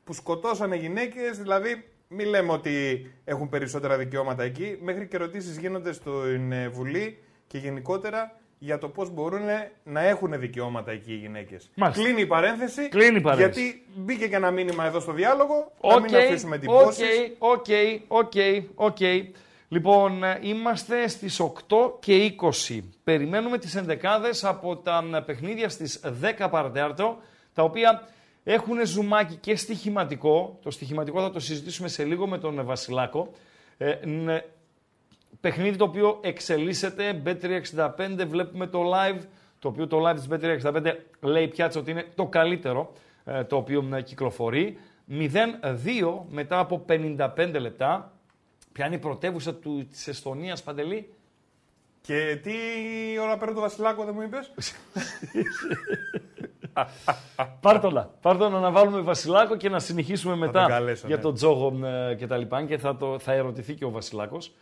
Που 0.04 0.12
σκοτώσανε 0.12 0.76
γυναίκες. 0.76 1.38
Δηλαδή 1.38 1.84
μην 2.08 2.26
λέμε 2.26 2.52
ότι 2.52 3.06
έχουν 3.24 3.48
περισσότερα 3.48 3.96
δικαιώματα 3.96 4.42
εκεί. 4.42 4.78
Μέχρι 4.80 5.06
και 5.06 5.16
ερωτήσεις 5.16 5.58
γίνονται 5.58 5.92
στην 5.92 6.52
ε, 6.52 6.68
Βουλή 6.68 7.18
και 7.46 7.58
γενικότερα 7.58 8.34
για 8.58 8.78
το 8.78 8.88
πώς 8.88 9.10
μπορούν 9.10 9.42
να 9.84 10.00
έχουν 10.00 10.38
δικαιώματα 10.38 10.90
εκεί 10.90 11.12
οι 11.12 11.16
γυναίκες. 11.16 11.70
Κλείνει 11.92 12.20
η 12.20 12.26
παρένθεση. 12.26 12.88
Κλείνει 12.88 13.16
η 13.16 13.20
παρένθεση. 13.20 13.60
Γιατί 13.60 13.84
μπήκε 13.94 14.28
και 14.28 14.36
ένα 14.36 14.50
μήνυμα 14.50 14.84
εδώ 14.84 15.00
στο 15.00 15.12
διάλογο. 15.12 15.72
Okay, 15.80 15.88
να 15.88 16.00
μην 16.00 16.16
αφήσουμε 16.16 16.56
εντυπώσεις. 16.56 17.36
OK, 17.38 17.66
OK, 18.08 18.32
OK, 18.74 18.98
Λοιπόν, 19.72 20.22
είμαστε 20.40 21.08
στις 21.08 21.40
8 21.40 22.00
και 22.00 22.34
20. 22.68 22.80
Περιμένουμε 23.04 23.58
τις 23.58 23.74
ενδεκάδες 23.74 24.44
από 24.44 24.76
τα 24.76 25.22
παιχνίδια 25.26 25.68
στις 25.68 26.00
10 26.40 26.48
παρατέρτο, 26.50 27.16
τα 27.54 27.62
οποία 27.62 28.08
έχουν 28.44 28.86
ζουμάκι 28.86 29.34
και 29.34 29.56
στοιχηματικό. 29.56 30.58
Το 30.62 30.70
στοιχηματικό 30.70 31.20
θα 31.20 31.30
το 31.30 31.40
συζητήσουμε 31.40 31.88
σε 31.88 32.04
λίγο 32.04 32.26
με 32.26 32.38
τον 32.38 32.64
Βασιλάκο. 32.64 33.32
Ε, 33.78 33.94
παιχνίδι 35.40 35.76
το 35.76 35.84
οποίο 35.84 36.18
εξελίσσεται, 36.22 37.22
Bet365, 37.24 38.26
βλέπουμε 38.26 38.66
το 38.66 38.82
live, 38.94 39.20
το 39.58 39.68
οποίο 39.68 39.86
το 39.86 40.08
live 40.08 40.14
της 40.14 40.28
Bet365 40.30 40.94
λέει 41.20 41.48
πια 41.48 41.72
ότι 41.76 41.90
είναι 41.90 42.06
το 42.14 42.26
καλύτερο 42.26 42.92
ε, 43.24 43.44
το 43.44 43.56
οποίο 43.56 43.88
ε, 43.94 44.02
κυκλοφορεί. 44.02 44.78
0-2 45.10 45.24
μετά 46.28 46.58
από 46.58 46.84
55 46.88 47.56
λεπτά. 47.60 48.12
Ποια 48.80 48.88
είναι 48.88 48.98
η 48.98 49.04
πρωτεύουσα 49.04 49.54
του, 49.54 49.86
της 49.90 50.08
Εστονίας, 50.08 50.62
Παντελή; 50.62 51.12
Και 52.00 52.38
τι 52.42 52.52
ώρα 53.20 53.38
παίρνει 53.38 53.54
το 53.54 53.60
Βασιλάκο, 53.60 54.04
δεν 54.04 54.14
μου 54.14 54.22
είπες; 54.22 54.52
Πάρτονα. 57.60 58.10
Πάρτονα 58.20 58.58
να 58.58 58.70
βάλουμε 58.70 59.00
Βασιλάκο 59.00 59.56
και 59.56 59.68
να 59.68 59.78
συνεχίσουμε 59.78 60.36
μετά 60.36 60.82
για 61.06 61.16
ναι. 61.16 61.16
τον 61.16 61.34
Τζόγο 61.34 61.86
ε, 61.86 62.14
και 62.14 62.26
τα 62.26 62.36
λοιπά. 62.36 62.64
Και 62.64 62.78
θα, 62.78 62.96
το, 62.96 63.18
θα 63.18 63.32
ερωτηθεί 63.32 63.74
και 63.74 63.84
ο 63.84 63.90
Βασιλάκος. 63.90 64.52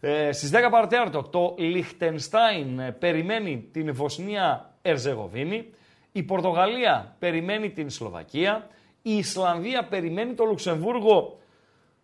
Ε, 0.00 0.32
στις 0.32 0.50
10 0.54 0.68
παρατέταρτο 0.70 1.22
το 1.22 1.54
Λιχτενστάιν 1.58 2.78
ε, 2.78 2.90
περιμένει 2.90 3.68
την 3.72 3.94
Βοσνία 3.94 4.70
Ερζεγοβίνη. 4.82 5.70
Η 6.12 6.22
Πορτογαλία 6.22 7.16
περιμένει 7.18 7.70
την 7.70 7.90
Σλοβακία. 7.90 8.68
Η 9.02 9.16
Ισλανδία 9.16 9.84
περιμένει 9.84 10.34
το 10.34 10.44
Λουξεμβούργο 10.44 11.36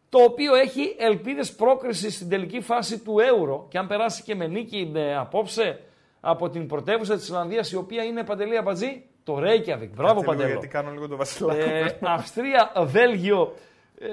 το 0.09 0.19
οποίο 0.23 0.55
έχει 0.55 0.95
ελπίδες 0.99 1.53
πρόκρισης 1.53 2.15
στην 2.15 2.29
τελική 2.29 2.61
φάση 2.61 2.99
του 2.99 3.15
Euro 3.19 3.69
και 3.69 3.79
αν 3.79 3.87
περάσει 3.87 4.23
και 4.23 4.35
με 4.35 4.47
νίκη 4.47 4.93
ε, 4.95 5.17
απόψε 5.17 5.81
από 6.21 6.49
την 6.49 6.67
πρωτεύουσα 6.67 7.15
της 7.15 7.25
Ισλανδίας 7.25 7.73
η 7.73 7.77
οποία 7.77 8.03
είναι 8.03 8.25
Παντελή 8.25 8.57
Αμπατζή, 8.57 9.05
το 9.25 9.39
Reykjavik. 9.39 9.89
Μπράβο 9.95 10.23
Παντελή. 10.23 10.51
Γιατί 10.51 10.69
κάνω 10.69 10.91
λίγο 10.91 11.09
το 11.09 11.17
Βασιλάκο. 11.17 11.61
Ε, 11.61 11.99
Αυστρία, 12.01 12.73
Βέλγιο, 12.85 13.55
ε, 13.99 14.09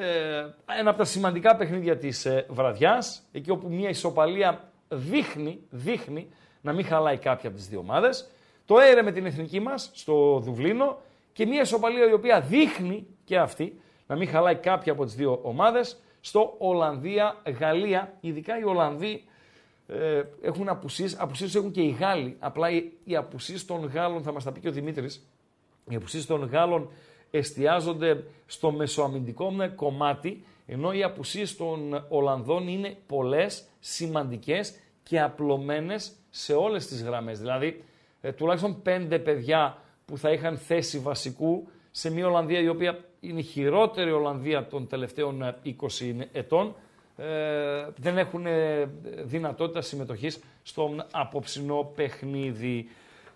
ένα 0.80 0.90
από 0.90 0.98
τα 0.98 1.06
σημαντικά 1.06 1.56
παιχνίδια 1.56 1.98
της 1.98 2.26
ε, 2.26 2.46
βραδιάς, 2.50 3.24
εκεί 3.32 3.52
όπου 3.52 3.70
μια 3.70 3.90
ισοπαλία 3.90 4.72
δείχνει, 4.90 5.60
δείχνει 5.70 6.30
να 6.62 6.74
μην 6.74 6.86
χαλάει 6.86 7.18
κάποια 7.18 7.50
από 7.50 7.58
τις 7.58 7.68
δύο 7.68 7.80
ομάδες. 7.80 8.30
Το 8.66 8.80
αίρε 8.80 9.02
με 9.02 9.12
την 9.12 9.26
εθνική 9.26 9.60
μας 9.60 9.92
στο 9.94 10.40
Δουβλίνο 10.40 10.98
και 11.34 11.46
μια 11.46 11.62
ισοπαλία 11.62 12.10
η 12.10 12.14
οποία 12.14 12.42
δείχνει 12.42 13.08
και 13.26 13.38
αυτή 13.38 13.80
να 14.08 14.16
μην 14.16 14.28
χαλάει 14.28 14.56
κάποια 14.56 14.92
από 14.92 15.06
τις 15.06 15.16
δύο 15.16 15.40
ομάδες 15.42 15.98
στο 16.22 16.56
Ολλανδία-Γαλλία. 16.58 18.18
Ειδικά 18.20 18.60
οι 18.60 18.64
Ολλανδοί 18.64 19.24
ε, 19.88 20.24
έχουν 20.42 20.70
απουσίες, 20.70 21.20
απουσίες 21.20 21.56
έχουν 21.56 21.72
και 21.72 21.82
οι 21.82 21.90
Γάλλοι. 21.90 22.36
Απλά 22.40 22.70
οι, 22.70 22.92
οι 23.04 23.16
απουσίες 23.16 23.66
των 23.66 23.86
Γάλλων, 23.86 24.22
θα 24.22 24.32
μας 24.32 24.44
τα 24.44 24.52
πει 24.52 24.60
και 24.60 24.68
ο 24.68 24.72
Δημήτρης, 24.72 25.28
οι 25.90 25.96
απουσίες 25.96 26.26
των 26.26 26.46
Γάλλων 26.46 26.90
εστιάζονται 27.32 28.24
στο 28.46 28.72
μεσοαμυντικό 28.72 29.54
κομμάτι, 29.76 30.46
ενώ 30.66 30.94
οι 30.94 31.04
απουσίες 31.04 31.56
των 31.56 32.06
Ολλανδών 32.10 32.68
είναι 32.68 32.98
πολλές, 33.08 33.66
σημαντικές 33.80 34.76
και 35.04 35.22
απλωμένες 35.22 36.12
σε 36.30 36.54
όλες 36.54 36.88
τις 36.88 37.04
γραμμές. 37.04 37.40
Δηλαδή, 37.40 37.84
ε, 38.22 38.32
τουλάχιστον 38.32 38.82
πέντε 38.82 39.20
παιδιά 39.20 39.78
που 40.06 40.18
θα 40.18 40.32
είχαν 40.32 40.58
θέση 40.58 41.00
βασικού 41.00 41.68
σε 41.98 42.12
μια 42.12 42.28
Ολλανδία 42.28 42.60
η 42.60 42.68
οποία 42.68 43.00
είναι 43.20 43.40
η 43.40 43.44
χειρότερη 43.44 44.12
Ολλανδία 44.12 44.68
των 44.68 44.88
τελευταίων 44.88 45.56
20 45.66 45.72
ετών, 46.32 46.76
ε, 47.18 47.26
δεν 47.96 48.18
έχουν 48.18 48.46
δυνατότητα 49.24 49.82
συμμετοχής 49.82 50.40
στον 50.64 51.06
απόψινό 51.12 51.92
παιχνίδι. 51.96 52.90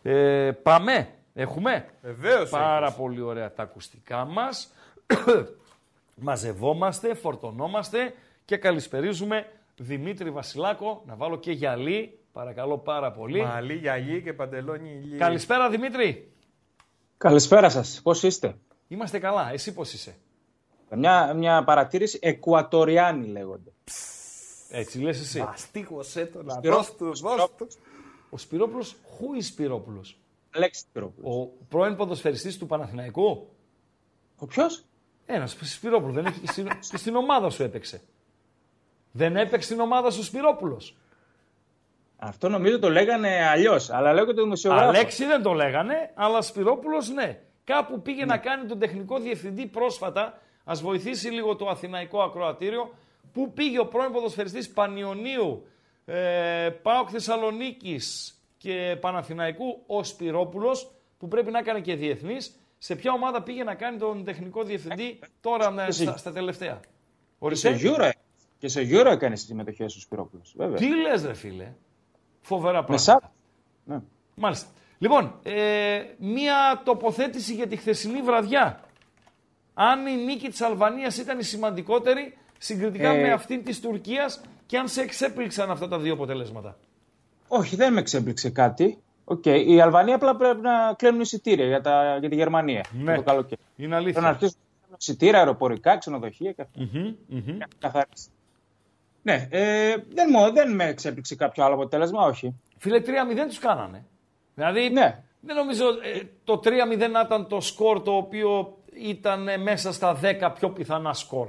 Ε, 0.03 0.51
πάμε, 0.63 1.07
έχουμε; 1.33 1.85
Βεβαίως 2.01 2.49
Πάρα 2.49 2.91
πολύ 2.91 3.21
ωραία 3.21 3.53
τα 3.53 3.63
ακουστικά 3.63 4.25
μας. 4.25 4.73
Μαζευόμαστε, 6.15 7.13
φορτωνόμαστε 7.13 8.13
και 8.45 8.57
καλησπερίζουμε 8.57 9.47
Δημήτρη 9.77 10.29
Βασιλάκο. 10.29 11.03
Να 11.05 11.15
βάλω 11.15 11.37
και 11.37 11.51
γυαλί, 11.51 12.19
παρακαλώ 12.31 12.77
πάρα 12.77 13.11
πολύ. 13.11 13.41
Μαλί, 13.41 13.73
γυαλί 13.73 14.21
και 14.21 14.33
παντελόνι 14.33 15.01
ηλί. 15.03 15.17
Καλησπέρα 15.17 15.69
Δημήτρη. 15.69 16.31
Καλησπέρα 17.19 17.69
σας, 17.69 17.99
πώς 18.03 18.23
είστε; 18.23 18.57
Είμαστε 18.87 19.19
καλά, 19.19 19.51
εσύ 19.51 19.73
πώς 19.73 19.93
είσαι; 19.93 20.15
Μια, 20.95 21.33
μια 21.33 21.63
παρατήρηση, 21.63 22.19
Εκουατοριάνοι 22.21 23.27
λέγονται. 23.27 23.71
Έτσι 24.69 24.99
λες 24.99 25.19
εσύ. 25.19 25.39
Μαστίγωσέ 25.39 26.25
το 26.25 26.43
να 26.43 26.61
Ο 28.29 28.37
Σπυρόπουλος, 28.37 28.95
who 28.95 29.39
is 29.39 29.43
Σπυρόπουλος; 29.43 30.17
Λέξη 30.55 30.81
Σπυρόπουλος. 30.81 31.35
Ο 31.35 31.51
πρώην 31.69 31.95
ποδοσφαιριστής 31.95 32.57
του 32.57 32.65
Παναθηναϊκού; 32.65 33.47
Ο 34.37 34.45
ποιος; 34.45 34.83
Ένας 35.25 35.57
Σπυρόπουλος, 35.61 36.15
δεν 36.15 36.25
έχει, 36.25 36.47
στην, 36.47 36.67
στην 36.79 37.15
ομάδα 37.15 37.49
σου 37.49 37.63
έπαιξε. 37.63 38.01
Δεν 39.11 39.35
έπαιξε 39.35 39.67
στην 39.67 39.79
ομάδα 39.79 40.11
σου 40.11 40.23
Σπυρόπουλος. 40.23 40.98
Αυτό 42.19 42.49
νομίζω 42.49 42.79
το 42.79 42.89
λέγανε 42.89 43.47
αλλιώς, 43.51 43.89
αλλά 43.89 44.13
λέγεται 44.13 44.33
το 44.33 44.43
δημοσιογράφο. 44.43 44.87
Αλέξη 44.87 45.25
δεν 45.25 45.41
το 45.41 45.53
λέγανε, 45.53 46.11
αλλά 46.13 46.41
Σπυρόπουλος 46.41 47.09
ναι. 47.09 47.39
Κάπου 47.63 48.01
πήγε 48.01 48.25
να 48.25 48.35
ναι. 48.35 48.41
κάνει 48.41 48.65
τον 48.67 48.79
τεχνικό 48.79 49.19
διευθυντή 49.19 49.65
πρόσφατα. 49.65 50.39
Α 50.63 50.73
βοηθήσει 50.73 51.29
λίγο 51.29 51.55
το 51.55 51.67
Αθηναϊκό 51.67 52.21
Ακροατήριο. 52.21 52.93
Πού 53.33 53.53
πήγε 53.53 53.79
ο 53.79 53.85
πρώην 53.85 54.11
ποδοσφαιριστής 54.11 54.69
Πανιωνίου, 54.69 55.67
ε, 56.05 56.69
Πάοκ 56.81 57.07
Θεσσαλονίκης 57.11 58.33
και 58.57 58.97
Παναθηναϊκού 58.99 59.83
ο 59.87 60.03
Σπυρόπουλος, 60.03 60.91
που 61.17 61.27
πρέπει 61.27 61.51
να 61.51 61.59
έκανε 61.59 61.79
και 61.79 61.95
διεθνής. 61.95 62.59
Σε 62.77 62.95
ποια 62.95 63.11
ομάδα 63.11 63.43
πήγε 63.43 63.63
να 63.63 63.75
κάνει 63.75 63.97
τον 63.97 64.23
τεχνικό 64.23 64.63
διευθυντή 64.63 65.19
τώρα 65.41 65.71
ναι, 65.71 65.91
στα, 65.91 66.17
στα, 66.17 66.31
τελευταία; 66.31 66.79
Ορίστε. 67.39 67.71
Και 67.71 67.77
σε 67.77 67.89
Euro, 67.89 68.09
και 68.57 68.67
σε 68.67 68.81
Euro 68.91 69.05
έκανε 69.05 69.35
συμμετοχές 69.35 69.83
ο 69.83 69.89
Σπυρόπουλος. 69.89 70.53
Βέβαια. 70.57 70.77
Τι 70.77 70.87
λες 71.01 71.25
ρε 71.25 71.33
φίλε; 71.33 71.73
Φοβερά 72.41 72.83
πράγματα. 72.83 73.31
Ναι. 73.83 73.99
Μάλιστα. 74.35 74.67
Λοιπόν, 74.97 75.33
ε, 75.43 75.99
μία 76.17 76.81
τοποθέτηση 76.83 77.53
για 77.53 77.67
τη 77.67 77.75
χθεσινή 77.75 78.21
βραδιά. 78.21 78.79
Αν 79.73 80.07
η 80.07 80.15
νίκη 80.15 80.49
της 80.49 80.61
Αλβανίας 80.61 81.17
ήταν 81.17 81.39
η 81.39 81.43
σημαντικότερη 81.43 82.37
συγκριτικά 82.57 83.09
ε... 83.09 83.21
με 83.21 83.31
αυτήν 83.31 83.63
της 83.63 83.79
Τουρκίας 83.79 84.41
και 84.65 84.77
αν 84.77 84.87
σε 84.87 85.01
εξέπληξαν 85.01 85.71
αυτά 85.71 85.87
τα 85.87 85.99
δύο 85.99 86.13
αποτελέσματα. 86.13 86.77
Όχι, 87.47 87.75
δεν 87.75 87.93
με 87.93 87.99
εξέπληξε 87.99 88.49
κάτι. 88.49 88.97
OK. 89.23 89.41
Okay. 89.45 89.63
Οι 89.67 89.81
Αλβανοί 89.81 90.13
απλά 90.13 90.35
πρέπει 90.35 90.61
να 90.61 90.93
κλείνουν 90.93 91.21
εισιτήρια 91.21 91.65
για, 91.65 91.81
τα, 91.81 92.17
για 92.19 92.29
τη 92.29 92.35
Γερμανία. 92.35 92.85
Ναι. 92.91 93.15
Το 93.15 93.21
καλοκαίρι. 93.21 93.61
Είναι 93.75 93.95
αλήθεια. 93.95 94.11
Πρέπει 94.13 94.25
να 94.25 94.31
αρχίσουν 94.31 94.57
εισιτήρια, 94.97 95.37
αεροπορικά, 95.37 95.97
ξενοδοχεία 95.97 96.51
και 96.51 96.61
αυτά. 96.61 96.79
Mm-hmm, 96.79 97.13
Ναι, 99.29 99.47
ε, 99.49 99.95
δεν, 100.13 100.27
μου, 100.31 100.51
δεν 100.53 100.75
με 100.75 100.85
εξέπληξε 100.85 101.35
κάποιο 101.35 101.63
άλλο 101.63 101.73
αποτέλεσμα, 101.73 102.25
όχι. 102.25 102.55
Φίλε, 102.77 103.01
3-0 103.05 103.05
τους 103.47 103.59
κάνανε. 103.59 104.05
Δηλαδή, 104.55 104.89
ναι. 104.89 105.23
δεν 105.39 105.55
νομίζω 105.55 105.85
ε, 105.87 106.21
το 106.43 106.61
3-0 106.63 106.69
ήταν 107.25 107.47
το 107.47 107.61
σκορ 107.61 108.01
το 108.01 108.11
οποίο 108.15 108.77
ήταν 108.93 109.61
μέσα 109.61 109.93
στα 109.93 110.19
10 110.23 110.51
πιο 110.55 110.69
πιθανά 110.69 111.13
σκορ. 111.13 111.47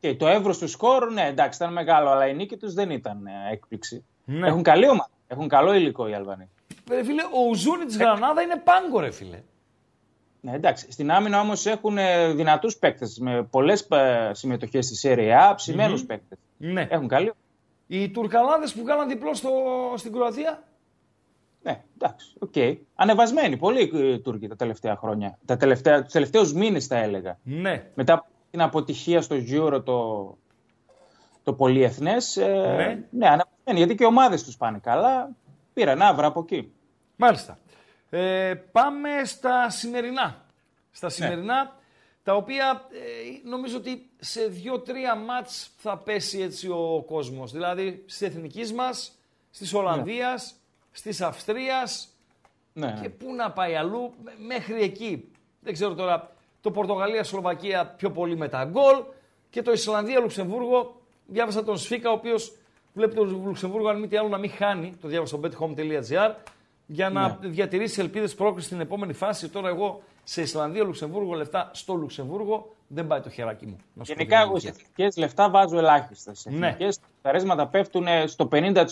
Και 0.00 0.14
το 0.14 0.26
εύρος 0.26 0.58
του 0.58 0.68
σκορ, 0.68 1.12
ναι, 1.12 1.26
εντάξει, 1.26 1.58
ήταν 1.62 1.72
μεγάλο, 1.72 2.10
αλλά 2.10 2.26
η 2.26 2.34
νίκη 2.34 2.56
τους 2.56 2.74
δεν 2.74 2.90
ήταν 2.90 3.26
ε, 3.26 3.52
έκπληξη. 3.52 4.04
Ναι. 4.24 4.48
Έχουν 4.48 4.62
καλή 4.62 4.88
ομάδα. 4.88 5.10
Έχουν 5.26 5.48
καλό 5.48 5.74
υλικό 5.74 6.08
οι 6.08 6.14
Αλβανοί. 6.14 6.48
Ρε 6.90 7.04
φίλε, 7.04 7.22
ο 7.22 7.48
Ουζούνι 7.48 7.84
τη 7.84 7.96
Γρανάδα 7.96 8.42
είναι 8.42 8.62
πάγκο, 8.64 9.00
ρε 9.00 9.10
φίλε. 9.10 9.42
Ναι, 10.40 10.52
εντάξει. 10.52 10.92
Στην 10.92 11.10
άμυνα 11.10 11.40
όμως 11.40 11.66
έχουν 11.66 11.98
ε, 11.98 12.32
δυνατούς 12.32 12.76
παίκτες 12.76 13.18
με 13.18 13.42
πολλές 13.42 13.86
ε, 13.90 14.30
συμμετοχές 14.32 14.84
στη 14.86 14.94
Serie 14.94 15.37
A, 15.37 15.54
ψημένους 15.54 16.02
mm-hmm. 16.02 16.06
παίκτες. 16.06 16.38
Ναι. 16.56 16.86
Έχουν 16.90 17.08
καλή. 17.08 17.32
Οι 17.86 18.10
Τουρκαλάδες 18.10 18.72
που 18.72 18.82
κάναν 18.82 19.08
διπλό 19.08 19.34
στο, 19.34 19.50
στην 19.96 20.12
Κροατία; 20.12 20.62
Ναι, 21.62 21.82
εντάξει, 21.98 22.34
OK. 22.38 22.52
Okay. 22.54 22.76
Ανεβασμένοι 22.94 23.56
πολύ 23.56 23.80
οι 23.80 24.20
Τούρκοι 24.20 24.48
τα 24.48 24.56
τελευταία 24.56 24.96
χρόνια. 24.96 25.38
Τα 25.44 25.56
τελευταία, 25.56 26.02
τους 26.02 26.12
τελευταίους 26.12 26.52
μήνες 26.52 26.86
θα 26.86 26.96
έλεγα. 26.96 27.38
Ναι. 27.42 27.90
Μετά 27.94 28.26
την 28.50 28.60
αποτυχία 28.60 29.20
στο 29.20 29.36
Euro 29.50 29.84
το, 29.84 30.38
το 31.42 31.52
πολυεθνές, 31.52 32.36
ε, 32.36 32.46
ναι. 32.46 33.04
ναι, 33.10 33.26
ανεβασμένοι. 33.26 33.78
Γιατί 33.78 33.94
και 33.94 34.04
οι 34.04 34.06
ομάδες 34.06 34.44
τους 34.44 34.56
πάνε 34.56 34.78
καλά. 34.82 35.30
Πήραν 35.72 36.02
άβρα 36.02 36.26
από 36.26 36.40
εκεί. 36.40 36.72
Μάλιστα. 37.16 37.58
Ε, 38.10 38.54
πάμε 38.72 39.24
στα 39.24 39.70
σημερινά. 39.70 40.44
Στα 40.90 41.06
ναι. 41.06 41.12
σημερινά, 41.12 41.76
τα 42.22 42.34
οποία 42.34 42.88
ε, 42.92 43.48
νομίζω 43.48 43.76
ότι 43.76 44.10
σε 44.18 44.46
δύο-τρία 44.46 45.14
μάτς 45.14 45.70
θα 45.76 45.98
πέσει 45.98 46.40
έτσι 46.40 46.68
ο 46.68 47.04
κόσμος. 47.06 47.52
Δηλαδή, 47.52 48.02
στις 48.06 48.28
εθνικής 48.28 48.72
μας, 48.72 49.12
στις 49.50 49.74
Ολλανδίας, 49.74 50.54
Τη 51.02 51.24
Αυστρίας 51.24 52.08
ναι. 52.72 52.98
και 53.02 53.08
πού 53.08 53.34
να 53.34 53.50
πάει 53.50 53.74
αλλού, 53.74 54.14
μέχρι 54.46 54.82
εκεί. 54.82 55.30
Δεν 55.60 55.72
ξέρω 55.72 55.94
τώρα, 55.94 56.30
το 56.60 56.70
Πορτογαλία-Σλοβακία 56.70 57.86
πιο 57.86 58.10
πολύ 58.10 58.36
με 58.36 58.48
τα 58.48 58.64
γκολ 58.64 59.02
και 59.50 59.62
το 59.62 59.72
Ισλανδία-Λουξεμβούργο, 59.72 61.00
διάβασα 61.26 61.64
τον 61.64 61.76
Σφίκα, 61.76 62.10
ο 62.10 62.12
οποίος 62.12 62.56
βλέπει 62.92 63.14
το 63.14 63.24
Λουξεμβούργο 63.24 63.88
αν 63.88 63.98
μη 64.00 64.08
τι 64.08 64.16
άλλο 64.16 64.28
να 64.28 64.38
μην 64.38 64.50
χάνει, 64.50 64.94
το 65.00 65.08
διάβασα 65.08 65.36
στο 65.36 65.48
bethome.gr, 65.48 66.34
για 66.90 67.10
να 67.10 67.28
ναι. 67.28 67.48
διατηρήσει 67.48 68.00
ελπίδες 68.00 68.34
πρόκληση 68.34 68.66
στην 68.66 68.80
επόμενη 68.80 69.12
φάση. 69.12 69.48
Τώρα 69.48 69.68
εγώ 69.68 70.02
σε 70.24 70.42
Ισλανδία-Λουξεμβούργο 70.42 71.34
λεφτά 71.34 71.70
στο 71.72 71.94
Λουξεμβούργο 71.94 72.74
δεν 72.86 73.06
πάει 73.06 73.20
το 73.20 73.30
χεράκι 73.30 73.66
μου. 73.66 73.76
Γενικά 73.94 74.40
εγώ 74.40 74.58
σε 74.58 74.68
εθνικέ 74.68 75.20
λεφτά 75.20 75.50
βάζω 75.50 75.78
ελάχιστα. 75.78 76.34
Σε 76.34 76.50
ναι. 76.50 76.76
τα 77.22 77.32
ρέσματα 77.32 77.66
πέφτουν 77.66 78.06
στο 78.26 78.48
50%, 78.52 78.84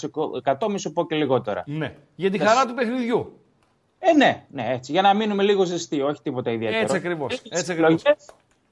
μη 0.71 0.79
σου 0.79 0.93
πω 0.93 1.07
και 1.07 1.15
λιγότερα. 1.15 1.63
Ναι. 1.67 1.95
Για 2.15 2.31
τη 2.31 2.39
χαρά 2.39 2.67
του 2.67 2.75
παιχνιδιού. 2.75 3.39
Ε, 3.99 4.13
ναι, 4.13 4.45
ναι, 4.49 4.69
έτσι. 4.73 4.93
Για 4.93 5.03
να 5.03 5.15
μείνουμε 5.15 5.43
λίγο 5.43 5.65
ζεστοί, 5.65 6.01
όχι 6.01 6.23
τίποτα 6.23 6.51
ιδιαίτερο. 6.51 6.83
Έτσι 6.83 6.97
ακριβώς. 6.97 7.43
Έτσι 7.49 7.73
ακριβώς. 7.73 8.03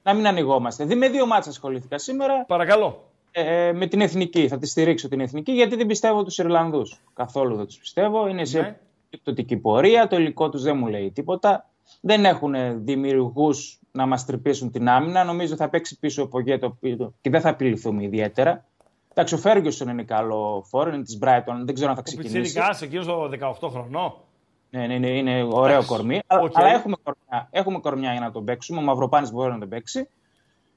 Να 0.03 0.13
μην 0.13 0.27
ανοιγόμαστε. 0.27 0.85
Δι, 0.85 0.95
με 0.95 1.09
δύο 1.09 1.25
μάτσα 1.25 1.49
ασχολήθηκα 1.49 1.97
σήμερα. 1.97 2.45
Παρακαλώ. 2.45 3.09
Ε, 3.31 3.71
με 3.73 3.87
την 3.87 4.01
εθνική. 4.01 4.47
Θα 4.47 4.57
τη 4.57 4.67
στηρίξω 4.67 5.07
την 5.07 5.19
εθνική 5.19 5.51
γιατί 5.51 5.75
δεν 5.75 5.85
πιστεύω 5.85 6.23
τους 6.23 6.37
Ιρλανδούς. 6.37 7.01
Καθόλου 7.13 7.55
δεν 7.55 7.65
τους 7.65 7.77
πιστεύω. 7.77 8.27
Είναι 8.27 8.45
σε 8.45 8.59
ναι. 8.59 8.77
Πτωτική 9.17 9.57
πορεία. 9.57 10.07
Το 10.07 10.15
υλικό 10.15 10.49
τους 10.49 10.61
δεν 10.61 10.77
μου 10.77 10.87
λέει 10.87 11.11
τίποτα. 11.11 11.69
Δεν 12.01 12.25
έχουν 12.25 12.55
δημιουργούς 12.83 13.79
να 13.91 14.05
μας 14.05 14.25
τρυπήσουν 14.25 14.71
την 14.71 14.89
άμυνα. 14.89 15.23
Νομίζω 15.23 15.55
θα 15.55 15.69
παίξει 15.69 15.99
πίσω 15.99 16.23
ο 16.23 16.27
Πογέτο 16.27 16.77
και 17.21 17.29
δεν 17.29 17.41
θα 17.41 17.49
απειληθούμε 17.49 18.03
ιδιαίτερα. 18.03 18.65
Εντάξει, 19.11 19.33
ο 19.33 19.37
Φέργκισον 19.37 19.89
είναι 19.89 20.03
καλό 20.03 20.65
φόρο, 20.69 20.93
είναι 20.93 21.03
της 21.03 21.19
Brighton, 21.21 21.63
δεν 21.63 21.73
ξέρω 21.73 21.89
αν 21.89 21.95
θα 21.95 22.01
ξεκινήσει. 22.01 22.39
Πιτσιρικάς, 22.39 22.81
εκείνος 22.81 23.05
το 23.05 23.29
18 23.61 23.69
χρονό. 23.69 24.23
Ναι, 24.69 24.87
ναι, 24.87 24.97
ναι, 24.97 25.07
είναι 25.07 25.47
ωραίο 25.51 25.77
Άχι. 25.77 25.87
κορμί. 25.87 26.19
Okay. 26.27 26.49
Αλλά 26.53 26.67
έχουμε 26.67 26.95
κορμιά, 27.03 27.47
έχουμε 27.51 27.79
κορμιά 27.79 28.11
για 28.11 28.21
να 28.21 28.31
τον 28.31 28.45
παίξουμε. 28.45 28.79
Ο 28.79 28.81
Μαυροπάνης 28.81 29.31
μπορεί 29.31 29.51
να 29.51 29.59
τον 29.59 29.69
παίξει. 29.69 30.09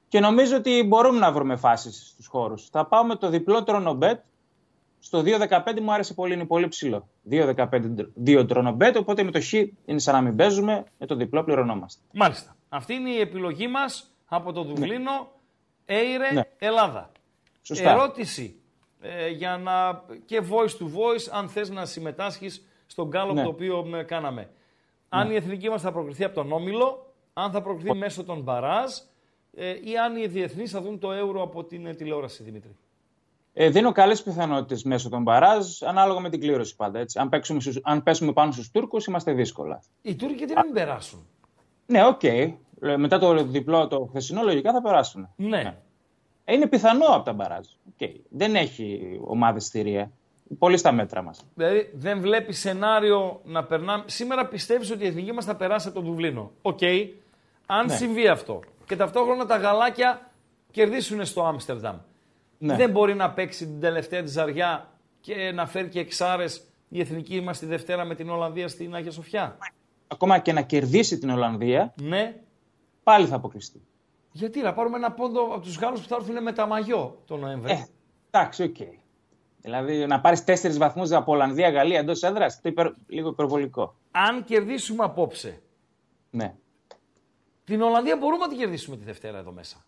Και 0.07 0.19
νομίζω 0.19 0.55
ότι 0.55 0.83
μπορούμε 0.83 1.19
να 1.19 1.31
βρούμε 1.31 1.55
φάσεις 1.55 2.09
στους 2.09 2.27
χώρους. 2.27 2.69
Θα 2.69 2.85
πάω 2.85 3.03
με 3.03 3.15
το 3.15 3.29
διπλό 3.29 3.63
τρονομπέτ 3.63 4.19
στο 4.99 5.23
2-15 5.25 5.79
μου 5.81 5.93
άρεσε 5.93 6.13
πολύ, 6.13 6.33
είναι 6.33 6.45
πολύ 6.45 6.67
ψηλό. 6.67 7.09
2-15 7.29 7.65
2 8.25 8.47
τρονομπέτ, 8.47 8.97
οπότε 8.97 9.23
με 9.23 9.31
το 9.31 9.41
χ 9.41 9.53
είναι 9.53 9.99
σαν 9.99 10.13
να 10.13 10.21
μην 10.21 10.35
παίζουμε, 10.35 10.83
με 10.97 11.05
το 11.05 11.15
διπλό 11.15 11.43
πληρωνόμαστε. 11.43 12.01
Μάλιστα. 12.13 12.55
Αυτή 12.69 12.93
είναι 12.93 13.09
η 13.09 13.19
επιλογή 13.19 13.67
μας 13.67 14.15
από 14.25 14.51
το 14.51 14.63
Δουβλίνο, 14.63 15.11
ναι. 15.11 15.95
Έιρε, 15.95 16.31
ναι. 16.33 16.41
Ελλάδα. 16.57 17.11
Σωστά. 17.61 17.91
Ερώτηση 17.91 18.59
ε, 19.01 19.29
για 19.29 19.57
να 19.57 20.03
και 20.25 20.41
voice 20.49 20.83
to 20.83 20.85
voice, 20.85 21.29
αν 21.31 21.49
θες 21.49 21.69
να 21.69 21.85
συμμετάσχεις 21.85 22.67
στον 22.85 23.09
κάλο 23.09 23.33
ναι. 23.33 23.43
το 23.43 23.49
οποίο 23.49 23.89
ε, 23.95 24.03
κάναμε. 24.03 24.49
Αν 25.09 25.27
ναι. 25.27 25.33
η 25.33 25.35
εθνική 25.35 25.69
μας 25.69 25.81
θα 25.81 25.91
προκριθεί 25.91 26.23
από 26.23 26.35
τον 26.35 26.51
Όμιλο, 26.51 27.13
αν 27.33 27.51
θα 27.51 27.61
προκριθεί 27.61 27.97
μέσω 27.97 28.23
των 28.23 28.41
Μπαράζ 28.41 28.91
ε, 29.53 29.69
ή 29.83 29.97
αν 29.97 30.15
οι 30.15 30.27
διεθνείς 30.27 30.71
θα 30.71 30.81
δουν 30.81 30.99
το 30.99 31.11
ευρώ 31.11 31.41
από 31.41 31.63
την 31.63 31.85
ε, 31.85 31.93
τηλεόραση, 31.93 32.43
Δημήτρη. 32.43 32.75
Ε, 33.61 33.69
δίνω 33.69 33.91
καλές 33.91 34.23
πιθανότητες 34.23 34.83
μέσω 34.83 35.09
των 35.09 35.21
μπαράζ, 35.21 35.81
ανάλογα 35.81 36.19
με 36.19 36.29
την 36.29 36.39
κλήρωση 36.39 36.75
πάντα. 36.75 36.99
Έτσι. 36.99 37.19
Αν, 37.19 37.29
παίξουμε, 37.29 37.59
αν 37.83 38.03
πέσουμε 38.03 38.33
πάνω 38.33 38.51
στους 38.51 38.71
Τούρκους, 38.71 39.05
είμαστε 39.05 39.33
δύσκολα. 39.33 39.83
Οι 40.01 40.15
Τούρκοι 40.15 40.35
γιατί 40.35 40.53
να 40.53 40.63
μην 40.63 40.73
περάσουν; 40.73 41.27
Ναι, 41.85 42.05
OK. 42.05 42.19
Okay. 42.23 42.53
Μετά 42.97 43.19
το 43.19 43.43
διπλό, 43.43 43.87
το 43.87 44.05
χθεσινό, 44.09 44.43
λογικά 44.43 44.71
θα 44.71 44.81
περάσουν. 44.81 45.29
Ναι. 45.35 45.47
ναι. 45.47 45.77
Ε, 46.45 46.53
είναι 46.53 46.67
πιθανό 46.67 47.05
από 47.05 47.25
τα 47.25 47.33
μπαράζ. 47.33 47.67
Okay. 47.99 48.11
Δεν 48.29 48.55
έχει 48.55 49.19
ομάδες 49.23 49.59
θηρία. 49.59 50.11
Πολύ 50.57 50.77
στα 50.77 50.91
μέτρα 50.91 51.21
μας. 51.21 51.45
Δηλαδή 51.53 51.89
δεν 51.93 52.19
βλέπεις 52.19 52.59
σενάριο 52.59 53.41
να 53.43 53.63
περνάμε. 53.63 54.03
Σήμερα 54.05 54.47
πιστεύεις 54.47 54.91
ότι 54.91 55.03
η 55.03 55.07
εθνική 55.07 55.31
μας 55.31 55.45
θα 55.45 55.55
περάσει 55.55 55.87
από 55.87 55.99
το 55.99 56.05
Δουβλίνο. 56.05 56.51
OK. 56.61 56.77
Okay. 56.81 57.07
Αν 57.65 57.85
ναι. 57.85 57.93
συμβεί 57.93 58.27
αυτό 58.27 58.59
και 58.85 58.95
ταυτόχρονα 58.95 59.45
τα 59.45 59.57
γαλάκια 59.57 60.31
κερδίσουν 60.71 61.25
στο 61.25 61.45
Άμστερνταμ. 61.45 61.95
Ναι. 62.61 62.75
Δεν 62.75 62.91
μπορεί 62.91 63.15
να 63.15 63.31
παίξει 63.31 63.65
την 63.65 63.79
τελευταία 63.79 64.23
της 64.23 64.31
ζαριά 64.31 64.89
και 65.19 65.51
να 65.51 65.65
φέρει 65.65 65.89
και 65.89 65.99
εξάρες 65.99 66.63
η 66.89 66.99
εθνική 66.99 67.41
μας 67.41 67.59
τη 67.59 67.65
Δευτέρα 67.65 68.05
με 68.05 68.15
την 68.15 68.29
Ολλανδία 68.29 68.67
στην 68.67 68.95
Άγια 68.95 69.11
Σοφιά. 69.11 69.57
Ακόμα 70.07 70.39
και 70.39 70.53
να 70.53 70.61
κερδίσει 70.61 71.17
την 71.17 71.29
Ολλανδία, 71.29 71.93
ναι. 72.01 72.35
πάλι 73.03 73.27
θα 73.27 73.35
αποκλειστεί. 73.35 73.81
Γιατί 74.31 74.61
να 74.61 74.73
πάρουμε 74.73 74.97
ένα 74.97 75.11
πόντο 75.11 75.41
από 75.41 75.59
τους 75.59 75.77
Γάλλους 75.77 76.01
που 76.01 76.07
θα 76.07 76.15
έρθουν 76.15 76.43
με 76.43 76.51
τα 76.51 76.65
μαγιό 76.65 77.21
το 77.25 77.37
Νοέμβριο; 77.37 77.75
Ε, 77.75 77.87
εντάξει, 78.31 78.63
οκ. 78.63 78.75
Okay. 78.79 78.97
Δηλαδή 79.61 80.05
να 80.05 80.21
πάρεις 80.21 80.43
τέσσερις 80.43 80.77
βαθμούς 80.77 81.11
από 81.11 81.31
Ολλανδία, 81.31 81.69
Γαλλία 81.69 81.99
εντός 81.99 82.23
έδρας, 82.23 82.61
το 82.61 82.69
υπερ, 82.69 82.87
λίγο 83.07 83.29
υπερβολικό. 83.29 83.95
Αν 84.11 84.43
κερδίσουμε 84.43 85.03
απόψε. 85.03 85.61
Ναι. 86.29 86.55
Την 87.63 87.81
Ολλανδία 87.81 88.17
μπορούμε 88.17 88.43
να 88.43 88.49
την 88.49 88.57
κερδίσουμε 88.57 88.97
τη 88.97 89.03
Δευτέρα 89.03 89.37
εδώ 89.37 89.51
μέσα. 89.51 89.85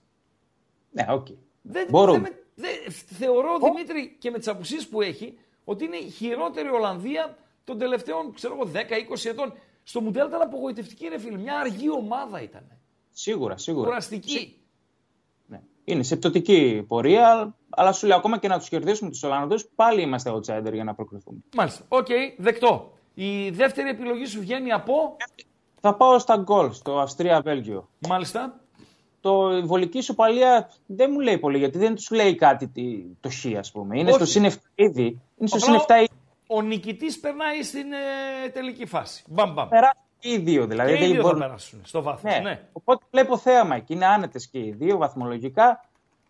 Ναι, 0.91 1.05
OK. 1.09 1.27
Okay. 1.29 1.35
Δεν, 1.61 1.87
μπορούμε. 1.89 2.19
Δεν, 2.19 2.33
θεωρώ, 2.89 3.55
oh. 3.55 3.63
Δημήτρη, 3.63 4.15
και 4.19 4.31
με 4.31 4.37
τις 4.37 4.47
απουσίες 4.47 4.87
που 4.87 5.01
έχει, 5.01 5.37
ότι 5.63 5.85
είναι 5.85 5.95
η 5.95 6.09
χειρότερη 6.09 6.69
Ολλανδία 6.69 7.37
των 7.63 7.77
τελευταίων, 7.77 8.33
ξέρω 8.33 8.53
εγώ, 8.53 8.71
10-20 8.73 9.29
ετών. 9.29 9.53
Στο 9.83 10.01
Μουντιάλ 10.01 10.27
ήταν 10.27 10.41
απογοητευτική, 10.41 11.07
ρε 11.07 11.19
φίλε. 11.19 11.37
Μια 11.37 11.59
αργή 11.59 11.89
ομάδα 11.89 12.41
ήταν. 12.41 12.63
Σίγουρα, 13.11 13.57
σίγουρα. 13.57 13.87
Κουραστική. 13.87 14.57
Ναι. 15.47 15.61
Είναι 15.83 16.03
σε 16.03 16.15
πτωτική 16.15 16.85
πορεία, 16.87 17.55
αλλά 17.69 17.91
σου 17.91 18.07
λέω 18.07 18.17
ακόμα 18.17 18.37
και 18.37 18.47
να 18.47 18.57
τους 18.57 18.69
κερδίσουμε 18.69 19.09
τους 19.09 19.23
Ολλανδούς, 19.23 19.65
πάλι 19.75 20.01
είμαστε 20.01 20.31
outsider 20.31 20.73
για 20.73 20.83
να 20.83 20.93
προκριθούμε. 20.93 21.39
Μάλιστα. 21.55 21.85
OK, 21.87 22.05
okay, 22.09 22.33
δεκτό. 22.37 22.93
Η 23.13 23.49
δεύτερη 23.49 23.89
επιλογή 23.89 24.25
σου 24.25 24.39
βγαίνει 24.39 24.71
από; 24.71 25.15
Θα 25.81 25.95
πάω 25.95 26.19
στα 26.19 26.37
γκολ, 26.37 26.71
στο 26.71 26.99
Αυστρία-Βέλγιο. 26.99 27.89
Μάλιστα 28.07 28.60
το 29.21 29.57
η 29.57 29.61
βολική 29.61 29.97
ισοπαλία 29.97 30.69
δεν 30.85 31.09
μου 31.13 31.19
λέει 31.19 31.37
πολύ 31.37 31.57
γιατί 31.57 31.77
δεν 31.77 31.95
τους 31.95 32.09
λέει 32.09 32.35
κάτι 32.35 32.71
το 33.19 33.29
Χ, 33.29 33.57
ας 33.57 33.71
πούμε. 33.71 33.99
Είναι 33.99 34.11
στο 34.11 34.25
συν 34.25 34.45
7 34.45 34.53
ήδη. 34.75 35.21
Είναι 35.37 35.47
στο 35.47 35.59
συν 35.59 35.73
7 35.73 35.91
ήδη. 35.97 36.09
Ο 36.47 36.61
νικητής 36.61 37.19
περνάει 37.19 37.63
στην 37.63 37.91
ε, 37.91 38.49
τελική 38.49 38.85
φάση. 38.85 39.23
Μπαμ, 39.27 39.53
μπαμ. 39.53 39.67
Περάσει 39.67 40.01
και 40.19 40.31
οι 40.31 40.37
δύο 40.37 40.65
δηλαδή. 40.65 40.97
Και 40.97 41.05
οι 41.05 41.11
δύο 41.11 41.23
θα 41.23 41.37
περάσουν 41.37 41.81
στο 41.83 42.01
βάθος. 42.01 42.23
Ναι. 42.23 42.39
ναι. 42.43 42.61
Οπότε 42.73 43.05
βλέπω 43.11 43.37
θέαμα 43.37 43.75
εκεί. 43.75 43.93
Είναι 43.93 44.05
άνετες 44.05 44.47
και 44.47 44.59
οι 44.59 44.71
δύο 44.77 44.97
βαθμολογικά. 44.97 45.85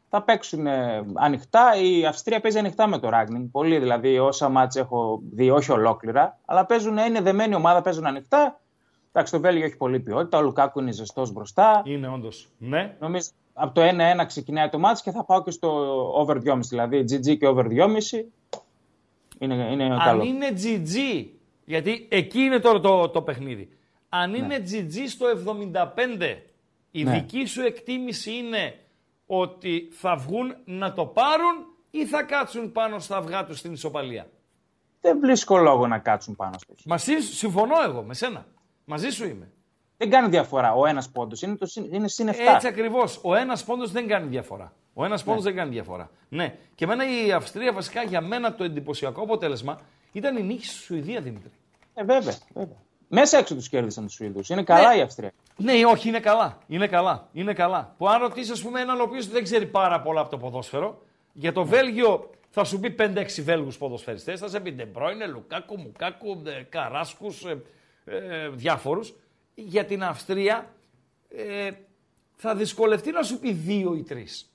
Θα 0.10 0.22
παίξουν 0.22 0.68
ε, 0.68 1.06
ανοιχτά. 1.14 1.76
Η 1.76 2.06
Αυστρία 2.06 2.40
παίζει 2.40 2.58
ανοιχτά 2.58 2.88
με 2.88 3.00
το 3.00 3.10
Ράγνινγκ. 3.10 3.48
Πολύ 3.52 3.80
δηλαδή 3.80 4.20
όσα 4.20 4.50
μάτς 4.50 4.76
έχω 4.76 5.22
δει, 5.32 5.50
όχι 5.50 5.72
ολόκληρα. 5.72 6.40
Αλλά 6.46 6.66
παίζουν, 6.66 6.98
είναι 6.98 7.22
δεμένη 7.22 7.56
ομάδα, 7.56 7.82
παίζουν 7.82 8.06
ανοιχτά. 8.06 8.61
Εντάξει, 9.12 9.34
το 9.34 9.40
Βέλγιο 9.40 9.66
έχει 9.66 9.78
πολύ 9.78 10.00
ποιότητα. 10.00 10.38
Ο 10.38 10.42
Λουκάκου 10.42 10.80
είναι 10.80 10.92
ζεστός 10.92 11.32
μπροστά. 11.32 11.82
Είναι 11.86 12.08
όντως. 12.08 12.50
Ναι. 12.58 12.96
Νομίζω 13.00 13.30
από 13.54 13.74
το 13.74 13.82
1-1 14.22 14.26
ξεκινάει 14.28 14.70
το 14.70 14.80
μάτς 14.80 15.02
και 15.02 15.12
θα 15.12 15.26
πάω 15.26 15.44
και 15.44 15.52
στο 15.52 15.70
over 16.14 16.38
2,5. 16.46 16.60
Δηλαδή 16.60 17.06
GG 17.10 17.38
και 17.38 17.48
over 17.48 17.66
2,5 17.66 18.24
είναι, 19.40 19.72
είναι 19.72 19.84
Αν 19.84 20.00
καλό. 20.00 20.24
είναι 20.24 20.54
GG 20.56 21.26
Γιατί 21.66 22.08
εκεί 22.12 22.40
είναι 22.40 22.60
τώρα 22.60 22.80
το, 22.80 23.10
το 23.10 23.22
παιχνίδι. 23.22 23.70
Αν 24.10 24.34
είναι 24.34 24.58
ναι. 24.58 25.08
στο 25.08 25.26
75, 26.20 26.38
η 26.92 27.04
ναι. 27.04 27.12
δική 27.12 27.46
σου 27.46 27.62
εκτίμηση 27.62 28.32
είναι 28.32 28.76
ότι 29.26 29.88
θα 29.92 30.16
βγουν 30.16 30.56
να 30.66 30.94
το 30.94 31.06
πάρουν 31.06 31.66
ή 31.92 32.06
θα 32.06 32.24
κάτσουν 32.24 32.72
πάνω 32.72 33.00
στα 33.00 33.18
αυγά 33.18 33.46
τους 33.46 33.60
στην 33.60 33.74
ισοπαλία; 33.74 34.28
Δεν 35.02 35.20
βρίσκω 35.20 35.58
λόγο 35.58 35.88
να 35.88 36.00
κάτσουν 36.00 36.36
πάνω 36.36 36.54
στο 36.58 36.74
Μαζί 36.86 37.20
συμφωνώ 37.20 37.76
εγώ 37.84 38.02
με 38.02 38.14
σένα. 38.14 38.46
Μαζί 38.92 39.10
σου 39.10 39.28
είμαι. 39.28 39.52
Δεν 39.98 40.10
κάνει 40.10 40.28
διαφορά 40.28 40.74
ο 40.74 40.86
ένας 40.86 41.10
πόντος. 41.10 41.42
Είναι, 41.42 41.56
το, 41.56 41.68
είναι 41.92 42.08
συν 42.08 42.30
7. 42.30 42.34
Έτσι 42.54 42.68
ακριβώς. 42.68 43.20
Ο 43.22 43.36
ένας 43.36 43.64
πόντος 43.64 43.92
δεν 43.92 44.08
κάνει 44.08 44.28
διαφορά. 44.28 44.74
Ο 44.94 45.06
ένας 45.06 45.24
πόντος 45.24 45.44
ναι. 45.44 45.50
δεν 45.50 45.60
κάνει 45.60 45.72
διαφορά. 45.72 46.10
Ναι. 46.30 46.56
Και 46.76 46.84
εμένα 46.84 47.04
η 47.26 47.32
Αυστρία 47.32 47.74
βασικά 47.74 48.04
για 48.04 48.22
μένα 48.22 48.56
το 48.56 48.64
εντυπωσιακό 48.64 49.22
αποτέλεσμα 49.22 49.80
ήταν 50.12 50.38
η 50.38 50.44
νίκη 50.44 50.66
στη 50.66 50.76
Σουηδία, 50.76 51.22
Δημήτρη. 51.22 51.52
Ε, 51.94 52.04
βέβαια, 52.04 52.36
βέβαια. 52.54 52.76
Μέσα 53.08 53.38
έξω 53.38 53.56
τους 53.56 53.70
κέρδισαν 53.70 54.06
τους 54.06 54.14
Σουηδούς. 54.14 54.50
Είναι 54.50 54.64
καλά 54.64 54.94
ναι. 54.94 55.00
η 55.00 55.02
Αυστρία. 55.02 55.32
Ναι, 55.58 55.74
όχι, 55.86 56.08
είναι 56.08 56.20
καλά. 56.20 56.58
Είναι 56.68 56.88
καλά. 56.88 57.28
Είναι 57.34 57.54
καλά. 57.54 57.96
Που 57.98 58.10
αν 58.10 58.22
ρωτήσεις, 58.22 58.52
ας 58.52 58.62
πούμε, 58.62 58.82
έναν 58.82 59.00
ο 59.00 59.04
οποίος 59.04 59.28
δεν 59.28 59.44
ξέρει 59.44 59.66
πάρα 59.66 60.02
πολλά 60.02 60.22
από 60.22 60.30
το 60.30 60.38
ποδόσφαιρο, 60.38 61.02
για 61.34 61.52
το 61.52 61.66
Βέλγιο 61.66 62.30
θα 62.50 62.64
σου 62.64 62.80
πει 62.80 62.96
5-6 63.00 63.42
Βέλγους 63.44 63.78
ποδοσφαιριστές, 63.78 64.40
θα 64.40 64.48
σε 64.48 64.60
πει 64.60 64.72
Ντεμπρόινε, 64.72 65.26
Λουκάκου, 65.26 65.78
Μουκάκου, 65.78 66.42
Καράσκους, 66.70 67.46
ε, 68.06 68.18
ε, 68.18 68.50
διάφορους. 68.50 69.14
Για 69.56 69.86
την 69.86 70.04
Αυστρία 70.04 70.74
ε, 71.30 71.72
θα 72.36 72.56
δυσκολευτεί 72.56 73.12
να 73.12 73.24
σου 73.24 73.40
πει 73.40 73.52
δύο 73.52 73.96
ή 73.96 74.04
τρεις. 74.04 74.52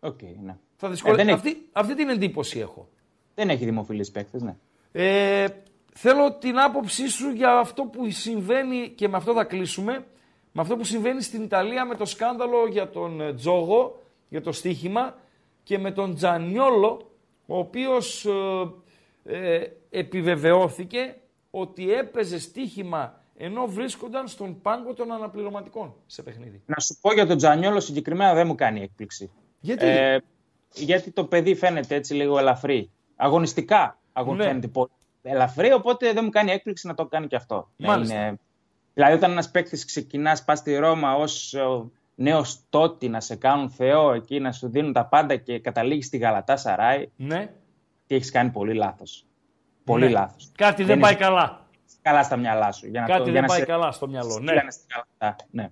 Okay, 0.00 0.34
ναι. 0.42 0.56
Θα 0.76 0.88
δυσκολευτεί. 0.88 1.30
Ε, 1.30 1.32
αυτή, 1.32 1.68
αυτή 1.72 1.94
την 1.94 2.08
εντύπωση 2.08 2.58
έχω. 2.58 2.88
Δεν 3.34 3.50
έχει 3.50 3.64
δημοφιλείς 3.64 4.10
παίκτες, 4.10 4.42
ναι. 4.42 4.56
Ε, 4.92 5.46
θέλω 5.94 6.32
την 6.32 6.58
άποψή 6.58 7.08
σου 7.08 7.30
για 7.30 7.58
αυτό 7.58 7.82
που 7.82 8.10
συμβαίνει 8.10 8.88
και 8.88 9.08
με 9.08 9.16
αυτό 9.16 9.32
θα 9.32 9.44
κλείσουμε. 9.44 10.06
Με 10.52 10.62
αυτό 10.62 10.76
που 10.76 10.84
συμβαίνει 10.84 11.22
στην 11.22 11.42
Ιταλία 11.42 11.84
με 11.84 11.94
το 11.94 12.04
σκάνδαλο 12.04 12.66
για 12.66 12.90
τον 12.90 13.36
Τζόγο, 13.36 14.02
για 14.28 14.42
το 14.42 14.52
στοίχημα 14.52 15.16
και 15.62 15.78
με 15.78 15.90
τον 15.90 16.14
Τζανιόλο, 16.14 17.10
ο 17.46 17.58
οποίος 17.58 18.26
ε, 19.24 19.56
ε, 19.56 19.66
επιβεβαιώθηκε 19.90 21.16
ότι 21.50 21.92
έπαιζε 21.92 22.38
στοίχημα 22.38 23.22
ενώ 23.36 23.66
βρίσκονταν 23.66 24.28
στον 24.28 24.60
πάγκο 24.60 24.94
των 24.94 25.12
αναπληρωματικών 25.12 25.94
σε 26.06 26.22
παιχνίδι. 26.22 26.62
Να 26.66 26.80
σου 26.80 26.98
πω 27.00 27.12
για 27.12 27.26
τον 27.26 27.36
Τζανιόλο 27.36 27.80
συγκεκριμένα 27.80 28.34
δεν 28.34 28.46
μου 28.46 28.54
κάνει 28.54 28.82
έκπληξη. 28.82 29.30
Γιατί; 29.60 29.86
Ε, 29.86 30.18
γιατί 30.74 31.10
το 31.10 31.24
παιδί 31.24 31.54
φαίνεται 31.54 31.94
έτσι 31.94 32.14
λίγο 32.14 32.38
ελαφρύ. 32.38 32.90
Αγωνιστικά 33.16 33.98
αγωνιστικά 34.18 34.44
ναι. 34.44 34.44
φαίνεται 34.44 34.68
πολύ 34.68 34.90
ελαφρύ, 35.22 35.72
οπότε 35.72 36.12
δεν 36.12 36.24
μου 36.24 36.30
κάνει 36.30 36.50
έκπληξη 36.50 36.86
να 36.86 36.94
το 36.94 37.06
κάνει 37.06 37.26
και 37.26 37.36
αυτό. 37.36 37.68
Μάλιστα. 37.76 38.14
Είναι... 38.14 38.38
Δηλαδή 38.94 39.14
όταν 39.14 39.30
ένας 39.30 39.50
παίκτης 39.50 39.84
ξεκινάς, 39.84 40.44
πας 40.44 40.58
στη 40.58 40.76
Ρώμα 40.76 41.14
ως 41.14 41.54
νέος 42.14 42.60
τότι 42.68 43.08
να 43.08 43.20
σε 43.20 43.36
κάνουν 43.36 43.70
Θεό 43.70 44.12
εκεί, 44.12 44.40
να 44.40 44.52
σου 44.52 44.68
δίνουν 44.68 44.92
τα 44.92 45.06
πάντα 45.06 45.36
και 45.36 45.58
καταλήγεις 45.58 46.06
στη 46.06 46.16
Γαλατά 46.16 46.56
Σαράι. 46.56 47.08
Ναι. 47.16 47.52
Τι 48.06 48.14
έχεις 48.14 48.30
κάνει 48.30 48.50
πολύ 48.50 48.74
λάθος. 48.74 49.26
Πολύ 49.88 50.04
ναι. 50.04 50.10
λάθος. 50.10 50.50
Κάτι 50.54 50.84
δεν, 50.84 50.98
πάει 50.98 51.14
καλά. 51.14 51.66
Καλά 52.02 52.22
στα 52.22 52.36
μυαλά 52.36 52.72
σου. 52.72 52.86
Για 52.86 53.00
να 53.00 53.06
Κάτι 53.06 53.24
το, 53.24 53.32
δεν 53.32 53.44
πάει 53.44 53.58
σε... 53.58 53.64
καλά 53.64 53.92
στο 53.92 54.08
μυαλό. 54.08 54.38
Ναι. 54.38 54.52
ναι. 55.50 55.70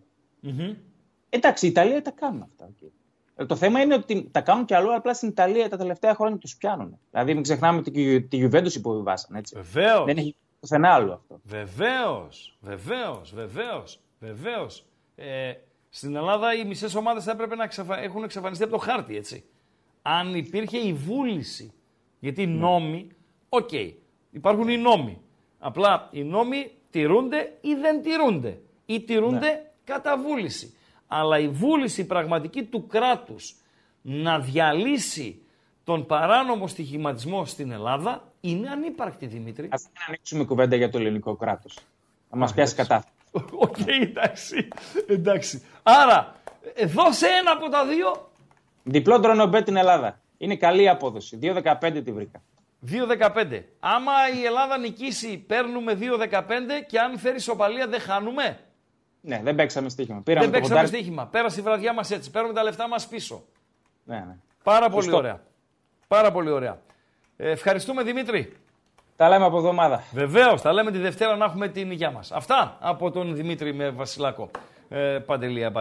Εντάξει, 1.29 1.67
οι 1.67 1.69
Ιταλοί 1.69 2.03
τα 2.03 2.11
κάνουν 2.11 2.43
αυτά. 2.43 2.69
Okay. 2.69 3.47
Το 3.47 3.57
θέμα 3.57 3.81
είναι 3.81 3.95
ότι 3.95 4.29
τα 4.31 4.41
κάνουν 4.41 4.65
κι 4.65 4.75
αλλού, 4.75 4.95
απλά 4.95 5.15
στην 5.15 5.29
Ιταλία 5.29 5.69
τα 5.69 5.77
τελευταία 5.77 6.15
χρόνια 6.15 6.39
τους 6.39 6.57
πιάνουν. 6.57 6.99
Δηλαδή, 7.11 7.35
μην 7.35 7.43
ξεχνάμε 7.43 7.79
ότι 7.79 8.23
τη 8.23 8.49
Juventus 8.49 8.73
υποβιβάσαν. 8.75 9.43
Βεβαίως. 9.55 10.05
Δεν 10.05 10.17
έχει 10.17 10.37
πουθενά 10.61 10.93
άλλο 10.93 11.13
αυτό. 11.13 11.41
Βεβαίως. 11.45 12.59
Βεβαίως. 12.61 13.33
Βεβαίως. 13.35 14.01
Βεβαίως. 14.19 14.87
Ε, 15.15 15.53
στην 15.89 16.17
Ελλάδα 16.17 16.55
οι 16.55 16.65
μισές 16.65 16.95
ομάδες 16.95 17.25
θα 17.25 17.31
έπρεπε 17.31 17.55
να 17.55 17.65
εξαφα... 17.65 17.99
έχουν 17.99 18.23
εξαφανιστεί 18.23 18.65
από 18.65 18.73
το 18.73 18.79
χάρτη, 18.79 19.17
έτσι. 19.17 19.45
Αν 20.03 20.35
υπήρχε 20.35 20.79
η 20.79 20.93
βούληση. 20.93 21.73
Γιατί 22.19 22.43
οι 22.43 22.47
ναι. 22.47 22.61
νόμοι, 22.61 23.09
OK, 23.49 23.69
okay, 23.73 23.93
υπάρχουν 24.37 24.69
οι 24.69 24.77
νόμοι. 24.77 25.21
Απλά 25.59 26.09
οι 26.13 26.23
νόμοι 26.23 26.71
τηρούνται 26.91 27.53
ή 27.61 27.75
δεν 27.75 28.03
τηρούνται. 28.03 28.61
Ή 28.87 29.01
τηρούνται 29.01 29.39
ναι. 29.39 29.63
κατά 29.85 30.19
βούληση. 30.19 30.75
Αλλά 31.07 31.39
η 31.39 31.49
βούληση 31.49 32.07
πραγματική 32.07 32.63
του 32.63 32.87
κράτους 32.87 33.57
να 34.03 34.41
διαλύσει 34.41 35.43
τον 35.85 36.07
παράνομο 36.07 36.67
στοιχηματισμό 36.67 37.45
στην 37.45 37.71
Ελλάδα 37.71 38.33
είναι 38.41 38.69
ανύπαρκτη, 38.69 39.27
Δημήτρη. 39.27 39.69
Ας 39.71 39.83
μην 39.83 40.03
ανοίξουμε 40.07 40.45
κουβέντα 40.45 40.77
για 40.77 40.91
το 40.91 40.99
ελληνικό 40.99 41.37
κράτος. 41.37 41.79
Θα 42.31 42.37
μας 42.37 42.55
πιάσει 42.55 42.75
κατάθλιψη. 42.75 43.13
Οκ, 43.67 43.77
εντάξει. 44.01 44.69
εντάξει. 45.09 45.63
Άρα, 45.83 46.35
ε, 46.75 46.87
δώσε 46.87 47.27
ένα 47.27 47.51
από 47.51 47.69
τα 47.69 47.87
δύο. 47.87 48.31
Διπλό 48.83 49.19
draw 49.19 49.39
no 49.39 49.48
bet 49.48 49.63
την 49.63 49.77
Ελλάδα. 49.77 50.21
Είναι 50.39 50.57
καλή 50.57 50.89
απόδοση. 50.89 51.39
2-15 51.43 52.03
τη 52.05 52.13
βρήκα. 52.13 52.43
2-15. 52.91 53.63
Άμα 53.81 54.13
η 54.41 54.45
Ελλάδα 54.45 54.79
νικήσει, 54.79 55.39
παίρνουμε 55.39 55.99
2-15 56.01 56.43
και 56.87 56.99
αν 56.99 57.19
φέρει 57.19 57.41
σοπαλία 57.41 57.87
δεν 57.87 58.01
χάνουμε; 58.01 58.59
Ναι, 59.21 59.41
δεν 59.43 59.55
παίξαμε 59.55 59.89
στοίχημα. 59.89 60.21
Πήραμε 60.21 60.47
δεν 60.47 60.61
παίξαμε 60.61 60.87
στοίχημα. 60.87 61.27
Πέρασε 61.27 61.61
η 61.61 61.63
βραδιά 61.63 61.93
μας 61.93 62.11
έτσι. 62.11 62.31
Παίρνουμε 62.31 62.55
τα 62.55 62.63
λεφτά 62.63 62.89
μας 62.89 63.07
πίσω. 63.07 63.45
Ναι, 64.05 64.17
ναι. 64.17 64.37
Πάρα 64.63 64.89
πολύ 64.89 65.15
ωραία. 65.15 65.41
Πάρα 66.09 66.33
πολύ 66.33 66.51
ωραία. 66.51 66.79
Ε, 67.37 67.51
ευχαριστούμε 67.51 68.03
Δημήτρη. 68.03 68.57
Τα 69.17 69.29
λέμε 69.29 69.45
από 69.45 69.57
εβδομάδα. 69.57 70.03
Βεβαίως, 70.13 70.63
τα 70.63 70.73
λέμε 70.73 70.91
τη 70.91 70.99
Δευτέρα 70.99 71.37
να 71.37 71.45
έχουμε 71.45 71.69
την 71.69 71.91
υγεία 71.91 72.11
μας. 72.11 72.33
Αυτά 72.33 72.77
από 72.81 73.11
τον 73.11 73.35
Δημήτρη 73.35 73.75
με 73.75 73.91
Βασιλάκο. 73.91 74.51
Ε, 74.89 75.19
Παντελία 75.27 75.73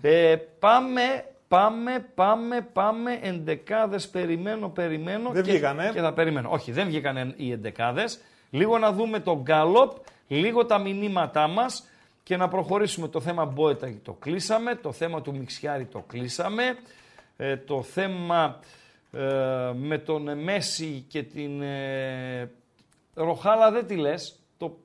Ε, 0.00 0.36
πάμε, 0.36 1.24
πάμε, 1.48 2.06
πάμε, 2.14 2.60
πάμε. 2.72 3.18
Εντεκάδες 3.22 4.08
περιμένω, 4.08 4.68
περιμένω. 4.68 5.30
Δεν 5.30 5.42
και, 5.42 5.50
βγήκανε. 5.50 5.90
Και 5.92 6.00
θα 6.00 6.12
περιμένω. 6.12 6.50
Όχι, 6.50 6.72
δεν 6.72 6.86
βγήκαν 6.86 7.34
οι 7.36 7.52
εντεκάδες. 7.52 8.20
Λίγο 8.50 8.78
να 8.78 8.92
δούμε 8.92 9.20
τον 9.20 9.40
γκάλοπ, 9.40 9.92
λίγο 10.28 10.66
τα 10.66 10.78
μηνύματά 10.78 11.48
μας 11.48 11.86
και 12.22 12.36
να 12.36 12.48
προχωρήσουμε. 12.48 13.08
Το 13.08 13.20
θέμα 13.20 13.44
Μπόετα 13.44 13.92
το 14.02 14.12
κλείσαμε, 14.12 14.74
το 14.74 14.92
θέμα 14.92 15.22
του 15.22 15.36
Μιξιάρη 15.36 15.84
το 15.84 16.04
κλείσαμε, 16.06 16.78
ε, 17.36 17.56
το 17.56 17.82
θέμα 17.82 18.60
ε, 19.12 19.72
με 19.74 19.98
τον 19.98 20.38
Μέση 20.42 21.04
και 21.08 21.22
την 21.22 21.62
ε, 21.62 22.50
Ροχάλα 23.14 23.70
δεν 23.70 23.86
τη 23.86 23.96
λες. 23.96 24.38
Το 24.58 24.78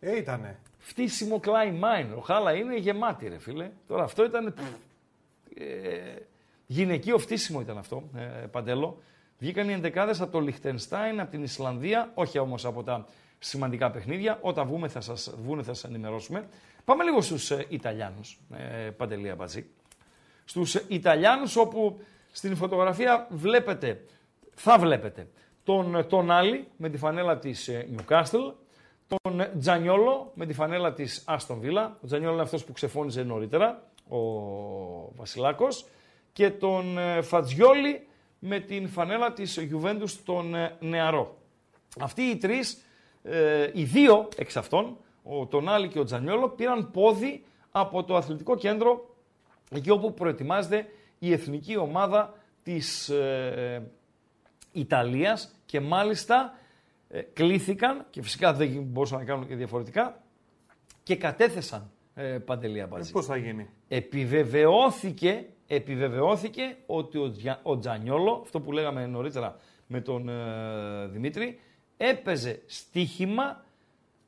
ε, 0.00 0.16
ήτανε. 0.16 0.58
Φτύσιμο 0.78 1.40
Klein 1.44 2.06
Ροχάλα 2.14 2.54
είναι 2.54 2.76
γεμάτη 2.76 3.28
ρε 3.28 3.38
φίλε. 3.38 3.70
Τώρα 3.88 4.04
αυτό 4.04 4.24
ήταν... 4.24 4.54
Ε, 5.60 6.22
γυναικείο 6.66 7.18
φτύσιμο 7.18 7.60
ήταν 7.60 7.78
αυτό, 7.78 8.02
ε, 8.16 8.46
Παντέλο. 8.46 8.98
Βγήκαν 9.38 9.68
οι 9.68 9.72
εντεκάδες 9.72 10.20
από 10.20 10.32
το 10.32 10.40
Λιχτενστάιν, 10.40 11.20
από 11.20 11.30
την 11.30 11.42
Ισλανδία, 11.42 12.10
όχι 12.14 12.38
όμως 12.38 12.64
από 12.64 12.82
τα 12.82 13.06
σημαντικά 13.38 13.90
παιχνίδια. 13.90 14.38
Όταν 14.40 14.66
βγούμε 14.66 14.88
θα 14.88 15.00
σας, 15.00 15.34
βγούνε 15.42 15.62
θα 15.62 15.74
σας 15.74 15.90
ενημερώσουμε. 15.90 16.48
Πάμε 16.84 17.04
λίγο 17.04 17.20
στους 17.20 17.50
ε, 17.50 17.66
Ιταλιάνους, 17.68 18.40
ε, 18.56 18.90
Παντελία 18.90 19.34
Μπατζή. 19.34 19.66
Στους 20.44 20.74
Ιταλιάνους 20.74 21.56
όπου 21.56 22.00
στην 22.32 22.56
φωτογραφία 22.56 23.26
βλέπετε, 23.30 24.04
θα 24.54 24.78
βλέπετε, 24.78 25.28
τον, 25.64 26.06
τον 26.08 26.30
Άλλη 26.30 26.66
με 26.76 26.88
τη 26.88 26.98
φανέλα 26.98 27.38
της 27.38 27.68
ε, 27.68 27.88
Newcastle, 27.96 28.54
τον 29.06 29.46
Τζανιόλο 29.58 30.32
με 30.34 30.46
τη 30.46 30.52
φανέλα 30.52 30.92
της 30.92 31.24
Aston 31.28 31.58
Villa, 31.62 31.90
ο 32.00 32.06
Τζανιόλο 32.06 32.32
είναι 32.32 32.42
αυτός 32.42 32.64
που 32.64 32.72
ξεφώνησε 32.72 33.22
νωρίτερα, 33.22 33.89
ο 34.10 35.12
Βασιλάκος, 35.14 35.86
και 36.32 36.50
τον 36.50 36.98
ε, 36.98 37.22
Φατζιόλι 37.22 38.06
με 38.38 38.60
την 38.60 38.88
φανέλα 38.88 39.32
της 39.32 39.58
Juventus 39.72 40.10
τον 40.24 40.54
ε, 40.54 40.76
Νεαρό. 40.80 41.36
Αυτοί 42.00 42.22
οι 42.22 42.36
τρεις, 42.36 42.84
οι 43.72 43.82
δύο 43.82 44.28
εξ 44.36 44.56
αυτών, 44.56 44.96
ο 45.22 45.46
Τονάλι 45.46 45.88
και 45.88 45.98
ο 45.98 46.04
Τζανιόλο, 46.04 46.48
πήραν 46.48 46.90
πόδι 46.90 47.44
από 47.70 48.04
το 48.04 48.16
αθλητικό 48.16 48.56
κέντρο 48.56 49.10
εκεί 49.70 49.90
όπου 49.90 50.14
προετοιμάζεται 50.14 50.86
η 51.18 51.32
εθνική 51.32 51.76
ομάδα 51.76 52.34
της 52.62 53.08
ε, 53.08 53.90
Ιταλίας 54.72 55.54
και 55.66 55.80
μάλιστα 55.80 56.58
ε, 57.08 57.20
κλήθηκαν 57.20 58.06
και 58.10 58.22
φυσικά 58.22 58.52
δεν 58.52 58.82
μπορούσαν 58.82 59.18
να 59.18 59.24
κάνουν 59.24 59.46
και 59.46 59.54
διαφορετικά 59.54 60.22
και 61.02 61.16
κατέθεσαν 61.16 61.90
ε, 62.20 62.38
Παντελία 62.38 62.86
Μπατζή. 62.86 63.12
Πώς 63.12 63.26
θα 63.26 63.36
γίνει; 63.36 63.68
Επιβεβαιώθηκε, 63.88 65.46
επιβεβαιώθηκε 65.66 66.76
ότι 66.86 67.18
ο, 67.18 67.32
ο 67.62 67.78
Τζανιόλο, 67.78 68.40
αυτό 68.42 68.60
που 68.60 68.72
λέγαμε 68.72 69.06
νωρίτερα 69.06 69.56
με 69.86 70.00
τον 70.00 70.28
ε, 70.28 71.06
Δημήτρη, 71.06 71.60
έπαιζε 71.96 72.62
στοίχημα 72.66 73.64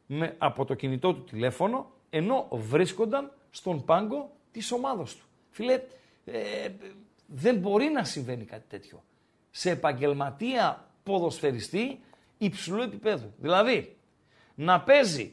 με, 0.07 0.35
από 0.39 0.65
το 0.65 0.75
κινητό 0.75 1.15
του 1.15 1.25
τηλέφωνο 1.25 1.91
ενώ 2.11 2.49
βρίσκονταν 2.51 3.33
στον 3.51 3.85
πάγκο 3.85 4.31
της 4.53 4.73
ομάδος 4.73 5.17
του. 5.17 5.25
Φίλε, 5.51 5.81
ε, 6.25 6.69
δεν 7.27 7.57
μπορεί 7.57 7.89
να 7.89 8.05
συμβαίνει 8.05 8.45
κάτι 8.45 8.65
τέτοιο. 8.69 9.03
Σε 9.51 9.71
επαγγελματία 9.71 10.89
ποδοσφαιριστή 11.03 12.01
υψηλού 12.39 12.83
επίπεδου. 12.83 13.33
Δηλαδή, 13.37 13.97
να 14.55 14.81
παίζει 14.81 15.33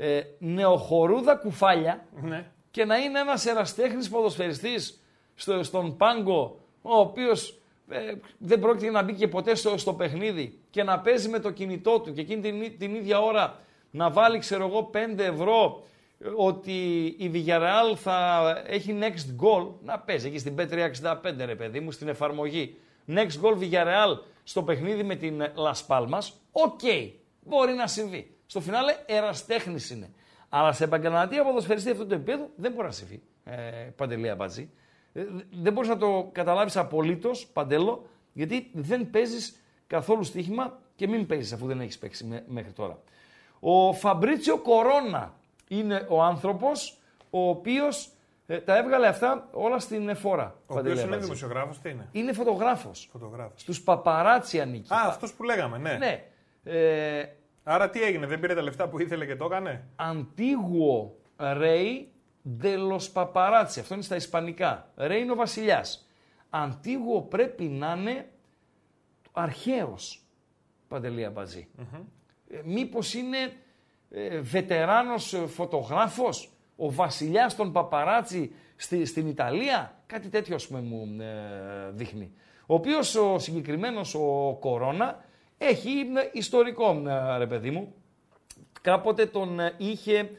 ε, 0.00 0.20
Νεοχωρούδα 0.38 1.34
Κουφάλια 1.34 2.06
ναι. 2.20 2.50
και 2.70 2.84
να 2.84 2.96
είναι 2.96 3.18
ένας 3.18 3.46
ερασιτέχνης 3.46 4.08
ποδοσφαιριστής 4.08 5.02
στο, 5.34 5.62
στον 5.62 5.96
πάγκο, 5.96 6.60
ο 6.82 6.98
οποίος 6.98 7.60
ε, 7.88 8.12
δεν 8.38 8.60
πρόκειται 8.60 8.90
να 8.90 9.02
μπει 9.02 9.12
και 9.12 9.28
ποτέ 9.28 9.54
στο, 9.54 9.78
στο 9.78 9.94
παιχνίδι 9.94 10.58
και 10.70 10.82
να 10.82 11.00
παίζει 11.00 11.28
με 11.28 11.38
το 11.38 11.50
κινητό 11.50 12.00
του 12.00 12.12
και 12.12 12.20
εκείνη 12.20 12.40
την, 12.40 12.78
την 12.78 12.94
ίδια 12.94 13.20
ώρα 13.20 13.60
να 13.90 14.10
βάλει, 14.10 14.38
ξέρω 14.38 14.66
εγώ, 14.66 14.90
5 15.14 15.18
ευρώ 15.18 15.82
ε, 16.18 16.28
ότι 16.36 17.04
η 17.18 17.30
Villarreal 17.34 17.96
θα 17.96 18.46
έχει 18.66 18.98
next 19.00 19.44
goal, 19.44 19.68
να 19.84 19.98
παίζει 19.98 20.26
εκεί 20.26 20.38
στην 20.38 20.54
Bet365 20.58 21.16
ρε 21.44 21.54
παιδί 21.54 21.80
μου, 21.80 21.90
στην 21.90 22.08
εφαρμογή. 22.08 22.76
Next 23.08 23.42
goal 23.42 23.58
Villarreal 23.60 24.18
στο 24.42 24.62
παιχνίδι 24.62 25.02
με 25.02 25.14
την 25.14 25.42
Las 25.42 25.86
Palmas, 25.86 26.30
OK, 26.52 26.80
okay, 26.82 27.10
μπορεί 27.40 27.72
να 27.72 27.86
συμβεί. 27.86 28.37
Στο 28.50 28.60
φινάλε 28.60 28.94
εραστέχνη 29.06 29.80
είναι. 29.92 30.10
Αλλά 30.48 30.72
σε 30.72 30.84
επαγγελματία 30.84 31.44
ποδοσφαιριστή 31.44 31.90
αυτό 31.90 32.06
το 32.06 32.14
επίπεδο 32.14 32.48
δεν 32.56 32.72
μπορεί 32.72 32.86
να 32.86 32.92
συμβεί. 32.92 33.22
Ε, 33.44 33.54
παντελή 33.96 34.30
Αμπατζή. 34.30 34.70
Ε, 35.12 35.24
δεν 35.50 35.72
μπορείς 35.72 35.88
να 35.88 35.96
το 35.96 36.28
καταλάβεις 36.32 36.76
απολύτως, 36.76 37.46
παντέλο, 37.46 38.06
γιατί 38.32 38.70
δεν 38.72 39.10
παίζεις 39.10 39.62
καθόλου 39.86 40.22
στοίχημα 40.24 40.78
και 40.96 41.08
μην 41.08 41.26
παίζεις 41.26 41.52
αφού 41.52 41.66
δεν 41.66 41.80
έχεις 41.80 41.98
παίξει 41.98 42.44
μέχρι 42.46 42.72
τώρα. 42.72 42.98
Ο 43.60 43.92
Φαμπρίτσιο 43.92 44.58
Κορώνα 44.58 45.34
είναι 45.68 46.06
ο 46.08 46.22
άνθρωπος 46.22 46.98
ο 47.30 47.48
οποίος 47.48 48.10
ε, 48.46 48.58
τα 48.58 48.76
έβγαλε 48.76 49.06
αυτά 49.06 49.48
όλα 49.52 49.78
στην 49.78 50.08
εφόρα. 50.08 50.54
Ο 50.66 50.78
οποίος 50.78 51.02
είναι 51.02 51.16
δημοσιογράφος, 51.16 51.80
τι 51.80 51.90
είναι; 51.90 52.08
Είναι 52.12 52.32
φωτογράφος. 52.32 53.08
Φωτογράφος. 53.12 53.60
Στους 53.60 53.82
παπαράτσι 53.82 54.60
ανήκει. 54.60 54.92
Α, 54.92 55.06
αυτός 55.06 55.32
που 55.32 55.42
λέγαμε, 55.42 55.78
ναι. 55.78 55.92
ναι. 55.92 56.24
Ε, 56.64 57.28
Άρα 57.70 57.90
τι 57.90 58.02
έγινε, 58.02 58.26
δεν 58.26 58.40
πήρε 58.40 58.54
τα 58.54 58.62
λεφτά 58.62 58.88
που 58.88 59.00
ήθελε 59.00 59.26
και 59.26 59.36
το 59.36 59.44
έκανε; 59.44 59.84
Αντίγουο 59.96 61.16
Ρέι 61.36 62.12
Ντελος 62.48 63.10
Παπαράτσι. 63.10 63.80
Αυτό 63.80 63.94
είναι 63.94 64.02
στα 64.02 64.16
Ισπανικά. 64.16 64.90
Ρέι 64.96 65.20
είναι 65.20 65.32
ο 65.32 65.34
βασιλιάς. 65.34 66.08
Αντίγουο 66.50 67.22
πρέπει 67.22 67.64
να 67.64 67.94
είναι 67.98 68.28
αρχαίος. 69.32 70.22
Παντελή 70.88 71.24
Αμπατζή. 71.24 71.68
Mm-hmm. 71.78 72.02
Ε, 72.48 72.60
μήπως 72.64 73.14
είναι 73.14 73.52
ε, 74.10 74.40
βετεράνος 74.40 75.34
φωτογράφος, 75.46 76.52
ο 76.76 76.92
βασιλιάς 76.92 77.56
των 77.56 77.72
παπαράτσι 77.72 78.52
στη, 78.76 79.04
στην 79.04 79.26
Ιταλία, 79.26 80.02
κάτι 80.06 80.28
τέτοιο 80.28 80.54
ας 80.54 80.66
πούμε 80.66 80.80
μου 80.80 81.16
ε, 81.20 81.90
δείχνει. 81.90 82.32
Ο 82.66 82.74
οποίος 82.74 83.14
ο 83.14 83.38
συγκεκριμένος 83.38 84.14
ο 84.14 84.56
Κορώνα 84.60 85.24
έχει 85.58 86.06
ιστορικό 86.32 87.02
ρε 87.38 87.46
παιδί 87.46 87.70
μου. 87.70 87.94
Κάποτε 88.80 89.26
τον 89.26 89.58
είχε 89.76 90.30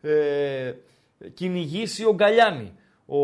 ε, 0.00 0.72
κυνηγήσει 1.34 2.04
ο 2.04 2.14
Γκαλιάνη, 2.14 2.72
ο 3.06 3.18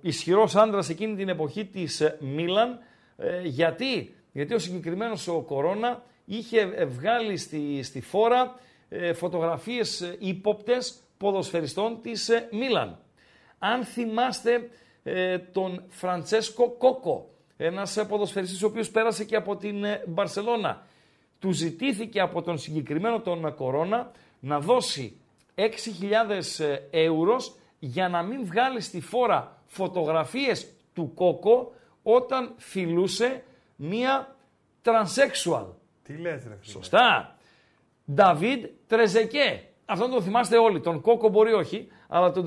ισχυρός 0.00 0.56
άντρας 0.56 0.88
εκείνη 0.88 1.16
την 1.16 1.28
εποχή 1.28 1.64
της 1.64 2.16
Μίλαν. 2.20 2.78
γιατί; 3.44 4.14
Γιατί 4.32 4.54
ο 4.54 4.58
συγκεκριμένος 4.58 5.28
ο 5.28 5.40
Κορώνα 5.40 6.02
είχε 6.24 6.64
βγάλει 6.84 7.36
στη, 7.36 7.82
στη 7.82 8.00
φόρα 8.00 8.54
ε, 8.88 9.12
φωτογραφίες 9.12 10.00
ε, 10.00 10.16
ύποπτες 10.18 11.02
ποδοσφαιριστών 11.16 12.00
της 12.02 12.28
ε, 12.28 12.48
Μίλαν. 12.52 12.98
Αν 13.58 13.84
θυμάστε 13.84 14.68
ε, 15.02 15.38
τον 15.38 15.84
Φραντσέσκο 15.88 16.70
Κόκο, 16.70 17.31
ένας 17.64 18.04
ποδοσφαιριστής 18.08 18.62
ο 18.62 18.66
οποίος 18.66 18.90
πέρασε 18.90 19.24
και 19.24 19.36
από 19.36 19.56
την 19.56 19.84
Μπαρσελώνα, 20.06 20.86
του 21.38 21.50
ζητήθηκε 21.50 22.20
από 22.20 22.42
τον 22.42 22.58
συγκεκριμένο 22.58 23.20
τον 23.20 23.54
Κορώνα 23.54 24.10
να 24.40 24.60
δώσει 24.60 25.16
6.000 25.54 25.66
ευρώ 26.90 27.36
για 27.78 28.08
να 28.08 28.22
μην 28.22 28.46
βγάλει 28.46 28.80
στη 28.80 29.00
φόρα 29.00 29.62
φωτογραφίες 29.66 30.72
του 30.94 31.12
Κόκο 31.14 31.74
όταν 32.02 32.54
φιλούσε 32.56 33.42
μία 33.76 34.36
τρανσέξουαλ. 34.82 35.64
Τι 36.02 36.16
λες 36.16 36.44
ρε 36.48 36.58
Σωστά. 36.62 37.36
Νταβίδ 38.12 38.64
Τρεζεκέ. 38.86 39.64
Αυτόν 39.84 40.10
τον 40.10 40.22
θυμάστε 40.22 40.56
όλοι. 40.56 40.80
Τον 40.80 41.00
Κόκο 41.00 41.28
μπορεί 41.28 41.52
όχι, 41.52 41.88
αλλά 42.08 42.32
τον 42.32 42.44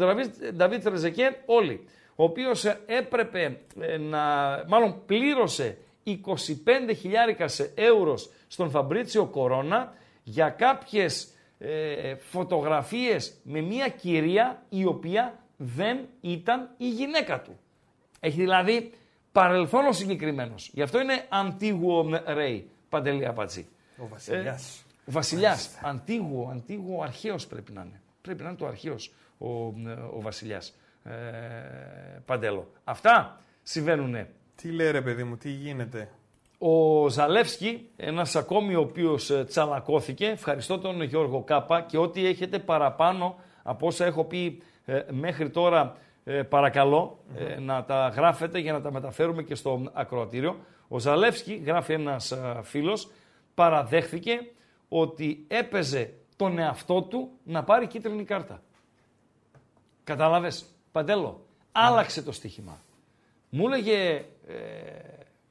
Νταβίδ 0.56 0.84
Τρεζεκέ 0.84 1.42
όλοι. 1.46 1.88
Ο 2.16 2.24
οποίος 2.24 2.66
ε, 2.66 2.80
έπρεπε 2.86 3.60
ε, 3.80 3.98
να, 3.98 4.20
μάλλον 4.68 5.06
πλήρωσε 5.06 5.78
25.000 6.06 6.16
ευρώ 7.76 8.18
στον 8.48 8.70
Φαμπρίτσιο 8.70 9.26
Κορώνα 9.26 9.94
για 10.24 10.50
κάποιες 10.50 11.28
ε, 11.58 12.16
φωτογραφίες 12.16 13.34
με 13.44 13.62
μια 13.62 13.88
κυρία 13.88 14.64
η 14.70 14.86
οποία 14.86 15.40
δεν 15.58 16.00
ήταν 16.22 16.70
η 16.78 16.90
γυναίκα 16.90 17.42
του. 17.42 17.60
Έχει 18.20 18.40
δηλαδή 18.40 18.92
παρελθόν 19.32 19.86
ο 19.86 19.92
συγκεκριμένος. 19.92 20.70
Γι' 20.74 20.82
αυτό 20.82 21.00
είναι 21.02 21.26
Αντίγουο 21.30 22.22
Ρέι, 22.26 22.70
Παντελή 22.90 23.26
Απατζή. 23.26 23.68
Ο 23.98 24.08
Βασιλιάς. 24.08 24.86
Ο 25.08 25.12
Βασιλιάς. 25.12 25.70
Αντίγουο, 25.84 26.50
αντίγουο, 26.52 27.02
αρχαίος 27.02 27.48
πρέπει 27.48 27.72
να 27.72 27.82
είναι. 27.82 28.02
Πρέπει 28.22 28.44
να 28.44 28.50
είναι 28.50 28.58
το 28.58 28.66
αρχαίος 28.66 29.14
ο, 29.38 29.48
ο 30.16 30.22
Βασιλιάς. 30.22 30.74
Ε, 31.10 32.20
Παντέλο. 32.26 32.72
Αυτά 32.84 33.40
συμβαίνουν. 33.64 34.28
Τι 34.56 34.72
λέει 34.72 34.92
ρε 34.92 35.02
παιδί 35.02 35.24
μου, 35.24 35.38
τι 35.38 35.50
γίνεται; 35.50 36.10
Ο 36.58 37.08
Ζαλεύσκι, 37.10 37.90
ένας 37.96 38.36
ακόμη 38.36 38.76
ο 38.76 38.80
οποίος 38.80 39.30
ε, 39.30 39.44
τσαλακώθηκε, 39.44 40.26
ευχαριστώ 40.26 40.80
τον 40.80 41.02
Γιώργο 41.02 41.44
Κάπα 41.44 41.82
και 41.82 41.98
ό,τι 41.98 42.26
έχετε 42.26 42.60
παραπάνω 42.60 43.36
από 43.64 43.88
όσα 43.88 44.06
έχω 44.06 44.24
πει 44.24 44.62
ε, 44.86 45.02
μέχρι 45.12 45.50
τώρα 45.50 45.98
ε, 46.24 46.44
παρακαλώ 46.44 47.20
να 47.60 47.84
τα 47.84 48.08
γράφετε 48.08 48.60
για 48.60 48.74
να 48.74 48.82
τα 48.82 48.92
μεταφέρουμε 48.92 49.44
και 49.44 49.56
στο 49.56 49.82
ακροατήριο. 49.94 50.60
Ο 50.88 51.00
Ζαλεύσκι, 51.00 51.54
γράφει 51.66 51.94
ένας 51.94 52.38
φίλος, 52.62 53.12
παραδέχθηκε 53.54 54.40
ότι 54.90 55.46
έπαιζε 55.48 56.14
τον 56.36 56.60
εαυτό 56.60 57.02
του 57.02 57.32
να 57.44 57.64
πάρει 57.64 57.88
κίτρινη 57.88 58.24
κάρτα. 58.24 58.62
Κατάλαβες, 60.04 60.75
Παντέλο, 60.96 61.46
άλλαξε 61.72 62.22
το 62.22 62.32
στοίχημα. 62.32 62.82
Μου 63.50 63.66
έλεγε 63.66 64.26
ε, 64.48 64.56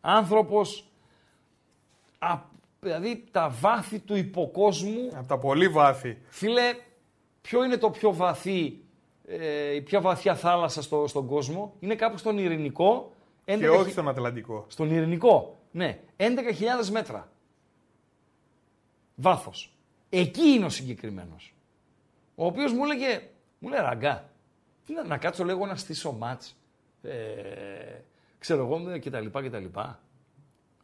άνθρωπος, 0.00 0.84
α, 2.18 2.38
δηλαδή 2.80 3.24
τα 3.30 3.48
βάθη 3.60 3.98
του 3.98 4.16
υποκόσμου... 4.16 5.08
Από 5.14 5.26
τα 5.26 5.38
πολύ 5.38 5.68
βάθη. 5.68 6.18
Φίλε, 6.28 6.74
ποιο 7.40 7.64
είναι 7.64 7.76
το 7.76 7.90
πιο 7.90 8.12
βαθύ, 8.12 8.78
ε, 9.26 9.74
η 9.74 9.80
πιο 9.80 10.00
βαθιά 10.00 10.34
θάλασσα 10.34 10.82
στο, 10.82 11.06
στον 11.06 11.26
κόσμο; 11.26 11.74
Είναι 11.80 11.94
κάπου 11.94 12.16
στον 12.18 12.38
Ειρηνικό. 12.38 13.12
Και 13.44 13.68
όχι 13.68 13.90
στον 13.90 14.08
Ατλαντικό. 14.08 14.64
Στον 14.68 14.90
Ειρηνικό, 14.90 15.58
ναι. 15.70 15.98
11.000 16.16 16.26
μέτρα 16.90 17.28
βάθος. 19.14 19.74
Εκεί 20.08 20.48
είναι 20.48 20.64
ο 20.64 20.70
συγκεκριμένος. 20.70 21.54
Ο 22.34 22.46
οποίος 22.46 22.72
μου 22.72 22.84
έλεγε, 22.84 23.28
μου 23.58 23.68
λέει 23.68 23.80
ραγκά, 23.80 24.28
τι 24.33 24.33
να, 24.92 25.04
να 25.04 25.18
κάτσω 25.18 25.44
λέγω 25.44 25.66
να 25.66 25.76
στήσω 25.76 26.12
μάτς, 26.12 26.56
ε, 27.02 27.12
ξέρω 28.38 28.64
εγώ 28.64 28.98
και 28.98 29.10
τα 29.10 29.20
λοιπά 29.20 29.42
και 29.42 29.50
τα 29.50 29.58
λοιπά. 29.58 29.98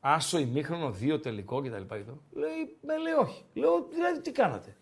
Άσο 0.01 0.39
ημίχρονο, 0.39 0.91
δύο 0.91 1.21
τελικό 1.21 1.63
και 1.63 1.71
τα 1.71 1.79
λοιπά. 1.79 1.97
Λέει, 2.33 2.77
με 2.81 2.99
λέει 2.99 3.13
όχι. 3.13 3.45
Λέω, 3.55 3.87
δηλαδή 3.91 4.21
τι 4.21 4.33
κάνατε; 4.33 4.77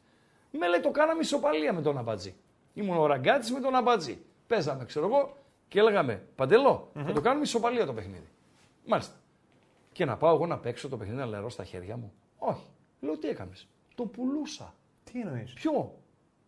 Με 0.51 0.69
λέει 0.69 0.81
το 0.81 0.91
κάναμε 0.91 1.21
ισοπαλία 1.21 1.73
με 1.73 1.83
τον 1.83 1.99
Αμπατζή. 1.99 2.35
Ήμουν 2.75 2.97
ο 2.97 3.07
ραγκάτης 3.07 3.53
με 3.53 3.61
τον 3.61 3.75
Αμπατζή. 3.75 4.19
Παίζαμε, 4.47 4.85
ξέρω 4.85 5.07
εγώ, 5.07 5.37
και 5.69 5.79
έλεγαμε 5.79 6.27
Παντελό, 6.35 6.91
θα 6.95 7.13
το 7.13 7.21
κάνουμε 7.21 7.43
ισοπαλία 7.45 7.87
το 7.87 7.95
παιχνίδι. 7.95 8.29
Μάλιστα. 8.87 9.15
Και 9.93 10.05
να 10.05 10.17
πάω 10.17 10.35
εγώ 10.35 10.47
να 10.47 10.59
παίξω 10.59 10.89
το 10.89 10.97
παιχνίδι 10.97 11.19
να 11.19 11.27
λερώ 11.27 11.49
στα 11.49 11.65
χέρια 11.65 11.97
μου. 11.97 12.13
Όχι. 12.39 12.67
Λέω 13.01 13.19
τι 13.19 13.29
έκανες; 13.29 13.69
Το 13.95 14.05
πουλούσα. 14.05 14.75
Τι 15.05 15.21
εννοείς; 15.21 15.53
Ποιο; 15.53 15.95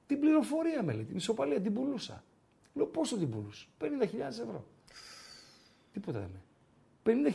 Την 0.06 0.20
πληροφορία 0.20 0.82
με 0.82 0.92
λέει. 0.92 1.04
Την 1.04 1.16
ισοπαλία 1.16 1.60
την 1.60 1.74
πουλούσα. 1.74 2.24
Λέω 2.74 2.86
πόσο 2.86 3.16
την 3.16 3.30
πουλούσα. 3.30 3.66
50.000 3.80 3.86
ευρώ. 4.26 4.64
Τίποτα 5.92 6.18
δεν 6.18 6.28
με. 6.32 6.40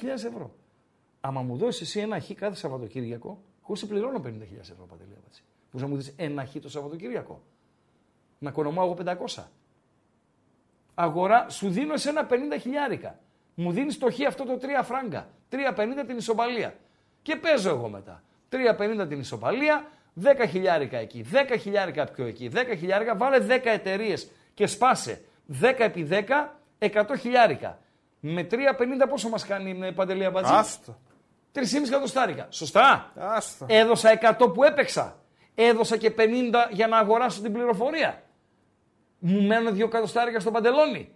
50.000 0.01 0.07
ευρώ. 0.07 0.55
Άμα 1.21 1.41
μου 1.41 1.57
δώσεις 1.57 1.81
εσύ 1.81 1.99
ένα 1.99 2.19
χ 2.19 2.31
κάθε 2.33 2.55
Σαββατοκύριακο, 2.55 3.43
εγώ 3.63 3.75
σε 3.75 3.85
πληρώνω 3.85 4.21
50.000 4.25 4.29
ευρώ 4.59 4.85
παντελή 4.89 5.15
απάτσι. 5.17 5.43
Που 5.71 5.79
να 5.79 5.87
μου 5.87 5.95
δεις 5.95 6.13
ένα 6.17 6.45
χ 6.45 6.55
το 6.61 6.69
Σαββατοκύριακο. 6.69 7.41
Να 8.39 8.51
κονομάω 8.51 8.85
εγώ 8.85 8.95
500. 9.35 9.43
Αγορά, 10.93 11.49
σου 11.49 11.69
δίνω 11.69 11.93
εσένα 11.93 12.27
50 12.29 12.33
χιλιάρικα. 12.59 13.19
Μου 13.55 13.71
δίνεις 13.71 13.97
το 13.97 14.11
χ 14.11 14.19
αυτό 14.27 14.45
το 14.45 14.59
3 14.61 14.83
φράγκα. 14.83 15.29
3,50 15.49 16.03
την 16.07 16.17
ισοπαλία. 16.17 16.75
Και 17.21 17.35
παίζω 17.35 17.69
εγώ 17.69 17.89
μετά. 17.89 18.23
3,50 18.49 19.05
την 19.09 19.19
ισοπαλία, 19.19 19.91
10 20.23 20.45
χιλιάρικα 20.49 20.97
εκεί, 20.97 21.25
10 21.31 21.57
χιλιάρικα 21.59 22.05
πιο 22.05 22.25
εκεί, 22.25 22.51
10 22.53 22.75
χιλιάρικα, 22.77 23.15
βάλε 23.15 23.39
10 23.39 23.59
εταιρείες 23.63 24.29
και 24.55 24.67
σπάσε 24.67 25.21
10 25.61 25.73
επί 25.77 26.07
10, 26.11 26.23
100 26.79 27.03
χιλιάρικα. 27.19 27.79
Με 28.19 28.47
3,50 28.51 28.57
πόσο 29.09 29.29
μας 29.29 29.45
κάνει 29.45 29.73
με 29.73 29.91
παντελία 29.91 30.31
μπατζή; 30.31 30.53
Άστο. 30.53 30.97
3,5 31.51 31.61
εκατοστάρικα. 31.87 32.47
Σωστά. 32.49 33.11
Άστο. 33.15 33.65
Έδωσα 33.69 34.35
100 34.39 34.53
που 34.53 34.63
έπαιξα. 34.63 35.19
Έδωσα 35.55 35.97
και 35.97 36.13
50 36.17 36.21
για 36.71 36.87
να 36.87 36.97
αγοράσω 36.97 37.41
την 37.41 37.53
πληροφορία. 37.53 38.23
Μου 39.19 39.41
μένουν 39.41 39.73
δύο 39.73 39.87
κατοστάρια 39.87 40.39
στο 40.39 40.51
παντελόνι. 40.51 41.11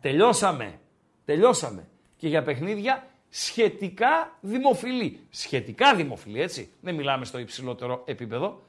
Τελειώσαμε. 0.00 0.80
Τελειώσαμε. 1.24 1.88
Και 2.16 2.28
για 2.28 2.42
παιχνίδια 2.42 3.06
σχετικά 3.28 4.38
δημοφιλή. 4.40 5.26
Σχετικά 5.30 5.94
δημοφιλή, 5.94 6.40
έτσι. 6.40 6.72
Δεν 6.80 6.94
μιλάμε 6.94 7.24
στο 7.24 7.38
υψηλότερο 7.38 8.02
επίπεδο. 8.06 8.62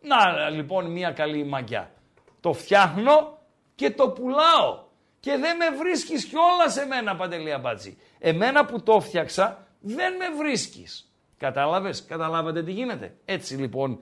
Να 0.00 0.48
λοιπόν 0.50 0.90
μια 0.90 1.10
καλή 1.10 1.44
μαγιά. 1.44 1.92
Το 2.40 2.52
φτιάχνω 2.52 3.38
και 3.74 3.90
το 3.90 4.08
πουλάω. 4.08 4.88
Και 5.20 5.30
δεν 5.30 5.56
με 5.56 5.76
βρίσκεις 5.78 6.24
κιόλας 6.24 6.72
σε 6.72 6.86
μένα, 6.86 7.16
Παντελία 7.16 7.58
Μπάτζη. 7.58 7.98
Εμένα 8.18 8.64
που 8.64 8.82
το 8.82 9.00
φτιάξα 9.00 9.66
δεν 9.80 10.16
με 10.16 10.24
βρίσκεις. 10.38 11.12
Κατάλαβες, 11.38 12.04
καταλάβατε 12.04 12.62
τι 12.62 12.72
γίνεται; 12.72 13.16
Έτσι 13.24 13.54
λοιπόν 13.54 13.98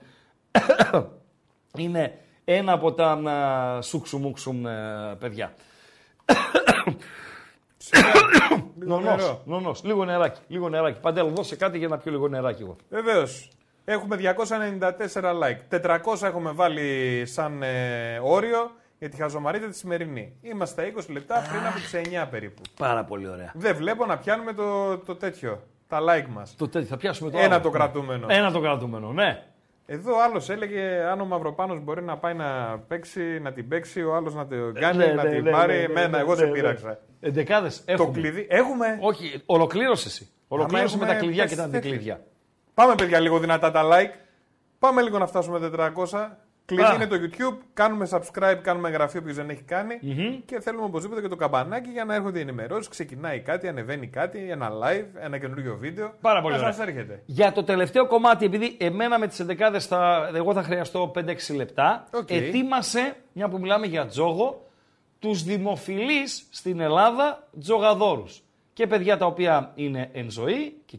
είναι 1.77 2.19
ένα 2.45 2.71
από 2.71 2.93
τα 2.93 3.79
σουξουμούξουμ 3.81 4.61
παιδιά. 5.19 5.53
Νονός, 8.75 9.41
νονός, 9.45 9.83
λίγο 9.83 10.05
νεράκι, 10.05 10.39
λίγο 10.47 10.69
νεράκι. 10.69 10.99
Παντέλο, 10.99 11.29
δώσε 11.29 11.55
κάτι 11.55 11.77
για 11.77 11.87
να 11.87 11.97
πιω 11.97 12.11
λίγο 12.11 12.27
νεράκι 12.27 12.61
εγώ. 12.61 12.75
Βεβαίως. 12.89 13.49
Έχουμε 13.91 14.17
294 14.21 15.21
like. 15.21 15.81
400 15.81 16.21
έχουμε 16.23 16.51
βάλει 16.51 17.21
σαν 17.25 17.63
ε, 17.63 18.19
όριο 18.23 18.71
για 18.99 19.09
τη 19.09 19.15
χαζομαρίτσα 19.17 19.67
τη 19.67 19.75
σημερινή. 19.75 20.37
Είμαστε 20.41 20.93
20 20.97 21.01
λεπτά 21.09 21.35
πριν 21.49 21.65
από 21.65 21.75
τις 21.75 21.95
9 22.23 22.27
περίπου. 22.29 22.61
Πάρα 22.79 23.03
πολύ 23.03 23.27
ωραία. 23.27 23.51
Δεν 23.55 23.75
βλέπω 23.75 24.05
να 24.05 24.17
πιάνουμε 24.17 24.53
το, 24.53 24.97
το 24.97 25.15
τέτοιο. 25.15 25.63
Τα 25.87 25.99
like 26.01 26.27
μας. 26.29 26.55
Το 26.57 26.67
τέτοιο, 26.69 26.87
θα 26.87 26.97
πιάσουμε 26.97 27.31
το 27.31 27.37
Ένα 27.37 27.53
άλλο. 27.53 27.63
το 27.63 27.69
κρατούμενο. 27.69 28.25
Ένα 28.29 28.51
το 28.51 28.59
κρατούμενο, 28.59 29.11
ναι. 29.11 29.43
Εδώ 29.85 30.19
άλλος 30.21 30.49
έλεγε 30.49 31.03
αν 31.11 31.21
ο 31.21 31.25
Μαυροπάνος 31.25 31.79
μπορεί 31.83 32.03
να 32.03 32.17
πάει 32.17 32.33
να 32.33 32.79
παίξει, 32.87 33.39
να 33.39 33.51
την 33.51 33.67
παίξει, 33.67 34.03
ο 34.03 34.15
άλλος 34.15 34.33
να 34.35 34.45
την 34.45 34.73
κάνει, 34.73 34.97
Ναι, 34.97 35.05
να 35.13 35.23
ναι, 35.23 35.29
την 35.29 35.43
ναι, 35.43 35.51
πάρει. 35.51 35.73
ναι, 35.77 35.79
Εμένα, 35.83 36.07
ναι, 36.07 36.17
εγώ 36.17 36.35
σε 36.35 36.41
ναι, 36.43 36.47
ναι. 36.47 36.53
πείραξα. 36.53 36.99
Εντεκάδες 37.19 37.81
έχουμε. 37.85 38.05
Το 38.05 38.11
κλειδί. 38.19 38.47
Έχουμε. 38.49 38.97
Όχι, 39.01 39.41
ολοκλήρωσες 39.45 40.05
εσύ. 40.05 40.29
Ολοκλήρωσε 40.47 40.97
με 40.97 41.03
έχουμε 41.03 41.17
τα 41.19 41.25
κλειδιά 41.25 41.43
πες 41.43 41.51
και 41.51 41.57
τα 41.57 41.63
τέτοια. 41.69 41.79
αντικλείδια. 41.79 42.21
Πάμε, 42.79 42.95
παιδιά, 42.95 43.19
λίγο 43.19 43.39
δυνατά 43.39 43.71
τα 43.71 43.83
like. 43.83 44.13
Πάμε 44.79 45.01
λίγο 45.01 45.17
να 45.17 45.27
φτάσουμε 45.27 45.71
400. 45.75 45.91
Κλειδί 46.65 46.83
Α. 46.83 46.93
είναι 46.93 47.07
το 47.07 47.15
YouTube. 47.15 47.57
Κάνουμε 47.73 48.07
subscribe, 48.11 48.57
κάνουμε 48.61 48.87
εγγραφή 48.87 49.17
όποιος 49.17 49.35
δεν 49.35 49.49
έχει 49.49 49.61
κάνει. 49.61 49.99
Και 50.45 50.59
θέλουμε 50.59 50.83
οπωσδήποτε 50.83 51.21
και 51.21 51.27
το 51.27 51.35
καμπανάκι 51.35 51.89
για 51.89 52.05
να 52.05 52.15
έρχονται 52.15 52.39
οι 52.39 52.41
ενημερώσεις. 52.41 52.87
Ξεκινάει 52.87 53.39
κάτι, 53.39 53.67
ανεβαίνει 53.67 54.07
κάτι, 54.07 54.49
ένα 54.49 54.69
live, 54.69 55.05
ένα 55.19 55.37
καινούριο 55.37 55.77
βίντεο. 55.79 56.13
Πάρα 56.21 56.41
πολύ 56.41 56.53
Να 56.53 56.59
ωραία. 56.59 56.73
σας 56.73 56.87
έρχεται. 56.87 57.21
Για 57.25 57.51
το 57.51 57.63
τελευταίο 57.63 58.07
κομμάτι, 58.07 58.45
επειδή 58.45 58.77
εμένα 58.79 59.19
με 59.19 59.27
τις 59.27 59.39
11 59.39 59.79
θα, 59.79 60.29
εγώ 60.33 60.53
θα 60.53 60.63
χρειαστώ 60.63 61.11
5-6 61.15 61.55
λεπτά, 61.55 62.07
Οκ. 62.13 62.29
ετοίμασε, 62.31 63.15
μια 63.33 63.49
που 63.49 63.59
μιλάμε 63.59 63.85
για 63.85 64.05
τζόγο, 64.05 64.67
τους 65.19 65.43
δημοφιλείς 65.43 66.47
στην 66.49 66.79
Ελλάδα 66.79 67.47
τζογαδόρους. 67.59 68.41
Και 68.73 68.87
παιδιά 68.87 69.17
τα 69.17 69.25
οποία 69.25 69.71
είναι 69.75 70.09
εν 70.13 70.31
ζωή 70.31 70.75
και 70.85 70.97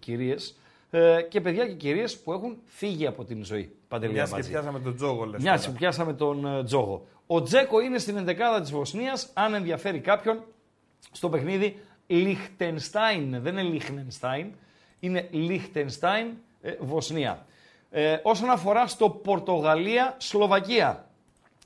κυρίε, 0.90 1.22
και 1.22 1.40
παιδιά 1.40 1.66
και 1.66 1.74
κυρίες 1.74 2.18
που 2.18 2.32
έχουν 2.32 2.56
φύγει 2.64 3.06
από 3.06 3.24
την 3.24 3.44
ζωή. 3.44 3.72
Παντελία 3.88 4.14
Μιας 4.14 4.28
και 4.28 4.34
Μπατζή. 4.34 4.50
πιάσαμε 4.50 4.80
τον 4.80 4.96
τζόγο, 4.96 5.24
λες. 5.24 5.42
Μιας 5.42 5.66
που 5.66 5.72
πιάσαμε 5.72 6.12
τον 6.12 6.46
ε, 6.46 6.64
Τζόγο. 6.64 7.06
Ο 7.26 7.42
Τζέκο 7.42 7.80
είναι 7.80 7.98
στην 7.98 8.26
11η 8.28 8.60
της 8.60 8.70
Βοσνίας, 8.70 9.30
αν 9.34 9.54
ενδιαφέρει 9.54 10.00
κάποιον, 10.00 10.42
στο 11.12 11.28
παιχνίδι 11.28 11.76
Λιχτενστάιν. 12.06 13.42
Δεν 13.42 13.56
είναι 13.56 13.62
Λιχνενστάιν, 13.62 14.46
είναι 15.00 15.28
Λιχτενστάιν, 15.30 16.26
ε, 16.62 16.72
Βοσνία. 16.80 17.46
Ε, 17.90 18.18
όσον 18.22 18.50
αφορά 18.50 18.86
στο 18.86 19.10
Πορτογαλία-Σλοβακία, 19.10 21.08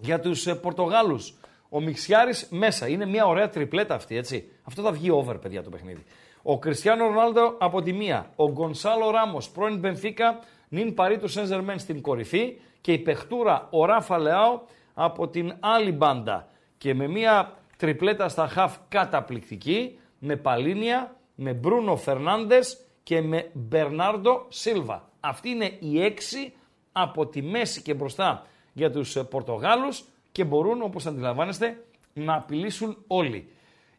για 0.01 0.21
τους 0.21 0.47
ε, 0.47 0.55
Πορτογάλους, 0.55 1.35
ο 1.69 1.81
Μιξιάρης 1.81 2.47
μέσα. 2.51 2.89
Είναι 2.89 3.07
μια 3.07 3.27
ωραία 3.27 3.49
τριπλέτα 3.49 3.95
αυτή, 3.95 4.17
έτσι. 4.17 4.49
Αυτό 4.63 4.83
θα 4.83 4.93
βγει 4.93 5.11
over, 5.11 5.37
παιδιά, 5.41 5.63
το 5.63 5.71
παιχνίδι. 5.71 6.05
Ο 6.47 6.59
Κριστιανό 6.59 7.07
Ρονάλντο 7.07 7.57
από 7.59 7.83
τη 7.83 7.93
μία. 7.93 8.31
Ο 8.37 8.51
Γκονσάλο 8.51 9.11
Ράμος, 9.11 9.51
πρώην 9.51 9.79
Μπενφίκα, 9.79 10.39
νυν 10.69 10.95
παρή 10.95 11.19
του 11.19 11.29
Σένζερμεν 11.29 11.79
στην 11.79 12.01
κορυφή. 12.01 12.57
Και 12.81 12.93
η 12.93 12.99
παιχτούρα 12.99 13.69
ο 13.71 13.85
Ράφα 13.85 14.19
Λεάο 14.19 14.61
από 14.95 15.29
την 15.29 15.57
άλλη 15.61 15.93
μπάντα. 15.93 16.49
Και 16.79 16.95
με 16.95 17.09
μια 17.09 17.53
τριπλέτα 17.77 18.29
στα 18.29 18.49
χαφ 18.49 18.77
καταπληκτική, 18.89 19.99
με 20.19 20.37
Παλίνια, 20.37 21.16
με 21.35 21.53
Μπρούνο 21.53 21.97
Φερνάντες 21.97 22.87
και 23.03 23.23
με 23.23 23.51
Μπερνάρντο 23.53 24.47
Σίλβα. 24.49 25.09
Αυτή 25.21 25.49
είναι 25.49 25.77
η 25.81 26.03
έξι 26.03 26.53
από 26.93 27.27
τη 27.27 27.43
μέση 27.43 27.83
και 27.83 27.95
μπροστά 27.95 28.47
για 28.73 28.91
τους 28.91 29.16
ε, 29.16 29.23
Πορτογάλους 29.23 30.05
και 30.33 30.45
μπορούν, 30.45 30.83
όπως 30.83 31.07
αντιλαμβάνεστε, 31.07 31.85
να 32.12 32.35
απειλήσουν 32.35 32.97
όλοι. 33.07 33.49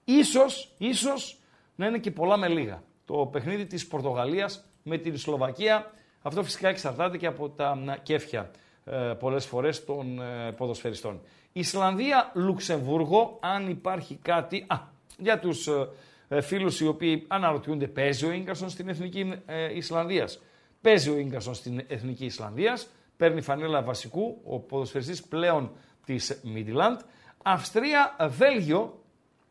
Ίσως, 0.03 0.73
ίσως 0.77 1.39
να 1.75 1.87
είναι 1.87 1.97
και 1.97 2.11
πολλά 2.11 2.37
με 2.37 2.47
λίγα. 2.47 2.83
Το 3.05 3.29
παιχνίδι 3.31 3.65
της 3.65 3.87
Πορτογαλίας 3.87 4.65
με 4.83 4.97
την 4.97 5.17
Σλοβακία, 5.17 5.91
αυτό 6.21 6.43
φυσικά 6.43 6.69
εξαρτάται 6.69 7.17
και 7.17 7.27
από 7.27 7.49
τα 7.49 7.75
μ, 7.75 7.85
κέφια 8.03 8.51
ε, 8.85 8.95
πολλές 8.95 9.45
φορές 9.45 9.85
των 9.85 10.21
ε, 10.21 10.51
ποδοσφαιριστών. 10.51 11.21
Ισλανδία, 11.51 12.31
Λουξεμβούργο, 12.33 13.37
αν 13.41 13.69
υπάρχει 13.69 14.15
κάτι... 14.21 14.65
Α, 14.67 14.77
για 15.17 15.39
τους 15.39 15.67
ε, 15.67 15.87
ε, 16.27 16.41
φίλους 16.41 16.79
οι 16.79 16.87
οποίοι 16.87 17.25
αναρωτιούνται, 17.27 17.87
παίζει 17.87 18.25
ο 18.25 18.31
Ίγκασον 18.31 18.69
στην 18.69 18.89
Εθνική 18.89 19.33
ε, 19.45 19.75
Ισλανδίας. 19.75 20.41
Παίζει 20.81 21.09
ο 21.09 21.17
Ίγκασον 21.17 21.53
στην 21.53 21.83
Εθνική 21.87 22.25
Ισλανδίας, 22.25 22.87
παίρνει 23.17 23.41
φανέλα 23.41 23.81
βασικού, 23.81 24.41
ο 24.45 24.59
ποδοσφαιριστής 24.59 25.23
πλέον 25.23 25.71
της 26.05 26.39
Μίτιλαντ. 26.43 26.99
Αυστρία, 27.43 28.15
Βέλγιο, 28.29 28.99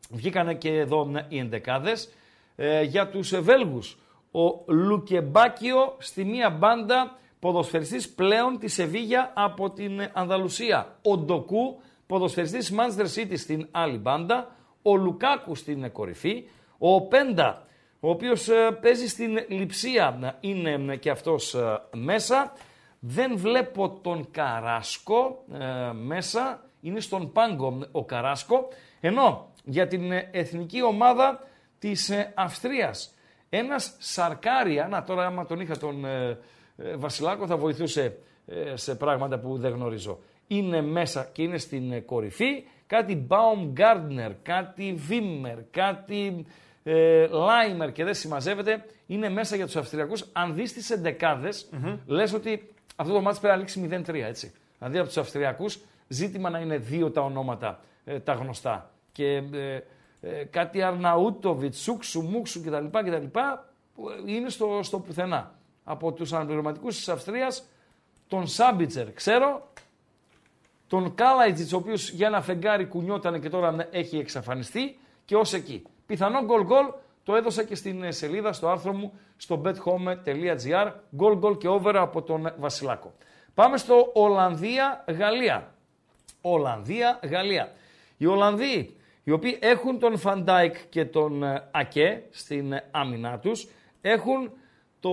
βγήκανε 0.09 0.53
και 0.53 0.77
εδώ 0.77 1.05
μ, 1.05 1.15
οι 1.27 1.39
εντεκάδες. 1.39 2.09
Ε, 2.55 2.81
για 2.81 3.07
τους 3.07 3.33
ε, 3.33 3.39
Βέλγους, 3.39 3.97
ο 4.31 4.63
Λουκεμπάκιο 4.67 5.95
στη 5.97 6.23
μία 6.23 6.49
μπάντα 6.49 7.17
ποδοσφαιριστής 7.39 8.09
πλέον 8.09 8.59
της 8.59 8.73
Σεβίγια 8.73 9.31
από 9.35 9.69
την 9.69 9.99
ε, 9.99 10.11
Ανδαλουσία. 10.13 10.97
Ο 11.01 11.17
Ντοκού, 11.17 11.79
ποδοσφαιριστής 12.07 12.73
Manchester 12.75 13.19
City 13.19 13.37
στην 13.37 13.67
άλλη 13.71 13.97
μπάντα. 13.97 14.55
Ο 14.81 14.95
Λουκάκου 14.95 15.55
στην 15.55 15.83
ε, 15.83 15.89
κορυφή. 15.89 16.43
Ο 16.77 17.01
Πέντα, 17.01 17.65
ο 17.99 18.09
οποίος 18.09 18.47
ε, 18.47 18.77
παίζει 18.81 19.07
στην 19.07 19.45
Λιψία, 19.47 20.19
ε, 20.21 20.47
είναι 20.47 20.93
ε, 20.93 20.95
και 20.95 21.09
αυτός 21.09 21.53
ε, 21.53 21.81
μέσα. 21.93 22.53
Δεν 22.99 23.37
βλέπω 23.37 23.99
τον 24.01 24.27
Καράσκο 24.31 25.43
ε, 25.53 25.91
μέσα, 25.93 26.63
είναι 26.81 26.99
στον 26.99 27.31
πάγκο 27.31 27.79
ο 27.91 28.05
Καράσκο. 28.05 28.67
Ενώ 28.99 29.53
για 29.65 29.87
την 29.87 30.11
ε, 30.11 30.29
εθνική 30.31 30.83
ομάδα 30.83 31.47
της 31.79 32.09
ε, 32.09 32.31
Αυστρίας, 32.35 33.13
ένας 33.49 33.95
Σαρκάρια, 33.97 34.87
να 34.87 35.03
τώρα 35.03 35.25
άμα 35.25 35.45
τον 35.45 35.59
είχα 35.59 35.77
τον 35.77 36.05
ε, 36.05 36.37
ε, 36.77 36.95
Βασιλάκο 36.95 37.47
θα 37.47 37.57
βοηθούσε 37.57 38.17
ε, 38.45 38.75
σε 38.75 38.95
πράγματα 38.95 39.39
που 39.39 39.57
δεν 39.57 39.71
γνωρίζω. 39.71 40.19
Είναι 40.47 40.81
μέσα 40.81 41.29
και 41.31 41.41
είναι 41.43 41.57
στην 41.57 41.91
ε, 41.91 41.99
κορυφή. 41.99 42.63
Κάτι 42.87 43.27
Baumgartner, 43.29 44.31
κάτι 44.43 44.93
Βίμερ, 44.93 45.57
κάτι 45.71 46.45
ε, 46.83 47.27
Λάιμερ 47.27 47.91
και 47.91 48.03
δεν 48.03 48.13
συμμαζεύεται. 48.13 48.85
Είναι 49.05 49.29
μέσα 49.29 49.55
για 49.55 49.65
τους 49.65 49.75
Αυστριακούς. 49.75 50.25
Αν 50.33 50.53
δεις 50.53 50.73
τις 50.73 50.89
εντεκαδες 50.89 51.69
λες 52.05 52.33
ότι 52.33 52.69
αυτό 52.95 53.13
το 53.13 53.21
μάτς 53.21 53.39
πρέπει 53.39 53.53
να 53.55 53.59
λήξει 53.59 54.03
0-3, 54.07 54.13
έτσι. 54.13 54.53
Δηλαδή 54.77 54.97
από 54.97 55.07
τους 55.07 55.17
Αυστριακούς 55.17 55.79
ζήτημα 56.07 56.49
να 56.49 56.59
είναι 56.59 56.77
δύο 56.77 57.11
τα 57.11 57.21
ονόματα, 57.21 57.79
ε, 58.05 58.19
τα 58.19 58.33
γνωστά. 58.33 58.94
Και 59.15 59.43
ε, 59.53 59.79
ε, 60.21 60.43
κάτι 60.43 60.81
Αρναούτοβιτς, 60.81 61.79
Σούξου, 61.81 62.21
Μούξου 62.21 62.61
κτλ. 62.61 62.85
κτλ 62.91 63.39
που 63.95 64.09
είναι 64.25 64.49
στο, 64.49 64.79
στο 64.83 64.99
πουθενά. 64.99 65.55
Από 65.83 66.11
τους 66.11 66.33
αναπληρωματικούς 66.33 66.95
της 66.95 67.09
Αυστρίας, 67.09 67.63
τον 68.27 68.47
Σάμπιτσερ 68.47 69.13
ξέρω, 69.13 69.69
τον 70.87 71.15
Κάλαϊτζιτς, 71.15 71.73
ο 71.73 71.77
οποίος 71.77 72.09
για 72.09 72.27
ένα 72.27 72.41
φεγγάρι 72.41 72.85
κουνιόταν 72.85 73.41
και 73.41 73.49
τώρα 73.49 73.87
έχει 73.91 74.17
εξαφανιστεί 74.17 74.99
και 75.25 75.35
ως 75.35 75.53
εκεί. 75.53 75.83
Πιθανό 76.05 76.43
γκολ 76.43 76.63
γκολ 76.63 76.85
το 77.23 77.35
έδωσα 77.35 77.63
και 77.63 77.75
στην 77.75 78.03
ε, 78.03 78.11
σελίδα 78.11 78.53
στο 78.53 78.69
άρθρο 78.69 78.93
μου 78.93 79.13
στο 79.37 79.61
bethome.gr 79.65 80.91
γκολ 81.15 81.37
γκολ 81.37 81.57
και 81.57 81.67
over 81.67 81.97
από 81.97 82.21
τον 82.21 82.53
Βασιλάκο. 82.57 83.13
Πάμε 83.53 83.77
στο 83.77 84.11
Ολλανδία-Γαλλία. 84.13 85.73
Ολλανδία-Γαλλία. 86.41 87.71
Οι 88.17 88.25
Ολλανδοί, 88.25 88.95
οι 89.27 89.31
οποίοι 89.31 89.57
έχουν 89.61 89.99
τον 89.99 90.17
Φαν 90.17 90.43
Ντάικ 90.43 90.75
και 90.89 91.05
τον 91.05 91.43
ε, 91.43 91.67
Ακέ 91.71 92.23
στην 92.29 92.73
ε, 92.73 92.83
άμυνά 92.91 93.39
τους, 93.39 93.67
έχουν 94.01 94.51
το 94.99 95.11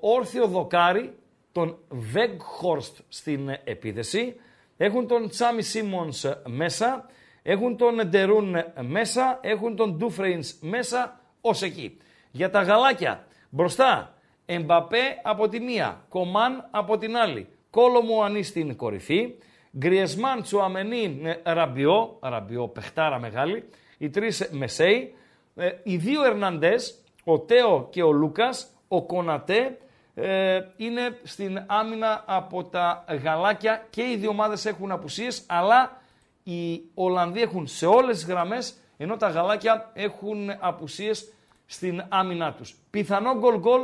όρθιο 0.00 0.46
δοκάρι, 0.46 1.14
τον 1.52 1.78
Βεγχόρστ 1.88 2.98
στην 3.08 3.48
ε, 3.48 3.60
επίθεση, 3.64 4.36
έχουν 4.76 5.06
τον 5.06 5.28
Τσάβι 5.28 5.62
Σίμονς 5.62 6.24
ε, 6.24 6.42
μέσα, 6.46 7.10
έχουν 7.42 7.76
τον 7.76 8.08
Ντε 8.08 8.28
Ρόον 8.28 8.54
ε, 8.54 8.72
μέσα, 8.80 9.38
έχουν 9.42 9.76
τον 9.76 9.96
Ντούμφρις 9.96 10.54
μέσα, 10.60 11.20
ως 11.40 11.62
εκεί. 11.62 11.98
Για 12.30 12.50
τα 12.50 12.62
γαλάκια, 12.62 13.26
μπροστά, 13.50 14.14
Εμπαπέ 14.46 15.20
από 15.22 15.48
τη 15.48 15.60
μία, 15.60 16.04
Κομάν 16.08 16.68
από 16.70 16.98
την 16.98 17.16
άλλη. 17.16 17.48
Κόλομο 17.70 18.22
Ανή 18.22 18.42
στην 18.42 18.76
κορυφή. 18.76 19.34
Γκριεσμάν, 19.78 20.42
Τσουαμενί, 20.42 21.22
Ραμπιό, 21.42 22.18
Ραμπιό, 22.20 22.68
παιχτάρα 22.68 23.18
μεγάλη. 23.18 23.68
Οι 23.98 24.10
τρεις 24.10 24.48
Μεσέι. 24.52 25.14
Ε, 25.54 25.70
οι 25.82 25.96
δύο 25.96 26.24
Ερναντές, 26.24 27.02
ο 27.24 27.38
Τέο 27.38 27.88
και 27.90 28.02
ο 28.02 28.12
Λούκας, 28.12 28.66
ο 28.88 29.02
Κονατέ, 29.02 29.78
ε, 30.14 30.60
είναι 30.76 31.18
στην 31.22 31.64
άμυνα 31.66 32.24
από 32.26 32.64
τα 32.64 33.04
γαλάκια 33.22 33.86
και 33.90 34.02
οι 34.02 34.16
δύο 34.16 34.30
ομάδες 34.30 34.64
έχουν 34.66 34.90
απουσίες, 34.90 35.44
αλλά 35.46 36.00
οι 36.42 36.82
Ολλανδοί 36.94 37.40
έχουν 37.40 37.66
σε 37.66 37.86
όλες 37.86 38.16
τις 38.16 38.26
γραμμές, 38.26 38.74
ενώ 38.96 39.16
τα 39.16 39.28
γαλάκια 39.28 39.90
έχουν 39.92 40.50
απουσίες 40.58 41.32
στην 41.66 42.04
άμυνά 42.08 42.52
τους. 42.52 42.76
Πιθανό 42.90 43.38
γκολ 43.38 43.58
γκολ 43.58 43.82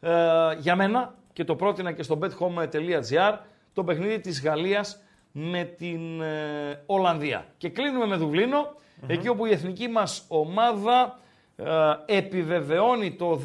ε, 0.00 0.10
για 0.58 0.76
μένα 0.76 1.14
και 1.32 1.44
το 1.44 1.56
πρότεινα 1.56 1.92
και 1.92 2.02
στο 2.02 2.18
bethome.gr 2.22 3.38
το 3.72 3.84
παιχνίδι 3.84 4.20
της 4.20 4.42
Γαλλίας 4.42 5.02
με 5.32 5.64
την 5.64 6.20
ε, 6.20 6.82
Ολλανδία. 6.86 7.46
Και 7.56 7.68
κλείνουμε 7.68 8.06
με 8.06 8.16
δουβλινο 8.16 8.74
εκεί 9.06 9.28
όπου 9.28 9.46
η 9.46 9.50
εθνική 9.50 9.88
μας 9.88 10.24
ομάδα 10.28 11.18
ε, 11.56 11.64
επιβεβαιώνει 12.06 13.12
το 13.12 13.40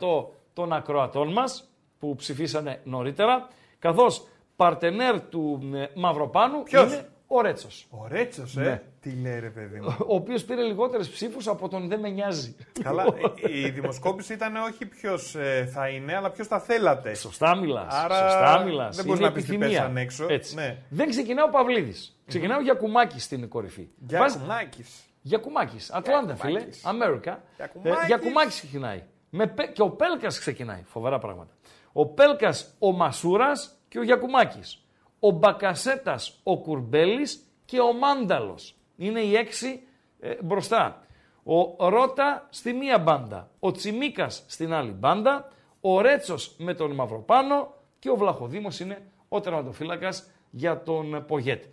13% 0.00 0.24
των 0.52 0.72
ακροατών 0.72 1.32
μας 1.32 1.68
που 1.98 2.14
ψηφίσανε 2.14 2.80
νωρίτερα, 2.84 3.48
καθώς 3.78 4.26
παρτενέρ 4.56 5.20
του 5.20 5.70
ε, 5.74 5.86
Μαυροπάνου 5.94 6.62
Ποιος; 6.62 6.92
είναι 6.92 7.08
ο 7.36 7.40
Ρέτσος. 7.40 7.86
Ο 7.90 8.06
Ρέτσος, 8.08 8.56
ε; 8.56 8.60
Ναι. 8.60 8.82
Τι 9.00 9.10
λέει 9.22 9.40
ρε 9.40 9.48
παιδί 9.50 9.80
μου; 9.80 9.96
Ο 9.98 10.14
οποίος 10.14 10.44
πήρε 10.44 10.62
λιγότερες 10.62 11.08
ψήφους 11.08 11.46
από 11.48 11.68
τον 11.68 11.88
δεν 11.88 12.00
με 12.00 12.08
νοιάζει. 12.08 12.56
Καλά, 12.82 13.04
η 13.52 13.68
δημοσκόπηση 13.68 14.32
ήταν 14.32 14.56
όχι 14.56 14.86
ποιος 14.86 15.34
ε, 15.34 15.68
θα 15.72 15.88
είναι, 15.88 16.16
αλλά 16.16 16.30
ποιος 16.30 16.46
θα 16.46 16.60
θέλατε. 16.60 17.14
Σωστά 17.14 17.56
μιλάς. 17.56 17.94
Άρα 17.94 18.14
Σωστά 18.30 18.62
μιλάς. 18.64 18.96
δεν 18.96 19.04
μπορείς 19.04 19.20
Είναι 19.20 19.28
να 19.28 19.34
πεις 19.34 19.44
τι 19.44 19.54
επιθυμία. 19.54 19.78
πέσαν 19.80 19.96
έξω. 19.96 20.26
Έτσι. 20.28 20.54
Ναι. 20.54 20.76
Δεν 20.88 21.08
ξεκινάει 21.08 21.44
ο 21.44 21.48
Παυλίδης. 21.50 22.16
Ξεκινάει 22.26 22.58
ο 22.58 22.62
Γιακουμάκης 22.62 23.24
στην 23.24 23.48
κορυφή. 23.48 23.88
Για 24.06 24.18
Βάζει- 24.18 24.38
κουμνάκης. 24.38 25.04
Γιακουμάκης. 25.22 25.90
Ατλάντα, 25.92 26.36
φίλε. 26.36 26.50
Γιακουμάκης. 26.50 26.84
America. 26.84 27.42
Γιακουμάκης. 27.56 28.02
Ε, 28.02 28.06
Γιακουμάκης 28.06 28.54
ξεκινάει. 28.54 29.02
Με, 29.30 29.46
Πε- 29.46 29.72
και 29.72 29.82
ο 29.82 29.90
Πέλκας 29.90 30.38
ξεκινάει. 30.38 30.82
Φοβερά 30.86 31.18
πράγματα. 31.18 31.52
Ο 31.92 32.06
Πέλκας, 32.06 32.74
ο 32.78 32.92
Μασούρας 32.92 33.78
και 33.88 33.98
ο 33.98 34.02
Γιακουμάκης. 34.02 34.81
Ο 35.24 35.30
Μπακασέτας, 35.30 36.40
ο 36.42 36.58
Κουρμπέλης 36.58 37.44
και 37.64 37.80
ο 37.80 37.92
Μάνταλος. 37.92 38.74
Είναι 38.96 39.20
οι 39.20 39.36
έξι 39.36 39.82
ε, 40.20 40.34
μπροστά. 40.42 41.06
Ο 41.44 41.88
Ρότα 41.88 42.46
στη 42.50 42.72
μία 42.72 42.98
μπάντα. 42.98 43.50
Ο 43.60 43.72
Τσιμίκας 43.72 44.44
στην 44.46 44.72
άλλη 44.72 44.90
μπάντα. 44.90 45.48
Ο 45.80 46.00
Ρέτσος 46.00 46.54
με 46.58 46.74
τον 46.74 46.90
Μαυροπάνο 46.90 47.74
και 47.98 48.10
ο 48.10 48.16
Βλαχοδήμος 48.16 48.80
είναι 48.80 49.02
ο 49.28 49.40
τερματοφύλακας 49.40 50.30
για 50.50 50.82
τον 50.82 51.24
Πογέτ. 51.26 51.64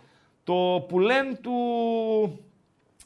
Το 0.44 0.84
πουλέν 0.88 1.38
του 1.40 1.54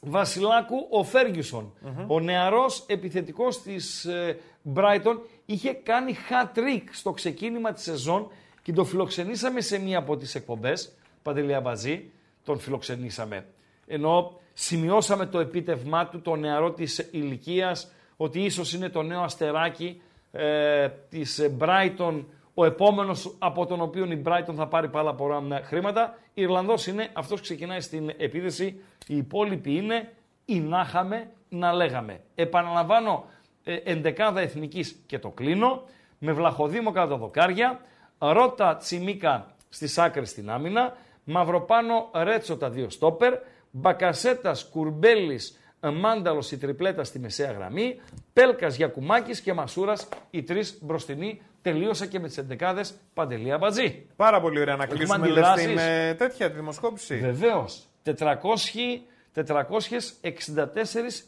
Βασιλάκου 0.01 0.87
ο 0.89 1.03
φεργισον 1.03 1.73
Ο 2.07 2.19
νεαρός 2.19 2.83
επιθετικός 2.87 3.61
της 3.61 4.05
ε, 4.05 4.39
Brighton 4.75 5.17
είχε 5.45 5.73
κάνει 5.73 6.15
hat-trick 6.29 6.83
στο 6.91 7.11
ξεκίνημα 7.11 7.73
της 7.73 7.83
σεζόν 7.83 8.31
και 8.65 8.73
τον 8.73 8.85
φιλοξενήσαμε 8.85 9.61
σε 9.61 9.79
μία 9.79 9.97
από 9.97 10.17
τις 10.17 10.35
εκπομπές, 10.35 10.95
Παντελία 11.21 11.61
Μπαζή, 11.61 12.11
τον 12.43 12.59
φιλοξενήσαμε. 12.59 13.45
Ενώ 13.87 14.39
σημειώσαμε 14.53 15.25
το 15.25 15.39
επίτευμά 15.39 16.07
του, 16.07 16.21
το 16.21 16.35
νεαρό 16.35 16.71
της 16.71 17.09
ηλικίας, 17.11 17.91
ότι 18.17 18.39
ίσως 18.39 18.73
είναι 18.73 18.89
το 18.89 19.01
νέο 19.01 19.21
αστεράκι 19.21 20.01
ε, 20.31 20.87
της 21.09 21.39
ε, 21.39 21.55
Brighton, 21.59 22.23
ο 22.53 22.65
επόμενος 22.65 23.35
από 23.39 23.65
τον 23.65 23.81
οποίο 23.81 24.05
η 24.05 24.21
Brighton 24.25 24.53
θα 24.55 24.67
πάρει 24.67 24.89
πάρα 24.89 25.13
πολλά 25.13 25.61
χρήματα. 25.63 26.17
Ιρλανδός 26.33 26.87
είναι, 26.87 27.09
αυτός 27.13 27.41
ξεκινάει 27.41 27.81
στην 27.81 28.11
επίδεση, 28.17 28.65
οι 29.07 29.17
υπόλοιποι 29.17 29.75
είναι 29.75 30.13
ή 30.45 30.59
να 30.59 30.81
είχαμε 30.87 31.31
να 31.49 31.73
λέγαμε. 31.73 32.21
Επαναλαμβάνω, 32.35 33.25
ε, 33.63 33.75
εντεκάδα 33.75 34.41
εθνικής 34.41 34.95
και 35.05 35.19
το 35.19 35.29
κλείνω, 35.29 35.83
με 36.19 36.31
Βλαχοδήμο 36.31 36.91
κατά 36.91 37.07
τα 37.07 37.17
δοκάρια, 37.17 37.79
Ρότα 38.17 38.75
Τσιμίκα 38.77 39.55
στις 39.69 39.97
άκρες 39.97 40.29
στην 40.29 40.49
άμυνα, 40.49 40.93
Μαυροπάνο 41.23 42.09
Ρέτσο 42.13 42.57
τα 42.57 42.69
δύο 42.69 42.89
στόπερ, 42.89 43.33
Μπακασέτας 43.71 44.69
Κουρμπέλης 44.69 45.59
Μάνταλος 45.93 46.51
η 46.51 46.57
τριπλέτα 46.57 47.03
στη 47.03 47.19
μεσαία 47.19 47.51
γραμμή, 47.51 47.99
Πέλκας 48.33 48.75
Γιακουμάκης 48.75 49.41
και 49.41 49.53
Μασούρας 49.53 50.07
οι 50.29 50.43
τρεις 50.43 50.77
μπροστινοί. 50.81 51.41
Τελείωσα 51.61 52.05
και 52.05 52.19
με 52.19 52.27
τις 52.27 52.37
εντεκάδες 52.37 52.93
Παντελία 53.13 53.57
Μπατζή. 53.57 54.05
Πάρα 54.15 54.41
πολύ 54.41 54.59
ωραία 54.59 54.75
να 54.75 54.85
κλείσουμε 54.85 55.17
λες, 55.17 55.27
αντιδράσεις. 55.27 55.65
την 55.65 55.77
ε, 55.77 56.13
τέτοια 56.13 56.49
τη 56.49 56.55
δημοσκόπηση. 56.55 57.17
Βεβαίως, 57.17 57.87
400, 58.03 59.01
464 59.33 59.43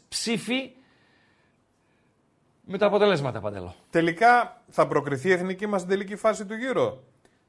ψήφοι 0.08 0.72
με 2.70 2.78
τα 2.78 2.86
αποτελέσματα, 2.86 3.40
Παντελό. 3.40 3.74
Τελικά 3.90 4.62
θα 4.68 4.86
προκριθεί 4.86 5.28
η 5.28 5.32
εθνική 5.32 5.66
μας 5.66 5.80
στην 5.80 5.92
τελική 5.92 6.16
φάση 6.16 6.46
του 6.46 6.54
γύρω. 6.54 7.02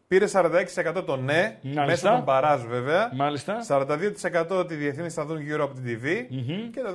Πήρε 0.08 0.26
46% 0.34 1.04
το 1.06 1.16
ναι, 1.16 1.58
Μάλιστα. 1.62 1.86
μέσα 1.86 2.12
τον 2.12 2.24
παράζ 2.24 2.64
βέβαια. 2.64 3.12
Μάλιστα. 3.14 3.58
42% 3.68 4.48
ότι 4.50 4.74
οι 4.74 4.78
διεθνείς 4.78 5.14
θα 5.14 5.26
δουν 5.26 5.42
γύρω 5.42 5.64
από 5.64 5.74
την 5.74 5.84
TV. 5.86 6.26
Και 6.74 6.82
το 6.82 6.94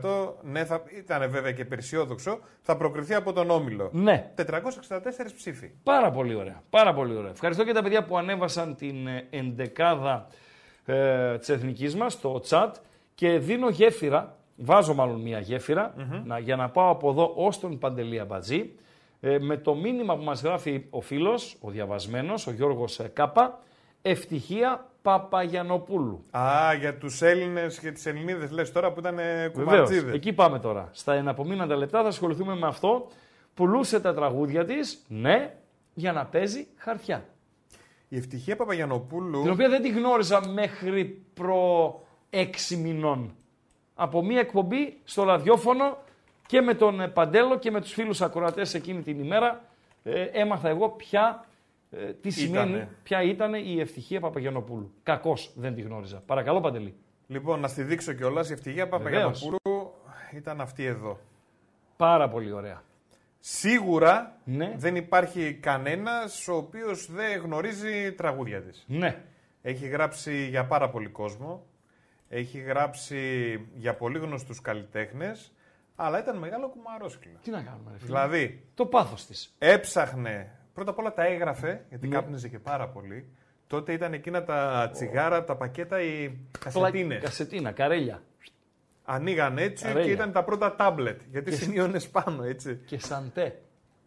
10% 0.00 0.32
ναι, 0.42 0.64
θα, 0.64 0.82
ήταν 0.96 1.30
βέβαια 1.30 1.52
και 1.52 1.64
περισιόδοξο, 1.64 2.38
θα 2.62 2.76
προκριθεί 2.76 3.14
από 3.14 3.32
τον 3.32 3.50
Όμιλο. 3.50 3.88
Ναι. 3.92 4.30
464 4.36 4.42
ψήφοι. 5.36 5.70
Πάρα 5.82 6.10
πολύ 6.10 6.34
ωραία. 6.34 6.62
Πάρα 6.70 6.94
πολύ 6.94 7.16
ωραία. 7.16 7.30
Ευχαριστώ 7.30 7.64
και 7.64 7.72
τα 7.72 7.82
παιδιά 7.82 8.04
που 8.04 8.18
ανέβασαν 8.18 8.76
την 8.76 9.06
ε, 9.06 9.26
εντεκάδα 9.30 10.26
ε, 10.84 11.38
της 11.38 11.48
εθνικής 11.48 11.96
μας 11.96 12.12
στο 12.12 12.42
chat 12.48 12.70
και 13.14 13.38
δίνω 13.38 13.68
γέφυρα, 13.68 14.36
βάζω 14.60 14.94
μάλλον 14.94 15.20
μία 15.20 15.38
γέφυρα, 15.38 15.94
να, 16.24 16.38
για 16.38 16.56
να 16.56 16.68
πάω 16.70 16.90
από 16.90 17.10
εδώ 17.10 17.32
ως 17.36 17.60
τον 17.60 17.78
Παντελία 17.78 18.24
Μπατζή 18.24 18.72
ε, 19.20 19.38
με 19.38 19.56
το 19.56 19.74
μήνυμα 19.74 20.16
που 20.16 20.22
μας 20.22 20.42
γράφει 20.42 20.86
ο 20.90 21.00
φίλος, 21.00 21.56
ο 21.60 21.70
διαβασμένος, 21.70 22.46
ο 22.46 22.50
Γιώργος 22.52 22.98
ε, 22.98 23.10
Κάπα, 23.12 23.58
ευτυχία 24.02 24.84
Παπαγιανοπούλου. 25.02 26.24
Α, 26.30 26.74
για 26.78 26.96
τους 26.96 27.22
Έλληνες 27.22 27.78
και 27.78 27.92
τις 27.92 28.06
Ελληνίδες 28.06 28.50
λες 28.50 28.72
τώρα 28.72 28.92
που 28.92 29.00
ήταν 29.00 29.14
Βεβαίως. 29.14 29.52
κουμπατσίδε. 29.52 30.12
Εκεί 30.12 30.32
πάμε 30.32 30.58
τώρα. 30.58 30.88
Στα 30.92 31.14
εναπομείναντα 31.14 31.76
λεπτά 31.76 32.02
θα 32.02 32.08
ασχοληθούμε 32.08 32.54
με 32.54 32.66
αυτό. 32.66 33.06
Πουλούσε 33.54 34.00
τα 34.00 34.14
τραγούδια 34.14 34.64
της, 34.64 35.04
ναι, 35.08 35.54
για 35.94 36.12
να 36.12 36.24
παίζει 36.24 36.66
χαρτιά. 36.76 37.24
Η 38.08 38.16
ευτυχία 38.16 38.56
Παπαγιανοπούλου. 38.56 39.42
Την 39.42 39.50
οποία 39.50 39.68
δεν 39.68 39.82
τη 39.82 39.88
γνώριζα 39.90 40.48
μέχρι 40.48 41.04
προ 41.34 41.94
έξι 42.30 42.76
μηνών. 42.76 43.34
Από 44.02 44.22
μία 44.22 44.40
εκπομπή 44.40 44.96
στο 45.04 45.22
ραδιόφωνο 45.22 45.98
και 46.46 46.60
με 46.60 46.74
τον 46.74 47.00
ε, 47.00 47.08
Παντέλο 47.08 47.58
και 47.58 47.70
με 47.70 47.80
τους 47.80 47.92
φίλους 47.92 48.20
ακροατές 48.20 48.74
εκείνη 48.74 49.02
την 49.02 49.18
ημέρα 49.24 49.64
ε, 50.02 50.22
έμαθα 50.22 50.68
εγώ 50.68 50.88
ποια, 50.88 51.44
ε, 51.90 52.12
τι 52.12 52.30
σημαίνει, 52.30 52.88
ποια 53.02 53.22
ήταν 53.22 53.54
η 53.54 53.80
ευτυχία 53.80 54.20
Παπαγιανοπούλου. 54.20 54.92
Κακώς 55.02 55.52
δεν 55.54 55.74
τη 55.74 55.80
γνώριζα. 55.80 56.22
Παρακαλώ 56.26 56.60
Παντελή. 56.60 56.94
Λοιπόν, 57.26 57.60
να 57.60 57.68
στη 57.68 57.82
δείξω 57.82 58.12
κιόλας. 58.12 58.50
Η 58.50 58.52
ευτυχία 58.52 58.88
Παπαγιανοπούλου 58.88 59.58
ήταν 60.32 60.60
αυτή 60.60 60.84
εδώ. 60.84 61.18
Πάρα 61.96 62.28
πολύ 62.28 62.52
ωραία. 62.52 62.82
Σίγουρα 63.38 64.36
Ναι. 64.44 64.74
δεν 64.76 64.96
υπάρχει 64.96 65.54
κανένας 65.54 66.48
ο 66.48 66.54
οποίος 66.54 67.10
δεν 67.12 67.40
γνωρίζει 67.40 68.12
τραγούδια 68.12 68.62
της. 68.62 68.84
Ναι. 68.88 69.22
Έχει 69.62 69.86
γράψει 69.86 70.46
για 70.46 70.66
πάρα 70.66 70.90
πολύ 70.90 71.08
κόσμο, 71.08 71.64
έχει 72.32 72.58
γράψει 72.58 73.18
για 73.74 73.94
πολύ 73.94 74.18
γνωστούς 74.18 74.60
καλλιτέχνες, 74.60 75.52
αλλά 75.96 76.18
ήταν 76.20 76.36
μεγάλο 76.38 76.68
κουμαρόσκυλο. 76.68 77.38
Τι 77.42 77.50
να 77.50 77.62
κάνουμε 77.62 77.90
ρε 77.90 77.96
φίλε; 77.98 78.06
Δηλαδή, 78.06 78.64
Το 78.74 78.86
πάθος 78.86 79.26
της. 79.26 79.54
έψαχνε, 79.58 80.50
πρώτα 80.74 80.90
απ' 80.90 80.98
όλα 80.98 81.12
τα 81.12 81.24
έγραφε, 81.24 81.84
γιατί 81.88 82.08
Ναι. 82.08 82.14
κάπνιζε 82.14 82.48
και 82.48 82.58
πάρα 82.58 82.88
πολύ. 82.88 83.28
Τότε 83.66 83.92
ήταν 83.92 84.12
εκείνα 84.12 84.44
τα 84.44 84.90
τσιγάρα, 84.92 85.44
τα 85.44 85.56
πακέτα, 85.56 86.02
οι 86.02 86.36
κασετίνες. 86.58 87.22
Κασετίνα, 87.22 87.72
καρέλια. 87.72 88.22
Ανοίγαν 89.04 89.58
έτσι 89.58 89.84
Καρέλια. 89.84 90.04
και 90.06 90.10
ήταν 90.12 90.32
τα 90.32 90.44
πρώτα 90.44 90.74
τάμπλετ, 90.76 91.20
γιατί 91.30 91.54
σημείωνες 91.56 92.08
πάνω 92.08 92.42
έτσι. 92.44 92.80
Και 92.86 92.98
σαντέ. 92.98 93.58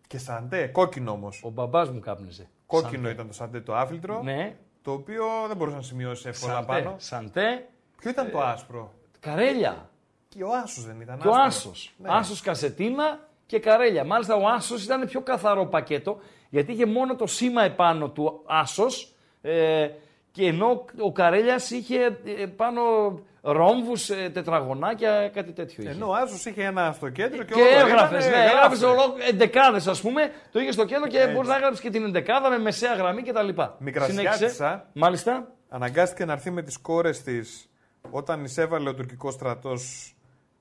Και 0.08 0.18
σαντέ, 0.18 0.68
κόκκινο 0.68 1.12
όμως. 1.12 1.42
Ο 1.44 1.50
μπαμπάς 1.50 1.90
μου 1.90 2.00
κάπνιζε. 2.00 2.48
Κόκκινο 2.66 2.92
Σαντέ. 3.02 3.10
ήταν 3.10 3.28
το 3.28 3.34
σαντέ 3.34 3.62
το 3.62 3.76
άφιλτρο, 3.76 4.22
Ναι. 4.24 4.56
το 4.82 4.92
οποίο 4.92 5.26
δεν 5.48 5.58
μπορούσε 5.58 5.76
να 5.76 5.82
σημειώσει 5.82 6.28
εύκολα 6.28 6.54
Σαντέ. 6.54 6.66
πάνω. 6.68 6.96
Σαντέ. 6.98 7.66
Ποιο 8.04 8.12
ήταν 8.12 8.32
το 8.32 8.42
άσπρο; 8.42 8.94
Καρέλια. 9.20 9.90
Και 10.30 10.44
ο 10.44 10.50
άσος 10.64 10.86
δεν 10.86 11.02
ήταν 11.02 11.20
Και 11.20 11.28
ο 11.28 11.32
άσπρος. 11.32 11.56
Άσος. 11.56 11.94
Ναι. 11.98 12.10
Άσος 12.12 12.42
κασετίνα 12.42 13.20
και 13.46 13.60
καρέλια. 13.60 14.04
Μάλιστα 14.04 14.36
ο 14.36 14.48
Άσος 14.48 14.84
ήταν 14.84 15.08
πιο 15.08 15.22
καθαρό 15.22 15.66
πακέτο 15.66 16.20
γιατί 16.50 16.72
είχε 16.72 16.86
μόνο 16.86 17.16
το 17.16 17.28
σήμα 17.28 17.64
επάνω 17.64 18.10
του 18.10 18.44
Άσος 18.46 19.14
ε, 19.42 19.88
και 20.32 20.46
ενώ 20.46 20.86
ο 21.00 21.12
Καρέλιας 21.12 21.70
είχε 21.70 22.20
ε, 22.26 22.46
πάνω 22.46 22.82
ρόμβους, 23.42 24.10
ε, 24.10 24.30
τετραγωνάκια, 24.34 25.30
κάτι 25.30 25.52
τέτοιο. 25.52 25.90
Ενώ 25.90 26.10
ο 26.10 26.14
Άσος 26.14 26.46
είχε 26.46 26.64
ένα 26.64 26.92
στο 26.92 27.10
κέντρο 27.10 27.44
και, 27.44 27.54
και 27.54 27.62
έγραφες. 27.62 28.28
Ναι, 28.28 28.46
έγραφες 28.46 28.82
εντεκάδες, 29.30 29.88
ας 29.88 30.02
πούμε. 30.02 30.32
Το 30.52 30.60
είχε 30.60 30.72
στο 30.72 30.86
κέντρο 30.86 31.08
και 31.08 31.28
μπορείς 31.34 31.50
να 31.50 31.56
έγραψε 31.56 31.82
και 31.82 31.90
την 31.90 32.04
εντεκάδα 32.04 32.50
με 32.50 32.58
μεσαία 32.58 32.94
γραμμή 32.94 33.22
κτλ. 33.22 33.50
Μικρασιάτησα. 33.78 34.90
Μάλιστα. 34.94 35.48
Αναγκάστηκε 35.70 36.26
να 36.26 36.34
έρθει 36.34 36.52
με 36.52 36.62
τις 36.62 36.78
κόρες 36.78 37.22
της 37.22 37.70
όταν 38.10 38.44
εισέβαλε 38.44 38.90
ο 38.90 38.94
τουρκικός 38.96 39.34
στρατός 39.34 40.16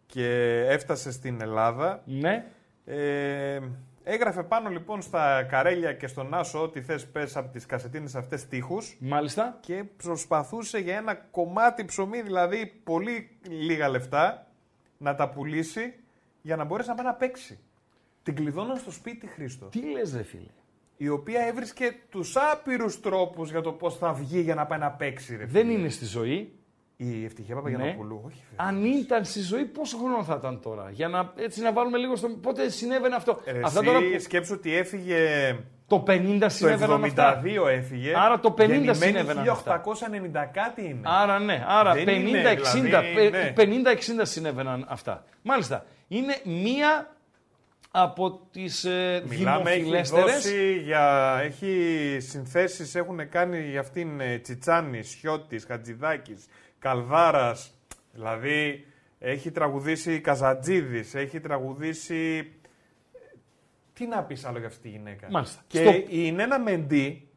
και 0.06 0.58
έφτασε 0.68 1.12
στην 1.12 1.40
Ελλάδα. 1.40 2.02
Ναι. 2.04 2.46
Ε, 2.84 3.60
έγραφε 4.04 4.42
πάνω 4.42 4.68
λοιπόν 4.68 5.02
στα 5.02 5.42
καρέλια 5.42 5.92
και 5.92 6.06
στον 6.06 6.34
Άσο 6.34 6.62
ό,τι 6.62 6.82
θες 6.82 7.06
πες 7.06 7.36
από 7.36 7.52
τις 7.52 7.66
κασετίνες 7.66 8.14
αυτές 8.14 8.48
τείχους. 8.48 8.96
Μάλιστα. 9.00 9.58
Και 9.60 9.84
προσπαθούσε 9.96 10.78
για 10.78 10.96
ένα 10.96 11.14
κομμάτι 11.14 11.84
ψωμί, 11.84 12.22
δηλαδή 12.22 12.80
πολύ 12.84 13.38
λίγα 13.48 13.88
λεφτά, 13.88 14.46
να 14.98 15.14
τα 15.14 15.28
πουλήσει 15.28 15.94
για 16.42 16.56
να 16.56 16.64
μπορέσει 16.64 16.88
να 16.88 16.94
πάει 16.94 17.06
να 17.06 17.14
παίξει. 17.14 17.58
Την 18.22 18.34
κλειδώναν 18.34 18.76
στο 18.76 18.90
σπίτι, 18.90 19.26
Χρήστο. 19.26 19.66
Τι 19.66 19.90
λες 19.90 20.14
ρε 20.14 20.22
φίλε; 20.22 20.50
Η 20.96 21.08
οποία 21.08 21.40
έβρισκε 21.46 21.96
τους 22.10 22.36
άπειρους 22.36 23.00
τρόπους 23.00 23.50
για 23.50 23.60
το 23.60 23.72
πώς 23.72 23.96
θα 23.96 24.12
βγει 24.12 24.40
για 24.40 24.54
να 24.54 24.66
πάει 24.66 24.78
να 24.78 24.90
παίξει. 24.90 25.36
Ρε, 25.36 25.44
Δεν 25.44 25.70
είναι 25.70 25.88
στη 25.88 26.04
ζωή. 26.04 26.52
Η 27.04 27.24
ευτυχία 27.24 27.54
Παπαγιανοπούλου, 27.54 28.20
ναι. 28.22 28.26
όχι. 28.26 28.42
Αν 28.56 28.84
ήταν 28.84 29.24
στη 29.24 29.40
ζωή, 29.40 29.64
πόσο 29.64 29.96
χρόνο 29.96 30.24
θα 30.24 30.36
ήταν 30.38 30.60
τώρα; 30.60 30.90
Για 30.90 31.08
να, 31.08 31.32
έτσι, 31.36 31.62
να 31.62 31.72
βάλουμε 31.72 31.98
λίγο 31.98 32.16
στο. 32.16 32.28
Πότε 32.28 32.68
συνέβαινε 32.68 33.14
αυτό. 33.14 33.40
Ε, 33.44 33.60
Αυτά 33.64 33.82
τώρα 33.82 33.98
που... 33.98 34.20
σκέψου 34.20 34.54
ότι 34.56 34.76
έφυγε. 34.76 35.18
Το 35.86 36.04
50 36.06 36.44
συνέβαινε. 36.46 36.86
Το 36.86 37.22
72 37.64 37.68
έφυγε. 37.68 38.12
Άρα 38.16 38.40
το 38.40 38.54
50 38.58 38.90
συνέβαινε. 38.92 39.42
1890 39.46 40.46
κάτι 40.52 40.84
είναι. 40.84 41.00
Άρα 41.02 41.38
ναι. 41.38 41.64
Άρα 41.68 41.92
50-60 41.94 41.96
δηλαδή, 42.74 43.82
ναι. 44.16 44.24
συνέβαιναν 44.24 44.86
αυτά. 44.88 45.24
Μάλιστα. 45.42 45.84
Είναι 46.08 46.40
μία 46.44 47.12
από 47.92 48.40
τις 48.52 48.84
ε, 48.84 49.22
Μιλάμε, 49.28 49.70
έχει 49.70 50.78
για... 50.78 51.38
Έχει 51.42 52.16
συνθέσεις, 52.20 52.94
έχουν 52.94 53.28
κάνει 53.28 53.60
για 53.70 53.80
αυτήν 53.80 54.20
ε, 54.20 54.38
Τσιτσάνης, 54.38 55.08
Σιώτης, 55.08 55.64
Χατζηδάκης, 55.64 56.46
Καλδάρας, 56.82 57.72
δηλαδή 58.12 58.86
έχει 59.18 59.50
τραγουδήσει 59.50 60.20
Καζατζίδης, 60.20 61.14
έχει 61.14 61.40
τραγουδήσει... 61.40 62.52
Τι 63.92 64.06
να 64.06 64.22
πεις 64.22 64.44
άλλο 64.44 64.58
για 64.58 64.66
αυτή 64.66 64.82
τη 64.82 64.88
γυναίκα. 64.88 65.28
Μάλιστα. 65.30 65.62
Και 65.66 65.78
Στο... 65.78 65.92
η 66.08 66.32
Νένα 66.32 66.58
Μεντή... 66.58 67.28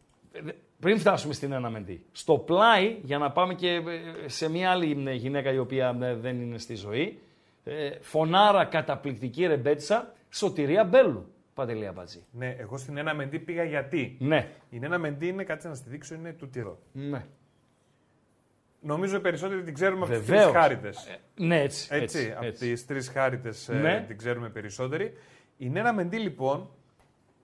Πριν 0.80 1.00
φτάσουμε 1.00 1.34
στην 1.34 1.50
Νένα 1.50 1.70
Μεντή, 1.70 2.06
στο 2.12 2.38
πλάι, 2.38 2.98
για 3.04 3.18
να 3.18 3.32
πάμε 3.32 3.54
και 3.54 3.68
ε, 3.68 3.82
σε 4.28 4.50
μια 4.50 4.72
άλλη 4.72 5.12
γυναίκα 5.12 5.52
η 5.52 5.58
οποία 5.58 5.94
δεν 6.22 6.42
είναι 6.42 6.58
στη 6.58 6.76
ζωή, 6.76 7.20
φωνάρα 8.02 8.66
καταπληκτική 8.66 9.46
ρεμπέτσα, 9.46 10.14
Σωτηρία 10.30 10.84
Μπέλου. 10.84 11.34
Παντελία 11.54 11.92
Μπατζή. 11.92 12.24
Ναι, 12.32 12.56
εγώ 12.60 12.78
στην 12.78 12.98
ένα 12.98 13.14
μεντή 13.14 13.40
πήγα 13.40 13.64
γιατί. 13.64 14.18
Ναι. 14.20 14.52
Η 14.70 14.80
ένα 14.82 14.98
μεντή 14.98 15.28
είναι, 15.28 15.44
κάτσε 15.44 15.68
να 15.68 15.76
στη 15.76 15.90
δείξω, 15.90 16.16
είναι 16.16 16.34
του 16.34 16.50
τυρό. 16.50 16.80
Ναι. 16.92 17.26
Νομίζω 18.86 19.18
οι 19.18 19.20
περισσότεροι 19.20 19.64
την 19.64 19.74
ξέρουμε 19.74 20.06
από 20.06 20.14
τις 20.14 20.26
τρεις 20.26 20.44
χάριτες. 20.44 21.06
Ε, 21.06 21.44
ναι, 21.44 21.62
έτσι. 21.62 21.88
Έτσι, 21.92 22.20
έτσι 22.20 22.34
από 22.38 22.52
τις 22.52 22.86
τρεις 22.86 23.10
χάριτες 23.10 23.70
ναι. 23.82 24.04
την 24.08 24.18
ξέρουμε 24.18 24.50
περισσότεροι. 24.50 25.14
Η 25.58 25.70
Νένα 25.70 25.94
Μεντή 25.94 26.18
λοιπόν 26.18 26.70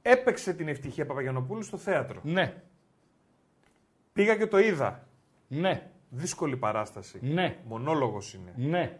έπαιξε 0.01 0.53
την 0.53 0.67
ευτυχία 0.67 1.05
Παπαγιανοπούλου 1.05 1.63
στο 1.63 1.77
θέατρο. 1.77 2.19
Ναι. 2.23 2.53
Πήγα 4.13 4.35
και 4.35 4.47
το 4.47 4.59
είδα. 4.59 5.07
Ναι. 5.47 5.89
Δύσκολη 6.09 6.57
παράσταση. 6.57 7.19
Ναι. 7.21 7.57
Μονόλογος 7.67 8.33
είναι. 8.33 8.69
Ναι. 8.69 8.97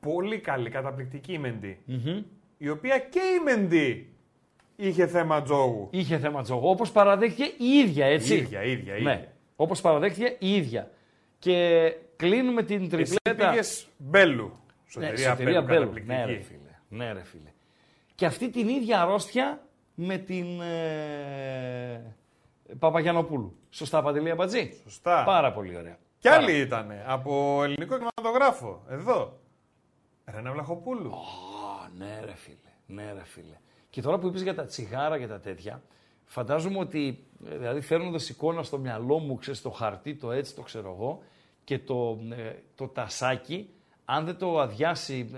Πολύ 0.00 0.38
καλή, 0.38 0.70
καταπληκτική 0.70 1.32
η 1.32 1.38
μεντη 1.38 1.78
η 2.58 2.68
οποία 2.68 2.98
και 2.98 3.20
η 3.20 3.42
Μεντή 3.44 4.12
είχε 4.76 5.06
θέμα 5.06 5.42
τζόγου. 5.42 5.88
Είχε 5.90 6.18
θέμα 6.18 6.42
τζόγου. 6.42 6.68
Όπως 6.68 6.92
παραδέχτηκε 6.92 7.44
η 7.44 7.66
ίδια, 7.84 8.06
έτσι. 8.06 8.34
Η 8.34 8.36
ίδια, 8.36 8.62
ίδια. 8.62 8.96
ίδια. 8.96 9.14
Ναι. 9.14 9.28
Όπως 9.56 9.80
παραδέχτηκε 9.80 10.36
η 10.38 10.54
ίδια. 10.54 10.90
Και 11.38 11.94
κλείνουμε 12.16 12.62
την 12.62 12.88
τριπλέτα. 12.88 13.54
Εσύ 13.54 13.86
μπέλου. 13.96 14.52
Σωτηρία, 14.86 15.34
ναι, 15.34 15.44
Μπέλου, 15.44 15.62
Μπέλου. 15.62 15.92
Ναι, 16.04 16.24
ρε 16.24 16.38
φίλε. 16.38 16.78
Ναι, 16.88 17.12
ρε 17.12 17.22
φίλε. 17.22 17.52
Και 18.14 18.26
αυτή 18.26 18.50
την 18.50 18.68
ίδια 18.68 19.02
αρρώστια 19.02 19.62
με 19.94 20.16
την 20.16 20.60
ε, 20.60 22.16
Παπαγιανοπούλου. 22.78 23.56
Σωστά, 23.70 24.02
Παντελία 24.02 24.34
Μπατζή. 24.34 24.72
Σωστά. 24.82 25.24
Πάρα 25.24 25.52
πολύ 25.52 25.76
ωραία. 25.76 25.98
Κι 26.18 26.28
άλλοι 26.28 26.58
ήταν 26.58 26.92
από 27.06 27.60
ελληνικό 27.64 27.96
κινηματογράφο. 27.98 28.82
Εδώ. 28.88 29.38
Ρένα 30.24 30.52
Βλαχοπούλου 30.52 31.12
ναι 31.98 32.20
ρε 32.24 32.34
φίλε, 32.34 32.56
ναι 32.86 33.12
ρε 33.12 33.24
φίλε. 33.24 33.56
Και 33.90 34.02
τώρα 34.02 34.18
που 34.18 34.26
είπες 34.26 34.42
για 34.42 34.54
τα 34.54 34.64
τσιγάρα 34.64 35.18
και 35.18 35.26
τα 35.26 35.40
τέτοια, 35.40 35.82
φαντάζομαι 36.24 36.78
ότι, 36.78 37.08
ε, 37.08 37.27
δηλαδή 37.38 37.80
φέρνοντας 37.80 38.28
εικόνα 38.28 38.62
στο 38.62 38.78
μυαλό 38.78 39.18
μου, 39.18 39.36
ξέρεις, 39.36 39.62
το 39.62 39.70
χαρτί, 39.70 40.14
το 40.14 40.32
έτσι, 40.32 40.54
το 40.54 40.62
ξέρω 40.62 40.94
εγώ, 40.98 41.22
και 41.64 41.78
το, 41.78 42.18
ε, 42.30 42.52
το 42.74 42.86
τασάκι, 42.88 43.70
αν 44.04 44.24
δεν 44.24 44.36
το 44.36 44.60
αδειάσει 44.60 45.30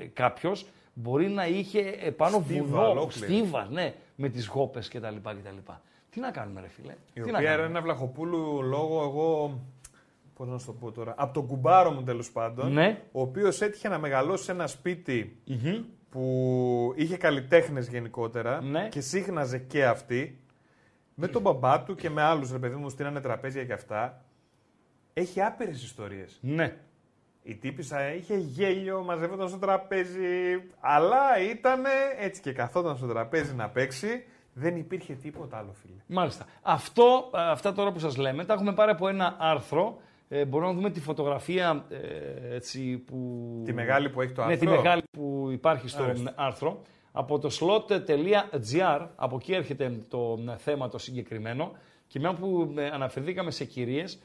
ε, 0.00 0.06
κάποιος, 0.06 0.66
μπορεί 0.94 1.28
να 1.28 1.46
είχε 1.46 1.96
επάνω 2.00 2.40
βουνό, 2.40 3.06
στίβα, 3.10 3.68
ναι, 3.70 3.94
με 4.16 4.28
τις 4.28 4.46
γόπες 4.46 4.88
κτλ. 4.88 5.16
κτλ. 5.22 5.72
Τι 6.10 6.20
να 6.20 6.30
κάνουμε 6.30 6.60
ρε 6.60 6.68
φίλε. 6.68 6.92
Η 7.12 7.20
Τι 7.20 7.30
οποία 7.30 7.52
ένα 7.52 7.80
Βλαχοπούλου 7.80 8.62
λόγω 8.62 9.02
εγώ 9.02 9.60
Πώς 10.36 10.48
να 10.48 10.58
σου 10.58 10.66
το 10.66 10.72
πω 10.72 10.92
τώρα. 10.92 11.14
Από 11.16 11.34
τον 11.34 11.46
κουμπάρο 11.46 11.90
μου 11.90 12.02
τέλος 12.02 12.30
πάντων. 12.30 12.72
Ναι. 12.72 13.02
Ο 13.12 13.20
οποίος 13.20 13.60
έτυχε 13.60 13.88
να 13.88 13.98
μεγαλώσει 13.98 14.44
σε 14.44 14.52
ένα 14.52 14.68
που 16.10 16.92
είχε 16.96 17.16
καλλιτέχνες 17.16 17.88
γενικότερα 17.88 18.62
ναι. 18.62 18.88
και 18.88 19.00
σύχναζε 19.00 19.58
και 19.58 19.86
αυτή. 19.86 20.38
Με 21.18 21.28
τον 21.28 21.42
μπαμπά 21.42 21.82
του 21.82 21.94
και 21.94 22.10
με 22.10 22.22
άλλους 22.22 22.52
ρε 22.52 22.58
παιδί 22.58 22.74
μου 22.74 22.88
στείνανε 22.88 23.20
τραπέζια 23.20 23.64
και 23.64 23.72
αυτά. 23.72 24.24
Έχει 25.12 25.40
άπειρες 25.40 25.82
ιστορίες. 25.82 26.38
Ναι. 26.40 26.76
Η 27.42 27.54
τύπησα 27.54 28.14
είχε 28.14 28.36
γέλιο, 28.36 29.02
μαζεύονταν 29.02 29.48
στο 29.48 29.58
τραπέζι. 29.58 30.62
Αλλά 30.80 31.40
ήταν 31.50 31.84
έτσι 32.18 32.40
και 32.40 32.52
καθόταν 32.52 32.96
στο 32.96 33.06
τραπέζι 33.06 33.54
να 33.54 33.68
παίξει. 33.68 34.24
Δεν 34.52 34.76
υπήρχε 34.76 35.14
τίποτα 35.14 35.56
άλλο, 35.56 35.74
φίλε. 35.82 36.00
Μάλιστα. 36.06 36.46
Αυτό, 36.62 37.30
αυτά 37.32 37.72
τώρα 37.72 37.92
που 37.92 37.98
σας 37.98 38.16
λέμε, 38.16 38.44
τα 38.44 38.52
έχουμε 38.52 38.72
πάρει 38.72 38.90
από 38.90 39.08
ένα 39.08 39.36
άρθρο 39.38 40.00
ε, 40.28 40.44
μπορούμε 40.44 40.70
να 40.70 40.76
δούμε 40.76 40.90
τη 40.90 41.00
φωτογραφία 41.00 41.84
ε, 41.88 42.54
έτσι, 42.54 42.96
που... 42.96 43.62
Τη 43.64 43.72
μεγάλη 43.72 44.10
που 44.10 44.20
έχει 44.20 44.32
το 44.32 44.42
άρθρο. 44.42 44.54
Ναι, 44.54 44.60
τη 44.60 44.82
μεγάλη 44.82 45.02
που 45.10 45.48
υπάρχει 45.52 45.88
στο 45.88 46.04
άρθρο. 46.34 46.82
Από 47.18 47.38
το 47.38 47.50
slot.gr, 47.60 49.06
από 49.16 49.36
εκεί 49.36 49.52
έρχεται 49.52 49.92
το 50.08 50.38
θέμα 50.56 50.88
το 50.88 50.98
συγκεκριμένο. 50.98 51.72
Και 52.06 52.18
μια 52.18 52.34
που 52.34 52.74
ε, 52.76 52.86
αναφερθήκαμε 52.86 53.50
σε 53.50 53.64
κυρίες, 53.64 54.18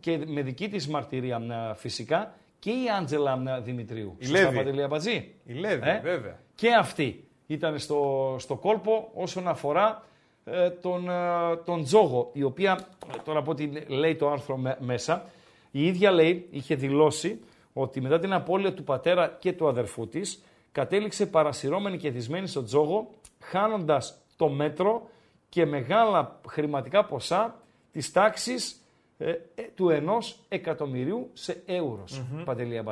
και 0.00 0.24
με 0.26 0.42
δική 0.42 0.68
της 0.68 0.88
μαρτυρία 0.88 1.36
ε, 1.70 1.74
φυσικά, 1.74 2.34
και 2.58 2.70
η 2.70 2.84
Άντζελα 2.98 3.60
Δημητρίου. 3.60 4.14
Η 4.18 4.24
Σωστά, 4.24 4.52
Παντελή 4.52 4.82
Αμπατζή. 4.82 5.34
Η 5.44 5.52
Λέβη, 5.52 5.88
ε; 5.88 6.00
βέβαια. 6.02 6.38
Και 6.54 6.74
αυτή 6.74 7.24
ήταν 7.46 7.78
στο, 7.78 8.36
στο 8.38 8.56
κόλπο 8.56 9.10
όσον 9.14 9.48
αφορά 9.48 10.04
ε, 10.44 10.70
τον, 10.70 11.08
ε, 11.08 11.56
τον 11.64 11.84
Τζόγο, 11.84 12.30
η 12.32 12.42
οποία, 12.42 12.88
τώρα 13.24 13.38
από 13.38 13.50
ό,τι 13.50 13.70
λέει 13.86 14.16
το 14.16 14.30
άρθρο 14.30 14.60
μέσα, 14.78 15.24
η 15.70 15.86
ίδια 15.86 16.10
λέει, 16.10 16.46
είχε 16.50 16.74
δηλώσει 16.74 17.40
ότι 17.72 18.00
μετά 18.00 18.18
την 18.18 18.32
απώλεια 18.32 18.74
του 18.74 18.84
πατέρα 18.84 19.36
και 19.38 19.52
του 19.52 19.68
αδερφού 19.68 20.08
της, 20.08 20.42
κατέληξε 20.78 21.26
παρασυρώμενη 21.26 21.96
και 21.96 22.10
δυσμένη 22.10 22.46
στο 22.46 22.64
Τζόγο, 22.64 23.10
χάνοντας 23.40 24.18
το 24.36 24.48
μέτρο 24.48 25.08
και 25.48 25.66
μεγάλα 25.66 26.40
χρηματικά 26.48 27.04
ποσά 27.04 27.60
της 27.92 28.12
τάξης 28.12 28.82
ε, 29.18 29.32
του 29.74 29.90
ενός 29.90 30.38
εκατομμυρίου 30.48 31.30
σε 31.32 31.62
ευρως 31.66 32.22
mm 32.22 32.44
Παντελία 32.44 32.84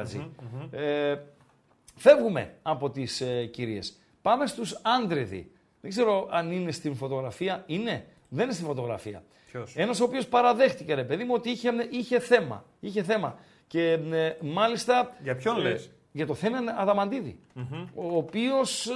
φεύγουμε 1.97 2.55
από 2.63 2.91
τις 2.91 3.21
ε, 3.21 3.47
κυρίες. 3.47 3.99
Πάμε 4.23 4.47
στους 4.47 4.81
άντρεδοι. 4.83 5.51
Δεν 5.81 5.91
ξέρω 5.91 6.29
αν 6.31 6.53
είναι 6.53 6.73
στην 6.73 6.95
φωτογραφία. 6.95 7.63
Είναι; 7.67 8.07
Δεν 8.29 8.45
είναι 8.45 8.53
στην 8.53 8.67
φωτογραφία. 8.67 9.23
Ένας 9.75 10.01
ο 10.01 10.05
οποίος 10.05 10.27
παραδέχτηκε, 10.27 10.95
ρε 10.95 11.05
παιδί 11.05 11.25
μου, 11.25 11.35
ότι 11.35 11.51
είχε, 11.51 11.71
είχε 11.91 12.19
θέμα. 12.19 12.65
Είχε 12.81 13.03
θέμα. 13.03 13.39
Και 13.67 13.93
ε, 13.93 14.37
μάλιστα. 14.41 15.17
Για 15.23 15.37
ποιον 15.37 15.59
ε, 15.59 15.61
λες; 15.61 15.91
Για 16.17 16.27
το 16.27 16.35
θέμα 16.35 16.59
Αδαμαντίδη. 16.77 17.39
Ο 17.95 18.17
οποίος 18.17 18.87
ε, 18.87 18.93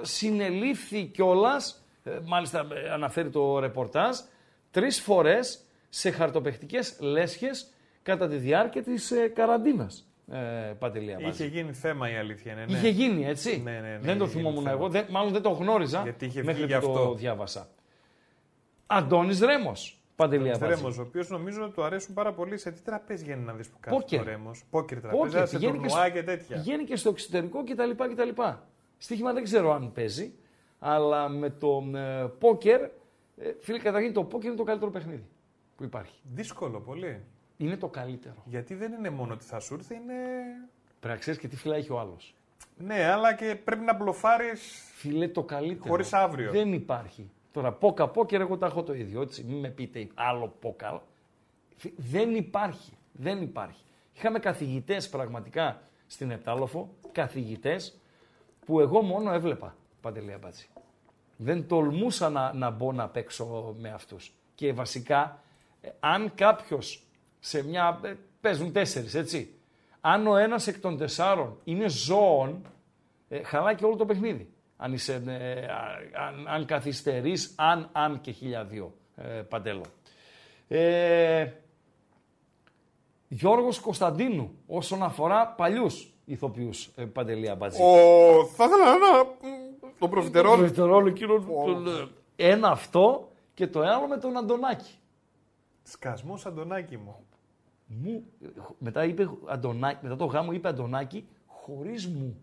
συνελήφθη 0.00 1.04
κιόλας. 1.04 1.84
Ε, 2.04 2.10
μάλιστα 2.24 2.66
αναφέρει 2.92 3.30
το 3.30 3.58
ρεπορτάζ. 3.58 4.16
Τρεις 4.70 5.00
φορές 5.00 5.64
σε 5.88 6.10
χαρτοπαιχτικές 6.10 6.96
λέσχες 7.00 7.72
κατά 8.02 8.28
τη 8.28 8.36
διάρκεια 8.36 8.82
της 8.82 9.10
ε, 9.10 9.28
καραντίνας 9.28 10.08
ε, 10.32 10.38
Παντελία 10.78 11.18
Είχε 11.20 11.44
γίνει 11.44 11.72
θέμα 11.72 12.10
η 12.10 12.16
αλήθεια. 12.16 12.54
Ναι, 12.54 12.64
ναι. 12.64 12.76
Είχε 12.76 12.88
γίνει 12.88 13.26
έτσι. 13.26 13.60
Ναι, 13.64 13.70
ναι, 13.70 13.78
ναι, 13.80 13.98
δεν 13.98 14.18
το 14.18 14.26
θυμόμουν 14.26 14.66
εγώ. 14.66 14.90
μάλλον 15.10 15.32
δεν 15.32 15.42
το 15.42 15.50
γνώριζα 15.50 16.02
Γιατί 16.02 16.24
είχε 16.24 16.42
μέχρι 16.42 16.78
που 16.78 16.92
το 16.92 17.14
διάβασα. 17.14 17.68
Αντώνης 18.86 19.40
Ρέμος. 19.40 20.01
Παντελή 20.22 20.52
Ρέμο, 20.58 20.88
ο 20.88 21.00
οποίος 21.00 21.28
νομίζω 21.28 21.62
ότι 21.62 21.72
του 21.72 21.82
αρέσουν 21.82 22.14
πάρα 22.14 22.32
πολύ. 22.32 22.58
Σε 22.58 22.70
τι 22.70 22.82
τραπέζι 22.82 23.24
γίνει 23.24 23.42
να 23.42 23.52
δεις 23.52 23.68
που 23.68 23.76
κάνει 23.80 24.20
ο 24.20 24.22
Ρέμος. 24.22 24.64
Πόκερ 24.70 25.00
τραπέζι, 25.00 25.46
σε 25.46 25.58
τουρνουά 25.58 26.08
και, 26.08 26.18
και 26.18 26.22
τέτοια. 26.22 26.56
Πηγαίνει 26.56 26.84
και 26.84 26.96
στο 26.96 27.08
εξωτερικό 27.08 27.64
κτλ. 27.64 27.90
κτλ. 27.90 28.42
Στοίχημα 28.98 29.32
δεν 29.32 29.42
ξέρω 29.42 29.72
αν 29.72 29.92
παίζει, 29.92 30.32
αλλά 30.78 31.28
με 31.28 31.50
το 31.50 31.84
ε, 31.94 32.26
πόκερ, 32.38 32.80
ε, 32.80 32.90
φίλε, 33.60 33.78
καταρχήν 33.78 34.12
το 34.12 34.24
πόκερ 34.24 34.48
είναι 34.48 34.56
το 34.56 34.64
καλύτερο 34.64 34.90
παιχνίδι 34.90 35.24
που 35.76 35.84
υπάρχει. 35.84 36.20
Δύσκολο 36.34 36.80
πολύ. 36.80 37.20
Είναι 37.56 37.76
το 37.76 37.88
καλύτερο. 37.88 38.42
Γιατί 38.44 38.74
δεν 38.74 38.92
είναι 38.92 39.10
μόνο 39.10 39.32
ότι 39.32 39.44
θα 39.44 39.60
σου 39.60 39.74
έρθει, 39.74 39.94
είναι. 39.94 40.14
Πρέπει 41.00 41.14
να 41.14 41.20
ξέρεις 41.20 41.40
και 41.40 41.48
τι 41.48 41.56
φυλά 41.56 41.76
έχει 41.76 41.92
ο 41.92 41.98
άλλος. 41.98 42.34
Ναι, 42.76 43.04
αλλά 43.04 43.34
και 43.34 43.54
πρέπει 43.64 43.84
να 43.84 43.94
μπλοφάρεις. 43.94 44.82
Φίλε, 44.94 45.28
το 45.28 45.42
καλύτερο. 45.42 45.88
Χωρίς 45.88 46.12
αύριο. 46.12 46.50
Δεν 46.50 46.72
υπάρχει. 46.72 47.30
Τώρα, 47.52 47.72
πόκα 47.72 48.08
πόκερ, 48.08 48.40
εγώ 48.40 48.58
τα 48.58 48.66
έχω 48.66 48.82
το 48.82 48.94
ίδιο. 48.94 49.20
Έτσι. 49.20 49.44
Μην 49.44 49.58
με 49.58 49.68
πείτε 49.68 50.08
άλλο 50.14 50.56
πόκα. 50.60 51.02
Δεν 51.96 52.34
υπάρχει. 52.34 52.92
Δεν 53.12 53.42
υπάρχει. 53.42 53.82
Είχαμε 54.16 54.38
καθηγητές 54.38 55.08
πραγματικά 55.08 55.80
στην 56.06 56.30
Επτάλοφο, 56.30 56.94
καθηγητές 57.12 58.00
που 58.66 58.80
εγώ 58.80 59.02
μόνο 59.02 59.32
έβλεπα. 59.32 59.76
Παντελεία 60.00 60.38
Μπάτσι. 60.38 60.68
Δεν 61.36 61.68
τολμούσα 61.68 62.30
να, 62.30 62.52
να 62.52 62.70
μπω 62.70 62.92
να 62.92 63.08
παίξω 63.08 63.74
με 63.78 63.88
αυτούς. 63.88 64.32
Και 64.54 64.72
βασικά, 64.72 65.42
ε, 65.80 65.88
αν 66.00 66.32
κάποιος 66.34 67.06
σε 67.40 67.64
μια. 67.64 68.00
Ε, 68.04 68.14
παίζουν 68.40 68.72
τέσσερις, 68.72 69.14
έτσι. 69.14 69.54
Αν 70.00 70.26
ο 70.26 70.36
ένας 70.36 70.66
εκ 70.66 70.80
των 70.80 70.96
τεσσάρων 70.96 71.58
είναι 71.64 71.88
ζώων, 71.88 72.66
ε, 73.28 73.42
χαλάει 73.42 73.74
και 73.74 73.84
όλο 73.84 73.96
το 73.96 74.06
παιχνίδι 74.06 74.51
αν, 74.82 74.92
είσαι, 74.92 75.22
ε, 75.26 75.66
αν, 76.26 76.46
αν 76.48 76.64
καθυστερείς, 76.64 77.54
αν, 77.56 77.88
αν 77.92 78.20
και 78.20 78.30
χιλιαδίο, 78.30 78.94
ε, 79.16 79.22
Παντέλο. 79.22 79.84
Ε, 80.68 81.50
Γιώργος 83.28 83.80
Κωνσταντίνου, 83.80 84.50
όσον 84.66 85.02
αφορά 85.02 85.46
παλιούς 85.46 86.12
ηθοποιούς, 86.24 86.90
ε, 86.96 87.04
Παντελή 87.04 87.48
Αμπατζή. 87.48 87.82
Ο, 87.82 88.46
θα 88.46 88.64
ήθελα 88.64 88.94
ένα, 88.94 89.26
το 89.98 90.08
προφιτερόλ. 90.08 90.52
Το 90.52 90.58
προφιτερόλ 90.58 91.06
εκείνο, 91.06 91.44
ένα 92.36 92.68
αυτό 92.68 93.28
και 93.54 93.66
το 93.66 93.80
άλλο 93.80 94.06
με 94.06 94.16
τον 94.16 94.36
Αντωνάκη. 94.36 94.98
Σκασμός 95.82 96.46
Αντωνάκη 96.46 96.96
μου. 96.96 97.16
Μου, 97.86 98.24
μετά, 98.78 99.04
είπε 99.04 99.30
Αντωνάκη, 99.46 99.98
μετά 100.02 100.16
το 100.16 100.24
γάμο 100.24 100.52
είπε 100.52 100.68
Αντωνάκη 100.68 101.28
χωρίς 101.46 102.06
μου. 102.08 102.36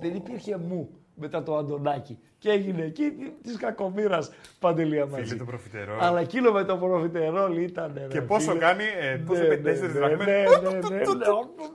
Δεν 0.00 0.14
υπήρχε 0.14 0.56
μου 0.56 0.90
μετά 1.20 1.42
το 1.42 1.56
Αντωνάκη. 1.56 2.18
Και 2.38 2.50
έγινε 2.50 2.82
εκεί 2.84 3.12
της 3.42 3.56
κακομήρα 3.56 4.28
παντελία 4.58 5.06
μαζί. 5.06 5.24
Φίλε 5.24 5.38
το 5.38 5.44
προφιτερόλ. 5.44 6.00
Αλλά 6.00 6.20
εκείνο 6.20 6.52
με 6.52 6.64
το 6.64 6.76
προφιτερόλ 6.76 7.56
ήταν. 7.56 8.00
Και 8.08 8.20
πόσο 8.20 8.56
κάνει, 8.56 8.84
ε, 9.00 9.16
πόσο 9.16 9.42
ναι, 9.42 9.48
ναι, 9.48 9.56
τέσσερις 9.56 9.94
ναι, 9.94 10.00
δραχμές. 10.00 10.60
Ναι, 10.62 10.70
ναι, 10.70 10.78
ναι. 10.78 11.02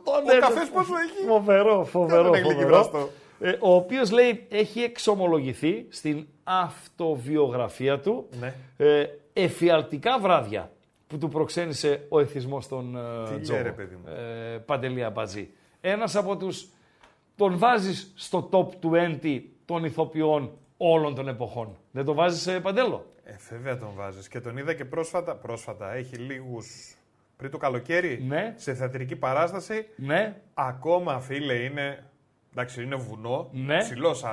Ο 0.04 0.40
καφές 0.40 0.70
πόσο 0.70 0.94
έχει; 0.96 1.28
Φοβερό, 1.28 1.84
φοβερό. 1.84 2.34
φοβερό. 2.34 3.10
Ε, 3.40 3.52
ο 3.60 3.76
οποίος 3.76 4.12
λέει 4.12 4.48
έχει 4.50 4.80
εξομολογηθεί 4.80 5.86
στην 5.90 6.28
αυτοβιογραφία 6.44 8.00
του 8.00 8.28
ναι. 8.40 8.54
ε, 8.78 9.06
εφιαλτικά 9.34 10.20
βράδια 10.20 10.72
που 11.08 11.18
του 11.18 11.30
προξένησε 11.30 12.06
ο 12.10 12.20
εθισμός 12.20 12.68
των 12.68 12.98
ε, 13.36 13.40
Τζο. 13.40 13.56
Ε, 13.56 14.58
Παντελία 14.66 15.10
Μπατζή. 15.10 15.50
Ένας 15.82 16.16
από 16.16 16.38
τους 16.38 16.68
τον 17.36 17.58
βάζεις 17.58 18.14
στο 18.16 18.50
top 18.52 18.86
20 19.22 19.42
των 19.66 19.84
ηθοποιών 19.84 20.58
όλων 20.78 21.16
των 21.16 21.28
εποχών. 21.28 21.78
Δεν 21.92 22.06
το 22.06 22.14
βάζεις 22.14 22.42
σε 22.42 22.60
παντέλο; 22.60 23.06
Ε, 23.24 23.36
βέβαια 23.50 23.78
τον 23.78 23.90
βάζεις. 23.96 24.28
Και 24.28 24.40
τον 24.40 24.58
είδα 24.58 24.74
και 24.74 24.86
πρόσφατα. 24.86 25.36
Πρόσφατα 25.36 25.94
έχει 25.94 26.16
λίγους 26.16 26.96
πριν 27.38 27.52
το 27.52 27.58
καλοκαίρι 27.58 28.24
ναι. 28.28 28.54
σε 28.58 28.74
θεατρική 28.74 29.16
παράσταση. 29.16 29.86
Ναι. 29.96 30.42
Ακόμα 30.54 31.20
φίλε 31.20 31.54
είναι. 31.54 32.04
Εντάξει, 32.52 32.84
είναι 32.84 32.96
βουνό, 32.96 33.50
ναι. 33.52 33.78
ψηλός 33.78 34.24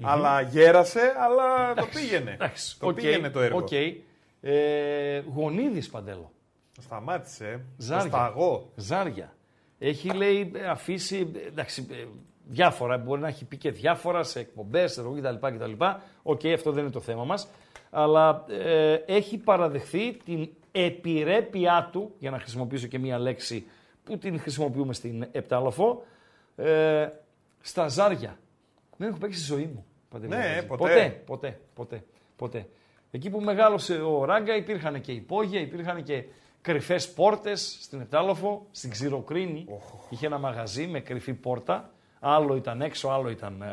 Αλλά 0.00 0.40
γέρασε, 0.40 1.14
αλλά 1.18 1.74
το 1.74 1.86
πήγαινε. 1.94 2.30
Εντάξει, 2.30 2.78
το 2.78 2.88
okay, 2.88 2.94
πήγαινε 2.94 3.30
το 3.30 3.40
έργο. 3.40 3.64
Okay. 3.70 3.94
Ε, 4.40 5.22
γονίδης 5.34 5.90
παντέλο. 5.90 6.32
Σταμάτησε. 6.80 7.64
Ζάρια. 7.76 8.02
Το 8.02 8.08
σταγό. 8.08 8.70
Ζάρια. 8.74 9.32
Έχει 9.78 10.10
λέει 10.10 10.52
αφήσει 10.68 11.32
εντάξει, 11.46 11.86
ε, 11.90 12.04
διάφορα, 12.44 12.98
μπορεί 12.98 13.20
να 13.20 13.28
έχει 13.28 13.44
πει 13.44 13.56
και 13.56 13.70
διάφορα 13.70 14.22
σε 14.22 14.40
εκπομπές, 14.40 14.92
σε 14.92 15.02
ρογή 15.02 15.20
κτλ. 15.20 15.46
κτλ. 15.46 15.84
OK, 16.22 16.40
okay, 16.40 16.52
αυτό 16.52 16.72
δεν 16.72 16.82
είναι 16.82 16.92
το 16.92 17.00
θέμα 17.00 17.24
μας. 17.24 17.48
Αλλά 17.90 18.44
ε, 18.48 18.94
έχει 19.06 19.38
παραδεχθεί 19.38 20.16
την 20.24 20.48
επιρρέπειά 20.72 21.88
του, 21.92 22.14
για 22.18 22.30
να 22.30 22.38
χρησιμοποιήσω 22.38 22.86
και 22.86 22.98
μία 22.98 23.18
λέξη 23.18 23.66
που 24.04 24.18
την 24.18 24.40
χρησιμοποιούμε 24.40 24.94
στην 24.94 25.26
Επτάλοφο, 25.32 26.02
ε, 26.56 27.08
στα 27.60 27.88
ζάρια. 27.88 28.38
Δεν 28.96 29.08
έχω 29.08 29.18
παίξει 29.18 29.38
στη 29.38 29.52
ζωή 29.52 29.70
μου. 29.74 29.84
Ναι, 30.18 30.62
ποτέ. 30.66 30.76
ποτέ. 30.76 31.22
Ποτέ, 31.26 31.60
ποτέ, 31.74 32.04
ποτέ. 32.36 32.66
Εκεί 33.10 33.30
που 33.30 33.40
μεγάλωσε 33.40 33.94
ο 33.94 34.24
Ράγκα 34.24 34.56
υπήρχαν 34.56 35.00
και 35.00 35.12
υπόγεια, 35.12 35.60
υπήρχαν 35.60 36.02
και 36.02 36.24
κρυφές 36.68 37.12
πόρτες 37.12 37.78
στην 37.80 38.00
Ετάλοφο, 38.00 38.66
στην 38.70 38.90
Ξηροκρίνη. 38.90 39.66
Είχε 40.08 40.26
ένα 40.26 40.38
μαγαζί 40.38 40.86
με 40.86 41.00
κρυφή 41.00 41.32
πόρτα. 41.32 41.90
Άλλο 42.20 42.56
ήταν 42.56 42.82
έξω, 42.82 43.08
άλλο 43.08 43.30
ήταν 43.30 43.62
ε, 43.62 43.66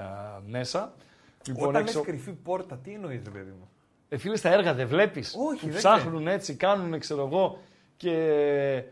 μέσα. 0.47 0.93
Λοιπόν, 1.47 1.69
Όταν 1.69 1.81
έξω... 1.81 2.01
κρυφή 2.01 2.31
πόρτα, 2.31 2.77
τι 2.77 2.93
εννοεί, 2.93 3.21
παιδί 3.33 3.53
μου; 3.59 3.69
Ε, 4.09 4.17
φίλες, 4.17 4.39
στα 4.39 4.51
έργα 4.53 4.73
δεν 4.73 4.87
βλέπεις. 4.87 5.35
Όχι, 5.37 5.69
δεν 5.69 5.77
Ψάχνουν 5.77 6.27
έτσι, 6.27 6.55
κάνουν, 6.55 6.99
ξέρω 6.99 7.25
εγώ, 7.25 7.59
και 7.97 8.11
ε, 8.11 8.83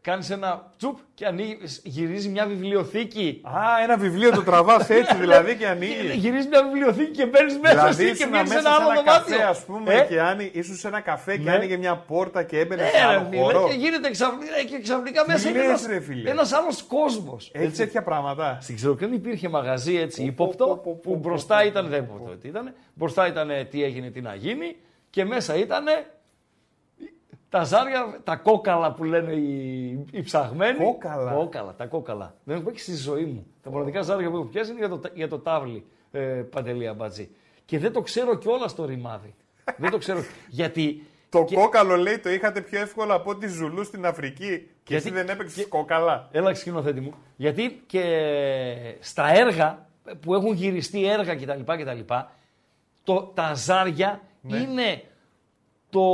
κάνεις 0.00 0.30
ένα 0.30 0.72
τσουπ 0.76 0.98
και 1.14 1.26
ανοίγει, 1.26 1.58
γυρίζει 1.82 2.28
μια 2.28 2.46
βιβλιοθήκη. 2.46 3.40
Α, 3.44 3.82
ένα 3.82 3.96
βιβλίο 3.96 4.30
το 4.30 4.42
τραβάς 4.42 4.90
έτσι 4.90 5.16
δηλαδή 5.24 5.56
και 5.56 5.66
ανοίγεις. 5.66 6.14
γυρίζει 6.14 6.48
μια 6.48 6.62
βιβλιοθήκη 6.62 7.10
και 7.10 7.26
μπαίνεις 7.26 7.58
μέσα 7.58 7.74
δηλαδή, 7.74 8.16
και 8.16 8.26
μπαίνει 8.26 8.48
σε 8.48 8.58
ένα 8.58 8.70
άλλο 8.70 8.94
δωμάτιο. 8.94 9.36
Καφέ, 9.36 9.42
ας 9.42 9.64
πούμε, 9.64 9.94
ε; 9.94 10.06
και 10.08 10.20
άνοιγε, 10.20 10.50
ήσουν 10.52 10.74
σε 10.74 10.88
ένα 10.88 11.00
καφέ 11.00 11.36
και 11.36 11.42
ναι. 11.42 11.52
άνοιγε 11.52 11.76
μια 11.76 11.96
πόρτα 11.96 12.42
και 12.42 12.58
έμπαινε 12.58 12.82
σε 12.82 13.04
άλλο 13.04 13.28
χώρο. 13.36 13.68
Και 13.68 13.74
γίνεται 13.74 14.10
ξαφνικά, 14.10 14.62
και 14.68 14.80
ξαφνικά 14.82 15.24
μέσα 15.26 15.48
ένα 16.24 16.46
άλλος 16.62 16.82
κόσμος. 16.82 17.50
Έτσι 17.52 17.76
τέτοια 17.76 18.02
πράγματα. 18.02 18.58
Στην 18.60 18.76
Ξεροκρίνη 18.76 19.14
υπήρχε 19.14 19.48
μαγαζί 19.48 19.96
έτσι 19.96 20.22
ύποπτο 20.22 20.82
που 21.02 21.16
μπροστά 21.16 21.64
ήταν, 21.64 21.88
δεν 21.88 22.08
ήταν, 22.42 22.74
μπροστά 22.94 23.26
ήταν 23.26 23.50
τι 23.70 23.84
έγινε, 23.84 24.10
τι 24.10 24.20
να 24.20 24.34
γίνει 24.34 24.76
και 25.10 25.24
μέσα 25.24 25.56
ήταν 25.56 25.84
τα 27.52 27.64
ζάρια, 27.64 28.20
τα 28.24 28.36
κόκαλα 28.36 28.92
που 28.92 29.04
λένε 29.04 29.32
οι, 29.32 30.06
οι 30.10 30.22
ψαγμένοι. 30.22 30.78
Κόκαλα. 30.78 31.32
Κόκαλα, 31.32 31.74
τα 31.74 31.86
κόκαλα. 31.86 32.34
Δεν 32.44 32.56
έχω 32.56 32.64
παίξει 32.64 32.84
στη 32.84 33.02
ζωή 33.02 33.24
μου. 33.24 33.46
Τα 33.62 33.70
μοναδικά 33.70 34.02
ζάρια 34.02 34.30
που 34.30 34.36
έχω 34.36 34.44
πιάσει 34.44 34.70
είναι 34.70 34.78
για 34.78 34.88
το, 34.88 35.00
για 35.14 35.28
το 35.28 35.38
τάβλι 35.38 35.86
ε, 36.12 36.20
παντελή 36.20 36.88
αμπατζή. 36.88 37.30
Και 37.64 37.78
δεν 37.78 37.92
το 37.92 38.00
ξέρω 38.00 38.34
κιόλας 38.34 38.74
το 38.74 38.84
ρημάδι. 38.84 39.34
δεν 39.76 39.90
το 39.90 39.98
ξέρω. 39.98 40.20
Γιατί. 40.48 41.06
Το 41.28 41.44
και... 41.44 41.54
κόκαλο 41.54 41.96
λέει 41.96 42.18
το 42.18 42.30
είχατε 42.30 42.60
πιο 42.60 42.80
εύκολο 42.80 43.14
από 43.14 43.36
τη 43.36 43.46
Ζουλού 43.46 43.84
στην 43.84 44.06
Αφρική. 44.06 44.68
Και 44.82 44.96
εσύ 44.96 45.10
δεν 45.10 45.28
έπαιξες 45.28 45.62
και... 45.62 45.68
κόκαλα. 45.68 46.28
Έλα 46.32 46.54
σκηνοθέτη 46.54 47.00
μου. 47.00 47.14
Γιατί 47.36 47.82
και 47.86 48.04
στα 49.00 49.28
έργα 49.34 49.86
που 50.20 50.34
έχουν 50.34 50.52
γυριστεί 50.52 51.06
έργα 51.06 51.34
κτλ. 51.34 51.72
κτλ 51.72 52.14
το, 53.04 53.32
τα 53.34 53.54
ζάρια 53.54 54.20
ναι. 54.40 54.56
είναι 54.56 55.02
το 55.92 56.10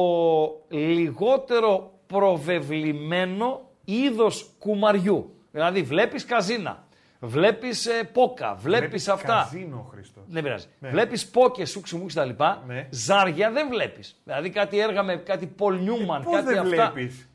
λιγότερο 0.69 1.93
προβεβλημένο 2.07 3.61
είδος 3.85 4.51
κουμαριού. 4.59 5.33
Δηλαδή 5.51 5.83
βλέπεις 5.83 6.25
καζίνα, 6.25 6.87
βλέπεις 7.21 7.87
ε, 7.87 8.09
πόκα, 8.13 8.55
βλέπεις, 8.61 8.79
βλέπεις 8.79 9.09
αυτά. 9.09 9.49
καζίνο, 9.51 9.89
Χριστός. 9.91 10.23
Δεν 10.29 10.43
πειράζει. 10.43 10.67
Ναι. 10.79 10.89
Βλέπεις 10.89 11.29
πόκες, 11.29 11.71
σούξου 11.71 11.99
μου 11.99 12.07
τα 12.15 12.25
λοιπά. 12.25 12.63
Ναι. 12.67 12.87
Ζάρια 12.91 13.51
δεν 13.51 13.69
βλέπεις. 13.69 14.21
Δηλαδή 14.25 14.51
κάτι 14.51 14.79
έργα 14.79 15.03
με 15.03 15.17
κάτι 15.17 15.47
Πολ 15.47 15.79
Νιούμαν, 15.79 16.23
ε, 16.23 16.31
κάτι 16.31 16.47
δεν 16.47 16.59
αυτά. 16.59 16.91
βλέπεις; 16.93 17.29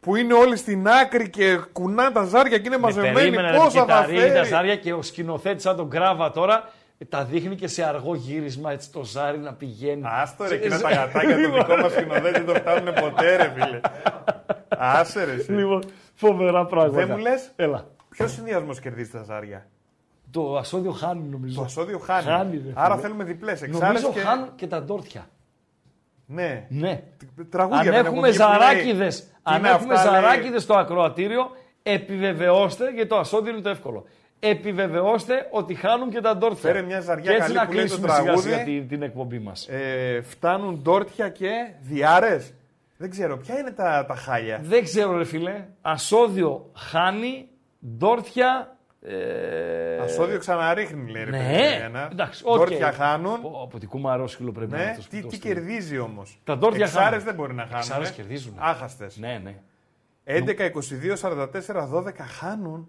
Που 0.00 0.16
είναι 0.16 0.34
όλοι 0.34 0.56
στην 0.56 0.88
άκρη 0.88 1.30
και 1.30 1.56
κουνά 1.72 2.12
τα 2.12 2.24
ζάρια 2.24 2.58
και 2.58 2.66
είναι 2.66 2.78
μαζεμένοι. 2.78 3.36
Πόσα 3.56 3.84
θα 3.84 4.04
φέρει. 4.04 4.32
τα 4.32 4.44
ζάρια 4.44 4.76
και 4.76 4.92
ο 4.92 5.02
σκηνοθέτης 5.02 5.62
σαν 5.62 5.76
τον 5.76 5.90
Κράβα 5.90 6.30
τώρα 6.30 6.70
τα 7.04 7.24
δείχνει 7.24 7.54
και 7.54 7.68
σε 7.68 7.82
αργό 7.82 8.14
γύρισμα 8.14 8.72
έτσι 8.72 8.90
το 8.92 9.04
ζάρι 9.04 9.38
να 9.38 9.52
πηγαίνει. 9.52 10.02
Άστο 10.04 10.46
ρε, 10.48 10.54
εκείνα 10.54 10.80
τα 10.80 10.90
γατάκια 10.90 11.36
του 11.36 11.52
δικό 11.58 11.76
μας 11.76 11.92
σκηνοθέτη 11.92 12.30
δεν 12.30 12.46
το 12.46 12.54
φτάνουν 12.54 12.94
ποτέ, 12.94 13.36
ρε 13.36 13.52
φίλε. 13.54 13.80
Άσε 14.68 15.24
ρε. 15.24 15.54
Λοιπόν, 15.54 15.82
φοβερά 16.14 16.66
πράγματα. 16.66 16.96
Δεν 16.96 17.10
μου 17.10 17.16
λες; 17.16 17.52
Έλα. 17.56 17.86
Ποιος 18.08 18.32
συνδυασμός 18.32 18.80
κερδίζει 18.80 19.10
τα 19.10 19.22
ζάρια; 19.22 19.66
Το 20.30 20.56
ασώδιο 20.56 20.92
χάνει 20.92 21.28
νομίζω. 21.28 21.54
Το 21.54 21.62
ασώδιο 21.62 21.98
χάνει. 21.98 22.24
χάνει 22.24 22.56
ρε, 22.56 22.72
Άρα 22.74 22.96
θέλουμε 22.96 23.24
διπλές. 23.24 23.60
Νομίζω 23.60 24.12
και... 24.12 24.20
χάνουν 24.20 24.54
και 24.54 24.66
τα 24.66 24.82
ντόρτια. 24.82 25.28
Ναι. 26.26 26.66
ναι. 26.68 27.02
Τραγούδια 27.50 27.98
αν 27.98 28.06
έχουμε 28.06 28.30
ζαράκιδες 28.30 29.26
αν 29.42 29.64
έχουμε 29.64 29.96
ζαράκιδες 29.96 30.62
στο 30.62 30.74
ακροατήριο, 30.74 31.50
επιβεβαιώστε 31.82 32.90
γιατί 32.90 33.08
το 33.08 33.16
ασώδιο 33.16 33.52
είναι 33.52 33.60
το 33.60 33.68
εύκολο 33.68 34.04
επιβεβαιώστε 34.38 35.48
ότι 35.50 35.74
χάνουν 35.74 36.10
και 36.10 36.20
τα 36.20 36.36
ντόρτια. 36.36 36.70
Φέρε 36.70 36.82
μια 36.82 37.00
ζαριά 37.00 37.32
και 37.32 37.38
καλή 37.38 37.66
που 37.66 37.72
λέει 37.72 37.86
το 37.86 37.98
τραγούδι. 37.98 38.48
Για 38.48 38.64
την, 38.64 38.88
την 38.88 39.02
εκπομπή 39.02 39.38
μας. 39.38 39.68
Ε, 39.68 40.20
φτάνουν 40.22 40.80
ντόρτια 40.82 41.28
και 41.28 41.50
διάρες. 41.80 42.52
Δεν 42.96 43.10
ξέρω, 43.10 43.36
ποια 43.36 43.58
είναι 43.58 43.70
τα, 43.70 44.04
τα 44.08 44.14
χάλια. 44.14 44.60
Δεν 44.62 44.84
ξέρω, 44.84 45.16
ρε 45.16 45.24
φίλε. 45.24 45.64
Ασώδιο 45.80 46.70
χάνει, 46.74 47.48
Ντόρτια. 47.86 48.76
Ε... 49.02 49.98
Ασώδιο 50.02 50.38
ξαναρίχνει, 50.38 51.10
λέει. 51.10 51.24
Ναι, 51.24 51.38
ρε, 51.38 52.08
εντάξει, 52.12 52.44
okay. 52.46 52.56
Ντόρτια 52.56 52.92
χάνουν. 52.92 53.40
Από 53.62 53.78
την 53.78 53.88
κουμαρόσκυλο 53.88 54.52
πρέπει 54.52 54.70
ναι, 54.70 54.76
να 54.76 54.82
είναι. 54.82 54.98
Τι, 55.10 55.22
τι 55.22 55.38
κερδίζει 55.38 55.98
όμως. 55.98 56.40
Τα 56.44 56.58
Ντόρτια 56.58 56.88
χάνουν. 56.88 57.22
δεν 57.22 57.34
μπορεί 57.34 57.54
να 57.54 57.62
χάνουν. 57.62 57.78
Εξάρες 57.78 58.10
κερδίζουν. 58.10 58.54
Άχαστες. 58.58 59.16
Ναι, 59.16 59.40
ναι. 59.42 59.54
11, 60.24 60.40
22, 60.40 61.16
44, 61.16 61.46
12 61.94 62.12
χάνουν. 62.38 62.88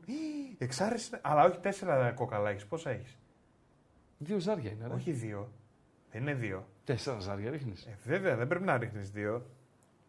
Εξάρε, 0.62 0.96
αλλά 1.22 1.44
όχι 1.44 1.58
4 1.64 2.12
κόκαλα 2.16 2.50
έχεις. 2.50 2.66
Πόσα 2.66 2.90
έχεις; 2.90 3.18
Δύο 4.18 4.40
ζάρια 4.40 4.72
είναι. 4.72 4.88
Ρε. 4.88 4.94
Όχι 4.94 5.12
δύο. 5.12 5.52
Δεν 6.12 6.22
είναι 6.22 6.34
δύο. 6.34 6.68
Τέσσερα 6.84 7.20
ζάρια 7.20 7.52
ρίχνεις. 7.52 7.86
Ε, 7.86 7.98
βέβαια, 8.04 8.36
δεν 8.36 8.48
πρέπει 8.48 8.64
να 8.64 8.78
ρίχνεις 8.78 9.10
δύο. 9.10 9.46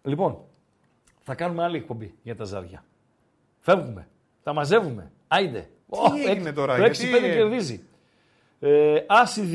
Λοιπόν, 0.02 0.44
θα 1.20 1.34
κάνουμε 1.34 1.62
άλλη 1.62 1.76
εκπομπή 1.76 2.14
για 2.22 2.36
τα 2.36 2.44
ζάρια. 2.44 2.84
Φεύγουμε. 3.58 4.08
Τα 4.42 4.52
μαζεύουμε. 4.52 5.12
Άιντε. 5.28 5.68
Τι 6.14 6.24
έγινε 6.24 6.52
τώρα, 6.52 6.76
το 6.76 6.84
6-5 6.84 6.92
κερδίζει. 7.20 7.84
Ε, 8.60 9.04
Άσοι 9.06 9.48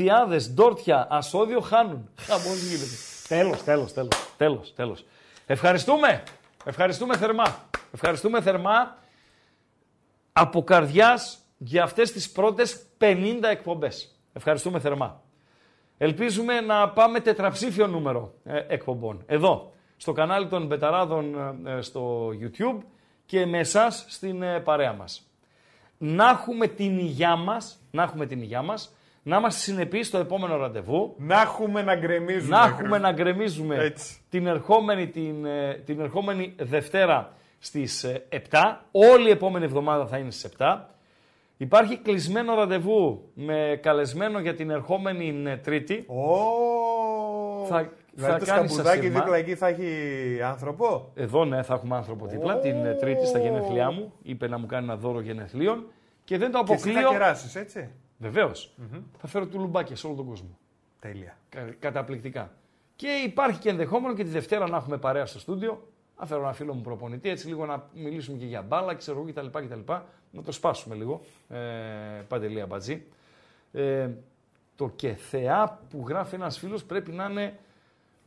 Ντόρτια, 0.54 1.06
Ασώδιο 1.10 1.60
χάνουν. 1.60 2.10
Χαμός 2.18 2.62
γίνεται. 2.62 2.90
Τέλος, 3.28 3.64
τέλος, 3.64 3.92
τέλος, 3.92 4.32
τέλος, 4.36 4.74
τέλος. 4.74 5.06
Ευχαριστούμε. 5.46 6.22
Ευχαριστούμε 6.64 7.16
θερμά. 7.16 7.68
Ευχαριστούμε 7.92 8.42
θερμά 8.42 8.96
από 10.38 10.62
καρδιάς 10.62 11.38
για 11.56 11.82
αυτές 11.82 12.12
τις 12.12 12.30
πρώτες 12.30 12.86
50 12.98 13.38
εκπομπές. 13.50 14.20
Ευχαριστούμε 14.32 14.80
θερμά. 14.80 15.22
Ελπίζουμε 15.98 16.60
να 16.60 16.88
πάμε 16.88 17.20
τετραψήφιο 17.20 17.86
νούμερο 17.86 18.34
ε, 18.44 18.64
εκπομπών. 18.68 19.22
Εδώ, 19.26 19.72
στο 19.96 20.12
κανάλι 20.12 20.46
των 20.48 20.66
Μπεταράδων 20.66 21.34
ε, 21.66 21.76
ε, 21.76 21.80
στο 21.80 22.28
YouTube 22.28 22.78
και 23.26 23.46
με 23.46 23.58
εσάς 23.58 24.04
στην 24.08 24.44
παρέα 24.64 24.92
μας. 24.92 25.30
Να 25.98 26.28
έχουμε 26.28 26.66
την 26.66 26.98
υγειά 26.98 27.36
μας, 27.36 27.78
να 27.90 28.02
έχουμε 28.02 28.26
την 28.26 28.42
υγειά 28.42 28.62
μας, 28.62 28.94
να 29.22 29.36
είμαστε 29.36 29.60
συνεπείς 29.60 30.06
στο 30.06 30.18
επόμενο 30.18 30.56
ραντεβού. 30.56 31.14
Να 31.18 31.40
έχουμε 31.40 31.82
να 31.82 31.94
γκρεμίζουμε. 31.96 32.56
Να 32.56 32.64
έχουμε 32.64 32.98
να 32.98 33.12
γκρεμίζουμε 33.12 33.92
την 34.28 34.46
ερχόμενη, 34.46 35.08
την, 35.08 35.46
την 35.84 36.00
ερχόμενη 36.00 36.54
Δευτέρα 36.58 37.36
στις 37.58 38.06
7. 38.30 38.38
Όλη 38.90 39.28
η 39.28 39.30
επόμενη 39.30 39.64
εβδομάδα 39.64 40.06
θα 40.06 40.18
είναι 40.18 40.30
στις 40.30 40.52
7. 40.58 40.78
Υπάρχει 41.56 41.96
κλεισμένο 41.96 42.54
ραντεβού 42.54 43.30
με 43.34 43.78
καλεσμένο 43.82 44.38
για 44.38 44.54
την 44.54 44.70
ερχόμενη 44.70 45.58
Τρίτη. 45.62 46.06
Oh. 46.08 47.66
Θα, 47.68 47.90
δηλαδή 48.12 48.32
θα 48.32 48.38
το 48.38 48.44
σκαμπουδάκι 48.44 49.08
δίπλα 49.08 49.36
εκεί 49.36 49.54
θα 49.54 49.66
έχει 49.66 50.42
άνθρωπο; 50.42 51.12
Εδώ 51.14 51.44
ναι, 51.44 51.62
θα 51.62 51.74
έχουμε 51.74 51.96
άνθρωπο 51.96 52.26
δίπλα. 52.26 52.58
Την 52.58 52.84
ε, 52.84 52.94
Τρίτη 52.94 53.26
στα 53.26 53.38
γενέθλιά 53.38 53.90
μου. 53.90 54.12
Είπε 54.22 54.48
να 54.48 54.58
μου 54.58 54.66
κάνει 54.66 54.84
ένα 54.84 54.96
δώρο 54.96 55.20
γενεθλίων. 55.20 55.86
Και 56.24 56.38
δεν 56.38 56.50
το 56.50 56.58
αποκλείω. 56.58 56.94
Και 56.94 57.00
θα 57.00 57.10
κεράσεις, 57.10 57.54
έτσι; 57.54 57.90
Βεβαίως. 58.18 58.74
Mm-hmm. 58.78 59.02
Θα 59.18 59.26
φέρω 59.26 59.46
τουλουμπάκια 59.46 59.96
σε 59.96 60.06
όλο 60.06 60.16
τον 60.16 60.26
κόσμο. 60.26 60.58
Τέλεια. 61.00 61.36
Κα, 61.48 61.60
καταπληκτικά. 61.78 62.52
Και 62.96 63.08
υπάρχει 63.26 63.58
και 63.58 63.68
ενδεχόμενο 63.68 64.14
και 64.14 64.24
τη 64.24 64.30
Δευτέρα 64.30 64.68
να 64.68 64.76
έχουμε 64.76 64.98
παρέα 64.98 65.26
στο 65.26 65.38
στούντιο. 65.38 65.88
Να 66.18 66.26
φέρω 66.26 66.40
ένα 66.40 66.52
φίλο 66.52 66.74
μου 66.74 66.80
προπονητή, 66.80 67.28
έτσι 67.28 67.46
λίγο 67.48 67.66
να 67.66 67.88
μιλήσουμε 67.94 68.38
και 68.38 68.44
για 68.46 68.62
μπάλα, 68.62 68.94
ξέρω 68.94 69.22
κτλ. 69.22 69.46
κτλ. 69.46 69.92
Να 70.30 70.42
το 70.42 70.52
σπάσουμε 70.52 70.94
λίγο. 70.94 71.20
Ε, 71.48 71.56
Παντελή 72.28 72.60
Αμπατζή. 72.60 73.02
Ε, 73.72 74.08
το 74.76 74.88
και 74.96 75.08
θεά 75.14 75.80
που 75.90 76.04
γράφει 76.08 76.34
ένας 76.34 76.58
φίλος 76.58 76.84
πρέπει 76.84 77.12
να 77.12 77.24
είναι, 77.30 77.58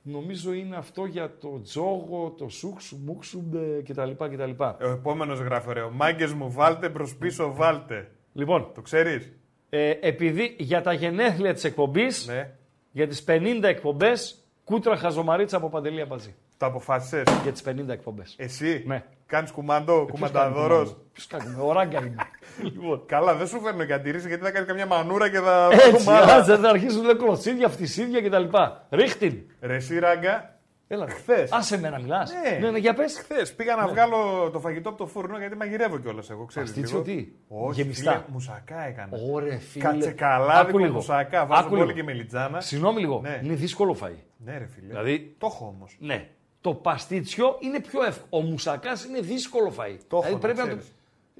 νομίζω 0.01 0.53
είναι 0.53 0.75
αυτό 0.75 1.05
για 1.05 1.37
το 1.39 1.61
τζόγο, 1.61 2.35
το 2.37 2.49
σούξου, 2.49 2.97
μουξουμπε 3.05 3.81
κτλ. 3.87 4.11
κτλ. 4.11 4.63
Ο 4.83 4.89
επόμενος 4.89 5.39
γράφει 5.39 5.69
ωραίο. 5.69 5.89
Μάγκες 5.91 6.33
μου 6.33 6.51
βάλτε 6.51 6.89
προς 6.89 7.15
πίσω 7.15 7.53
βάλτε. 7.53 8.11
Λοιπόν. 8.33 8.71
Το 8.73 8.81
ξέρεις; 8.81 9.31
Ε, 9.69 9.89
επειδή 10.01 10.55
για 10.59 10.81
τα 10.81 10.93
γενέθλια 10.93 11.53
της 11.53 11.63
εκπομπής, 11.63 12.27
ναι. 12.27 12.51
για 12.91 13.07
τις 13.07 13.23
50 13.27 13.63
εκπομπές, 13.63 14.43
κούτρα 14.63 14.95
χαζομαρίτσα 14.97 15.57
από 15.57 15.69
Παντελή 15.69 16.01
Αμπατζή. 16.01 16.35
Το 16.59 16.65
αποφάσισες; 16.65 17.23
Για 17.43 17.51
τις 17.51 17.61
50 17.61 17.89
εκπομπές. 17.89 18.35
Εσύ; 18.37 18.83
Ναι. 18.87 19.03
Κάνεις 19.25 19.51
κουμάντο, 19.51 20.05
ε, 20.07 20.11
κουμανταδόρος; 20.11 20.97
Ποιος 21.13 21.27
κάνει, 21.27 21.55
ο 21.61 21.71
ράγκα 21.71 21.99
είναι. 21.99 22.15
λοιπόν. 22.73 23.03
Καλά, 23.05 23.35
δεν 23.35 23.47
σου 23.47 23.59
φέρνω 23.59 23.83
για 23.83 24.01
γιατί 24.05 24.37
θα 24.37 24.51
κάνει 24.51 24.65
καμιά 24.65 24.85
μανούρα 24.85 25.29
και 25.29 25.39
θα. 25.39 25.69
Έτσι, 25.71 26.09
άσε, 26.09 26.57
θα 26.57 26.69
αρχίσουν 26.69 27.17
κλωτσίδια, 27.17 27.69
φτισίδια 27.69 28.21
κτλ. 28.21 28.57
Ρίχτην. 28.89 29.41
Ρε, 29.61 29.75
εσύ 29.75 29.99
ράγκα. 29.99 30.59
Έλα, 30.87 31.07
χθες. 31.07 31.51
Άσε 31.51 31.79
με 31.79 31.89
να 31.89 31.99
μιλάς. 31.99 32.31
Ναι. 32.33 32.57
ναι, 32.57 32.71
ναι, 32.71 32.77
για 32.77 32.93
πες. 32.93 33.19
Χθες 33.19 33.53
πήγα 33.53 33.75
να 33.75 33.85
ναι. 33.85 33.91
βγάλω 33.91 34.49
το 34.49 34.59
φαγητό 34.59 34.89
από 34.89 34.97
το 34.97 35.05
φούρνο 35.05 35.37
γιατί 35.37 35.55
μαγειρεύω 35.55 35.99
κιόλας 35.99 36.29
εγώ. 36.29 36.45
Ξέρεις, 36.45 36.75
λίγο. 36.75 37.01
τι. 37.01 37.27
Όχι, 37.47 37.81
Γεμιστά. 37.81 38.11
Φίλε, 38.11 38.23
μουσακά 38.27 38.87
έκανα. 38.87 39.17
Ωρε, 39.31 39.57
φίλε. 39.57 39.83
Κατσεκαλάδι 39.83 40.73
με 40.73 40.89
μουσακά. 40.89 41.45
Βάζω 41.45 41.69
πολύ 41.69 41.93
και 41.93 42.03
μελιτζάνα. 42.03 42.61
Συγγνώμη 42.61 42.99
λίγο. 42.99 43.19
Ναι. 43.21 43.39
Είναι 43.43 43.53
δύσκολο 43.53 43.97
φαΐ. 44.01 44.15
Ναι, 44.37 44.57
ρε 44.57 44.67
φίλε. 44.67 44.87
Δηλαδή... 44.87 45.35
Το 45.37 45.47
έχω 45.51 45.73
όμως. 45.77 45.97
Ναι. 45.99 46.29
Το 46.61 46.73
παστίτσιο 46.73 47.57
είναι 47.59 47.79
πιο 47.79 48.03
εύκολο. 48.03 48.27
Ο 48.29 48.41
μουσακάς 48.41 49.05
είναι 49.05 49.19
δύσκολο 49.19 49.73
φαΐ. 49.77 49.97
Το 50.07 50.17
έχω, 50.17 50.25
δηλαδή, 50.25 50.41
πρέπει 50.41 50.57
να, 50.57 50.67
το... 50.67 50.83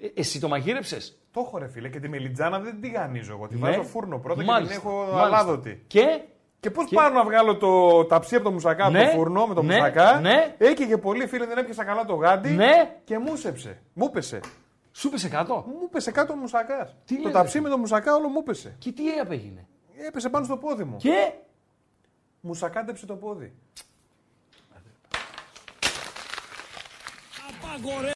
Ε, 0.02 0.08
εσύ 0.14 0.40
το 0.40 0.48
μαγείρεψες; 0.48 1.20
Το 1.32 1.40
έχω 1.46 1.58
ρε 1.58 1.68
φίλε 1.68 1.90
και 1.90 2.00
τη 2.00 2.10
μελιτζάνα 2.10 2.60
δεν 2.60 2.82
τη 2.82 2.90
γανίζω 2.90 3.32
εγώ. 3.34 3.48
Τη 3.48 3.56
ναι. 3.56 3.62
βάζω 3.62 3.84
φούρνο 3.84 4.18
πρώτα 4.18 4.44
μάλιστα, 4.44 4.74
και 4.74 4.80
την 4.80 4.90
έχω 4.90 5.18
αλάδοτη. 5.18 5.84
Και; 5.88 6.22
Και 6.60 6.72
πώς 6.72 6.86
και... 6.86 6.96
πάω 6.96 7.10
να 7.10 7.24
βγάλω 7.24 7.58
το 7.58 8.06
ταψί 8.06 8.36
από 8.36 8.44
το 8.44 8.52
μουσακά 8.52 8.90
ναι, 8.90 9.00
από 9.00 9.10
το 9.10 9.18
φούρνο 9.18 9.48
με 9.48 9.54
το 9.54 9.62
ναι, 9.62 9.76
μουσακά. 9.76 10.20
Ναι. 10.20 10.56
Έκαιγε 10.58 10.98
πολύ, 10.98 11.28
φίλε, 11.28 11.46
δεν 11.46 11.58
έπιασα 11.58 11.84
καλά 11.84 12.06
το 12.06 12.16
γάντι. 12.16 12.50
Ναι. 12.50 12.96
Και 13.04 13.18
μου 13.18 13.34
έσεψε. 13.34 13.82
Μου 13.94 14.10
πέσε. 14.10 14.40
Σου 14.92 15.10
πέσε 15.10 15.30
κάτω; 15.30 15.66
Μου 15.68 15.90
πέσε 15.90 16.12
κάτω 16.12 16.34
ο 16.34 16.36
μουσακάς. 16.36 16.96
Τι 17.06 17.22
το 17.22 17.30
ταψί 17.30 17.62
με 17.62 17.70
το 17.70 17.78
μουσακά 17.78 18.16
όλο 18.16 18.28
μου 18.28 18.44
πέσε. 18.44 18.76
Και 18.80 18.92
τι 18.92 19.04
έγινε. 19.30 19.68
Έπεσε 20.08 20.30
πάνω 20.30 20.46
στο 20.46 20.58
πόδι 20.58 20.84
μου. 20.84 20.98
Και; 20.98 21.32
Μουσακάντεψε 22.42 23.06
το 23.06 23.16
πόδι. 23.16 23.54
Agora 27.76 27.98
é... 27.98 28.08